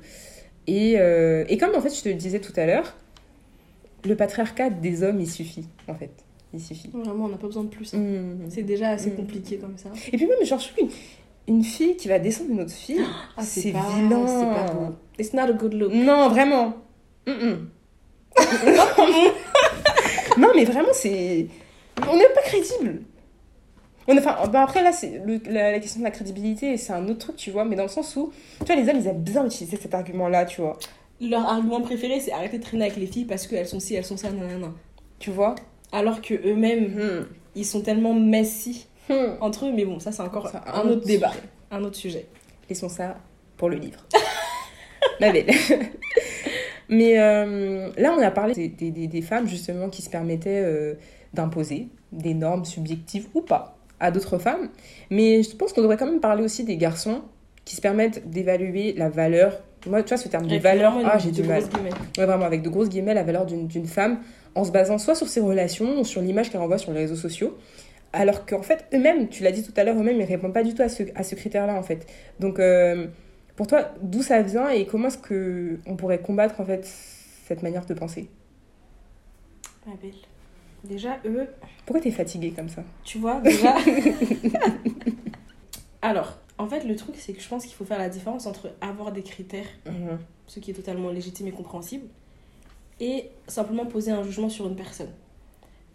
Et, 0.65 0.95
euh, 0.97 1.43
et 1.49 1.57
comme 1.57 1.75
en 1.75 1.81
fait 1.81 1.95
je 1.95 2.01
te 2.01 2.09
le 2.09 2.15
disais 2.15 2.39
tout 2.39 2.53
à 2.55 2.65
l'heure, 2.65 2.95
le 4.05 4.15
patriarcat 4.15 4.69
des 4.69 5.03
hommes 5.03 5.19
il 5.19 5.29
suffit 5.29 5.65
en 5.87 5.95
fait. 5.95 6.11
Il 6.53 6.59
suffit. 6.59 6.89
Vraiment, 6.93 7.25
on 7.25 7.29
n'a 7.29 7.37
pas 7.37 7.47
besoin 7.47 7.63
de 7.63 7.69
plus. 7.69 7.93
Mmh. 7.93 8.49
C'est 8.49 8.63
déjà 8.63 8.89
assez 8.89 9.11
compliqué 9.11 9.57
comme 9.57 9.77
ça. 9.77 9.89
Et 10.11 10.17
puis 10.17 10.27
même, 10.27 10.43
genre, 10.43 10.59
je 10.59 10.67
trouve 10.67 10.89
une, 11.47 11.55
une 11.55 11.63
fille 11.63 11.95
qui 11.95 12.09
va 12.09 12.19
descendre 12.19 12.51
une 12.51 12.59
autre 12.59 12.73
fille, 12.73 12.99
Ah, 13.37 13.41
c'est 13.41 13.69
vilain. 13.69 14.27
C'est 14.27 14.65
pas 14.65 14.73
beau. 14.73 14.95
It's 15.17 15.33
not 15.33 15.43
a 15.43 15.53
good 15.53 15.73
look. 15.73 15.93
Non, 15.93 16.27
vraiment. 16.27 16.73
Non, 20.37 20.49
mais 20.55 20.65
vraiment, 20.65 20.89
c'est. 20.93 21.47
On 22.09 22.17
n'est 22.17 22.29
pas 22.33 22.41
crédible. 22.41 23.01
On, 24.07 24.17
enfin, 24.17 24.35
bah 24.51 24.63
après, 24.63 24.83
là, 24.83 24.91
c'est 24.91 25.21
la, 25.45 25.71
la 25.71 25.79
question 25.79 25.99
de 25.99 26.05
la 26.05 26.11
crédibilité, 26.11 26.75
c'est 26.77 26.91
un 26.91 27.07
autre 27.07 27.19
truc, 27.19 27.35
tu 27.35 27.51
vois, 27.51 27.63
mais 27.65 27.75
dans 27.75 27.83
le 27.83 27.89
sens 27.89 28.15
où, 28.15 28.31
tu 28.59 28.65
vois, 28.65 28.75
les 28.75 28.89
hommes, 28.89 28.97
ils 28.99 29.07
aiment 29.07 29.21
bien 29.21 29.45
utiliser 29.45 29.77
cet 29.77 29.93
argument-là, 29.93 30.45
tu 30.45 30.61
vois. 30.61 30.77
Leur 31.22 31.45
argument 31.45 31.82
préféré, 31.82 32.19
c'est 32.19 32.32
arrêter 32.32 32.57
de 32.57 32.63
traîner 32.63 32.86
avec 32.86 32.97
les 32.97 33.05
filles 33.05 33.26
parce 33.26 33.45
qu'elles 33.47 33.67
sont 33.67 33.80
ci, 33.80 33.93
elles 33.95 34.03
sont 34.05 34.17
ça, 34.17 34.32
nanana. 34.32 34.74
Tu 35.19 35.30
vois? 35.30 35.55
Alors 35.91 36.22
que 36.22 36.34
eux-mêmes, 36.34 36.86
Hmm. 36.95 37.26
ils 37.55 37.65
sont 37.65 37.82
tellement 37.82 38.13
messy 38.13 38.88
Hmm. 39.09 39.36
entre 39.41 39.65
eux, 39.67 39.72
mais 39.74 39.86
bon, 39.86 39.99
ça 39.99 40.11
c'est 40.11 40.22
encore 40.22 40.49
un, 40.65 40.82
autre 40.88 41.05
débat, 41.05 41.30
sujet. 41.30 41.41
un 41.72 41.84
autre 41.84 41.95
sujet. 41.97 42.26
Laissons 42.69 42.89
ça 42.89 43.17
pour 43.57 43.69
le 43.69 43.76
livre. 43.78 43.99
Ma 45.19 45.32
belle. 45.32 45.47
Mais 46.89 47.19
euh, 47.19 47.89
là, 47.97 48.13
on 48.17 48.22
a 48.22 48.32
parlé 48.32 48.53
des, 48.53 48.67
des- 48.67 48.91
des- 48.91 49.07
des 49.07 49.22
femmes 49.22 49.47
justement 49.47 49.89
qui 49.89 50.01
se 50.01 50.09
permettaient 50.09 50.61
euh, 50.63 50.95
d'imposer 51.34 51.88
des 52.11 52.34
normes 52.34 52.65
subjectives 52.65 53.28
ou 53.34 53.41
pas 53.41 53.78
à 53.99 54.11
d'autres 54.11 54.38
femmes. 54.38 54.69
Mais 55.09 55.43
je 55.43 55.55
pense 55.55 55.72
qu'on 55.74 55.82
devrait 55.82 55.97
quand 55.97 56.05
même 56.07 56.19
parler 56.19 56.43
aussi 56.43 56.63
des 56.63 56.78
garçons 56.78 57.22
qui 57.63 57.76
se 57.76 57.82
permettent 57.82 58.30
d'évaluer 58.30 58.93
la 58.93 59.09
valeur. 59.09 59.61
Moi, 59.88 60.03
tu 60.03 60.09
vois, 60.09 60.17
ce 60.17 60.27
terme 60.27 60.47
de 60.47 60.57
valeur, 60.57 60.93
ah, 61.03 61.17
j'ai 61.17 61.32
du 61.32 61.43
mal. 61.43 61.63
Ouais, 62.17 62.25
vraiment, 62.25 62.45
avec 62.45 62.61
de 62.61 62.69
grosses 62.69 62.89
guillemets, 62.89 63.13
la 63.13 63.23
valeur 63.23 63.45
d'une 63.45 63.88
femme 63.88 64.19
en 64.53 64.63
se 64.63 64.71
basant 64.71 64.97
soit 64.97 65.15
sur 65.15 65.27
ses 65.27 65.39
relations 65.39 65.99
ou 65.99 66.05
sur 66.05 66.21
l'image 66.21 66.51
qu'elle 66.51 66.61
renvoie 66.61 66.77
sur 66.77 66.91
les 66.91 66.99
réseaux 66.99 67.15
sociaux. 67.15 67.57
Alors 68.13 68.45
qu'en 68.45 68.61
fait, 68.61 68.86
eux-mêmes, 68.93 69.29
tu 69.29 69.43
l'as 69.43 69.51
dit 69.51 69.63
tout 69.63 69.71
à 69.77 69.84
l'heure, 69.84 69.95
eux-mêmes, 69.97 70.19
ils 70.19 70.25
répondent 70.25 70.53
pas 70.53 70.63
du 70.63 70.73
tout 70.73 70.82
à 70.82 70.89
ce, 70.89 71.03
à 71.15 71.23
ce 71.23 71.36
critère-là, 71.36 71.75
en 71.75 71.84
fait. 71.84 72.05
Donc, 72.39 72.59
euh, 72.59 73.07
pour 73.55 73.67
toi, 73.67 73.91
d'où 74.01 74.21
ça 74.21 74.41
vient 74.41 74.69
et 74.69 74.86
comment 74.86 75.07
est-ce 75.07 75.17
que 75.17 75.79
on 75.88 75.95
pourrait 75.95 76.19
combattre, 76.19 76.59
en 76.59 76.65
fait, 76.65 76.86
cette 77.47 77.63
manière 77.63 77.86
de 77.86 77.93
penser? 77.93 78.29
Ma 79.88 79.93
belle. 79.95 80.11
Déjà, 80.84 81.17
eux, 81.25 81.47
Pourquoi 81.86 82.01
t'es 82.01 82.11
fatiguée 82.11 82.51
comme 82.51 82.69
ça? 82.69 82.84
tu 83.03 83.19
vois, 83.19 83.39
déjà. 83.39 83.75
Alors, 86.01 86.39
en 86.62 86.68
fait, 86.68 86.84
le 86.84 86.95
truc, 86.95 87.16
c'est 87.18 87.34
que 87.34 87.41
je 87.41 87.47
pense 87.49 87.66
qu'il 87.66 87.74
faut 87.76 87.86
faire 87.86 87.97
la 87.99 88.09
différence 88.09 88.45
entre 88.45 88.72
avoir 88.82 89.12
des 89.12 89.24
critères, 89.24 89.66
ce 90.47 90.59
qui 90.59 90.72
est 90.72 90.74
totalement 90.74 91.09
légitime 91.09 91.47
et 91.47 91.51
compréhensible, 91.51 92.05
et 92.99 93.30
simplement 93.47 93.86
poser 93.86 94.12
un 94.12 94.24
jugement 94.24 94.49
sur 94.49 94.68
une 94.68 94.76
personne. 94.76 95.09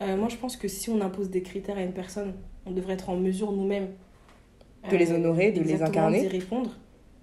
Euh, 0.02 0.16
moi, 0.16 0.28
je 0.28 0.36
pense 0.36 0.56
que 0.56 0.68
si 0.68 0.90
on 0.90 1.00
impose 1.00 1.30
des 1.30 1.42
critères 1.42 1.78
à 1.78 1.82
une 1.82 1.92
personne, 1.92 2.34
on 2.66 2.70
devrait 2.72 2.94
être 2.94 3.08
en 3.10 3.16
mesure 3.16 3.52
nous-mêmes 3.52 3.88
De 4.90 4.96
les 4.96 5.12
honorer, 5.12 5.52
de 5.52 5.62
les 5.62 5.82
incarner. 5.82 6.20
d'y 6.20 6.28
répondre 6.28 6.70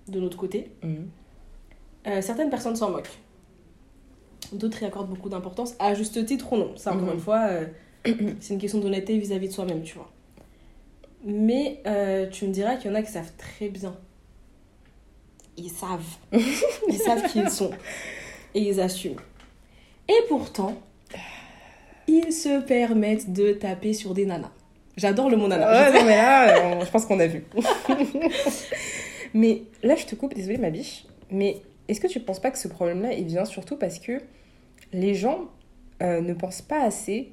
de 0.08 0.20
notre 0.20 0.38
côté. 0.38 0.72
Mhm. 0.84 1.08
Euh, 2.08 2.22
certaines 2.22 2.50
personnes 2.50 2.76
s'en 2.76 2.89
moquent. 2.91 3.18
D'autres 4.54 4.82
y 4.84 4.86
accordent 4.86 5.10
beaucoup 5.10 5.30
d'importance, 5.30 5.76
à 5.80 5.94
juste 5.94 6.26
titre 6.26 6.54
ou 6.54 6.58
non. 6.58 6.76
Ça, 6.78 6.91
encore 6.94 7.08
Mhm. 7.08 7.14
une 7.14 7.20
fois, 7.20 7.48
euh, 7.50 7.66
c'est 8.39 8.54
une 8.54 8.60
question 8.60 8.80
d'honnêteté 8.80 9.18
vis-à-vis 9.18 9.48
de 9.50 9.54
soi-même, 9.54 9.82
tu 9.84 9.96
vois. 9.96 10.10
Mais 11.26 11.80
euh, 11.88 12.28
tu 12.30 12.45
me 12.47 12.51
diras 12.51 12.76
qu'il 12.76 12.91
y 12.91 12.93
en 12.93 12.97
a 12.97 13.01
qui 13.01 13.11
savent 13.11 13.32
très 13.38 13.69
bien. 13.69 13.95
Ils 15.57 15.69
savent. 15.69 16.01
Ils 16.89 16.97
savent 16.97 17.30
qui 17.32 17.39
ils 17.39 17.49
sont. 17.49 17.71
Et 18.55 18.61
ils 18.61 18.80
assument. 18.82 19.19
Et 20.09 20.15
pourtant, 20.28 20.76
ils 22.07 22.34
se 22.34 22.61
permettent 22.61 23.32
de 23.32 23.53
taper 23.53 23.93
sur 23.93 24.13
des 24.13 24.26
nanas. 24.26 24.51
J'adore 24.97 25.30
le 25.30 25.38
mot 25.38 25.47
nana. 25.47 25.69
Ouais, 25.91 25.99
non, 25.99 26.05
mais 26.05 26.15
là, 26.17 26.57
euh, 26.57 26.76
on- 26.76 26.86
je 26.86 26.91
pense 26.91 27.05
qu'on 27.05 27.19
a 27.19 27.28
vu. 27.28 27.45
mais 29.34 29.63
là, 29.84 29.95
je 29.95 30.05
te 30.05 30.15
coupe, 30.15 30.34
désolée, 30.34 30.57
ma 30.57 30.69
biche. 30.69 31.05
Mais 31.32 31.57
est-ce 31.88 31.99
que 32.01 32.07
tu 32.07 32.19
penses 32.19 32.39
pas 32.39 32.51
que 32.51 32.57
ce 32.59 32.67
problème-là, 32.67 33.13
il 33.13 33.26
vient 33.26 33.45
surtout 33.45 33.78
parce 33.78 33.99
que 33.99 34.19
les 34.91 35.15
gens 35.15 35.45
euh, 36.01 36.21
ne 36.21 36.34
pensent 36.34 36.61
pas 36.61 36.82
assez 36.84 37.32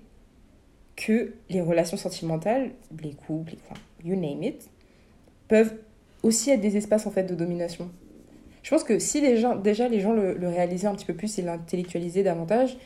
que 0.97 1.35
les 1.49 1.61
relations 1.61 1.97
sentimentales, 1.97 2.71
les 3.03 3.13
couples, 3.13 3.55
enfin, 3.65 3.81
you 4.05 4.17
name 4.17 4.43
it, 4.43 4.69
peuvent 5.49 5.75
aussi 6.23 6.51
être 6.51 6.61
des 6.61 6.77
espaces 6.77 7.07
en 7.07 7.11
fait 7.11 7.25
de 7.25 7.35
domination. 7.35 7.91
Je 8.63 8.71
pense 8.71 8.85
que 8.85 8.99
si 8.99 9.21
les 9.21 9.39
gens, 9.39 9.57
déjà 9.57 9.89
les 9.89 10.01
gens 10.01 10.13
le, 10.13 10.35
le 10.35 10.49
réalisaient 10.49 10.87
un 10.87 10.95
petit 10.95 11.07
peu 11.07 11.15
plus 11.15 11.39
et 11.39 11.43
l'intellectualisaient 11.43 12.23
davantage, 12.23 12.77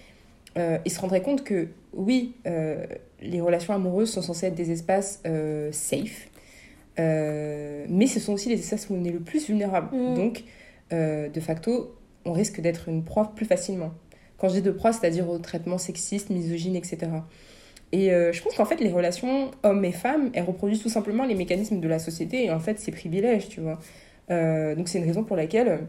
euh, 0.56 0.78
ils 0.84 0.92
se 0.92 1.00
rendraient 1.00 1.22
compte 1.22 1.42
que 1.42 1.68
oui, 1.92 2.34
euh, 2.46 2.84
les 3.20 3.40
relations 3.40 3.74
amoureuses 3.74 4.10
sont 4.10 4.22
censées 4.22 4.46
être 4.46 4.54
des 4.54 4.70
espaces 4.70 5.20
euh, 5.26 5.70
safe, 5.72 6.28
mais 6.96 8.06
ce 8.06 8.20
sont 8.20 8.34
aussi 8.34 8.48
les 8.48 8.58
espaces 8.58 8.88
où 8.88 8.94
on 8.94 9.04
est 9.04 9.10
le 9.10 9.20
plus 9.20 9.46
vulnérable. 9.46 9.96
Mm. 9.96 10.14
Donc, 10.14 10.44
de 10.92 11.40
facto, 11.40 11.96
on 12.24 12.32
risque 12.32 12.60
d'être 12.60 12.88
une 12.88 13.02
proie 13.02 13.32
plus 13.34 13.46
facilement. 13.46 13.92
Quand 14.38 14.48
je 14.48 14.54
dis 14.54 14.62
de 14.62 14.70
proie, 14.70 14.92
c'est-à-dire 14.92 15.28
au 15.28 15.38
traitement 15.38 15.78
sexiste, 15.78 16.30
misogyne, 16.30 16.76
etc. 16.76 17.08
Et 17.94 18.10
euh, 18.10 18.32
je 18.32 18.42
pense 18.42 18.56
qu'en 18.56 18.64
fait, 18.64 18.80
les 18.80 18.90
relations 18.90 19.52
hommes 19.62 19.84
et 19.84 19.92
femmes, 19.92 20.30
elles 20.34 20.42
reproduisent 20.42 20.82
tout 20.82 20.88
simplement 20.88 21.24
les 21.24 21.36
mécanismes 21.36 21.78
de 21.78 21.86
la 21.86 22.00
société 22.00 22.46
et 22.46 22.50
en 22.50 22.58
fait, 22.58 22.80
ces 22.80 22.90
privilèges, 22.90 23.48
tu 23.48 23.60
vois. 23.60 23.78
Euh, 24.32 24.74
donc, 24.74 24.88
c'est 24.88 24.98
une 24.98 25.04
raison 25.04 25.22
pour 25.22 25.36
laquelle 25.36 25.86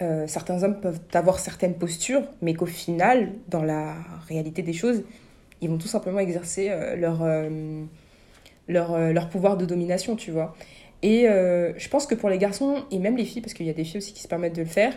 euh, 0.00 0.26
certains 0.26 0.64
hommes 0.64 0.80
peuvent 0.80 0.98
avoir 1.12 1.38
certaines 1.38 1.74
postures, 1.74 2.22
mais 2.40 2.54
qu'au 2.54 2.66
final, 2.66 3.30
dans 3.46 3.62
la 3.62 3.94
réalité 4.26 4.62
des 4.62 4.72
choses, 4.72 5.04
ils 5.60 5.70
vont 5.70 5.78
tout 5.78 5.86
simplement 5.86 6.18
exercer 6.18 6.72
leur, 6.96 7.24
leur, 8.66 8.98
leur 8.98 9.28
pouvoir 9.28 9.56
de 9.56 9.64
domination, 9.64 10.16
tu 10.16 10.32
vois. 10.32 10.56
Et 11.02 11.26
je 11.28 11.88
pense 11.88 12.06
que 12.06 12.16
pour 12.16 12.30
les 12.30 12.38
garçons, 12.38 12.82
et 12.90 12.98
même 12.98 13.16
les 13.16 13.24
filles, 13.24 13.42
parce 13.42 13.54
qu'il 13.54 13.66
y 13.66 13.70
a 13.70 13.72
des 13.72 13.84
filles 13.84 13.98
aussi 13.98 14.12
qui 14.12 14.22
se 14.22 14.28
permettent 14.28 14.56
de 14.56 14.62
le 14.62 14.68
faire, 14.68 14.92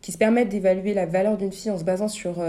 qui 0.00 0.10
se 0.10 0.16
permettent 0.16 0.48
d'évaluer 0.48 0.94
la 0.94 1.04
valeur 1.04 1.36
d'une 1.36 1.52
fille 1.52 1.70
en 1.70 1.76
se 1.76 1.84
basant 1.84 2.08
sur, 2.08 2.42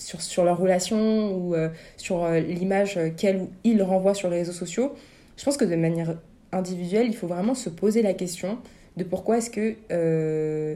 sur, 0.00 0.20
sur 0.20 0.44
leur 0.44 0.58
relation 0.58 1.34
ou 1.36 1.54
euh, 1.54 1.68
sur 1.96 2.24
euh, 2.24 2.40
l'image 2.40 2.98
qu'elle 3.16 3.36
ou 3.42 3.50
il 3.64 3.82
renvoie 3.82 4.14
sur 4.14 4.28
les 4.30 4.38
réseaux 4.38 4.52
sociaux, 4.52 4.92
je 5.36 5.44
pense 5.44 5.56
que 5.56 5.64
de 5.64 5.76
manière 5.76 6.18
individuelle, 6.52 7.06
il 7.06 7.14
faut 7.14 7.26
vraiment 7.28 7.54
se 7.54 7.68
poser 7.70 8.02
la 8.02 8.12
question 8.14 8.58
de 8.96 9.04
pourquoi 9.04 9.38
est-ce 9.38 9.50
que 9.50 9.76
euh, 9.92 10.74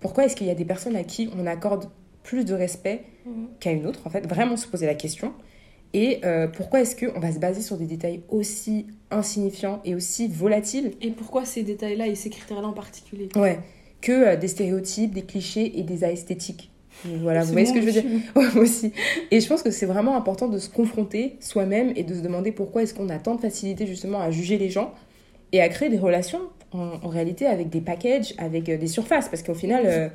pourquoi 0.00 0.24
est-ce 0.24 0.36
qu'il 0.36 0.46
y 0.46 0.50
a 0.50 0.54
des 0.54 0.64
personnes 0.64 0.94
à 0.96 1.02
qui 1.02 1.28
on 1.36 1.46
accorde 1.46 1.88
plus 2.22 2.44
de 2.44 2.54
respect 2.54 3.02
Mhm. 3.26 3.48
qu'à 3.58 3.72
une 3.72 3.86
autre, 3.86 4.00
en 4.06 4.10
fait, 4.10 4.24
vraiment 4.26 4.56
se 4.56 4.68
poser 4.68 4.86
la 4.86 4.94
question. 4.94 5.32
Et 5.92 6.20
euh, 6.24 6.46
pourquoi 6.46 6.80
est-ce 6.80 6.94
qu'on 6.94 7.18
va 7.18 7.32
se 7.32 7.38
baser 7.40 7.60
sur 7.62 7.76
des 7.76 7.86
détails 7.86 8.20
aussi 8.28 8.86
insignifiants 9.10 9.80
et 9.84 9.94
aussi 9.94 10.28
volatiles 10.28 10.92
Et 11.00 11.10
pourquoi 11.10 11.44
ces 11.44 11.62
détails-là 11.62 12.06
et 12.06 12.14
ces 12.14 12.30
critères-là 12.30 12.68
en 12.68 12.72
particulier? 12.72 13.28
Ouais, 13.34 13.58
que 14.00 14.12
euh, 14.12 14.36
des 14.36 14.48
stéréotypes, 14.48 15.12
des 15.12 15.22
clichés 15.22 15.78
et 15.78 15.82
des 15.82 16.04
esthétiques 16.04 16.70
Voilà, 17.04 17.44
vous 17.44 17.52
voyez 17.52 17.66
ce 17.66 17.72
que 17.72 17.80
je 17.80 17.86
veux 17.86 17.92
dire? 17.92 18.04
Ouais, 18.34 18.46
moi 18.54 18.62
aussi. 18.64 18.92
Et 19.30 19.40
je 19.40 19.48
pense 19.48 19.62
que 19.62 19.70
c'est 19.70 19.86
vraiment 19.86 20.16
important 20.16 20.48
de 20.48 20.58
se 20.58 20.68
confronter 20.68 21.36
soi-même 21.40 21.92
et 21.96 22.02
de 22.02 22.14
se 22.14 22.20
demander 22.20 22.52
pourquoi 22.52 22.82
est-ce 22.82 22.94
qu'on 22.94 23.08
a 23.10 23.18
tant 23.18 23.34
de 23.36 23.40
facilité 23.40 23.86
justement 23.86 24.20
à 24.20 24.30
juger 24.30 24.58
les 24.58 24.70
gens 24.70 24.92
et 25.52 25.60
à 25.60 25.68
créer 25.68 25.88
des 25.88 25.98
relations 25.98 26.40
en, 26.72 26.94
en 27.02 27.08
réalité 27.08 27.46
avec 27.46 27.70
des 27.70 27.80
packages, 27.80 28.34
avec 28.38 28.68
euh, 28.68 28.76
des 28.78 28.88
surfaces. 28.88 29.28
Parce 29.28 29.42
qu'au 29.42 29.54
final, 29.54 29.82
euh, 29.86 30.08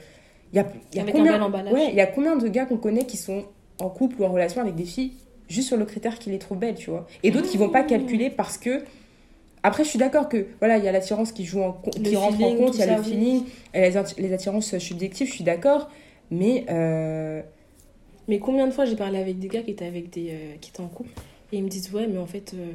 il 0.53 0.57
y 0.57 0.59
a, 0.59 0.67
y 0.93 0.99
a 0.99 1.03
combien... 1.11 1.33
Ouais, 1.73 1.87
il 1.91 1.95
y 1.95 2.01
a 2.01 2.07
combien 2.07 2.35
de 2.35 2.47
gars 2.49 2.65
qu'on 2.65 2.77
connaît 2.77 3.05
qui 3.05 3.17
sont 3.17 3.45
en 3.79 3.89
couple 3.89 4.21
ou 4.21 4.25
en 4.25 4.31
relation 4.31 4.61
avec 4.61 4.75
des 4.75 4.85
filles 4.85 5.13
juste 5.47 5.67
sur 5.69 5.77
le 5.77 5.85
critère 5.85 6.19
qu'ils 6.19 6.33
les 6.33 6.39
trouvent 6.39 6.59
belles, 6.59 6.75
tu 6.75 6.89
vois? 6.89 7.07
Et 7.23 7.31
d'autres 7.31 7.49
qui 7.49 7.57
vont 7.57 7.69
pas 7.69 7.83
Mmh. 7.83 7.87
calculer 7.87 8.29
parce 8.29 8.57
que. 8.57 8.83
Après, 9.63 9.83
je 9.83 9.89
suis 9.89 9.99
d'accord 9.99 10.27
que 10.27 10.47
voilà, 10.59 10.77
il 10.77 10.83
y 10.83 10.87
a 10.87 10.91
l'attirance 10.91 11.31
qui 11.31 11.45
joue 11.45 11.61
en 11.61 11.77
Le 11.97 12.01
qui 12.01 12.15
rentre 12.15 12.35
en 12.35 12.37
feeling, 12.37 12.57
compte, 12.57 12.75
il 12.75 12.79
y 12.79 12.83
a 12.83 12.97
le 12.97 13.03
feeling, 13.03 13.43
les, 13.75 13.91
les 14.17 14.33
attirances 14.33 14.77
subjectives, 14.79 15.27
je 15.27 15.33
suis 15.33 15.43
d'accord. 15.43 15.89
Mais 16.31 16.65
euh, 16.69 17.41
Mais 18.27 18.39
combien 18.39 18.65
de 18.67 18.71
fois 18.71 18.85
j'ai 18.85 18.95
parlé 18.95 19.19
avec 19.19 19.37
des 19.39 19.47
gars 19.49 19.61
qui 19.61 19.71
étaient, 19.71 19.85
avec 19.85 20.09
des, 20.09 20.29
euh, 20.31 20.53
qui 20.61 20.69
étaient 20.71 20.81
en 20.81 20.87
couple 20.87 21.09
et 21.53 21.57
ils 21.57 21.63
me 21.63 21.67
disent 21.69 21.91
ouais 21.93 22.07
mais 22.07 22.17
en 22.17 22.25
fait 22.25 22.53
euh, 22.55 22.71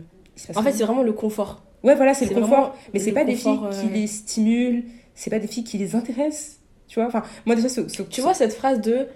en 0.55 0.63
fait 0.63 0.73
c'est 0.73 0.85
vraiment 0.85 1.03
le 1.03 1.13
confort 1.15 1.63
ouais, 1.83 1.95
voilà, 1.95 2.13
c'est 2.15 2.27
le 2.33 2.39
confort. 2.41 2.77
Mais 2.93 2.99
c'est 3.01 3.13
pas 3.13 3.25
des 3.25 3.35
filles 3.35 3.59
qui 3.81 3.89
les 3.89 4.07
stimulent, 4.07 4.85
c'est 5.15 5.31
pas 5.31 5.39
des 5.39 5.47
filles 5.47 5.65
qui 5.65 5.79
les 5.79 5.95
intéressent, 5.95 6.59
tu 6.89 6.99
vois. 6.99 7.07
Enfin, 7.09 7.23
moi 7.47 7.55
déjà, 7.55 7.69
ce, 7.71 7.89
ce- 7.89 8.03
tu 8.03 8.21
vois 8.21 8.35
cette 8.35 8.53
phrase 8.53 8.81
de 8.83 9.07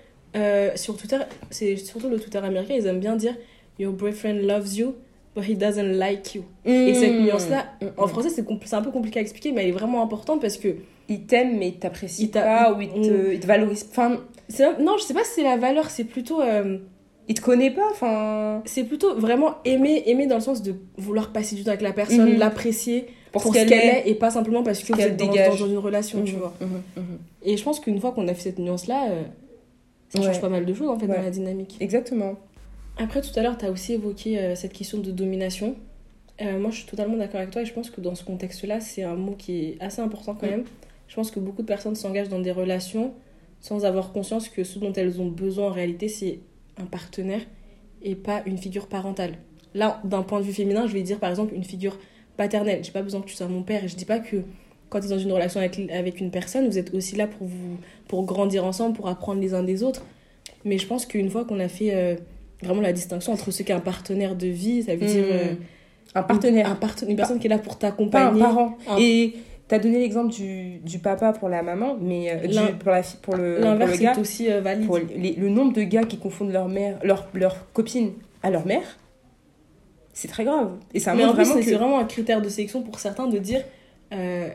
sur 0.77 0.97
Twitter 0.97 1.19
c'est 1.51 1.77
surtout 1.77 2.09
le 2.09 2.19
Twitter 2.21 2.39
américain 2.39 2.75
ils 2.79 2.87
aiment 2.87 3.01
bien 3.01 3.17
dire 3.17 3.37
your 3.79 3.93
boyfriend 3.93 4.41
loves 4.47 4.75
you 4.77 4.95
but 5.35 5.45
he 5.45 5.57
doesn't 5.57 5.99
like 5.99 6.35
you 6.37 6.45
et 6.65 6.95
cette 6.95 7.15
Mmh. 7.15 7.25
nuance 7.25 7.49
là 7.51 7.67
Mmh, 7.83 7.87
en 7.97 8.07
mmh. 8.07 8.09
français 8.09 8.31
c'est 8.31 8.43
compl- 8.49 8.65
c'est 8.65 8.77
un 8.77 8.83
peu 8.83 8.93
compliqué 8.93 9.19
à 9.19 9.23
expliquer 9.23 9.51
mais 9.53 9.63
elle 9.63 9.69
est 9.71 9.73
vraiment 9.73 10.03
importante 10.03 10.41
parce 10.41 10.57
que 10.57 10.77
il 11.11 11.27
t'aime 11.27 11.59
mais 11.59 11.69
il 11.69 11.79
t'apprécie 11.79 12.23
Il 12.25 12.31
t'a- 12.31 12.43
pas 12.43 12.73
ou 12.73 12.81
il 12.81 12.89
te, 12.89 13.33
il 13.35 13.41
te 13.41 13.47
valorise. 13.47 13.87
Enfin, 13.91 14.21
non 14.81 14.97
je 14.99 15.03
sais 15.05 15.15
pas 15.15 15.25
si 15.25 15.33
c'est 15.37 15.43
la 15.43 15.57
valeur 15.59 15.91
c'est 15.91 16.05
plutôt 16.05 16.41
euh, 16.41 16.79
il 17.29 17.35
te 17.35 17.41
connaît 17.43 17.71
pas. 17.71 17.87
Enfin, 17.93 18.63
c'est 18.65 18.85
plutôt 18.85 19.15
vraiment 19.17 19.57
aimer 19.65 20.03
aimer 20.07 20.27
dans 20.27 20.37
le 20.37 20.41
sens 20.41 20.63
de 20.63 20.75
vouloir 20.97 21.31
passer 21.33 21.55
du 21.57 21.63
temps 21.65 21.71
avec 21.71 21.83
la 21.83 21.93
personne 21.93 22.33
Mhm. 22.33 22.39
l'apprécier 22.39 23.07
pour, 23.33 23.43
pour, 23.43 23.55
ce 23.55 23.59
qu'elle 23.61 23.73
est. 23.73 24.03
et 24.07 24.15
pas 24.15 24.31
simplement 24.31 24.63
parce 24.65 24.81
que 24.83 24.89
vous 24.93 24.99
qu'elle 24.99 25.13
êtes 25.13 25.17
dans, 25.17 25.27
dans 25.29 25.67
une 25.69 25.79
relation 25.79 26.23
tu 26.25 26.33
Mhm, 26.33 26.39
vois 26.39 26.55
mhm. 26.61 27.19
Et 27.45 27.57
je 27.57 27.63
pense 27.63 27.79
qu'une 27.81 28.01
fois 28.01 28.11
qu'on 28.13 28.27
a 28.29 28.35
fait 28.35 28.43
cette 28.43 28.59
nuance-là, 28.59 29.11
euh, 29.11 29.23
ça 30.09 30.21
change 30.23 30.41
pas 30.41 30.49
mal 30.49 30.65
de 30.67 30.75
choses 30.75 30.89
en 30.89 30.99
fait 30.99 31.07
Ouais. 31.07 31.17
dans 31.17 31.23
la 31.23 31.31
dynamique. 31.31 31.77
Exactement. 31.81 32.35
Après, 32.99 33.21
tout 33.23 33.31
à 33.37 33.43
l'heure, 33.43 33.57
tu 33.57 33.65
as 33.65 33.71
aussi 33.71 33.95
évoqué 33.95 34.39
euh, 34.39 34.55
cette 34.57 34.73
question 34.73 34.99
de 34.99 35.11
domination. 35.13 35.77
Euh, 36.43 36.59
moi, 36.59 36.71
je 36.71 36.79
suis 36.79 36.87
totalement 36.87 37.17
d'accord 37.17 37.39
avec 37.39 37.51
toi 37.51 37.63
et 37.63 37.65
je 37.65 37.73
pense 37.73 37.89
que 37.91 38.01
dans 38.01 38.15
ce 38.17 38.25
contexte-là, 38.25 38.81
c'est 38.81 39.05
un 39.05 39.15
mot 39.15 39.35
qui 39.39 39.61
est 39.61 39.77
assez 39.81 40.01
important 40.03 40.35
quand 40.35 40.47
Mm. 40.47 40.51
même. 40.51 40.65
Je 41.11 41.15
pense 41.17 41.31
que 41.33 41.41
beaucoup 41.41 41.63
de 41.63 41.67
personnes 41.67 41.97
s'engagent 41.97 42.29
dans 42.29 42.39
des 42.39 42.53
relations 42.53 43.13
sans 43.61 43.85
avoir 43.85 44.13
conscience 44.13 44.49
que 44.49 44.63
ce 44.65 44.79
dont 44.79 44.93
elles 44.95 45.21
ont 45.21 45.27
besoin 45.27 45.67
en 45.67 45.73
réalité, 45.73 46.07
c'est 46.09 46.39
un 46.81 46.87
partenaire 46.87 47.41
et 48.03 48.15
pas 48.15 48.43
une 48.47 48.57
figure 48.59 48.87
parentale. 48.87 49.33
Là, 49.75 50.01
d'un 50.05 50.23
point 50.23 50.39
de 50.41 50.45
vue 50.45 50.53
féminin, 50.53 50.87
je 50.87 50.93
vais 50.95 51.03
dire 51.03 51.19
par 51.19 51.29
exemple 51.31 51.53
une 51.55 51.65
figure 51.65 51.99
paternelle. 52.37 52.81
J'ai 52.85 52.93
pas 52.93 53.03
besoin 53.03 53.21
que 53.21 53.27
tu 53.27 53.35
sois 53.35 53.49
mon 53.49 53.63
père 53.63 53.83
et 53.85 53.89
je 53.89 53.97
dis 53.97 54.05
pas 54.05 54.21
que 54.21 54.37
quand 54.89 55.01
tu 55.01 55.07
es 55.07 55.09
dans 55.11 55.19
une 55.19 55.33
relation 55.33 55.59
avec, 55.61 55.79
avec 55.91 56.21
une 56.21 56.31
personne, 56.31 56.67
vous 56.69 56.79
êtes 56.79 56.95
aussi 56.95 57.17
là 57.17 57.27
pour, 57.27 57.47
vous, 57.47 57.77
pour 58.09 58.25
grandir 58.25 58.65
ensemble, 58.65 58.95
pour 58.97 59.09
apprendre 59.09 59.41
les 59.41 59.53
uns 59.53 59.63
des 59.65 59.83
autres. 59.83 60.05
Mais 60.65 60.79
je 60.79 60.87
pense 60.87 61.07
qu'une 61.07 61.29
fois 61.29 61.45
qu'on 61.45 61.59
a 61.61 61.69
fait 61.69 61.95
euh, 61.95 62.15
vraiment 62.63 62.81
la 62.83 62.93
distinction 62.93 63.33
entre 63.33 63.51
ce 63.51 63.63
qu'est 63.65 63.73
un 63.73 63.81
partenaire 63.81 64.37
de 64.37 64.47
vie, 64.47 64.83
ça 64.85 64.95
veut 64.97 65.07
dire 65.07 65.25
Mhm. 65.25 65.31
euh, 65.33 65.55
Un 66.15 66.23
partenaire, 66.25 66.71
un 66.71 66.75
parten- 66.77 67.09
une 67.09 67.17
personne 67.17 67.39
qui 67.39 67.47
est 67.47 67.51
là 67.51 67.59
pour 67.59 67.77
pas 67.79 67.89
un 67.89 67.91
t'accompagner. 67.91 68.41
parent. 68.41 68.77
Un- 68.89 68.97
Et 68.99 69.35
T'as 69.71 69.79
donné 69.79 70.01
l'exemple 70.01 70.33
du, 70.33 70.79
du 70.81 70.99
papa 70.99 71.33
pour 71.33 71.49
la 71.49 71.63
maman, 71.63 71.97
mais 72.01 72.29
euh, 72.33 72.47
du- 72.49 72.77
pour, 72.81 72.91
la, 72.91 73.03
pour 73.23 73.37
le, 73.37 73.61
pour 73.61 73.87
le 73.87 73.97
gars. 73.99 74.19
aussi 74.19 74.51
euh, 74.51 74.61
valide. 74.61 74.85
pour 74.87 74.99
les- 74.99 75.35
le 75.37 75.49
nombre 75.49 75.73
de 75.73 75.83
gars 75.83 76.03
qui 76.03 76.19
confondent 76.19 76.51
leur 76.53 76.69
mère, 76.69 76.99
leur, 77.05 77.29
leur 77.35 77.71
copine 77.73 78.13
à 78.43 78.51
leur 78.51 78.67
mère, 78.67 78.99
c'est 80.13 80.27
très 80.29 80.45
grave. 80.45 80.73
Et 80.93 80.99
ça 80.99 81.15
Mais 81.15 81.23
en 81.23 81.29
montre 81.29 81.37
plus, 81.39 81.45
vraiment 81.45 81.55
c'est 81.61 81.65
que... 81.65 81.71
c'est 81.71 81.77
vraiment 81.77 81.99
un 82.01 82.05
critère 82.05 82.43
de 82.43 82.49
sélection 82.49 82.83
pour 82.83 82.99
certains 82.99 83.29
de 83.29 83.39
dire 83.39 83.63
euh, 84.13 84.49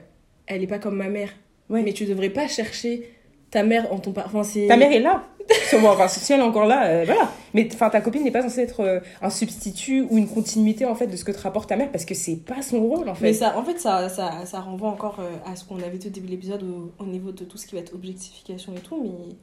elle 0.48 0.62
est 0.62 0.68
pas 0.68 0.80
comme 0.80 0.98
ma 0.98 1.08
mère. 1.08 1.30
Ouais. 1.70 1.82
Mais 1.82 1.94
tu 1.94 2.06
devrais 2.06 2.30
pas 2.30 2.48
chercher 2.48 3.10
ta 3.52 3.64
mère 3.64 3.92
en 3.94 4.00
ton. 4.00 4.14
Enfin, 4.18 4.42
Ta 4.68 4.76
mère 4.78 4.92
est 4.92 5.00
là. 5.00 5.24
Enfin, 5.88 6.08
si 6.08 6.32
elle 6.34 6.40
est 6.40 6.44
encore 6.44 6.66
là, 6.66 6.86
euh, 6.88 7.04
voilà. 7.06 7.30
Mais 7.54 7.68
enfin, 7.74 7.90
ta 7.90 8.02
copine 8.02 8.24
n'est 8.24 8.32
pas 8.32 8.42
censée 8.42 8.62
être 8.62 8.80
euh, 8.80 9.00
un 9.22 9.30
substitut 9.30 10.02
ou 10.10 10.18
une 10.18 10.28
continuité 10.28 10.86
en 10.86 10.96
fait 10.96 11.08
de 11.08 11.16
ce 11.16 11.24
que 11.26 11.32
te 11.32 11.40
rapporte 11.42 11.70
ta 11.70 11.76
mère 11.76 11.92
parce 11.92 12.06
que 12.06 12.16
c'est 12.16 12.38
pas 12.38 12.62
son 12.62 12.82
rôle 12.82 13.10
en 13.10 13.14
fait. 13.16 13.26
Mais 13.26 13.34
ça, 13.34 13.58
en 13.58 13.64
fait, 13.64 13.78
ça, 13.80 14.10
ça, 14.10 14.46
ça 14.46 14.60
renvoie 14.62 14.90
encore 14.90 15.18
euh, 15.20 15.32
à 15.46 15.56
ce 15.56 15.66
qu'on 15.66 15.78
avait 15.80 15.98
dit 15.98 16.08
au 16.08 16.12
début 16.12 16.28
de 16.28 16.32
l'épisode 16.32 16.64
au, 16.64 16.92
au 17.04 17.06
niveau 17.06 17.32
de 17.32 17.44
tout 17.44 17.58
ce 17.58 17.68
qui 17.68 17.76
va 17.76 17.82
être 17.82 17.94
objectification 17.94 18.74
et 18.76 18.80
tout. 18.80 19.00
Mais 19.04 19.36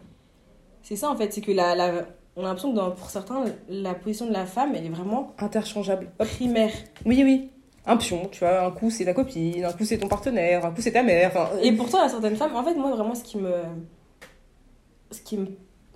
c'est 0.82 0.96
ça, 0.96 1.10
en 1.10 1.16
fait, 1.16 1.32
c'est 1.32 1.40
que 1.42 1.52
la, 1.52 1.74
la, 1.76 1.92
on 2.36 2.40
a 2.40 2.44
l'impression 2.48 2.72
que 2.72 2.76
dans- 2.76 2.90
pour 2.92 3.10
certains, 3.10 3.44
la 3.68 3.94
position 3.94 4.26
de 4.26 4.32
la 4.32 4.46
femme, 4.46 4.72
elle 4.74 4.86
est 4.86 4.90
vraiment 4.90 5.34
Interchangeable. 5.38 6.10
Primaire. 6.18 6.72
Oui, 7.04 7.20
oui. 7.24 7.50
Un 7.86 7.96
pion, 7.96 8.28
tu 8.30 8.40
vois. 8.40 8.64
Un 8.64 8.70
coup 8.70 8.90
c'est 8.90 9.04
ta 9.04 9.12
copine, 9.12 9.64
un 9.64 9.72
coup 9.72 9.84
c'est 9.84 9.98
ton 9.98 10.08
partenaire, 10.08 10.64
un 10.64 10.70
coup 10.70 10.80
c'est 10.80 10.92
ta 10.92 11.02
mère. 11.02 11.32
Et 11.62 11.72
pourtant, 11.72 11.98
il 11.98 12.02
y 12.02 12.06
a 12.06 12.08
certaines 12.08 12.36
femmes, 12.36 12.56
en 12.56 12.64
fait, 12.64 12.74
moi, 12.74 12.90
vraiment, 12.92 13.14
ce 13.14 13.22
qui 13.24 13.38
me. 13.38 13.52
Ce 15.10 15.20
qui 15.20 15.36
me. 15.36 15.46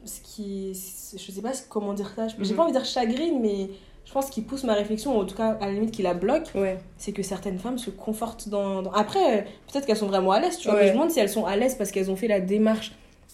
Ce 0.07 0.21
qui. 0.23 0.73
Je 0.73 1.33
sais 1.33 1.43
pas 1.43 1.53
comment 1.69 1.93
dire 1.93 2.11
ça. 2.17 2.29
J'ai 2.29 2.51
Mhm. 2.51 2.57
pas 2.57 2.63
envie 2.63 2.73
de 2.73 2.79
dire 2.79 2.87
chagrine, 2.87 3.41
mais 3.41 3.69
je 4.05 4.13
pense 4.13 4.31
qu'il 4.31 4.45
pousse 4.45 4.65
ma 4.65 4.75
réflexion, 4.75 5.17
ou 5.17 5.21
en 5.21 5.25
tout 5.25 5.37
cas, 5.37 5.59
à 5.61 5.67
la 5.67 5.73
limite, 5.73 5.91
qui 5.91 6.03
la 6.03 6.15
bloque, 6.15 6.51
ouais. 6.55 6.79
c'est 6.97 7.13
que 7.13 7.23
certaines 7.23 7.59
femmes 7.59 7.79
se 7.79 7.91
confortent 7.91 8.49
dans. 8.49 8.83
dans- 8.83 8.93
Après, 8.93 9.47
peut-être 9.73 9.85
qu'elles 9.87 9.97
sont 9.97 10.07
vraiment 10.07 10.31
à 10.33 10.41
l'aise, 10.41 10.59
tu 10.59 10.69
vois, 10.69 10.77
Ouais. 10.77 10.83
mais 10.83 10.87
je 10.89 10.93
me 10.93 10.99
demande 10.99 11.11
si 11.11 11.19
elles 11.21 11.29
sont 11.29 11.45
à 11.45 11.57
l'aise 11.57 11.75
parce 11.75 11.91
qu'elles 11.91 12.11
ont 12.11 12.17
fait 12.17 12.29
la 12.29 12.41
démarche 12.41 12.93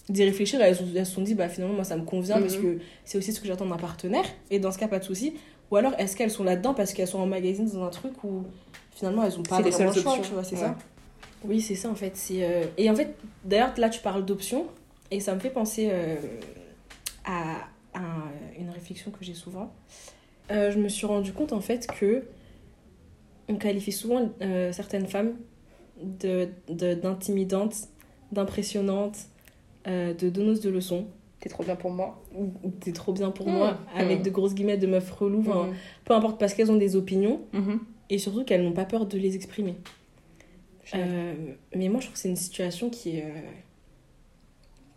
d'y 0.09 0.25
réfléchir, 0.25 0.61
elles, 0.61 0.81
ont- 0.83 0.89
elles 0.97 1.07
se 1.07 1.13
sont 1.15 1.21
dit, 1.23 1.35
bah 1.35 1.49
finalement, 1.49 1.75
moi, 1.75 1.85
ça 1.85 1.97
me 1.97 2.05
convient 2.05 2.37
Mhm. 2.37 2.43
parce 2.43 2.57
que 2.57 2.79
c'est 3.05 3.19
aussi 3.19 3.33
ce 3.33 3.41
que 3.41 3.47
j'attends 3.47 3.67
d'un 3.67 3.77
partenaire, 3.77 4.25
et 4.51 4.59
dans 4.59 4.73
ce 4.73 4.79
cas, 4.79 4.89
pas 4.89 4.99
de 4.99 5.05
souci. 5.05 5.35
Ou 5.71 5.77
alors, 5.77 5.93
est-ce 5.99 6.17
qu'elles 6.17 6.31
sont 6.31 6.45
là-dedans 6.45 6.75
parce 6.75 6.93
qu'elles 6.93 7.07
sont 7.09 7.21
en 7.21 7.27
magazine 7.27 7.67
dans 7.73 7.85
un 7.85 7.89
truc 7.91 8.13
où 8.25 8.43
finalement, 8.95 9.23
elles 9.25 9.39
ont 9.39 9.43
pas 9.43 9.61
vraiment 9.61 9.91
le 9.93 10.01
choix, 10.01 10.19
tu 10.23 10.33
vois, 10.33 10.45
c'est 10.45 10.57
Ouais. 10.57 10.61
ça? 10.63 10.75
Oui, 11.45 11.61
c'est 11.61 11.75
ça 11.75 11.89
en 11.91 11.95
fait. 11.95 12.13
C'est, 12.17 12.43
euh, 12.45 12.65
Et 12.79 12.89
en 12.91 12.95
fait, 12.95 13.15
d'ailleurs, 13.45 13.73
là, 13.79 13.89
tu 13.89 14.01
parles 14.01 14.25
d'options, 14.25 14.67
et 15.11 15.21
ça 15.21 15.35
me 15.35 15.41
fait 15.41 15.51
penser 15.51 15.89
euh, 15.91 16.17
à, 17.25 17.69
à 17.95 18.01
une 18.59 18.71
réflexion 18.71 19.11
que 19.11 19.25
j'ai 19.25 19.35
souvent. 19.35 19.73
Euh, 20.51 20.71
je 20.71 20.79
me 20.79 20.89
suis 20.89 21.07
rendu 21.07 21.33
compte 21.33 21.53
en 21.53 21.61
fait 21.61 21.87
que 21.87 22.25
on 23.49 23.57
qualifie 23.57 23.93
souvent 23.93 24.31
euh, 24.41 24.73
certaines 24.73 25.07
femmes 25.07 25.35
de, 26.03 26.49
de- 26.69 26.95
d'intimidantes, 26.95 27.89
d'impressionnantes, 28.33 29.19
euh, 29.87 30.15
de 30.15 30.29
donneuses 30.31 30.61
de 30.61 30.71
leçons, 30.71 31.07
T'es 31.41 31.49
trop 31.49 31.65
bien 31.65 31.75
pour 31.77 31.91
moi. 31.91 32.23
ou 32.37 32.53
t'es 32.81 32.93
trop 32.93 33.13
bien 33.13 33.31
pour 33.31 33.49
Mmh. 33.49 33.53
moi, 33.53 33.79
avec 33.97 34.21
Mmh. 34.21 34.23
de 34.23 34.31
grosses 34.31 34.55
guillemets 34.55 34.77
de 34.79 34.87
meufs 34.87 35.11
reloues, 35.11 35.41
enfin, 35.41 35.67
Mhm. 35.69 35.75
peu 36.05 36.15
importe 36.15 36.39
parce 36.39 36.55
qu'elles 36.55 36.71
ont 36.71 36.77
des 36.77 36.95
opinions, 36.97 37.41
Mhm. 37.53 37.81
et 38.11 38.19
surtout 38.19 38.45
qu'elles 38.45 38.63
n'ont 38.63 38.73
pas 38.73 38.85
peur 38.85 39.07
de 39.07 39.19
les 39.19 39.35
exprimer. 39.37 39.75
Mais 40.95 41.89
moi, 41.89 42.01
je 42.01 42.07
trouve 42.07 42.13
que 42.15 42.19
c'est 42.19 42.29
une 42.29 42.37
situation 42.37 42.91
qui 42.91 43.17
est 43.19 43.33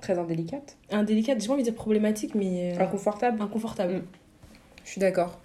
Très 0.06 0.20
indélicate. 0.20 0.78
indélicate, 0.92 1.42
j'ai 1.42 1.48
pas 1.48 1.54
envie 1.54 1.64
de 1.64 1.70
dire 1.70 1.76
problématique, 1.76 2.36
mais 2.36 2.76
euh, 2.78 2.84
Inconfortable. 2.84 3.42
inconfortable. 3.42 3.94
Mm. 3.96 4.02
Je 4.84 4.90
suis 4.92 5.00
d'accord. 5.02 5.40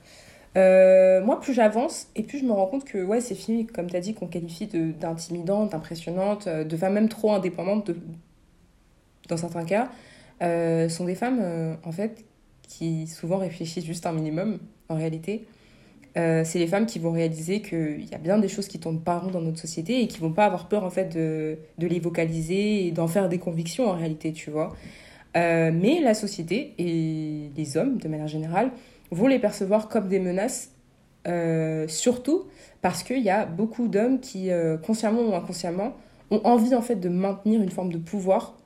Euh, 0.59 1.25
moi, 1.25 1.41
plus 1.41 1.55
j'avance, 1.55 2.09
et 2.15 2.23
plus 2.25 2.41
je 2.41 2.45
me 2.45 2.53
rends 2.53 2.67
compte 2.67 2.85
que 2.85 3.03
ouais, 3.03 3.23
ces 3.23 3.35
filles, 3.35 3.67
comme 3.67 3.89
tu 3.89 3.97
as 3.97 4.01
dit, 4.01 4.13
qu'on 4.13 4.27
qualifie 4.27 4.67
d'intimidantes, 4.67 5.71
d'impressionnantes, 5.73 6.47
euh, 6.47 6.65
de 6.65 6.77
femmes 6.77 6.93
même 6.93 7.09
trop 7.09 7.33
indépendantes, 7.33 7.87
de- 7.87 7.97
dans 9.31 9.39
certains 9.39 9.65
cas, 9.65 9.89
euh, 10.43 10.91
sont 10.91 11.05
des 11.07 11.15
femmes, 11.15 11.39
euh, 11.41 11.75
en 11.85 11.93
fait, 11.93 12.23
qui 12.69 13.07
souvent 13.07 13.39
réfléchissent 13.39 13.87
juste 13.87 14.05
un 14.05 14.13
minimum, 14.13 14.59
en 14.91 14.97
réalité. 14.97 15.47
Euh, 16.17 16.43
c'est 16.45 16.59
les 16.59 16.67
femmes 16.67 16.87
qui 16.87 16.99
vont 16.99 17.13
réaliser 17.13 17.63
qu'il 17.63 18.05
y 18.05 18.15
a 18.15 18.19
bien 18.19 18.39
des 18.39 18.49
choses 18.49 18.67
qui 18.67 18.81
tournent 18.81 19.03
pas 19.03 19.19
rond 19.19 19.31
dans 19.31 19.41
notre 19.41 19.59
société 19.59 20.03
et 20.03 20.09
qui 20.09 20.19
vont 20.19 20.33
pas 20.33 20.45
avoir 20.45 20.69
peur, 20.69 20.85
en 20.85 20.91
fait, 20.91 21.15
de, 21.15 21.59
de 21.79 21.87
les 21.87 22.01
vocaliser 22.01 22.87
et 22.87 22.91
d'en 22.91 23.07
faire 23.07 23.29
des 23.29 23.39
convictions, 23.39 23.89
en 23.89 23.93
réalité, 23.93 24.33
tu 24.33 24.51
vois. 24.51 24.75
Euh, 25.37 25.71
mais 25.73 26.01
la 26.01 26.15
société 26.15 26.75
et 26.79 27.51
les 27.57 27.77
hommes, 27.77 27.99
de 27.99 28.09
manière 28.09 28.27
générale, 28.27 28.73
vont 29.13 29.29
les 29.29 29.39
percevoir 29.39 29.89
comme 29.89 30.09
des 30.09 30.19
menaces, 30.19 30.73
euh, 31.29 31.87
surtout 31.87 32.47
parce 32.83 33.03
qu'il 33.03 33.23
y 33.23 33.31
a 33.31 33.47
beaucoup 33.47 33.87
d'hommes 33.87 34.21
qui, 34.21 34.49
consciemment 34.85 35.21
ou 35.21 35.35
inconsciemment, 35.35 35.93
ont 36.31 36.41
envie 36.45 36.75
en 36.75 36.83
fait 36.83 36.97
de 36.97 37.09
maintenir 37.09 37.63
une 37.63 37.71
forme 37.71 37.93
de 37.93 37.99
pouvoir. 37.99 38.57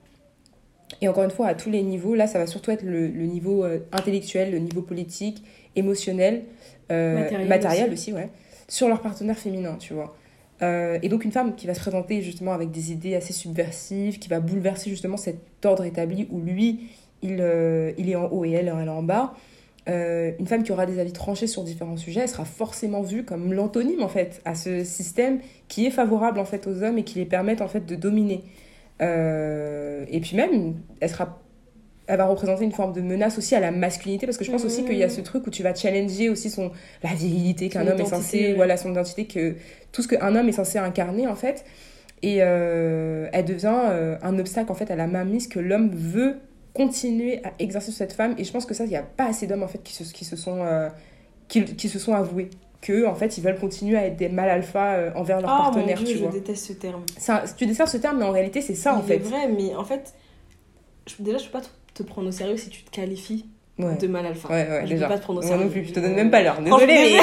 Et 1.00 1.08
encore 1.08 1.24
une 1.24 1.30
fois, 1.30 1.48
à 1.48 1.54
tous 1.54 1.68
les 1.68 1.82
niveaux, 1.82 2.14
là, 2.14 2.28
ça 2.28 2.38
va 2.38 2.46
surtout 2.46 2.70
être 2.70 2.84
le, 2.84 3.08
niveau 3.08 3.64
intellectuel, 3.90 4.52
le 4.52 4.58
niveau 4.60 4.82
politique, 4.82 5.42
émotionnel, 5.76 6.44
euh, 6.90 7.14
Matériel 7.14 7.48
matériel 7.48 7.92
aussi, 7.92 8.12
ouais, 8.12 8.28
sur 8.68 8.88
leur 8.88 9.00
partenaire 9.00 9.38
féminin, 9.38 9.76
tu 9.78 9.94
vois. 9.94 10.14
Euh, 10.62 10.98
et 11.02 11.08
donc 11.08 11.24
une 11.24 11.32
femme 11.32 11.54
qui 11.56 11.66
va 11.66 11.74
se 11.74 11.80
présenter 11.80 12.22
justement 12.22 12.52
avec 12.52 12.70
des 12.70 12.92
idées 12.92 13.14
assez 13.14 13.32
subversives, 13.32 14.18
qui 14.18 14.28
va 14.28 14.40
bouleverser 14.40 14.90
justement 14.90 15.16
cet 15.16 15.64
ordre 15.64 15.84
établi 15.84 16.28
où 16.30 16.40
lui, 16.40 16.88
il, 17.22 17.38
euh, 17.40 17.92
il 17.98 18.08
est 18.08 18.16
en 18.16 18.26
haut 18.26 18.44
et 18.44 18.52
elle, 18.52 18.68
elle 18.68 18.86
est 18.86 18.90
en 18.90 19.02
bas. 19.02 19.34
Euh, 19.86 20.32
une 20.38 20.46
femme 20.46 20.62
qui 20.62 20.72
aura 20.72 20.86
des 20.86 20.98
avis 20.98 21.12
tranchés 21.12 21.46
sur 21.46 21.62
différents 21.62 21.98
sujets, 21.98 22.20
elle 22.20 22.28
sera 22.28 22.46
forcément 22.46 23.02
vue 23.02 23.24
comme 23.24 23.52
l'antonyme 23.52 24.02
en 24.02 24.08
fait 24.08 24.40
à 24.46 24.54
ce 24.54 24.82
système 24.82 25.40
qui 25.68 25.84
est 25.84 25.90
favorable 25.90 26.38
en 26.38 26.46
fait 26.46 26.66
aux 26.66 26.82
hommes 26.82 26.96
et 26.96 27.04
qui 27.04 27.18
les 27.18 27.26
permettent 27.26 27.60
en 27.60 27.68
fait 27.68 27.84
de 27.84 27.94
dominer. 27.94 28.44
Et 29.00 30.20
puis 30.22 30.36
même, 30.36 30.76
elle 31.00 31.10
sera 31.10 31.38
elle 32.06 32.18
va 32.18 32.26
représenter 32.26 32.64
une 32.64 32.72
forme 32.72 32.92
de 32.92 33.00
menace 33.00 33.38
aussi 33.38 33.54
à 33.54 33.60
la 33.60 33.70
masculinité 33.70 34.26
parce 34.26 34.36
que 34.38 34.44
je 34.44 34.50
pense 34.50 34.64
aussi 34.64 34.84
qu'il 34.84 34.96
y 34.98 35.02
a 35.04 35.08
ce 35.08 35.20
truc 35.22 35.46
où 35.46 35.50
tu 35.50 35.62
vas 35.62 35.74
challenger 35.74 36.28
aussi 36.28 36.50
son 36.50 36.70
la 37.02 37.14
virilité 37.14 37.68
qu'un 37.68 37.86
homme 37.86 38.00
est 38.00 38.04
censé 38.04 38.48
ouais. 38.48 38.52
voilà 38.54 38.76
son 38.76 38.90
identité 38.90 39.26
que 39.26 39.54
tout 39.92 40.02
ce 40.02 40.08
qu'un 40.08 40.36
homme 40.36 40.48
est 40.48 40.52
censé 40.52 40.78
incarner 40.78 41.26
en 41.26 41.34
fait. 41.36 41.64
Et 42.22 42.38
euh, 42.40 43.28
elle 43.32 43.44
devient 43.44 43.72
euh, 43.90 44.16
un 44.22 44.38
obstacle 44.38 44.70
en 44.72 44.74
fait 44.74 44.90
à 44.90 44.96
la 44.96 45.06
mainmise 45.06 45.46
que 45.48 45.58
l'homme 45.60 45.90
veut 45.94 46.36
continuer 46.72 47.40
à 47.44 47.52
exercer 47.58 47.90
sur 47.90 47.98
cette 47.98 48.12
femme. 48.14 48.34
Et 48.38 48.44
je 48.44 48.52
pense 48.52 48.66
que 48.66 48.74
ça 48.74 48.84
il 48.84 48.90
n'y 48.90 48.96
a 48.96 49.02
pas 49.02 49.26
assez 49.26 49.46
d'hommes 49.46 49.62
en 49.62 49.68
fait 49.68 49.82
qui 49.82 49.92
se, 49.94 50.04
qui 50.12 50.24
se 50.24 50.36
sont 50.36 50.62
euh, 50.64 50.88
qui, 51.48 51.64
qui 51.64 51.88
se 51.88 51.98
sont 51.98 52.14
avoués 52.14 52.50
que 52.80 53.06
en 53.06 53.14
fait 53.14 53.38
ils 53.38 53.42
veulent 53.44 53.58
continuer 53.58 53.96
à 53.96 54.06
être 54.06 54.16
des 54.16 54.28
mâles 54.28 54.50
alpha 54.50 55.12
envers 55.14 55.40
leurs 55.40 55.50
Ah 55.50 55.58
mon 55.68 55.72
partenaires 55.72 55.98
dieu, 55.98 56.06
tu 56.06 56.14
je 56.18 56.22
vois. 56.22 56.32
déteste 56.32 56.66
ce 56.66 56.72
terme. 56.74 57.02
Ça- 57.18 57.44
tu 57.56 57.64
desserres 57.66 57.88
ce 57.88 57.96
terme 57.98 58.18
mais 58.18 58.24
en 58.24 58.30
réalité 58.30 58.60
c'est 58.60 58.74
ça 58.74 58.94
en 58.94 59.02
fait 59.02 59.14
est 59.16 59.18
vrai, 59.18 59.48
mais 59.48 59.74
en 59.74 59.84
fait, 59.84 60.12
je- 61.06 61.22
déjà, 61.22 61.38
je 61.38 61.44
peux 61.46 61.52
pas 61.52 61.60
te- 61.62 61.68
te 61.94 62.02
prendre 62.02 62.28
au 62.28 62.32
sérieux 62.32 62.56
si 62.56 62.68
tu 62.70 62.82
te 62.82 62.90
qualifies 62.90 63.46
ouais 63.78 63.96
de 63.96 64.06
mal 64.06 64.24
alpha. 64.26 64.48
ouais 64.48 64.68
ouais 64.68 64.80
je 64.84 64.90
déjà 64.90 65.06
peux 65.06 65.14
pas 65.14 65.18
te 65.18 65.24
prendre 65.24 65.38
au 65.40 65.42
moi 65.42 65.50
sérieux. 65.50 65.64
non 65.64 65.70
plus 65.70 65.84
je 65.84 65.92
te 65.92 66.00
donne 66.00 66.14
même 66.14 66.30
pas 66.30 66.42
l'heure 66.42 66.60
désolée 66.60 66.86
mais 66.86 67.20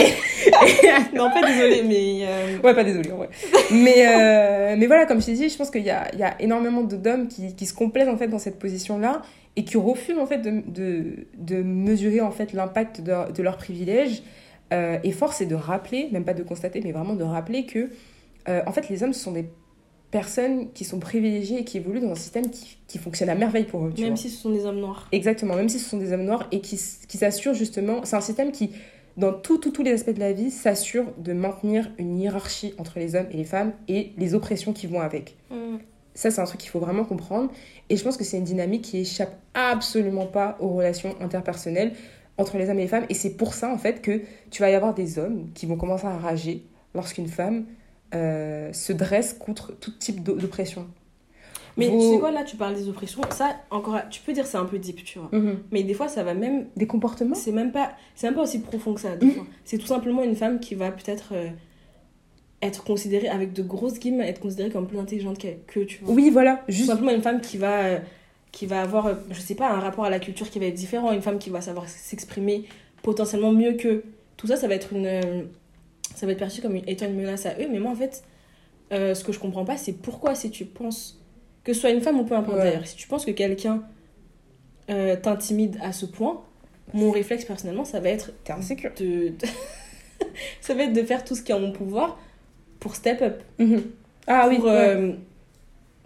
non, 1.15 1.30
pas 1.30 1.45
désolée, 1.47 1.84
mais. 1.84 2.26
euh, 2.28 2.57
Ouais, 2.63 2.74
pas 2.74 2.84
désolé, 2.84 3.11
en 3.11 3.17
vrai. 3.17 3.30
mais, 3.72 4.07
euh, 4.07 4.76
mais 4.78 4.88
voilà, 4.88 5.05
comme 5.05 5.22
je 5.22 5.28
t'ai 5.28 5.34
dit, 5.34 5.49
je 5.49 5.55
pense 5.57 5.69
qu'il 5.69 5.84
y 5.84 5.89
a, 5.89 6.07
il 6.13 6.19
y 6.19 6.24
a 6.24 6.36
énormément 6.41 6.82
d'hommes 6.82 7.28
qui, 7.28 7.55
qui 7.55 7.65
se 7.65 7.74
complaisent 7.74 8.09
en 8.09 8.17
fait 8.17 8.28
dans 8.28 8.39
cette 8.39 8.57
position-là 8.59 9.22
et 9.55 9.63
qui 9.63 9.78
refusent 9.78 10.17
en 10.17 10.26
fait 10.26 10.39
de, 10.39 10.61
de, 10.67 11.28
de 11.38 11.61
mesurer 11.61 12.22
en 12.22 12.32
fait 12.32 12.53
l'impact 12.53 13.01
de, 13.01 13.32
de 13.32 13.43
leurs 13.43 13.57
privilèges. 13.57 14.24
Euh, 14.74 14.97
et 15.03 15.11
force 15.11 15.41
est 15.41 15.45
de 15.47 15.55
rappeler, 15.55 16.09
même 16.11 16.24
pas 16.26 16.34
de 16.34 16.43
constater, 16.43 16.82
mais 16.84 16.91
vraiment 16.91 17.13
de 17.13 17.24
rappeler 17.24 17.65
que 17.65 17.89
en 18.47 18.72
fait 18.72 18.89
les 18.89 19.03
hommes 19.03 19.13
ce 19.13 19.19
sont 19.22 19.34
des 19.34 19.45
personnes 20.12 20.72
qui 20.74 20.84
sont 20.84 20.99
privilégiées 20.99 21.59
et 21.59 21.64
qui 21.64 21.78
évoluent 21.78 22.01
dans 22.01 22.12
un 22.12 22.16
système 22.16 22.49
qui, 22.49 22.78
qui 22.88 22.97
fonctionne 22.97 23.30
à 23.30 23.36
merveille 23.36 23.64
pour 23.64 23.86
eux. 23.86 23.93
Tu 23.95 24.01
Même 24.01 24.12
vois. 24.12 24.18
si 24.18 24.30
ce 24.30 24.41
sont 24.41 24.49
des 24.51 24.66
hommes 24.66 24.80
noirs. 24.80 25.07
Exactement, 25.12 25.55
même 25.55 25.70
si 25.70 25.80
ce 25.80 25.89
sont 25.89 25.97
des 25.97 26.12
hommes 26.14 26.26
noirs 26.26 26.47
et 26.51 26.59
qui, 26.59 26.80
qui 27.07 27.18
s'assurent 27.18 27.53
justement, 27.53 28.01
c'est 28.03 28.18
un 28.18 28.22
système 28.22 28.51
qui, 28.51 28.72
dans 29.18 29.32
tout, 29.34 29.57
tout- 29.57 29.72
tous 29.72 29.84
les 29.84 29.91
aspects 29.93 30.09
de 30.14 30.20
la 30.20 30.34
vie, 30.34 30.51
s'assure 30.51 31.05
de 31.18 31.32
maintenir 31.34 31.89
une 31.97 32.20
hiérarchie 32.20 32.74
entre 32.78 32.99
les 32.99 33.16
hommes 33.16 33.28
et 33.32 33.38
les 33.38 33.45
femmes 33.45 33.72
et 33.88 34.12
les 34.18 34.34
oppressions 34.36 34.74
qui 34.74 34.86
vont 34.88 34.99
avec. 35.01 35.38
Ça, 36.14 36.30
c'est 36.30 36.41
un 36.41 36.45
truc 36.45 36.59
qu'il 36.59 36.70
faut 36.70 36.80
vraiment 36.82 37.05
comprendre. 37.05 37.49
Et 37.89 37.95
je 37.95 38.03
pense 38.03 38.18
que 38.18 38.26
c'est 38.26 38.38
une 38.38 38.43
dynamique 38.43 38.82
qui 38.82 38.97
échappe 38.99 39.34
absolument 39.53 40.26
pas 40.26 40.57
aux 40.59 40.68
relations 40.70 41.16
interpersonnelles 41.22 41.93
entre 42.38 42.57
les 42.57 42.70
hommes 42.70 42.80
et 42.80 42.84
les 42.84 42.88
femmes. 42.89 43.05
Et 43.09 43.14
c'est 43.14 43.30
pour 43.30 43.53
ça, 43.53 43.72
en 43.72 43.78
fait, 43.78 44.01
que 44.01 44.20
tu 44.49 44.62
vas 44.62 44.70
y 44.70 44.74
avoir 44.76 44.93
des 44.93 45.20
hommes 45.20 45.47
qui 45.53 45.66
vont 45.66 45.78
commencer 45.78 46.07
à 46.07 46.18
rager 46.18 46.64
lorsqu'une 46.93 47.28
femme 47.30 47.64
euh, 48.14 48.72
se 48.74 48.93
dresse 48.93 49.34
contre 49.34 49.74
tout 49.80 49.91
type 49.91 50.24
d'o- 50.24 50.36
d'oppression. 50.36 50.88
Mais 51.78 51.88
Vos- 51.88 51.99
tu 51.99 52.14
sais 52.16 52.20
quoi, 52.20 52.32
là, 52.32 52.43
tu 52.43 52.57
parles 52.57 52.76
des 52.76 52.89
oppressions. 52.89 53.22
Ça, 53.30 53.55
encore, 53.70 53.97
tu 54.09 54.20
peux 54.22 54.34
dire 54.34 54.45
c'est 54.45 54.57
un 54.57 54.66
peu 54.66 54.78
deep, 54.78 55.03
tu 55.05 55.20
vois. 55.20 55.30
Mhm. 55.32 55.59
Mais 55.72 55.84
des 55.84 55.93
fois, 55.93 56.07
ça 56.09 56.22
va 56.24 56.34
même. 56.34 56.66
Des 56.76 56.86
comportements? 56.88 57.36
C'est 57.36 57.53
même 57.53 57.72
pas, 57.72 57.93
c'est 58.16 58.28
même 58.28 58.36
pas 58.36 58.41
aussi 58.43 58.59
profond 58.59 58.93
que 58.93 58.99
ça. 59.01 59.16
des 59.16 59.28
Mhm. 59.28 59.32
fois. 59.34 59.45
C'est 59.64 59.78
tout 59.78 59.88
simplement 59.88 60.22
une 60.24 60.36
femme 60.36 60.59
qui 60.59 60.76
va 60.76 60.91
peut-être 60.91 61.30
euh, 61.34 61.47
être 62.62 62.84
considérée, 62.84 63.30
avec 63.30 63.53
de 63.53 63.64
grosses 63.64 63.99
guillemets, 63.99 64.28
être 64.28 64.39
considérée 64.41 64.70
comme 64.70 64.86
plus 64.88 64.99
intelligente 64.99 65.38
que, 65.39 65.47
que 65.68 65.80
tu 65.80 66.03
vois. 66.03 66.14
Oui, 66.14 66.30
voilà, 66.30 66.57
Tout 66.68 66.72
juste. 66.74 66.88
simplement 66.89 67.12
une 67.12 67.22
femme 67.24 67.39
qui 67.41 67.57
va, 67.57 67.80
euh, 67.86 67.99
qui 68.51 68.66
va 68.66 68.82
avoir, 68.82 69.07
euh, 69.07 69.14
je 69.32 69.39
sais 69.39 69.55
pas, 69.55 69.70
un 69.72 69.80
rapport 69.80 70.03
à 70.05 70.09
la 70.09 70.20
culture 70.20 70.49
qui 70.49 70.59
va 70.59 70.66
être 70.66 70.76
différent, 70.76 71.12
une 71.14 71.22
femme 71.22 71.39
qui 71.39 71.49
va 71.49 71.62
savoir 71.62 71.88
s'exprimer 71.88 72.66
potentiellement 73.01 73.51
mieux 73.53 73.74
que. 73.74 74.03
Tout 74.38 74.47
ça, 74.47 74.57
ça 74.57 74.68
va 74.68 74.76
être 74.76 74.91
une. 74.93 75.47
Ça 76.16 76.26
va 76.26 76.32
être 76.34 76.39
perçu 76.39 76.62
comme 76.62 76.76
une- 76.76 76.88
étant 76.88 77.05
une 77.07 77.16
menace 77.16 77.45
à 77.45 77.53
eux, 77.59 77.68
mais 77.72 77.80
moi 77.80 77.91
en 77.91 77.95
fait, 77.95 78.24
euh, 78.91 79.14
ce 79.16 79.24
que 79.24 79.32
je 79.32 79.39
comprends 79.39 79.66
pas, 79.66 79.78
c'est 79.78 79.93
pourquoi 79.93 80.36
si 80.36 80.49
tu 80.51 80.66
penses, 80.66 81.20
que 81.64 81.74
ce 81.74 81.80
soit 81.82 81.91
une 81.91 82.01
femme 82.01 82.20
ou 82.20 82.24
peu 82.24 82.36
importe 82.36 82.57
Ouais. 82.57 82.64
d'ailleurs, 82.66 82.88
si 82.88 82.95
tu 82.95 83.07
penses 83.07 83.26
que 83.26 83.32
quelqu'un 83.32 83.84
euh, 84.89 85.16
t'intimide 85.16 85.78
à 85.82 85.91
ce 85.93 86.05
point, 86.05 86.41
mon 86.93 87.12
réflexe 87.12 87.45
personnellement, 87.45 87.86
ça 87.86 87.99
va 87.99 88.09
être 88.09 88.32
T'es 88.43 88.51
insécure. 88.53 88.91
de... 88.99 89.30
de- 89.30 89.36
ça 90.62 90.74
va 90.74 90.84
être 90.84 90.93
de 90.93 91.03
faire 91.03 91.24
tout 91.24 91.36
ce 91.36 91.41
qui 91.43 91.51
est 91.51 91.55
en 91.55 91.59
mon 91.59 91.72
pouvoir 91.72 92.20
pour 92.80 92.95
step 92.95 93.22
up. 93.22 93.41
Mhm. 93.59 93.84
Ah 94.28 94.47
oui, 94.49 94.55
pour, 94.57 94.66
ouais. 94.66 94.72
euh, 94.74 95.14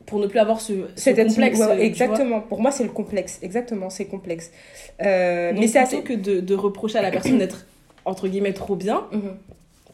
pour 0.05 0.19
ne 0.19 0.27
plus 0.27 0.39
avoir 0.39 0.61
ce, 0.61 0.73
ce 0.95 1.09
complexe. 1.09 1.59
ouais, 1.59 1.83
exactement. 1.85 2.41
Pour 2.41 2.61
moi, 2.61 2.71
c'est 2.71 2.83
le 2.83 2.89
complexe. 2.91 3.39
Exactement, 3.41 3.89
c'est 3.89 4.05
complexe. 4.05 4.51
Donc, 4.99 5.07
mais 5.07 5.67
c'est 5.67 5.79
plutôt 5.79 5.97
assez. 5.97 6.03
que 6.03 6.13
de, 6.13 6.39
de 6.41 6.53
reprocher 6.55 6.97
à 6.99 7.01
la 7.01 7.11
personne 7.11 7.37
d'être 7.39 7.65
entre 8.03 8.27
guillemets 8.27 8.53
trop 8.53 8.75
bien, 8.75 9.07
Mhm. 9.11 9.35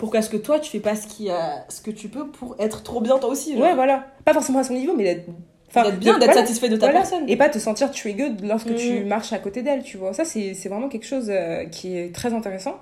Pourquoi 0.01 0.19
est-ce 0.19 0.29
que 0.29 0.37
toi 0.37 0.59
tu 0.59 0.69
fais 0.71 0.79
pas 0.81 0.95
ce, 0.95 1.07
qui 1.07 1.29
a, 1.29 1.63
ce 1.69 1.79
que 1.81 1.91
tu 1.91 2.09
peux 2.09 2.27
pour 2.27 2.55
être 2.59 2.83
trop 2.83 2.99
bien 2.99 3.17
toi 3.19 3.29
aussi 3.29 3.53
genre 3.53 3.61
Ouais, 3.61 3.75
voilà. 3.75 4.07
Pas 4.25 4.33
forcément 4.33 4.59
à 4.59 4.63
son 4.63 4.73
niveau, 4.73 4.93
mais 4.97 5.03
d'être. 5.05 5.29
enfin, 5.69 5.83
D'être 5.83 5.99
bien, 5.99 6.17
d'être 6.19 6.25
voilà. 6.31 6.41
satisfait 6.41 6.67
de 6.69 6.75
ta 6.75 6.87
Voilà. 6.87 6.99
personne. 6.99 7.23
Et 7.29 7.37
pas 7.37 7.47
te 7.49 7.59
sentir 7.59 7.91
triggered 7.91 8.43
lorsque 8.43 8.75
tu 8.75 8.99
Mhm. 9.01 9.07
marches 9.07 9.31
à 9.31 9.37
côté 9.39 9.61
d'elle, 9.61 9.83
tu 9.83 9.97
vois. 9.97 10.11
Ça, 10.13 10.25
c'est 10.25 10.53
c'est 10.55 10.67
vraiment 10.69 10.89
quelque 10.89 11.05
chose 11.05 11.27
euh, 11.29 11.65
qui 11.65 11.95
est 11.97 12.13
très 12.13 12.33
intéressant. 12.33 12.75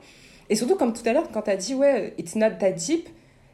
Et 0.49 0.55
surtout, 0.55 0.75
comme 0.75 0.93
tout 0.93 1.03
à 1.07 1.13
l'heure, 1.13 1.29
quand 1.31 1.43
t'as 1.43 1.55
dit, 1.57 1.75
ouais, 1.75 2.13
it's 2.17 2.35
not 2.35 2.51
that 2.59 2.71
deep, 2.71 3.07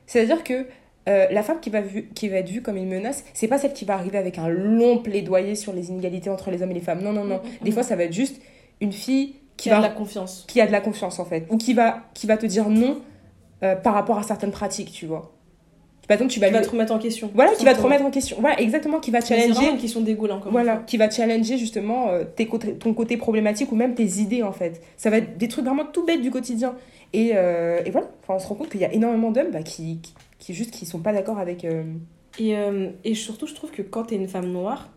c'est-à-dire 0.07 0.43
que 0.43 0.65
euh, 1.09 1.27
la 1.29 1.43
femme 1.43 1.59
qui 1.59 1.69
va, 1.69 1.81
vu, 1.81 2.09
qui 2.15 2.29
va 2.29 2.37
être 2.37 2.49
vue 2.49 2.61
comme 2.61 2.77
une 2.77 2.87
menace, 2.87 3.25
c'est 3.33 3.47
pas 3.47 3.57
celle 3.57 3.73
qui 3.73 3.83
va 3.85 3.95
arriver 3.95 4.17
avec 4.17 4.37
un 4.37 4.47
long 4.47 4.99
plaidoyer 4.99 5.55
sur 5.55 5.73
les 5.73 5.89
inégalités 5.89 6.29
entre 6.29 6.51
les 6.51 6.61
hommes 6.63 6.71
et 6.71 6.75
les 6.75 6.79
femmes. 6.79 7.01
Non, 7.01 7.11
non, 7.13 7.23
non. 7.25 7.35
Mhm. 7.43 7.49
Des 7.63 7.71
fois, 7.71 7.83
ça 7.83 7.95
va 7.95 8.03
être 8.03 8.13
juste 8.13 8.41
une 8.81 8.91
fille 8.93 9.35
qui 9.57 9.69
qui 9.69 9.71
a 9.71 9.77
de 9.77 9.83
la 9.83 9.89
confiance. 9.89 10.45
qui 10.47 10.59
a 10.61 10.67
de 10.67 10.71
la 10.71 10.81
confiance 10.81 11.17
en 11.19 11.23
fait 11.25 11.45
ou 11.49 11.55
qui 11.57 11.73
va 11.73 11.99
qui 12.13 12.27
va 12.27 12.35
te 12.37 12.45
dire 12.45 12.67
non 12.69 12.99
euh, 13.63 13.75
par 13.75 13.93
rapport 13.93 14.17
à 14.17 14.23
certaines 14.23 14.51
pratiques 14.51 14.91
tu 14.91 15.05
vois 15.05 15.31
par 16.07 16.15
exemple 16.15 16.31
tu 16.31 16.39
vas 16.39 16.47
Qui 16.47 16.53
va 16.53 16.61
te 16.61 16.69
remettre 16.69 16.93
en 16.93 16.99
question. 16.99 17.31
voilà 17.33 17.51
qui 17.53 17.65
va 17.65 17.73
te 17.73 17.81
remettre 17.81 18.05
en 18.05 18.11
question 18.11 18.37
voilà 18.39 18.59
exactement 18.61 18.99
qui 18.99 19.11
va 19.11 19.21
challenger 19.21 19.69
une 19.71 19.77
question 19.77 20.01
d'égo 20.01 20.27
là 20.27 20.35
encore. 20.35 20.51
voilà 20.51 20.77
qui 20.85 20.97
va 20.97 21.09
challenger 21.09 21.57
justement 21.57 22.09
euh, 22.09 22.23
tes 22.23 22.45
côtés- 22.47 22.75
ton 22.75 22.93
côté 22.93 23.17
problématique 23.17 23.71
ou 23.71 23.75
même 23.75 23.95
tes 23.95 24.05
idées 24.19 24.43
en 24.43 24.51
fait 24.51 24.81
ça 24.97 25.09
va 25.09 25.17
être 25.17 25.37
des 25.37 25.47
trucs 25.47 25.65
vraiment 25.65 25.85
tout 25.85 26.05
bêtes 26.05 26.21
du 26.21 26.29
quotidien 26.31 26.75
et, 27.13 27.31
euh, 27.35 27.81
et 27.85 27.91
voilà 27.91 28.09
enfin, 28.23 28.35
on 28.35 28.39
se 28.39 28.47
rend 28.47 28.55
compte 28.55 28.69
qu'il 28.69 28.81
y 28.81 28.85
a 28.85 28.93
énormément 28.93 29.31
d'hommes 29.31 29.51
bah, 29.51 29.63
qui, 29.63 29.99
qui 30.01 30.13
qui 30.37 30.53
juste 30.53 30.71
qui 30.71 30.85
sont 30.85 30.99
pas 30.99 31.13
d'accord 31.13 31.39
avec 31.39 31.63
euh, 31.65 31.83
Et, 32.37 32.55
euh, 32.57 32.89
et 33.03 33.15
surtout, 33.15 33.47
je 33.47 33.55
trouve 33.55 33.71
que 33.71 33.81
quand 33.81 34.03
t'es 34.03 34.15
une 34.15 34.27
femme 34.27 34.51
noire, 34.51 34.89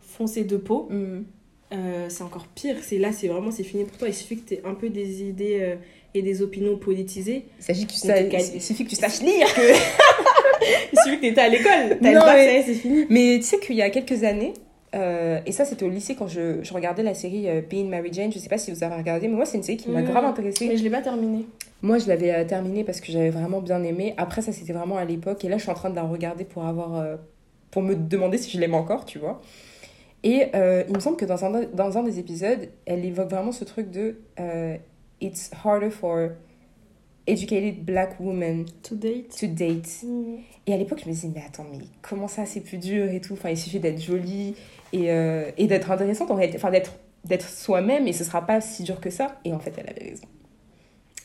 foncée 0.00 0.42
de 0.44 0.56
peau, 0.56 0.88
mm, 0.90 1.18
euh, 1.74 2.06
c'est 2.08 2.22
encore 2.24 2.46
pire. 2.48 2.76
C'est 2.82 2.98
là, 2.98 3.12
c'est 3.12 3.28
vraiment 3.28 3.50
c'est 3.50 3.62
fini 3.64 3.84
pour 3.84 3.98
toi. 3.98 4.08
Il 4.08 4.14
suffit 4.14 4.38
que 4.38 4.48
t'aies 4.48 4.62
un 4.64 4.74
peu 4.74 4.88
des 4.88 5.22
idées 5.22 5.76
et 6.14 6.22
des 6.22 6.42
opinions 6.42 6.76
politisées. 6.76 7.44
il 7.58 7.64
s'agit 7.64 7.86
que 7.86 7.92
tu 7.92 7.98
On 7.98 8.02
te 8.02 8.06
sa- 8.06 8.22
calme. 8.24 8.44
il 8.54 8.62
suffit 8.62 8.84
que 8.84 8.90
tu 8.90 8.96
saches 8.96 9.20
lire 9.20 9.52
que 9.54 9.60
Il 10.92 10.98
suffit 11.04 11.16
que 11.16 11.20
t'étais 11.22 11.40
à 11.40 11.48
l'école. 11.48 11.98
T'as 12.02 12.08
Non, 12.12 12.20
le 12.20 12.26
bac, 12.26 12.36
mais- 12.36 12.62
c'est 12.66 12.74
fini. 12.74 13.06
Mais 13.10 13.36
tu 13.38 13.42
sais 13.44 13.58
qu'il 13.58 13.76
y 13.76 13.82
a 13.82 13.90
quelques 13.90 14.24
années, 14.24 14.52
euh, 14.94 15.38
et 15.46 15.52
ça 15.52 15.64
c'était 15.64 15.84
au 15.84 15.88
lycée 15.88 16.14
quand 16.14 16.26
je, 16.26 16.62
je 16.62 16.74
regardais 16.74 17.02
la 17.02 17.14
série 17.14 17.48
euh, 17.48 17.60
Being 17.60 17.88
Mary 17.88 18.08
Jane, 18.12 18.32
je 18.32 18.38
sais 18.38 18.48
pas 18.48 18.58
si 18.58 18.70
vous 18.72 18.82
avez 18.82 18.96
regardé, 18.96 19.28
mais 19.28 19.34
moi 19.36 19.44
c'est 19.44 19.56
une 19.56 19.62
série 19.62 19.76
qui 19.78 19.88
m'a 19.90 20.00
Mm. 20.02 20.06
grave 20.06 20.24
intéressée. 20.24 20.66
Mais 20.68 20.76
je 20.76 20.82
l'ai 20.82 20.90
pas 20.90 21.02
terminé. 21.02 21.46
Moi 21.82 21.98
je 21.98 22.08
l'avais 22.08 22.32
euh, 22.34 22.44
terminée 22.44 22.84
parce 22.84 23.00
que 23.00 23.12
j'avais 23.12 23.30
vraiment 23.30 23.60
bien 23.60 23.82
aimé. 23.84 24.14
Après 24.16 24.42
ça 24.42 24.50
c'était 24.52 24.72
vraiment 24.72 24.96
à 24.96 25.04
l'époque, 25.04 25.44
et 25.44 25.48
là 25.48 25.56
je 25.58 25.62
suis 25.62 25.70
en 25.70 25.74
train 25.74 25.90
de 25.90 25.96
la 25.96 26.02
regarder 26.04 26.44
pour 26.44 26.64
avoir. 26.64 26.96
euh, 26.96 27.16
pour 27.70 27.82
me 27.82 27.94
demander 27.94 28.38
si 28.38 28.50
je 28.50 28.58
l'aime 28.58 28.74
encore, 28.74 29.04
tu 29.04 29.18
vois. 29.18 29.42
Et 30.24 30.44
il 30.88 30.94
me 30.94 31.00
semble 31.00 31.18
que 31.18 31.26
dans 31.26 31.44
un, 31.44 31.64
dans 31.74 31.98
un 31.98 32.02
des 32.02 32.18
épisodes, 32.18 32.66
elle 32.86 33.04
évoque 33.04 33.28
vraiment 33.30 33.52
ce 33.52 33.62
truc 33.64 33.90
de 33.90 34.16
It's 35.20 35.50
harder 35.64 35.90
for 35.90 36.36
educated 37.26 37.84
black 37.84 38.18
women 38.20 38.66
To 38.84 38.94
date? 38.94 39.36
to 39.40 39.46
date. 39.46 40.02
Mm. 40.04 40.36
Et 40.66 40.72
à 40.72 40.76
l'époque, 40.76 41.00
je 41.02 41.08
me 41.08 41.12
disais, 41.14 41.30
mais 41.34 41.42
attends, 41.46 41.66
mais 41.70 41.78
comment 42.02 42.28
ça, 42.28 42.46
c'est 42.46 42.60
plus 42.60 42.78
dur 42.78 43.10
et 43.10 43.20
tout? 43.20 43.34
Enfin, 43.34 43.50
il 43.50 43.56
suffit 43.58 43.80
d'être 43.80 44.00
jolie 44.00 44.54
et, 44.92 45.10
euh, 45.12 45.50
et 45.56 45.66
d'être 45.66 45.90
intéressante 45.90 46.30
en 46.30 46.34
réalité. 46.36 46.58
Enfin, 46.58 46.70
d'être, 46.70 46.92
d'être 47.24 47.48
soi-même 47.48 48.06
et 48.06 48.12
ce 48.12 48.24
sera 48.24 48.46
pas 48.46 48.60
si 48.60 48.82
dur 48.82 49.00
que 49.00 49.10
ça. 49.10 49.38
Et 49.44 49.52
en 49.52 49.58
fait, 49.58 49.72
elle 49.76 49.88
avait 49.90 50.10
raison. 50.10 50.24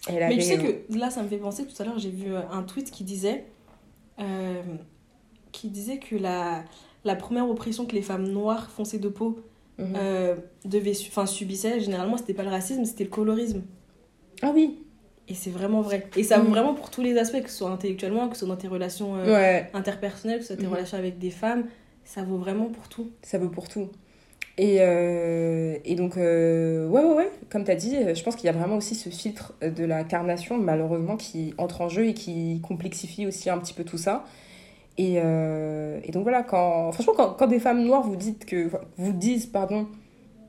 Elle 0.09 0.27
Mais 0.27 0.35
tu 0.35 0.41
sais 0.41 0.57
que 0.57 0.97
là, 0.97 1.09
ça 1.09 1.23
me 1.23 1.29
fait 1.29 1.37
penser, 1.37 1.65
tout 1.65 1.81
à 1.81 1.85
l'heure, 1.85 1.97
j'ai 1.99 2.09
vu 2.09 2.33
euh, 2.33 2.41
un 2.51 2.63
tweet 2.63 2.91
qui 2.91 3.05
disait, 3.05 3.45
euh, 4.19 4.61
qui 5.53 5.69
disait 5.69 5.97
que 5.99 6.17
la, 6.17 6.63
la 7.05 7.15
première 7.15 7.49
oppression 7.49 7.85
que 7.85 7.95
les 7.95 8.01
femmes 8.01 8.27
noires 8.27 8.69
foncées 8.71 8.99
de 8.99 9.07
peau 9.09 9.39
Mhm. 9.79 9.93
euh, 9.95 10.35
devaient, 10.65 10.93
enfin, 11.07 11.25
subissaient, 11.25 11.79
généralement, 11.79 12.15
c'était 12.17 12.35
pas 12.35 12.43
le 12.43 12.49
racisme, 12.49 12.85
c'était 12.85 13.05
le 13.05 13.09
colorisme. 13.09 13.63
Ah 14.41 14.51
oui 14.53 14.79
Et 15.29 15.35
c'est 15.35 15.49
vraiment 15.51 15.81
vrai. 15.81 16.07
Et 16.17 16.23
ça 16.23 16.39
vaut 16.39 16.47
Mm. 16.47 16.51
vraiment 16.51 16.73
pour 16.73 16.89
tous 16.89 17.01
les 17.01 17.17
aspects, 17.17 17.41
que 17.41 17.49
ce 17.49 17.57
soit 17.57 17.69
intellectuellement, 17.69 18.27
que 18.27 18.35
ce 18.35 18.45
soit 18.45 18.53
dans 18.55 18.59
tes 18.61 18.67
relations 18.67 19.15
euh, 19.15 19.33
Ouais, 19.33 19.69
interpersonnelles, 19.73 20.37
que 20.39 20.43
ce 20.43 20.47
soit 20.53 20.57
tes 20.61 20.67
Mhm. 20.67 20.73
relations 20.73 20.97
avec 20.97 21.17
des 21.17 21.29
femmes, 21.31 21.65
ça 22.03 22.23
vaut 22.23 22.37
vraiment 22.37 22.65
pour 22.65 22.89
tout. 22.89 23.11
ça 23.21 23.37
vaut 23.37 23.49
pour 23.49 23.69
tout. 23.69 23.87
Et, 24.57 24.77
euh, 24.81 25.77
et 25.85 25.95
donc, 25.95 26.15
euh, 26.17 26.87
ouais, 26.87 27.01
ouais, 27.03 27.15
ouais, 27.15 27.31
comme 27.49 27.63
tu 27.63 27.71
as 27.71 27.75
dit, 27.75 27.95
je 28.13 28.21
pense 28.23 28.35
qu'il 28.35 28.45
y 28.45 28.49
a 28.49 28.51
vraiment 28.51 28.75
aussi 28.75 28.93
ce 28.95 29.09
filtre 29.09 29.53
de 29.61 29.83
la 29.85 30.03
carnation, 30.03 30.57
malheureusement, 30.59 31.15
qui 31.17 31.53
entre 31.57 31.81
en 31.81 31.89
jeu 31.89 32.05
et 32.07 32.13
qui 32.13 32.61
complexifie 32.61 33.25
aussi 33.25 33.49
un 33.49 33.57
petit 33.57 33.73
peu 33.73 33.83
tout 33.83 33.97
ça. 33.97 34.25
Et, 34.99 35.13
et 35.15 36.11
donc 36.11 36.21
voilà, 36.23 36.43
quand, 36.43 36.91
franchement, 36.91 37.13
quand, 37.17 37.29
quand 37.33 37.47
des 37.47 37.59
femmes 37.59 37.83
noires 37.83 38.03
vous, 38.03 38.15
dites 38.15 38.45
que, 38.45 38.69
vous 38.97 39.13
disent 39.13 39.47
pardon, 39.47 39.87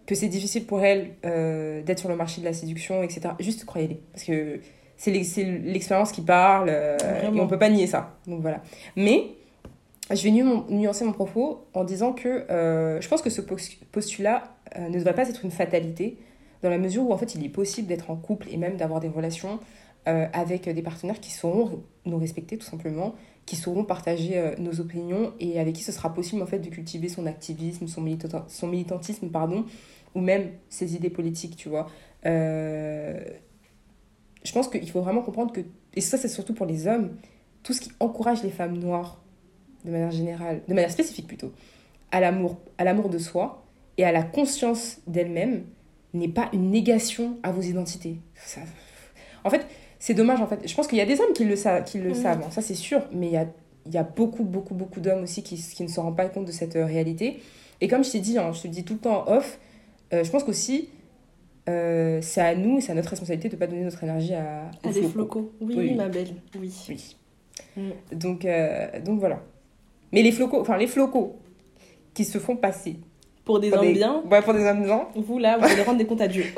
que 0.07 0.15
c'est 0.15 0.29
difficile 0.29 0.67
pour 0.67 0.83
elles 0.83 1.11
euh, 1.25 1.83
d'être 1.83 1.99
sur 1.99 2.09
le 2.09 2.17
marché 2.17 2.41
de 2.41 2.47
la 2.47 2.53
séduction, 2.53 3.03
etc., 3.03 3.31
juste 3.41 3.65
croyez-les. 3.65 4.01
Parce 4.13 4.25
que 4.25 4.61
c'est 4.97 5.11
l'ex- 5.11 5.29
c'est 5.31 5.45
l'expérience 5.45 6.13
qui 6.13 6.21
parle 6.23 6.69
euh, 6.71 6.97
et 7.35 7.41
on 7.41 7.47
peut 7.49 7.59
pas 7.59 7.71
nier 7.71 7.87
ça. 7.87 8.17
Donc 8.27 8.41
voilà. 8.43 8.63
Mais 8.97 9.25
je 10.11 10.23
vais 10.23 10.31
nu- 10.31 10.45
nuancer 10.69 11.05
mon 11.05 11.13
propos 11.13 11.65
en 11.75 11.85
disant 11.85 12.13
que 12.13 12.29
euh, 12.51 13.01
je 13.01 13.09
pense 13.09 13.23
que 13.23 13.31
ce 13.31 13.41
pos- 13.41 13.57
postulat 13.93 14.45
euh, 14.79 14.89
ne 14.89 14.99
devrait 14.99 15.15
pas 15.15 15.29
être 15.29 15.45
une 15.45 15.51
fatalité, 15.51 16.19
dans 16.63 16.71
la 16.71 16.79
mesure 16.79 17.03
où 17.09 17.13
en 17.13 17.17
fait 17.19 17.35
il 17.35 17.45
est 17.45 17.49
possible 17.51 17.89
d'être 17.89 18.11
en 18.11 18.17
couple 18.17 18.49
et 18.51 18.57
même 18.57 18.77
d'avoir 18.77 19.01
des 19.01 19.09
relations 19.09 19.59
avec 20.07 20.69
des 20.69 20.83
partenaires 20.83 21.19
qui 21.19 21.31
sauront 21.31 21.83
nous 22.05 22.19
respecter 22.19 22.59
tout 22.59 22.67
simplement, 22.67 23.15
qui 23.47 23.57
sauront 23.57 23.85
partager 23.85 24.39
euh, 24.39 24.55
nos 24.59 24.81
opinions 24.81 25.35
et 25.39 25.61
avec 25.61 25.75
qui 25.75 25.83
ce 25.83 25.93
sera 25.93 26.13
possible 26.15 26.43
en 26.43 26.47
fait 26.47 26.61
de 26.61 26.71
cultiver 26.71 27.09
son 27.09 27.27
activisme, 27.27 27.87
son, 27.87 28.03
milita- 28.03 28.45
son 28.49 28.69
militantisme, 28.69 29.29
pardon, 29.29 29.67
ou 30.15 30.21
même 30.21 30.51
ses 30.69 30.95
idées 30.95 31.11
politiques, 31.11 31.57
tu 31.57 31.69
vois. 31.69 31.87
Euh, 32.27 33.23
je 34.45 34.53
pense 34.53 34.69
qu'il 34.69 34.91
faut 34.91 35.03
vraiment 35.03 35.23
comprendre 35.23 35.53
que, 35.53 35.61
et 35.95 36.01
ça 36.01 36.17
c'est 36.17 36.29
surtout 36.29 36.55
pour 36.55 36.67
les 36.67 36.87
hommes, 36.87 37.17
tout 37.63 37.73
ce 37.73 37.81
qui 37.81 37.93
encourage 38.01 38.43
les 38.43 38.51
femmes 38.51 38.79
noires 38.79 39.21
de 39.85 39.91
manière 39.91 40.11
générale, 40.11 40.63
de 40.67 40.75
manière 40.75 40.91
spécifique 40.91 41.27
plutôt, 41.27 41.53
à 42.11 42.21
l'amour, 42.21 43.09
de 43.11 43.19
soi 43.19 43.67
et 43.99 44.05
à 44.05 44.13
la 44.13 44.23
conscience 44.23 44.99
d'elle-même 45.07 45.65
n'est 46.15 46.29
pas 46.29 46.49
une 46.53 46.71
négation 46.71 47.39
à 47.43 47.53
vos 47.53 47.61
identités. 47.61 48.19
En 49.45 49.51
fait, 49.51 49.67
c'est 49.99 50.15
dommage 50.15 50.41
en 50.41 50.47
fait. 50.47 50.67
Je 50.69 50.75
pense 50.75 50.87
qu'il 50.87 50.99
y 50.99 51.01
a 51.01 51.07
des 51.07 51.21
hommes 51.21 51.33
qui 51.35 51.45
le, 51.45 51.57
sa- 51.57 51.81
qui 51.83 51.99
le 51.99 52.11
Mhm. 52.11 52.15
savent, 52.15 52.43
hein, 52.47 52.51
ça 52.51 52.61
c'est 52.63 52.75
sûr, 52.75 53.03
mais 53.13 53.27
il 53.27 53.33
y 53.33 53.37
a, 53.37 53.47
y 53.91 53.97
a 53.97 54.03
beaucoup, 54.03 54.45
beaucoup, 54.45 54.75
beaucoup 54.75 55.01
d'hommes 55.01 55.23
aussi 55.23 55.43
qui, 55.43 55.57
qui 55.57 55.83
ne 55.83 55.89
se 55.89 56.01
rendent 56.01 56.17
pas 56.17 56.27
compte 56.29 56.47
de 56.47 56.53
cette 56.53 56.77
euh, 56.77 56.85
réalité. 56.87 57.41
Et 57.81 57.89
comme 57.89 58.05
je 58.05 58.11
t'ai 58.13 58.21
dit, 58.21 58.39
hein, 58.39 58.53
je 58.53 58.63
te 58.63 58.69
dis 58.69 58.85
tout 58.85 58.95
le 58.95 59.01
temps 59.01 59.25
off, 59.29 59.59
euh, 60.13 60.23
je 60.25 60.31
pense 60.31 60.45
qu'aussi, 60.45 60.89
euh, 61.69 62.21
c'est 62.23 62.41
à 62.41 62.55
nous, 62.55 62.81
c'est 62.81 62.93
à 62.93 62.95
notre 62.95 63.11
responsabilité 63.11 63.49
de 63.49 63.55
ne 63.55 63.59
pas 63.59 63.67
donner 63.67 63.83
notre 63.85 64.03
énergie 64.05 64.35
à, 64.35 64.71
À 64.83 64.91
des 64.93 65.03
flocons. 65.03 65.49
Oui, 65.61 65.75
Oui. 65.77 65.95
ma 65.95 66.09
belle. 66.09 66.35
Oui. 66.59 66.73
Oui. 66.89 67.17
Mm. 67.77 67.91
Donc, 68.17 68.47
donc 69.05 69.19
voilà. 69.21 69.41
Mais 70.13 70.23
les 70.23 70.31
flocos, 70.33 70.61
enfin 70.61 70.77
les 70.77 70.87
flocos 70.87 71.37
qui 72.13 72.25
se 72.25 72.39
font 72.39 72.55
passer 72.57 72.97
Pour 73.45 73.59
des 73.59 73.71
pour 73.71 73.81
hommes 73.81 73.87
des, 73.87 73.93
bien, 73.95 74.23
ouais, 74.31 74.43
pour 74.43 74.55
des 74.55 74.65
hommes 74.65 74.85
blancs, 74.85 75.09
vous 75.17 75.39
là, 75.39 75.59
vous 75.59 75.65
allez 75.65 75.83
rendre 75.83 75.99
des 75.99 76.07
comptes 76.07 76.21
à 76.21 76.29
Dieu. 76.29 76.45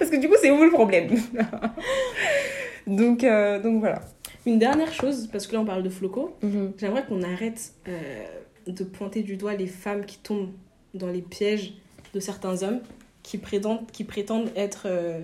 parce 0.00 0.10
que 0.10 0.16
du 0.16 0.28
coup 0.28 0.34
c'est 0.40 0.50
vous 0.50 0.64
le 0.64 0.70
problème. 0.70 1.10
donc, 2.86 3.22
euh, 3.22 3.60
donc 3.62 3.78
voilà. 3.80 4.00
Une 4.46 4.58
dernière 4.58 4.92
chose, 4.92 5.28
parce 5.30 5.46
que 5.46 5.52
là 5.52 5.60
on 5.60 5.64
parle 5.64 5.82
de 5.82 5.90
flocos, 5.90 6.34
Mhm. 6.42 6.72
j'aimerais 6.78 7.04
qu'on 7.04 7.22
arrête 7.22 7.74
euh, 7.88 8.24
de 8.66 8.84
pointer 8.84 9.22
du 9.22 9.36
doigt 9.36 9.54
les 9.54 9.66
femmes 9.66 10.04
qui 10.06 10.18
tombent 10.18 10.50
dans 10.94 11.08
les 11.08 11.20
pièges 11.20 11.74
de 12.14 12.20
certains 12.20 12.62
hommes 12.62 12.80
qui 13.22 13.36
prétendent, 13.38 13.86
qui 13.92 14.04
prétendent 14.04 14.50
être 14.56 14.84
euh, 14.86 15.20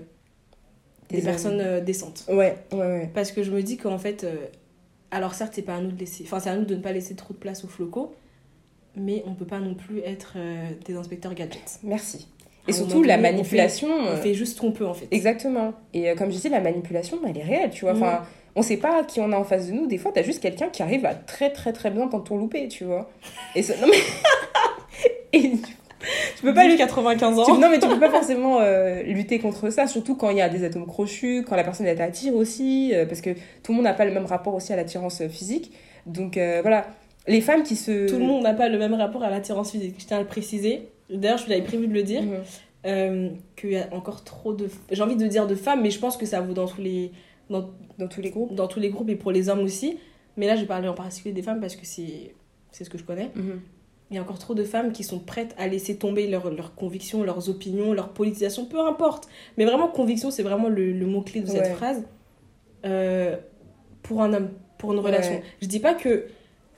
des, 1.08 1.22
personnes 1.22 1.60
euh, 1.60 1.80
décentes. 1.80 2.24
Ouais, 2.28 2.58
ouais, 2.72 2.78
ouais. 2.78 3.10
Parce 3.14 3.32
que 3.32 3.42
je 3.42 3.50
me 3.50 3.62
dis 3.62 3.78
qu'en 3.78 3.98
fait, 3.98 4.26
alors 5.10 5.34
certes, 5.34 5.52
c'est 5.54 5.62
pas 5.62 5.76
à 5.76 5.80
nous 5.80 5.90
de 5.90 5.98
laisser, 5.98 6.24
enfin 6.24 6.38
c'est 6.38 6.50
à 6.50 6.56
nous 6.56 6.66
de 6.66 6.74
ne 6.74 6.82
pas 6.82 6.92
laisser 6.92 7.16
trop 7.16 7.32
de 7.32 7.38
place 7.38 7.64
aux 7.64 7.68
flocos, 7.68 8.14
mais 8.96 9.22
on 9.26 9.34
peut 9.34 9.46
pas 9.46 9.60
non 9.60 9.74
plus 9.74 10.00
être 10.00 10.36
des 10.84 10.94
inspecteurs 10.94 11.32
gadgets. 11.34 11.80
Merci. 11.82 12.28
Et 12.68 12.72
surtout 12.72 13.02
la 13.02 13.16
on 13.16 13.20
manipulation. 13.22 13.88
On 13.88 14.06
euh, 14.06 14.16
fait 14.16 14.34
juste 14.34 14.56
ce 14.56 14.60
qu'on 14.60 14.72
peut 14.72 14.86
en 14.86 14.94
fait. 14.94 15.06
Exactement. 15.10 15.72
Et 15.94 16.10
euh, 16.10 16.14
comme 16.14 16.32
je 16.32 16.38
dis, 16.38 16.48
la 16.48 16.60
manipulation, 16.60 17.18
elle 17.28 17.38
est 17.38 17.42
réelle, 17.42 17.70
tu 17.70 17.84
vois. 17.84 17.94
Mhm. 17.94 18.02
Enfin, 18.02 18.22
on 18.54 18.62
sait 18.62 18.76
pas 18.78 19.04
qui 19.04 19.20
on 19.20 19.30
a 19.32 19.36
en 19.36 19.44
face 19.44 19.68
de 19.68 19.72
nous. 19.72 19.86
Des 19.86 19.98
fois, 19.98 20.10
t'as 20.14 20.22
juste 20.22 20.40
quelqu'un 20.40 20.68
qui 20.68 20.82
arrive 20.82 21.04
à 21.06 21.14
très, 21.14 21.50
très, 21.50 21.72
très 21.72 21.90
bien 21.90 22.08
t'entourlouper, 22.08 22.68
tu 22.68 22.84
vois. 22.84 23.10
Et 23.54 23.62
ça- 23.62 23.74
non 23.80 23.86
mais... 23.90 23.98
Et 25.32 25.50
tu 26.36 26.42
peux 26.42 26.54
pas 26.54 26.66
lui 26.66 26.76
95 26.76 27.38
ans. 27.38 27.44
Tu- 27.44 27.52
non, 27.52 27.68
mais 27.70 27.78
tu 27.78 27.88
peux 27.88 27.98
pas 27.98 28.10
forcément 28.10 28.58
euh, 28.60 29.02
lutter 29.02 29.38
contre 29.38 29.70
ça, 29.70 29.86
surtout 29.86 30.14
quand 30.16 30.30
il 30.30 30.38
y 30.38 30.40
a 30.40 30.48
des 30.48 30.64
atomes 30.64 30.86
crochus, 30.86 31.44
quand 31.46 31.56
la 31.56 31.64
personne 31.64 31.86
elle 31.86 31.98
t'attire 31.98 32.34
aussi, 32.34 32.92
euh, 32.94 33.06
parce 33.06 33.20
que 33.20 33.30
tout 33.62 33.72
le 33.72 33.74
monde 33.74 33.84
n'a 33.84 33.92
pas 33.94 34.04
le 34.04 34.12
même 34.12 34.26
rapport 34.26 34.54
aussi 34.54 34.72
à 34.72 34.76
l'attirance 34.76 35.26
physique. 35.28 35.72
Donc 36.06 36.36
euh, 36.36 36.60
voilà, 36.62 36.86
les 37.26 37.40
femmes 37.40 37.62
qui 37.64 37.76
se. 37.76 38.06
Tout 38.08 38.18
le 38.18 38.24
monde 38.24 38.44
n'a 38.44 38.54
pas 38.54 38.68
le 38.68 38.78
même 38.78 38.94
rapport 38.94 39.22
à 39.22 39.30
l'attirance 39.30 39.72
physique. 39.72 39.96
Je 39.98 40.06
tiens 40.06 40.18
à 40.18 40.20
le 40.20 40.26
préciser. 40.26 40.88
D'ailleurs, 41.10 41.38
je 41.38 41.48
l'avais 41.48 41.62
prévu 41.62 41.86
de 41.88 41.92
le 41.94 42.02
dire. 42.02 42.22
Euh, 42.84 43.30
qu'il 43.56 43.70
y 43.72 43.76
a 43.76 43.88
encore 43.92 44.22
trop 44.22 44.52
de. 44.52 44.68
J'ai 44.92 45.02
envie 45.02 45.16
de 45.16 45.26
dire 45.26 45.46
de 45.48 45.54
femmes, 45.56 45.82
mais 45.82 45.90
je 45.90 45.98
pense 45.98 46.16
que 46.16 46.24
ça 46.26 46.40
vaut 46.40 46.52
dans 46.54 46.66
tous 46.68 46.80
les, 46.80 47.10
dans, 47.50 47.70
Dans 47.98 48.06
tous 48.06 48.20
les 48.20 48.30
groupes. 48.30 48.54
dans 48.54 48.68
tous 48.68 48.78
les 48.78 48.90
groupes 48.90 49.08
et 49.10 49.16
pour 49.16 49.32
les 49.32 49.48
hommes 49.48 49.60
aussi. 49.60 49.98
Mais 50.36 50.46
là, 50.46 50.54
je 50.54 50.60
vais 50.60 50.66
parler 50.68 50.86
en 50.86 50.94
particulier 50.94 51.32
des 51.34 51.42
femmes 51.42 51.60
parce 51.60 51.74
que 51.74 51.84
c'est 51.84 52.34
c'est 52.70 52.84
ce 52.84 52.90
que 52.90 52.98
je 52.98 53.02
connais. 53.04 53.30
Mhm. 53.34 53.60
Il 54.12 54.14
y 54.16 54.18
a 54.20 54.22
encore 54.22 54.38
trop 54.38 54.54
de 54.54 54.62
femmes 54.62 54.92
qui 54.92 55.02
sont 55.02 55.18
prêtes 55.18 55.52
à 55.58 55.66
laisser 55.66 55.96
tomber 55.96 56.28
leurs 56.28 56.48
leurs 56.52 56.76
convictions, 56.76 57.24
leurs 57.24 57.48
opinions, 57.48 57.92
leur 57.92 58.10
politisation, 58.10 58.66
peu 58.66 58.78
importe. 58.78 59.26
Mais 59.56 59.64
vraiment, 59.64 59.88
conviction, 59.88 60.30
c'est 60.30 60.44
vraiment 60.44 60.68
le, 60.68 60.92
le 60.92 61.06
mot-clé 61.06 61.40
de 61.40 61.46
cette 61.46 61.62
Ouais. 61.62 61.74
phrase. 61.74 62.04
Euh, 62.84 63.36
pour 64.04 64.22
un 64.22 64.32
homme, 64.32 64.50
pour 64.78 64.92
une 64.92 65.00
relation. 65.00 65.32
Ouais. 65.32 65.42
Je 65.60 65.66
dis 65.66 65.80
pas 65.80 65.94
que 65.94 66.26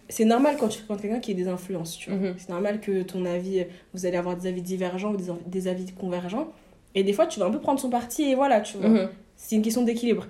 c'est 0.08 0.24
normal 0.24 0.56
quand 0.58 0.68
tu 0.68 0.78
fréquentes 0.78 1.02
quelqu'un 1.02 1.20
qui 1.20 1.32
ait 1.32 1.34
des 1.34 1.48
influences, 1.48 1.96
tu 1.96 2.10
vois. 2.10 2.18
Mhm. 2.18 2.34
C'est 2.38 2.48
normal 2.48 2.80
que 2.80 3.02
ton 3.02 3.24
avis, 3.24 3.64
vous 3.94 4.06
allez 4.06 4.16
avoir 4.16 4.36
des 4.36 4.48
avis 4.48 4.62
divergents 4.62 5.12
ou 5.12 5.16
des, 5.16 5.26
des 5.46 5.68
avis 5.68 5.92
convergents. 5.92 6.48
Et 6.94 7.04
des 7.04 7.12
fois, 7.12 7.26
tu 7.26 7.40
vas 7.40 7.46
un 7.46 7.50
peu 7.50 7.60
prendre 7.60 7.78
son 7.78 7.90
parti 7.90 8.22
et 8.22 8.34
voilà, 8.34 8.60
tu 8.60 8.78
vois. 8.78 8.88
Mhm. 8.88 9.08
C'est 9.36 9.56
une 9.56 9.62
question 9.62 9.82
d'équilibre. 9.82 10.26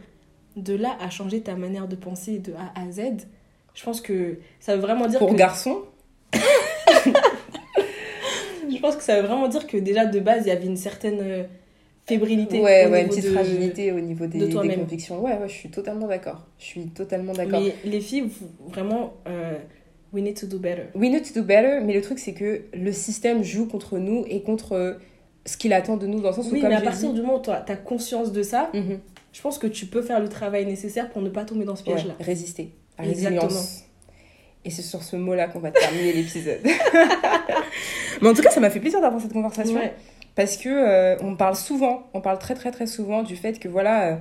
De 0.56 0.74
là 0.74 0.96
à 1.00 1.10
changer 1.10 1.40
ta 1.40 1.54
manière 1.54 1.86
de 1.86 1.96
penser 1.96 2.38
de 2.38 2.52
A 2.54 2.80
à 2.80 2.90
Z, 2.90 3.28
je 3.74 3.84
pense 3.84 4.00
que 4.00 4.38
ça 4.58 4.74
veut 4.74 4.82
vraiment 4.82 5.06
dire 5.06 5.20
Pour 5.20 5.30
que 5.30 5.36
garçons, 5.36 5.82
je 6.34 6.40
pense 8.80 8.96
que 8.96 9.02
ça 9.02 9.20
veut 9.20 9.26
vraiment 9.26 9.46
dire 9.46 9.66
que 9.66 9.76
déjà 9.76 10.04
de 10.04 10.18
base 10.18 10.42
il 10.46 10.48
y 10.48 10.50
avait 10.50 10.66
une 10.66 10.76
certaine 10.76 11.20
euh, 11.20 11.44
fébrilité 12.08 12.60
ouais, 12.60 12.86
au 12.86 12.90
ouais, 12.90 13.02
une 13.02 13.08
petite 13.08 13.24
de- 13.24 13.30
fragilité 13.30 13.92
au 13.92 14.00
niveau 14.00 14.26
des, 14.26 14.38
de 14.38 14.46
des 14.46 14.74
convictions. 14.76 15.20
Ouais, 15.22 15.32
ouais, 15.38 15.48
je 15.48 15.52
suis 15.54 15.68
totalement 15.70 16.06
d'accord. 16.06 16.46
Je 16.58 16.64
suis 16.64 16.86
totalement 16.88 17.32
d'accord. 17.32 17.60
Mais 17.60 17.74
les 17.84 18.00
filles, 18.00 18.22
vous- 18.22 18.70
vraiment, 18.70 19.14
euh, 19.28 19.54
we 20.12 20.22
need 20.22 20.38
to 20.38 20.46
do 20.46 20.58
better. 20.58 20.84
We 20.94 21.10
need 21.10 21.22
to 21.32 21.40
do 21.40 21.46
better, 21.46 21.80
mais 21.84 21.92
le 21.94 22.00
truc 22.02 22.18
c'est 22.18 22.32
que 22.34 22.62
le 22.74 22.92
système 22.92 23.42
joue 23.44 23.66
contre 23.66 23.98
nous 23.98 24.24
et 24.28 24.42
contre 24.42 24.72
euh, 24.72 24.94
ce 25.46 25.56
qu'il 25.56 25.72
attend 25.72 25.96
de 25.96 26.06
nous 26.06 26.20
dans 26.20 26.30
le 26.30 26.34
sens 26.34 26.48
où 26.50 26.54
Oui, 26.54 26.60
comme 26.60 26.70
mais 26.70 26.76
à 26.76 26.80
partir 26.80 27.08
dit- 27.10 27.14
du 27.14 27.20
moment 27.22 27.38
où 27.38 27.42
tu 27.42 27.50
as 27.50 27.76
conscience 27.76 28.32
de 28.32 28.42
ça, 28.42 28.70
Mhm. 28.74 28.98
je 29.32 29.40
pense 29.40 29.58
que 29.58 29.66
tu 29.66 29.86
peux 29.86 30.02
faire 30.02 30.20
le 30.20 30.28
travail 30.28 30.66
nécessaire 30.66 31.10
pour 31.10 31.22
ne 31.22 31.28
pas 31.30 31.44
tomber 31.44 31.64
dans 31.64 31.76
ce 31.76 31.82
piège-là. 31.84 32.14
Ouais, 32.18 32.24
résister. 32.24 32.72
Exactement. 32.98 33.42
résilience. 33.42 33.84
Et 34.64 34.70
c'est 34.70 34.82
sur 34.82 35.02
ce 35.04 35.14
mot-là 35.16 35.46
qu'on 35.48 35.60
va 35.60 35.70
terminer 35.70 36.12
l'épisode. 36.12 36.58
Mais 38.20 38.28
en 38.28 38.34
tout 38.34 38.42
cas, 38.42 38.50
ça 38.50 38.60
m'a 38.60 38.70
fait 38.70 38.80
plaisir 38.80 39.00
d'avoir 39.00 39.22
cette 39.22 39.32
conversation. 39.32 39.76
Ouais. 39.76 39.92
Parce 40.38 40.56
que 40.56 40.68
euh, 40.68 41.16
on 41.20 41.34
parle 41.34 41.56
souvent, 41.56 42.04
on 42.14 42.20
parle 42.20 42.38
très 42.38 42.54
très 42.54 42.70
très 42.70 42.86
souvent 42.86 43.24
du 43.24 43.34
fait 43.34 43.58
que 43.58 43.66
voilà, 43.66 44.04
euh, 44.04 44.16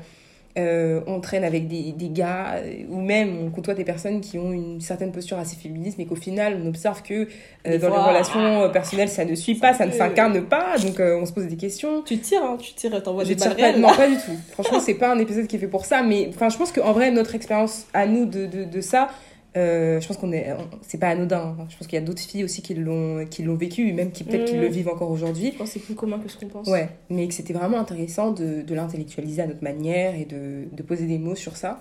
euh, 0.57 1.01
on 1.05 1.19
traîne 1.19 1.43
avec 1.43 1.67
des, 1.67 1.91
des 1.91 2.09
gars 2.09 2.55
ou 2.89 2.99
même 2.99 3.37
on 3.39 3.51
côtoie 3.51 3.75
des 3.75 3.83
personnes 3.83 4.19
qui 4.19 4.39
ont 4.39 4.51
une 4.51 4.81
certaine 4.81 5.11
posture 5.11 5.37
assez 5.37 5.55
féministe, 5.55 5.99
mais 5.99 6.05
qu'au 6.05 6.15
final 6.15 6.59
on 6.59 6.67
observe 6.67 7.03
que 7.03 7.27
euh, 7.67 7.77
dans 7.77 7.89
fois, 7.89 7.97
les 7.97 8.07
relations 8.07 8.63
euh, 8.63 8.69
personnelles 8.69 9.09
ça 9.09 9.25
ne 9.25 9.35
suit 9.35 9.53
pas, 9.53 9.75
ça 9.75 9.85
ne 9.85 9.91
s'incarne 9.91 10.41
pas, 10.41 10.79
donc 10.79 10.99
on 10.99 11.27
se 11.27 11.33
pose 11.33 11.45
des 11.45 11.55
questions. 11.55 12.01
Tu 12.01 12.17
tires, 12.17 12.43
hein, 12.43 12.57
tu 12.59 12.73
tires, 12.73 13.03
t'envoies 13.03 13.23
des 13.23 13.35
balles 13.35 13.55
pas, 13.55 13.77
non, 13.77 13.89
pas 13.89 14.07
du 14.09 14.15
tout. 14.15 14.35
Franchement, 14.53 14.79
c'est 14.79 14.95
pas 14.95 15.11
un 15.11 15.19
épisode 15.19 15.45
qui 15.45 15.57
est 15.57 15.59
fait 15.59 15.67
pour 15.67 15.85
ça, 15.85 16.01
mais 16.01 16.31
enfin, 16.33 16.49
je 16.49 16.57
pense 16.57 16.71
qu'en 16.71 16.93
vrai, 16.93 17.11
notre 17.11 17.35
expérience 17.35 17.85
à 17.93 18.07
nous 18.07 18.25
de, 18.25 18.47
de, 18.47 18.63
de 18.63 18.81
ça, 18.81 19.09
euh, 19.57 19.99
je 19.99 20.07
pense 20.07 20.17
qu'on 20.17 20.31
est, 20.31 20.47
c'est 20.81 20.99
pas 20.99 21.09
anodin. 21.09 21.55
hein. 21.59 21.65
Je 21.69 21.77
pense 21.77 21.87
qu'il 21.87 21.97
y 21.99 22.01
a 22.01 22.05
d'autres 22.05 22.21
filles 22.21 22.43
aussi 22.43 22.61
qui 22.61 22.73
l'ont, 22.75 23.25
qui 23.29 23.43
l'ont 23.43 23.55
vécu, 23.55 23.91
même 23.93 24.11
qui 24.11 24.23
peut-être 24.23 24.45
qui 24.45 24.55
le 24.57 24.67
vivent 24.67 24.89
encore 24.89 25.09
aujourd'hui. 25.11 25.51
Je 25.53 25.57
pense 25.57 25.69
que 25.69 25.73
c'est 25.79 25.85
plus 25.85 25.95
commun 25.95 26.19
que 26.19 26.29
ce 26.29 26.37
qu'on 26.37 26.47
pense. 26.47 26.67
Ouais, 26.67 26.89
mais 27.09 27.27
que 27.27 27.33
c'était 27.33 27.53
vraiment 27.53 27.79
intéressant 27.79 28.31
de, 28.31 28.61
de 28.61 28.75
l'intellectualiser 28.75 29.41
à 29.41 29.47
notre 29.47 29.63
manière 29.63 30.15
et 30.15 30.25
de, 30.25 30.65
de 30.71 30.83
poser 30.83 31.05
des 31.05 31.17
mots 31.17 31.35
sur 31.35 31.57
ça. 31.57 31.79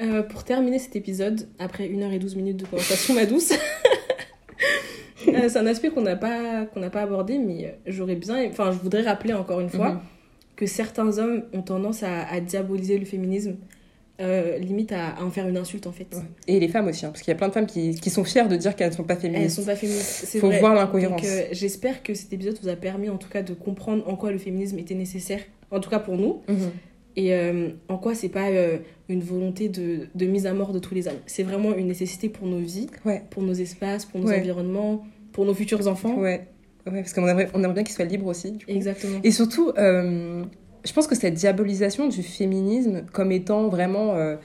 Euh, 0.00 0.22
pour 0.22 0.42
terminer 0.44 0.78
cet 0.78 0.96
épisode, 0.96 1.46
après 1.58 1.88
1h12 1.88 2.36
minutes 2.36 2.56
de 2.56 2.66
conversation, 2.66 3.14
ma 3.14 3.26
douce, 3.26 3.52
euh, 5.28 5.48
c'est 5.48 5.58
un 5.58 5.66
aspect 5.66 5.90
qu'on 5.90 6.00
n'a 6.02 6.16
pas, 6.16 6.64
qu'on 6.66 6.80
n'a 6.80 6.90
pas 6.90 7.02
abordé, 7.02 7.38
mais 7.38 7.76
j'aurais 7.86 8.16
bien. 8.16 8.44
Enfin, 8.48 8.72
je 8.72 8.78
voudrais 8.78 9.02
rappeler 9.02 9.32
encore 9.34 9.60
une 9.60 9.68
fois 9.68 9.90
Mhm. 9.92 10.00
que 10.56 10.66
certains 10.66 11.18
hommes 11.18 11.42
ont 11.52 11.62
tendance 11.62 12.02
à, 12.02 12.26
à 12.28 12.40
diaboliser 12.40 12.98
le 12.98 13.04
féminisme, 13.04 13.56
euh, 14.20 14.58
limite 14.58 14.92
à, 14.92 15.10
à 15.10 15.24
en 15.24 15.30
faire 15.30 15.48
une 15.48 15.56
insulte 15.56 15.86
en 15.86 15.92
fait. 15.92 16.06
Ouais. 16.14 16.22
Et 16.46 16.60
les 16.60 16.68
femmes 16.68 16.86
aussi, 16.86 17.04
hein, 17.06 17.10
parce 17.10 17.22
qu'il 17.22 17.30
y 17.32 17.34
a 17.34 17.38
plein 17.38 17.48
de 17.48 17.52
femmes 17.52 17.66
qui, 17.66 17.94
qui 17.94 18.10
sont 18.10 18.24
fières 18.24 18.48
de 18.48 18.56
dire 18.56 18.76
qu'elles 18.76 18.90
ne 18.90 18.94
sont 18.94 19.04
pas 19.04 19.14
Elles 19.14 19.20
féministes. 19.20 19.56
sont 19.56 19.64
pas 19.64 19.74
féministes. 19.76 20.24
C'est 20.26 20.38
Faut 20.38 20.48
vrai. 20.48 20.60
voir 20.60 20.74
l'incohérence. 20.74 21.22
Euh, 21.24 21.42
j'espère 21.52 22.02
que 22.02 22.14
cet 22.14 22.32
épisode 22.32 22.56
vous 22.62 22.68
a 22.68 22.76
permis 22.76 23.08
en 23.08 23.16
tout 23.16 23.28
cas 23.28 23.42
de 23.42 23.54
comprendre 23.54 24.06
en 24.08 24.16
quoi 24.16 24.30
le 24.30 24.38
féminisme 24.38 24.78
était 24.78 24.94
nécessaire, 24.94 25.40
en 25.70 25.80
tout 25.80 25.90
cas 25.90 25.98
pour 25.98 26.16
nous, 26.16 26.40
Mhm. 26.48 26.70
et 27.16 27.34
euh, 27.34 27.70
en 27.88 27.98
quoi 27.98 28.14
c'est 28.14 28.28
pas 28.28 28.48
une 29.08 29.20
volonté 29.22 29.68
de, 29.68 30.08
de 30.14 30.26
mise 30.26 30.46
à 30.46 30.52
mort 30.54 30.72
de 30.72 30.78
tous 30.78 30.94
les 30.94 31.08
hommes. 31.08 31.18
C'est 31.26 31.42
vraiment 31.42 31.74
une 31.74 31.88
nécessité 31.88 32.28
pour 32.28 32.46
nos 32.46 32.58
vies, 32.60 32.86
Ouais. 33.04 33.22
pour 33.30 33.42
nos 33.42 33.54
espaces, 33.54 34.04
pour 34.04 34.20
nos 34.20 34.28
Ouais. 34.28 34.38
environnements, 34.38 35.04
pour 35.32 35.44
nos 35.46 35.54
futurs 35.54 35.86
enfants. 35.88 36.14
Ouais. 36.16 36.46
ouais, 36.86 37.00
parce 37.00 37.12
qu'on 37.14 37.26
aimerait, 37.26 37.48
on 37.54 37.58
aimerait 37.60 37.74
bien 37.74 37.82
qu'ils 37.84 37.94
soient 37.94 38.04
libres 38.04 38.26
aussi. 38.26 38.52
Du 38.52 38.64
coup. 38.66 38.70
Exactement. 38.72 39.18
Et 39.24 39.30
surtout, 39.30 39.72
je 40.84 40.92
pense 40.92 41.06
que 41.06 41.14
cette 41.14 41.34
diabolisation 41.34 42.08
du 42.08 42.22
féminisme 42.22 43.02
comme 43.12 43.32
étant 43.32 43.68
vraiment 43.68 44.14
euh, 44.14 44.36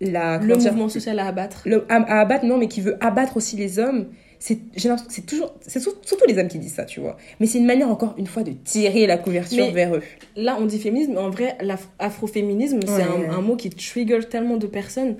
la, 0.00 0.38
le 0.38 0.56
dire, 0.56 0.72
mouvement 0.72 0.88
social 0.88 1.18
à 1.18 1.26
abattre. 1.26 1.62
le- 1.66 1.84
à, 1.88 1.96
à 1.96 2.20
abattre, 2.20 2.44
non, 2.44 2.58
mais 2.58 2.68
qui 2.68 2.80
veut 2.80 2.96
abattre 3.00 3.36
aussi 3.36 3.56
les 3.56 3.78
hommes. 3.78 4.06
C'est, 4.40 4.58
j'ai 4.74 4.88
l'impression 4.88 5.06
que 5.08 5.14
c'est 5.14 5.26
toujours, 5.26 5.54
c'est 5.60 5.78
surtout 5.80 6.24
les 6.26 6.36
hommes 6.36 6.48
qui 6.48 6.58
disent 6.58 6.74
ça, 6.74 6.84
tu 6.84 6.98
vois. 6.98 7.16
Mais 7.38 7.46
c'est 7.46 7.58
une 7.58 7.66
manière 7.66 7.88
encore 7.88 8.14
une 8.18 8.26
fois 8.26 8.42
de 8.42 8.50
tirer 8.50 9.06
la 9.06 9.16
couverture 9.16 9.66
Mais- 9.66 9.72
vers 9.72 9.94
eux. 9.94 10.02
Là, 10.34 10.56
on 10.60 10.66
dit 10.66 10.80
féminisme, 10.80 11.12
mais 11.12 11.18
en 11.20 11.30
vrai, 11.30 11.56
l'afroféminisme, 11.60 12.80
c'est 12.84 12.92
Ouais. 12.92 13.26
un, 13.28 13.34
un 13.34 13.40
mot 13.40 13.54
qui 13.54 13.70
trigger 13.70 14.18
tellement 14.28 14.56
de 14.56 14.66
personnes. 14.66 15.16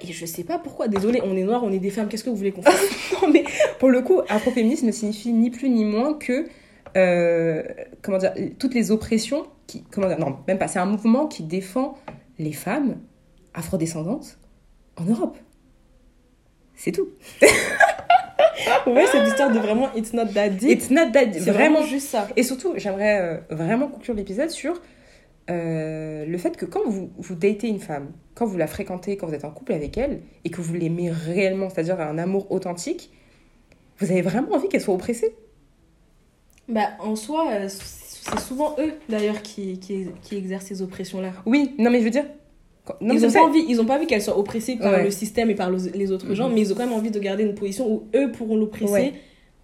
Et 0.00 0.12
je 0.12 0.24
sais 0.24 0.44
pas 0.44 0.58
pourquoi, 0.58 0.88
désolé, 0.88 1.20
on 1.24 1.36
est 1.36 1.42
noirs, 1.42 1.62
on 1.62 1.70
est 1.70 1.78
des 1.78 1.90
femmes, 1.90 2.08
qu'est-ce 2.08 2.24
que 2.24 2.30
vous 2.30 2.36
voulez 2.36 2.52
qu'on 2.52 2.62
fasse? 2.62 2.80
Non, 3.22 3.28
mais 3.30 3.44
pour 3.78 3.90
le 3.90 4.00
coup, 4.00 4.20
afroféminisme 4.28 4.86
ne 4.86 4.92
signifie 4.92 5.32
ni 5.32 5.50
plus 5.50 5.68
ni 5.68 5.84
moins 5.84 6.14
que, 6.14 6.46
euh, 6.96 7.62
comment 8.02 8.18
dire, 8.18 8.32
toutes 8.58 8.74
les 8.74 8.90
oppressions 8.90 9.46
qui, 9.66 9.84
comment 9.84 10.08
dire, 10.08 10.18
non, 10.18 10.38
même 10.46 10.58
pas, 10.58 10.68
c'est 10.68 10.78
un 10.78 10.86
mouvement 10.86 11.26
qui 11.26 11.42
défend 11.42 11.98
les 12.38 12.52
femmes 12.52 12.98
afrodescendantes 13.54 14.38
en 14.96 15.04
Europe. 15.04 15.36
C'est 16.74 16.92
tout. 16.92 17.08
Ouais, 18.86 19.06
cette 19.06 19.26
histoire 19.26 19.52
de 19.52 19.58
vraiment 19.58 19.88
It's 19.94 20.12
not 20.12 20.26
that 20.34 20.50
deep. 20.50 20.70
It's 20.70 20.90
not 20.90 21.10
that, 21.12 21.32
C'est 21.32 21.50
vraiment 21.50 21.80
vraiment 21.80 21.82
juste 21.82 22.08
ça. 22.08 22.26
Et 22.36 22.42
surtout, 22.42 22.74
j'aimerais 22.76 23.20
euh, 23.20 23.36
vraiment 23.50 23.88
conclure 23.88 24.14
l'épisode 24.14 24.50
sur 24.50 24.80
euh, 25.50 26.24
le 26.26 26.38
fait 26.38 26.56
que 26.56 26.66
quand 26.66 26.86
vous, 26.86 27.10
vous 27.16 27.34
datez 27.34 27.68
une 27.68 27.80
femme, 27.80 28.12
quand 28.34 28.46
vous 28.46 28.58
la 28.58 28.66
fréquentez, 28.66 29.16
quand 29.16 29.26
vous 29.26 29.34
êtes 29.34 29.44
en 29.44 29.50
couple 29.50 29.72
avec 29.72 29.96
elle, 29.96 30.22
et 30.44 30.50
que 30.50 30.60
vous 30.60 30.74
l'aimez 30.74 31.10
réellement, 31.10 31.70
c'est-à-dire 31.70 32.00
un 32.00 32.18
amour 32.18 32.50
authentique, 32.50 33.10
vous 33.98 34.10
avez 34.10 34.22
vraiment 34.22 34.52
envie 34.54 34.68
qu'elle 34.68 34.80
soit 34.80 34.94
oppressée. 34.94 35.34
Bah, 36.68 36.88
en 37.00 37.16
soi, 37.16 37.46
euh, 37.50 37.68
c'est 37.68 38.38
souvent 38.40 38.76
eux, 38.78 38.92
d'ailleurs, 39.08 39.40
qui, 39.42 39.78
qui, 39.78 40.06
qui 40.22 40.36
exercent 40.36 40.66
ces 40.66 40.82
oppressions-là. 40.82 41.30
Oui, 41.46 41.74
non 41.78 41.90
mais 41.90 42.00
je 42.00 42.04
veux 42.04 42.10
dire... 42.10 42.26
non, 43.00 43.14
ils, 43.14 43.20
c'est 43.20 43.26
ont 43.26 43.30
ça. 43.30 43.38
pas 43.40 43.44
envie, 43.46 43.64
ils 43.68 43.80
ont 43.80 43.86
pas 43.86 43.96
envie 43.96 44.06
qu'elle 44.06 44.20
soit 44.22 44.38
oppressée 44.38 44.76
par 44.76 44.92
Ouais. 44.92 45.04
le 45.04 45.10
système 45.10 45.48
et 45.50 45.54
par 45.54 45.70
le- 45.70 45.78
les 45.94 46.12
autres 46.12 46.26
Mhm. 46.28 46.34
gens, 46.34 46.48
mais 46.50 46.60
ils 46.60 46.72
ont 46.72 46.76
quand 46.76 46.84
même 46.84 46.92
envie 46.94 47.10
de 47.10 47.18
garder 47.18 47.44
une 47.44 47.54
position 47.54 47.90
où 47.90 48.04
eux 48.14 48.30
pourront 48.32 48.56
l'oppresser 48.56 48.92
Ouais. 48.92 49.12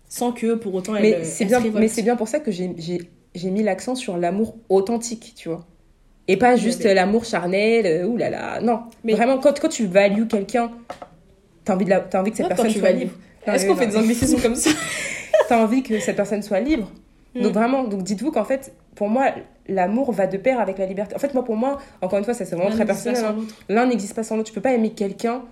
sans 0.08 0.32
que 0.32 0.54
pour 0.54 0.74
autant 0.74 0.92
Mais 0.92 1.10
elle 1.10 1.24
c'est 1.26 1.44
bien, 1.44 1.60
mais 1.74 1.88
c'est 1.88 2.02
bien 2.02 2.16
pour 2.16 2.28
ça 2.28 2.40
que 2.40 2.50
j'ai- 2.50 2.70
mis 3.50 3.62
l'accent 3.62 3.94
sur 3.94 4.16
l'amour 4.16 4.56
authentique, 4.70 5.34
tu 5.36 5.48
vois. 5.50 5.66
Et 6.28 6.38
pas 6.38 6.56
juste 6.56 6.84
l'amour 6.84 7.26
charnel, 7.26 7.84
euh, 7.84 8.06
oulala, 8.06 8.60
non. 8.62 8.80
Mais- 9.04 9.12
Vraiment, 9.12 9.36
quand, 9.38 9.60
quand 9.60 9.68
tu 9.68 9.86
values 9.86 10.26
quelqu'un, 10.26 10.70
t'as 11.66 11.74
envie, 11.74 11.84
de 11.84 11.90
la- 11.90 12.00
t'as 12.00 12.20
envie 12.20 12.30
que 12.30 12.38
cette 12.38 12.48
personne 12.48 12.70
soit 12.70 12.92
libre. 12.92 13.12
Est-ce 13.46 13.66
qu'on 13.66 13.76
fait 13.76 13.88
des 13.88 13.96
anglicismes 13.98 14.40
comme 14.40 14.54
ça? 14.54 14.70
T'as 15.48 15.62
envie 15.62 15.82
que 15.82 15.98
cette 16.00 16.16
personne 16.16 16.42
soit 16.42 16.60
libre. 16.60 16.90
Donc 17.34 17.50
Mm. 17.50 17.54
vraiment, 17.54 17.84
donc 17.84 18.02
dites-vous 18.02 18.30
qu'en 18.30 18.44
fait, 18.44 18.72
pour 18.94 19.08
moi, 19.08 19.26
l'amour 19.68 20.12
va 20.12 20.26
de 20.28 20.36
pair 20.36 20.60
avec 20.60 20.78
la 20.78 20.86
liberté. 20.86 21.16
En 21.16 21.18
fait, 21.18 21.34
moi, 21.34 21.44
pour 21.44 21.56
moi, 21.56 21.80
encore 22.00 22.18
une 22.18 22.24
fois, 22.24 22.34
ça 22.34 22.44
c'est 22.44 22.54
vraiment 22.54 22.70
très 22.70 22.86
personnel. 22.86 23.16
hein. 23.24 23.36
L'un 23.68 23.86
n'existe 23.86 24.14
pas 24.14 24.22
sans 24.22 24.36
l'autre. 24.36 24.48
Tu 24.48 24.54
peux 24.54 24.60
pas 24.60 24.72
aimer 24.72 24.90
quelqu'un 24.90 25.42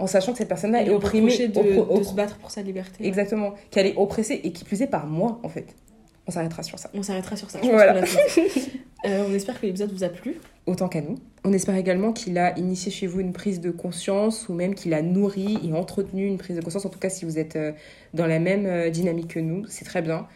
en 0.00 0.06
sachant 0.06 0.32
que 0.32 0.38
cette 0.38 0.48
personne-là 0.48 0.82
est 0.82 0.90
opprimée. 0.90 1.26
de, 1.48 1.60
oppro- 1.60 1.98
de 1.98 2.02
se 2.02 2.14
battre 2.14 2.36
pour 2.38 2.50
sa 2.50 2.62
liberté. 2.62 3.06
Exactement. 3.06 3.52
Qu'elle 3.70 3.86
est 3.86 3.96
oppressée 3.96 4.40
et 4.42 4.50
qui 4.52 4.64
plus 4.64 4.80
est 4.82 4.86
par 4.88 5.06
moi, 5.06 5.38
en 5.44 5.48
fait. 5.48 5.66
On 6.26 6.30
s'arrêtera 6.30 6.62
sur 6.62 6.78
ça. 6.78 6.90
On 6.94 7.02
s'arrêtera 7.02 7.36
sur 7.36 7.50
ça. 7.50 7.58
je 7.62 7.68
Voilà. 7.68 8.02
Euh, 9.06 9.24
on 9.26 9.32
espère 9.32 9.58
que 9.58 9.64
l'épisode 9.64 9.90
vous 9.92 10.04
a 10.04 10.10
plu. 10.10 10.36
Autant 10.66 10.86
qu'à 10.86 11.00
nous. 11.00 11.14
On 11.42 11.54
espère 11.54 11.74
également 11.74 12.12
qu'il 12.12 12.36
a 12.36 12.58
initié 12.58 12.92
chez 12.92 13.06
vous 13.06 13.20
une 13.20 13.32
prise 13.32 13.58
de 13.58 13.70
conscience 13.70 14.46
ou 14.50 14.52
même 14.52 14.74
qu'il 14.74 14.92
a 14.92 15.00
nourri 15.00 15.58
et 15.66 15.72
entretenu 15.72 16.26
une 16.26 16.36
prise 16.36 16.54
de 16.54 16.60
conscience. 16.60 16.84
En 16.84 16.90
tout 16.90 16.98
cas, 16.98 17.08
si 17.08 17.24
vous 17.24 17.38
êtes 17.38 17.56
euh, 17.56 17.72
dans 18.12 18.26
la 18.26 18.38
même 18.38 18.66
euh, 18.66 18.90
dynamique 18.90 19.28
que 19.28 19.40
nous, 19.40 19.64
c'est 19.68 19.86
très 19.86 20.02
bien. 20.02 20.26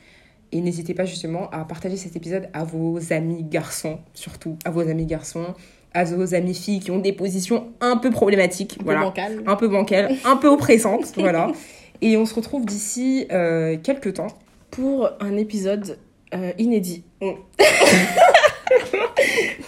Et 0.50 0.62
n'hésitez 0.62 0.94
pas 0.94 1.04
justement 1.04 1.50
à 1.50 1.66
partager 1.66 1.98
cet 1.98 2.16
épisode 2.16 2.48
à 2.54 2.64
vos 2.64 3.12
amis 3.12 3.44
garçons, 3.44 3.98
surtout 4.14 4.56
à 4.64 4.70
vos 4.70 4.88
amis 4.88 5.04
garçons, 5.04 5.52
à 5.92 6.04
vos 6.04 6.34
amis 6.34 6.54
filles 6.54 6.80
qui 6.80 6.90
ont 6.90 7.00
des 7.00 7.12
positions 7.12 7.68
un 7.82 7.98
peu 7.98 8.10
problématiques, 8.10 8.74
Un 8.74 8.78
peu 8.78 8.84
voilà, 8.84 9.00
bancal. 9.02 9.42
un 9.46 9.56
peu 9.56 9.68
bancales, 9.68 10.16
un 10.24 10.36
peu 10.36 10.48
oppressantes, 10.48 11.12
voilà. 11.16 11.52
Et 12.00 12.16
on 12.16 12.24
se 12.24 12.34
retrouve 12.34 12.64
d'ici 12.64 13.26
euh, 13.30 13.76
quelques 13.82 14.14
temps 14.14 14.28
pour 14.74 15.08
un 15.20 15.36
épisode 15.36 15.98
euh, 16.34 16.52
inédit. 16.58 17.04
Mm. 17.20 17.30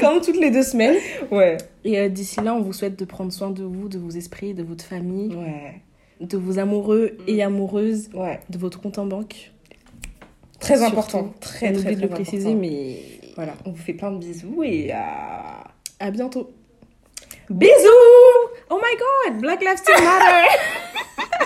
Comme 0.00 0.20
toutes 0.20 0.36
les 0.38 0.50
deux 0.50 0.62
semaines. 0.62 0.96
Ouais. 1.30 1.56
Et 1.84 1.98
euh, 1.98 2.08
d'ici 2.08 2.40
là, 2.40 2.54
on 2.54 2.60
vous 2.60 2.72
souhaite 2.72 2.98
de 2.98 3.04
prendre 3.04 3.32
soin 3.32 3.50
de 3.50 3.62
vous, 3.64 3.88
de 3.88 3.98
vos 3.98 4.10
esprits, 4.10 4.54
de 4.54 4.62
votre 4.62 4.84
famille, 4.84 5.34
Ouais. 5.34 5.80
de 6.20 6.36
vos 6.36 6.58
amoureux 6.58 7.16
et 7.26 7.42
amoureuses, 7.42 8.08
Ouais. 8.14 8.40
de 8.50 8.58
votre 8.58 8.80
compte 8.80 8.98
en 8.98 9.06
banque. 9.06 9.52
Très 10.60 10.76
Surtout. 10.78 10.92
important. 10.92 11.34
Très, 11.40 11.72
très, 11.72 11.80
oublie 11.80 11.94
de 11.94 12.00
très 12.00 12.08
le 12.08 12.08
préciser, 12.08 12.48
important. 12.48 12.60
mais 12.60 12.96
Voilà, 13.36 13.54
on 13.64 13.70
vous 13.70 13.76
fait 13.82 13.92
plein 13.94 14.10
de 14.12 14.18
bisous 14.18 14.62
et 14.64 14.90
à... 14.92 15.64
à 16.00 16.10
bientôt. 16.10 16.50
Bisous 17.48 17.70
Oh 18.70 18.76
my 18.82 19.32
god, 19.32 19.40
Black 19.40 19.60
Lives 19.60 19.82
Matter 19.88 20.48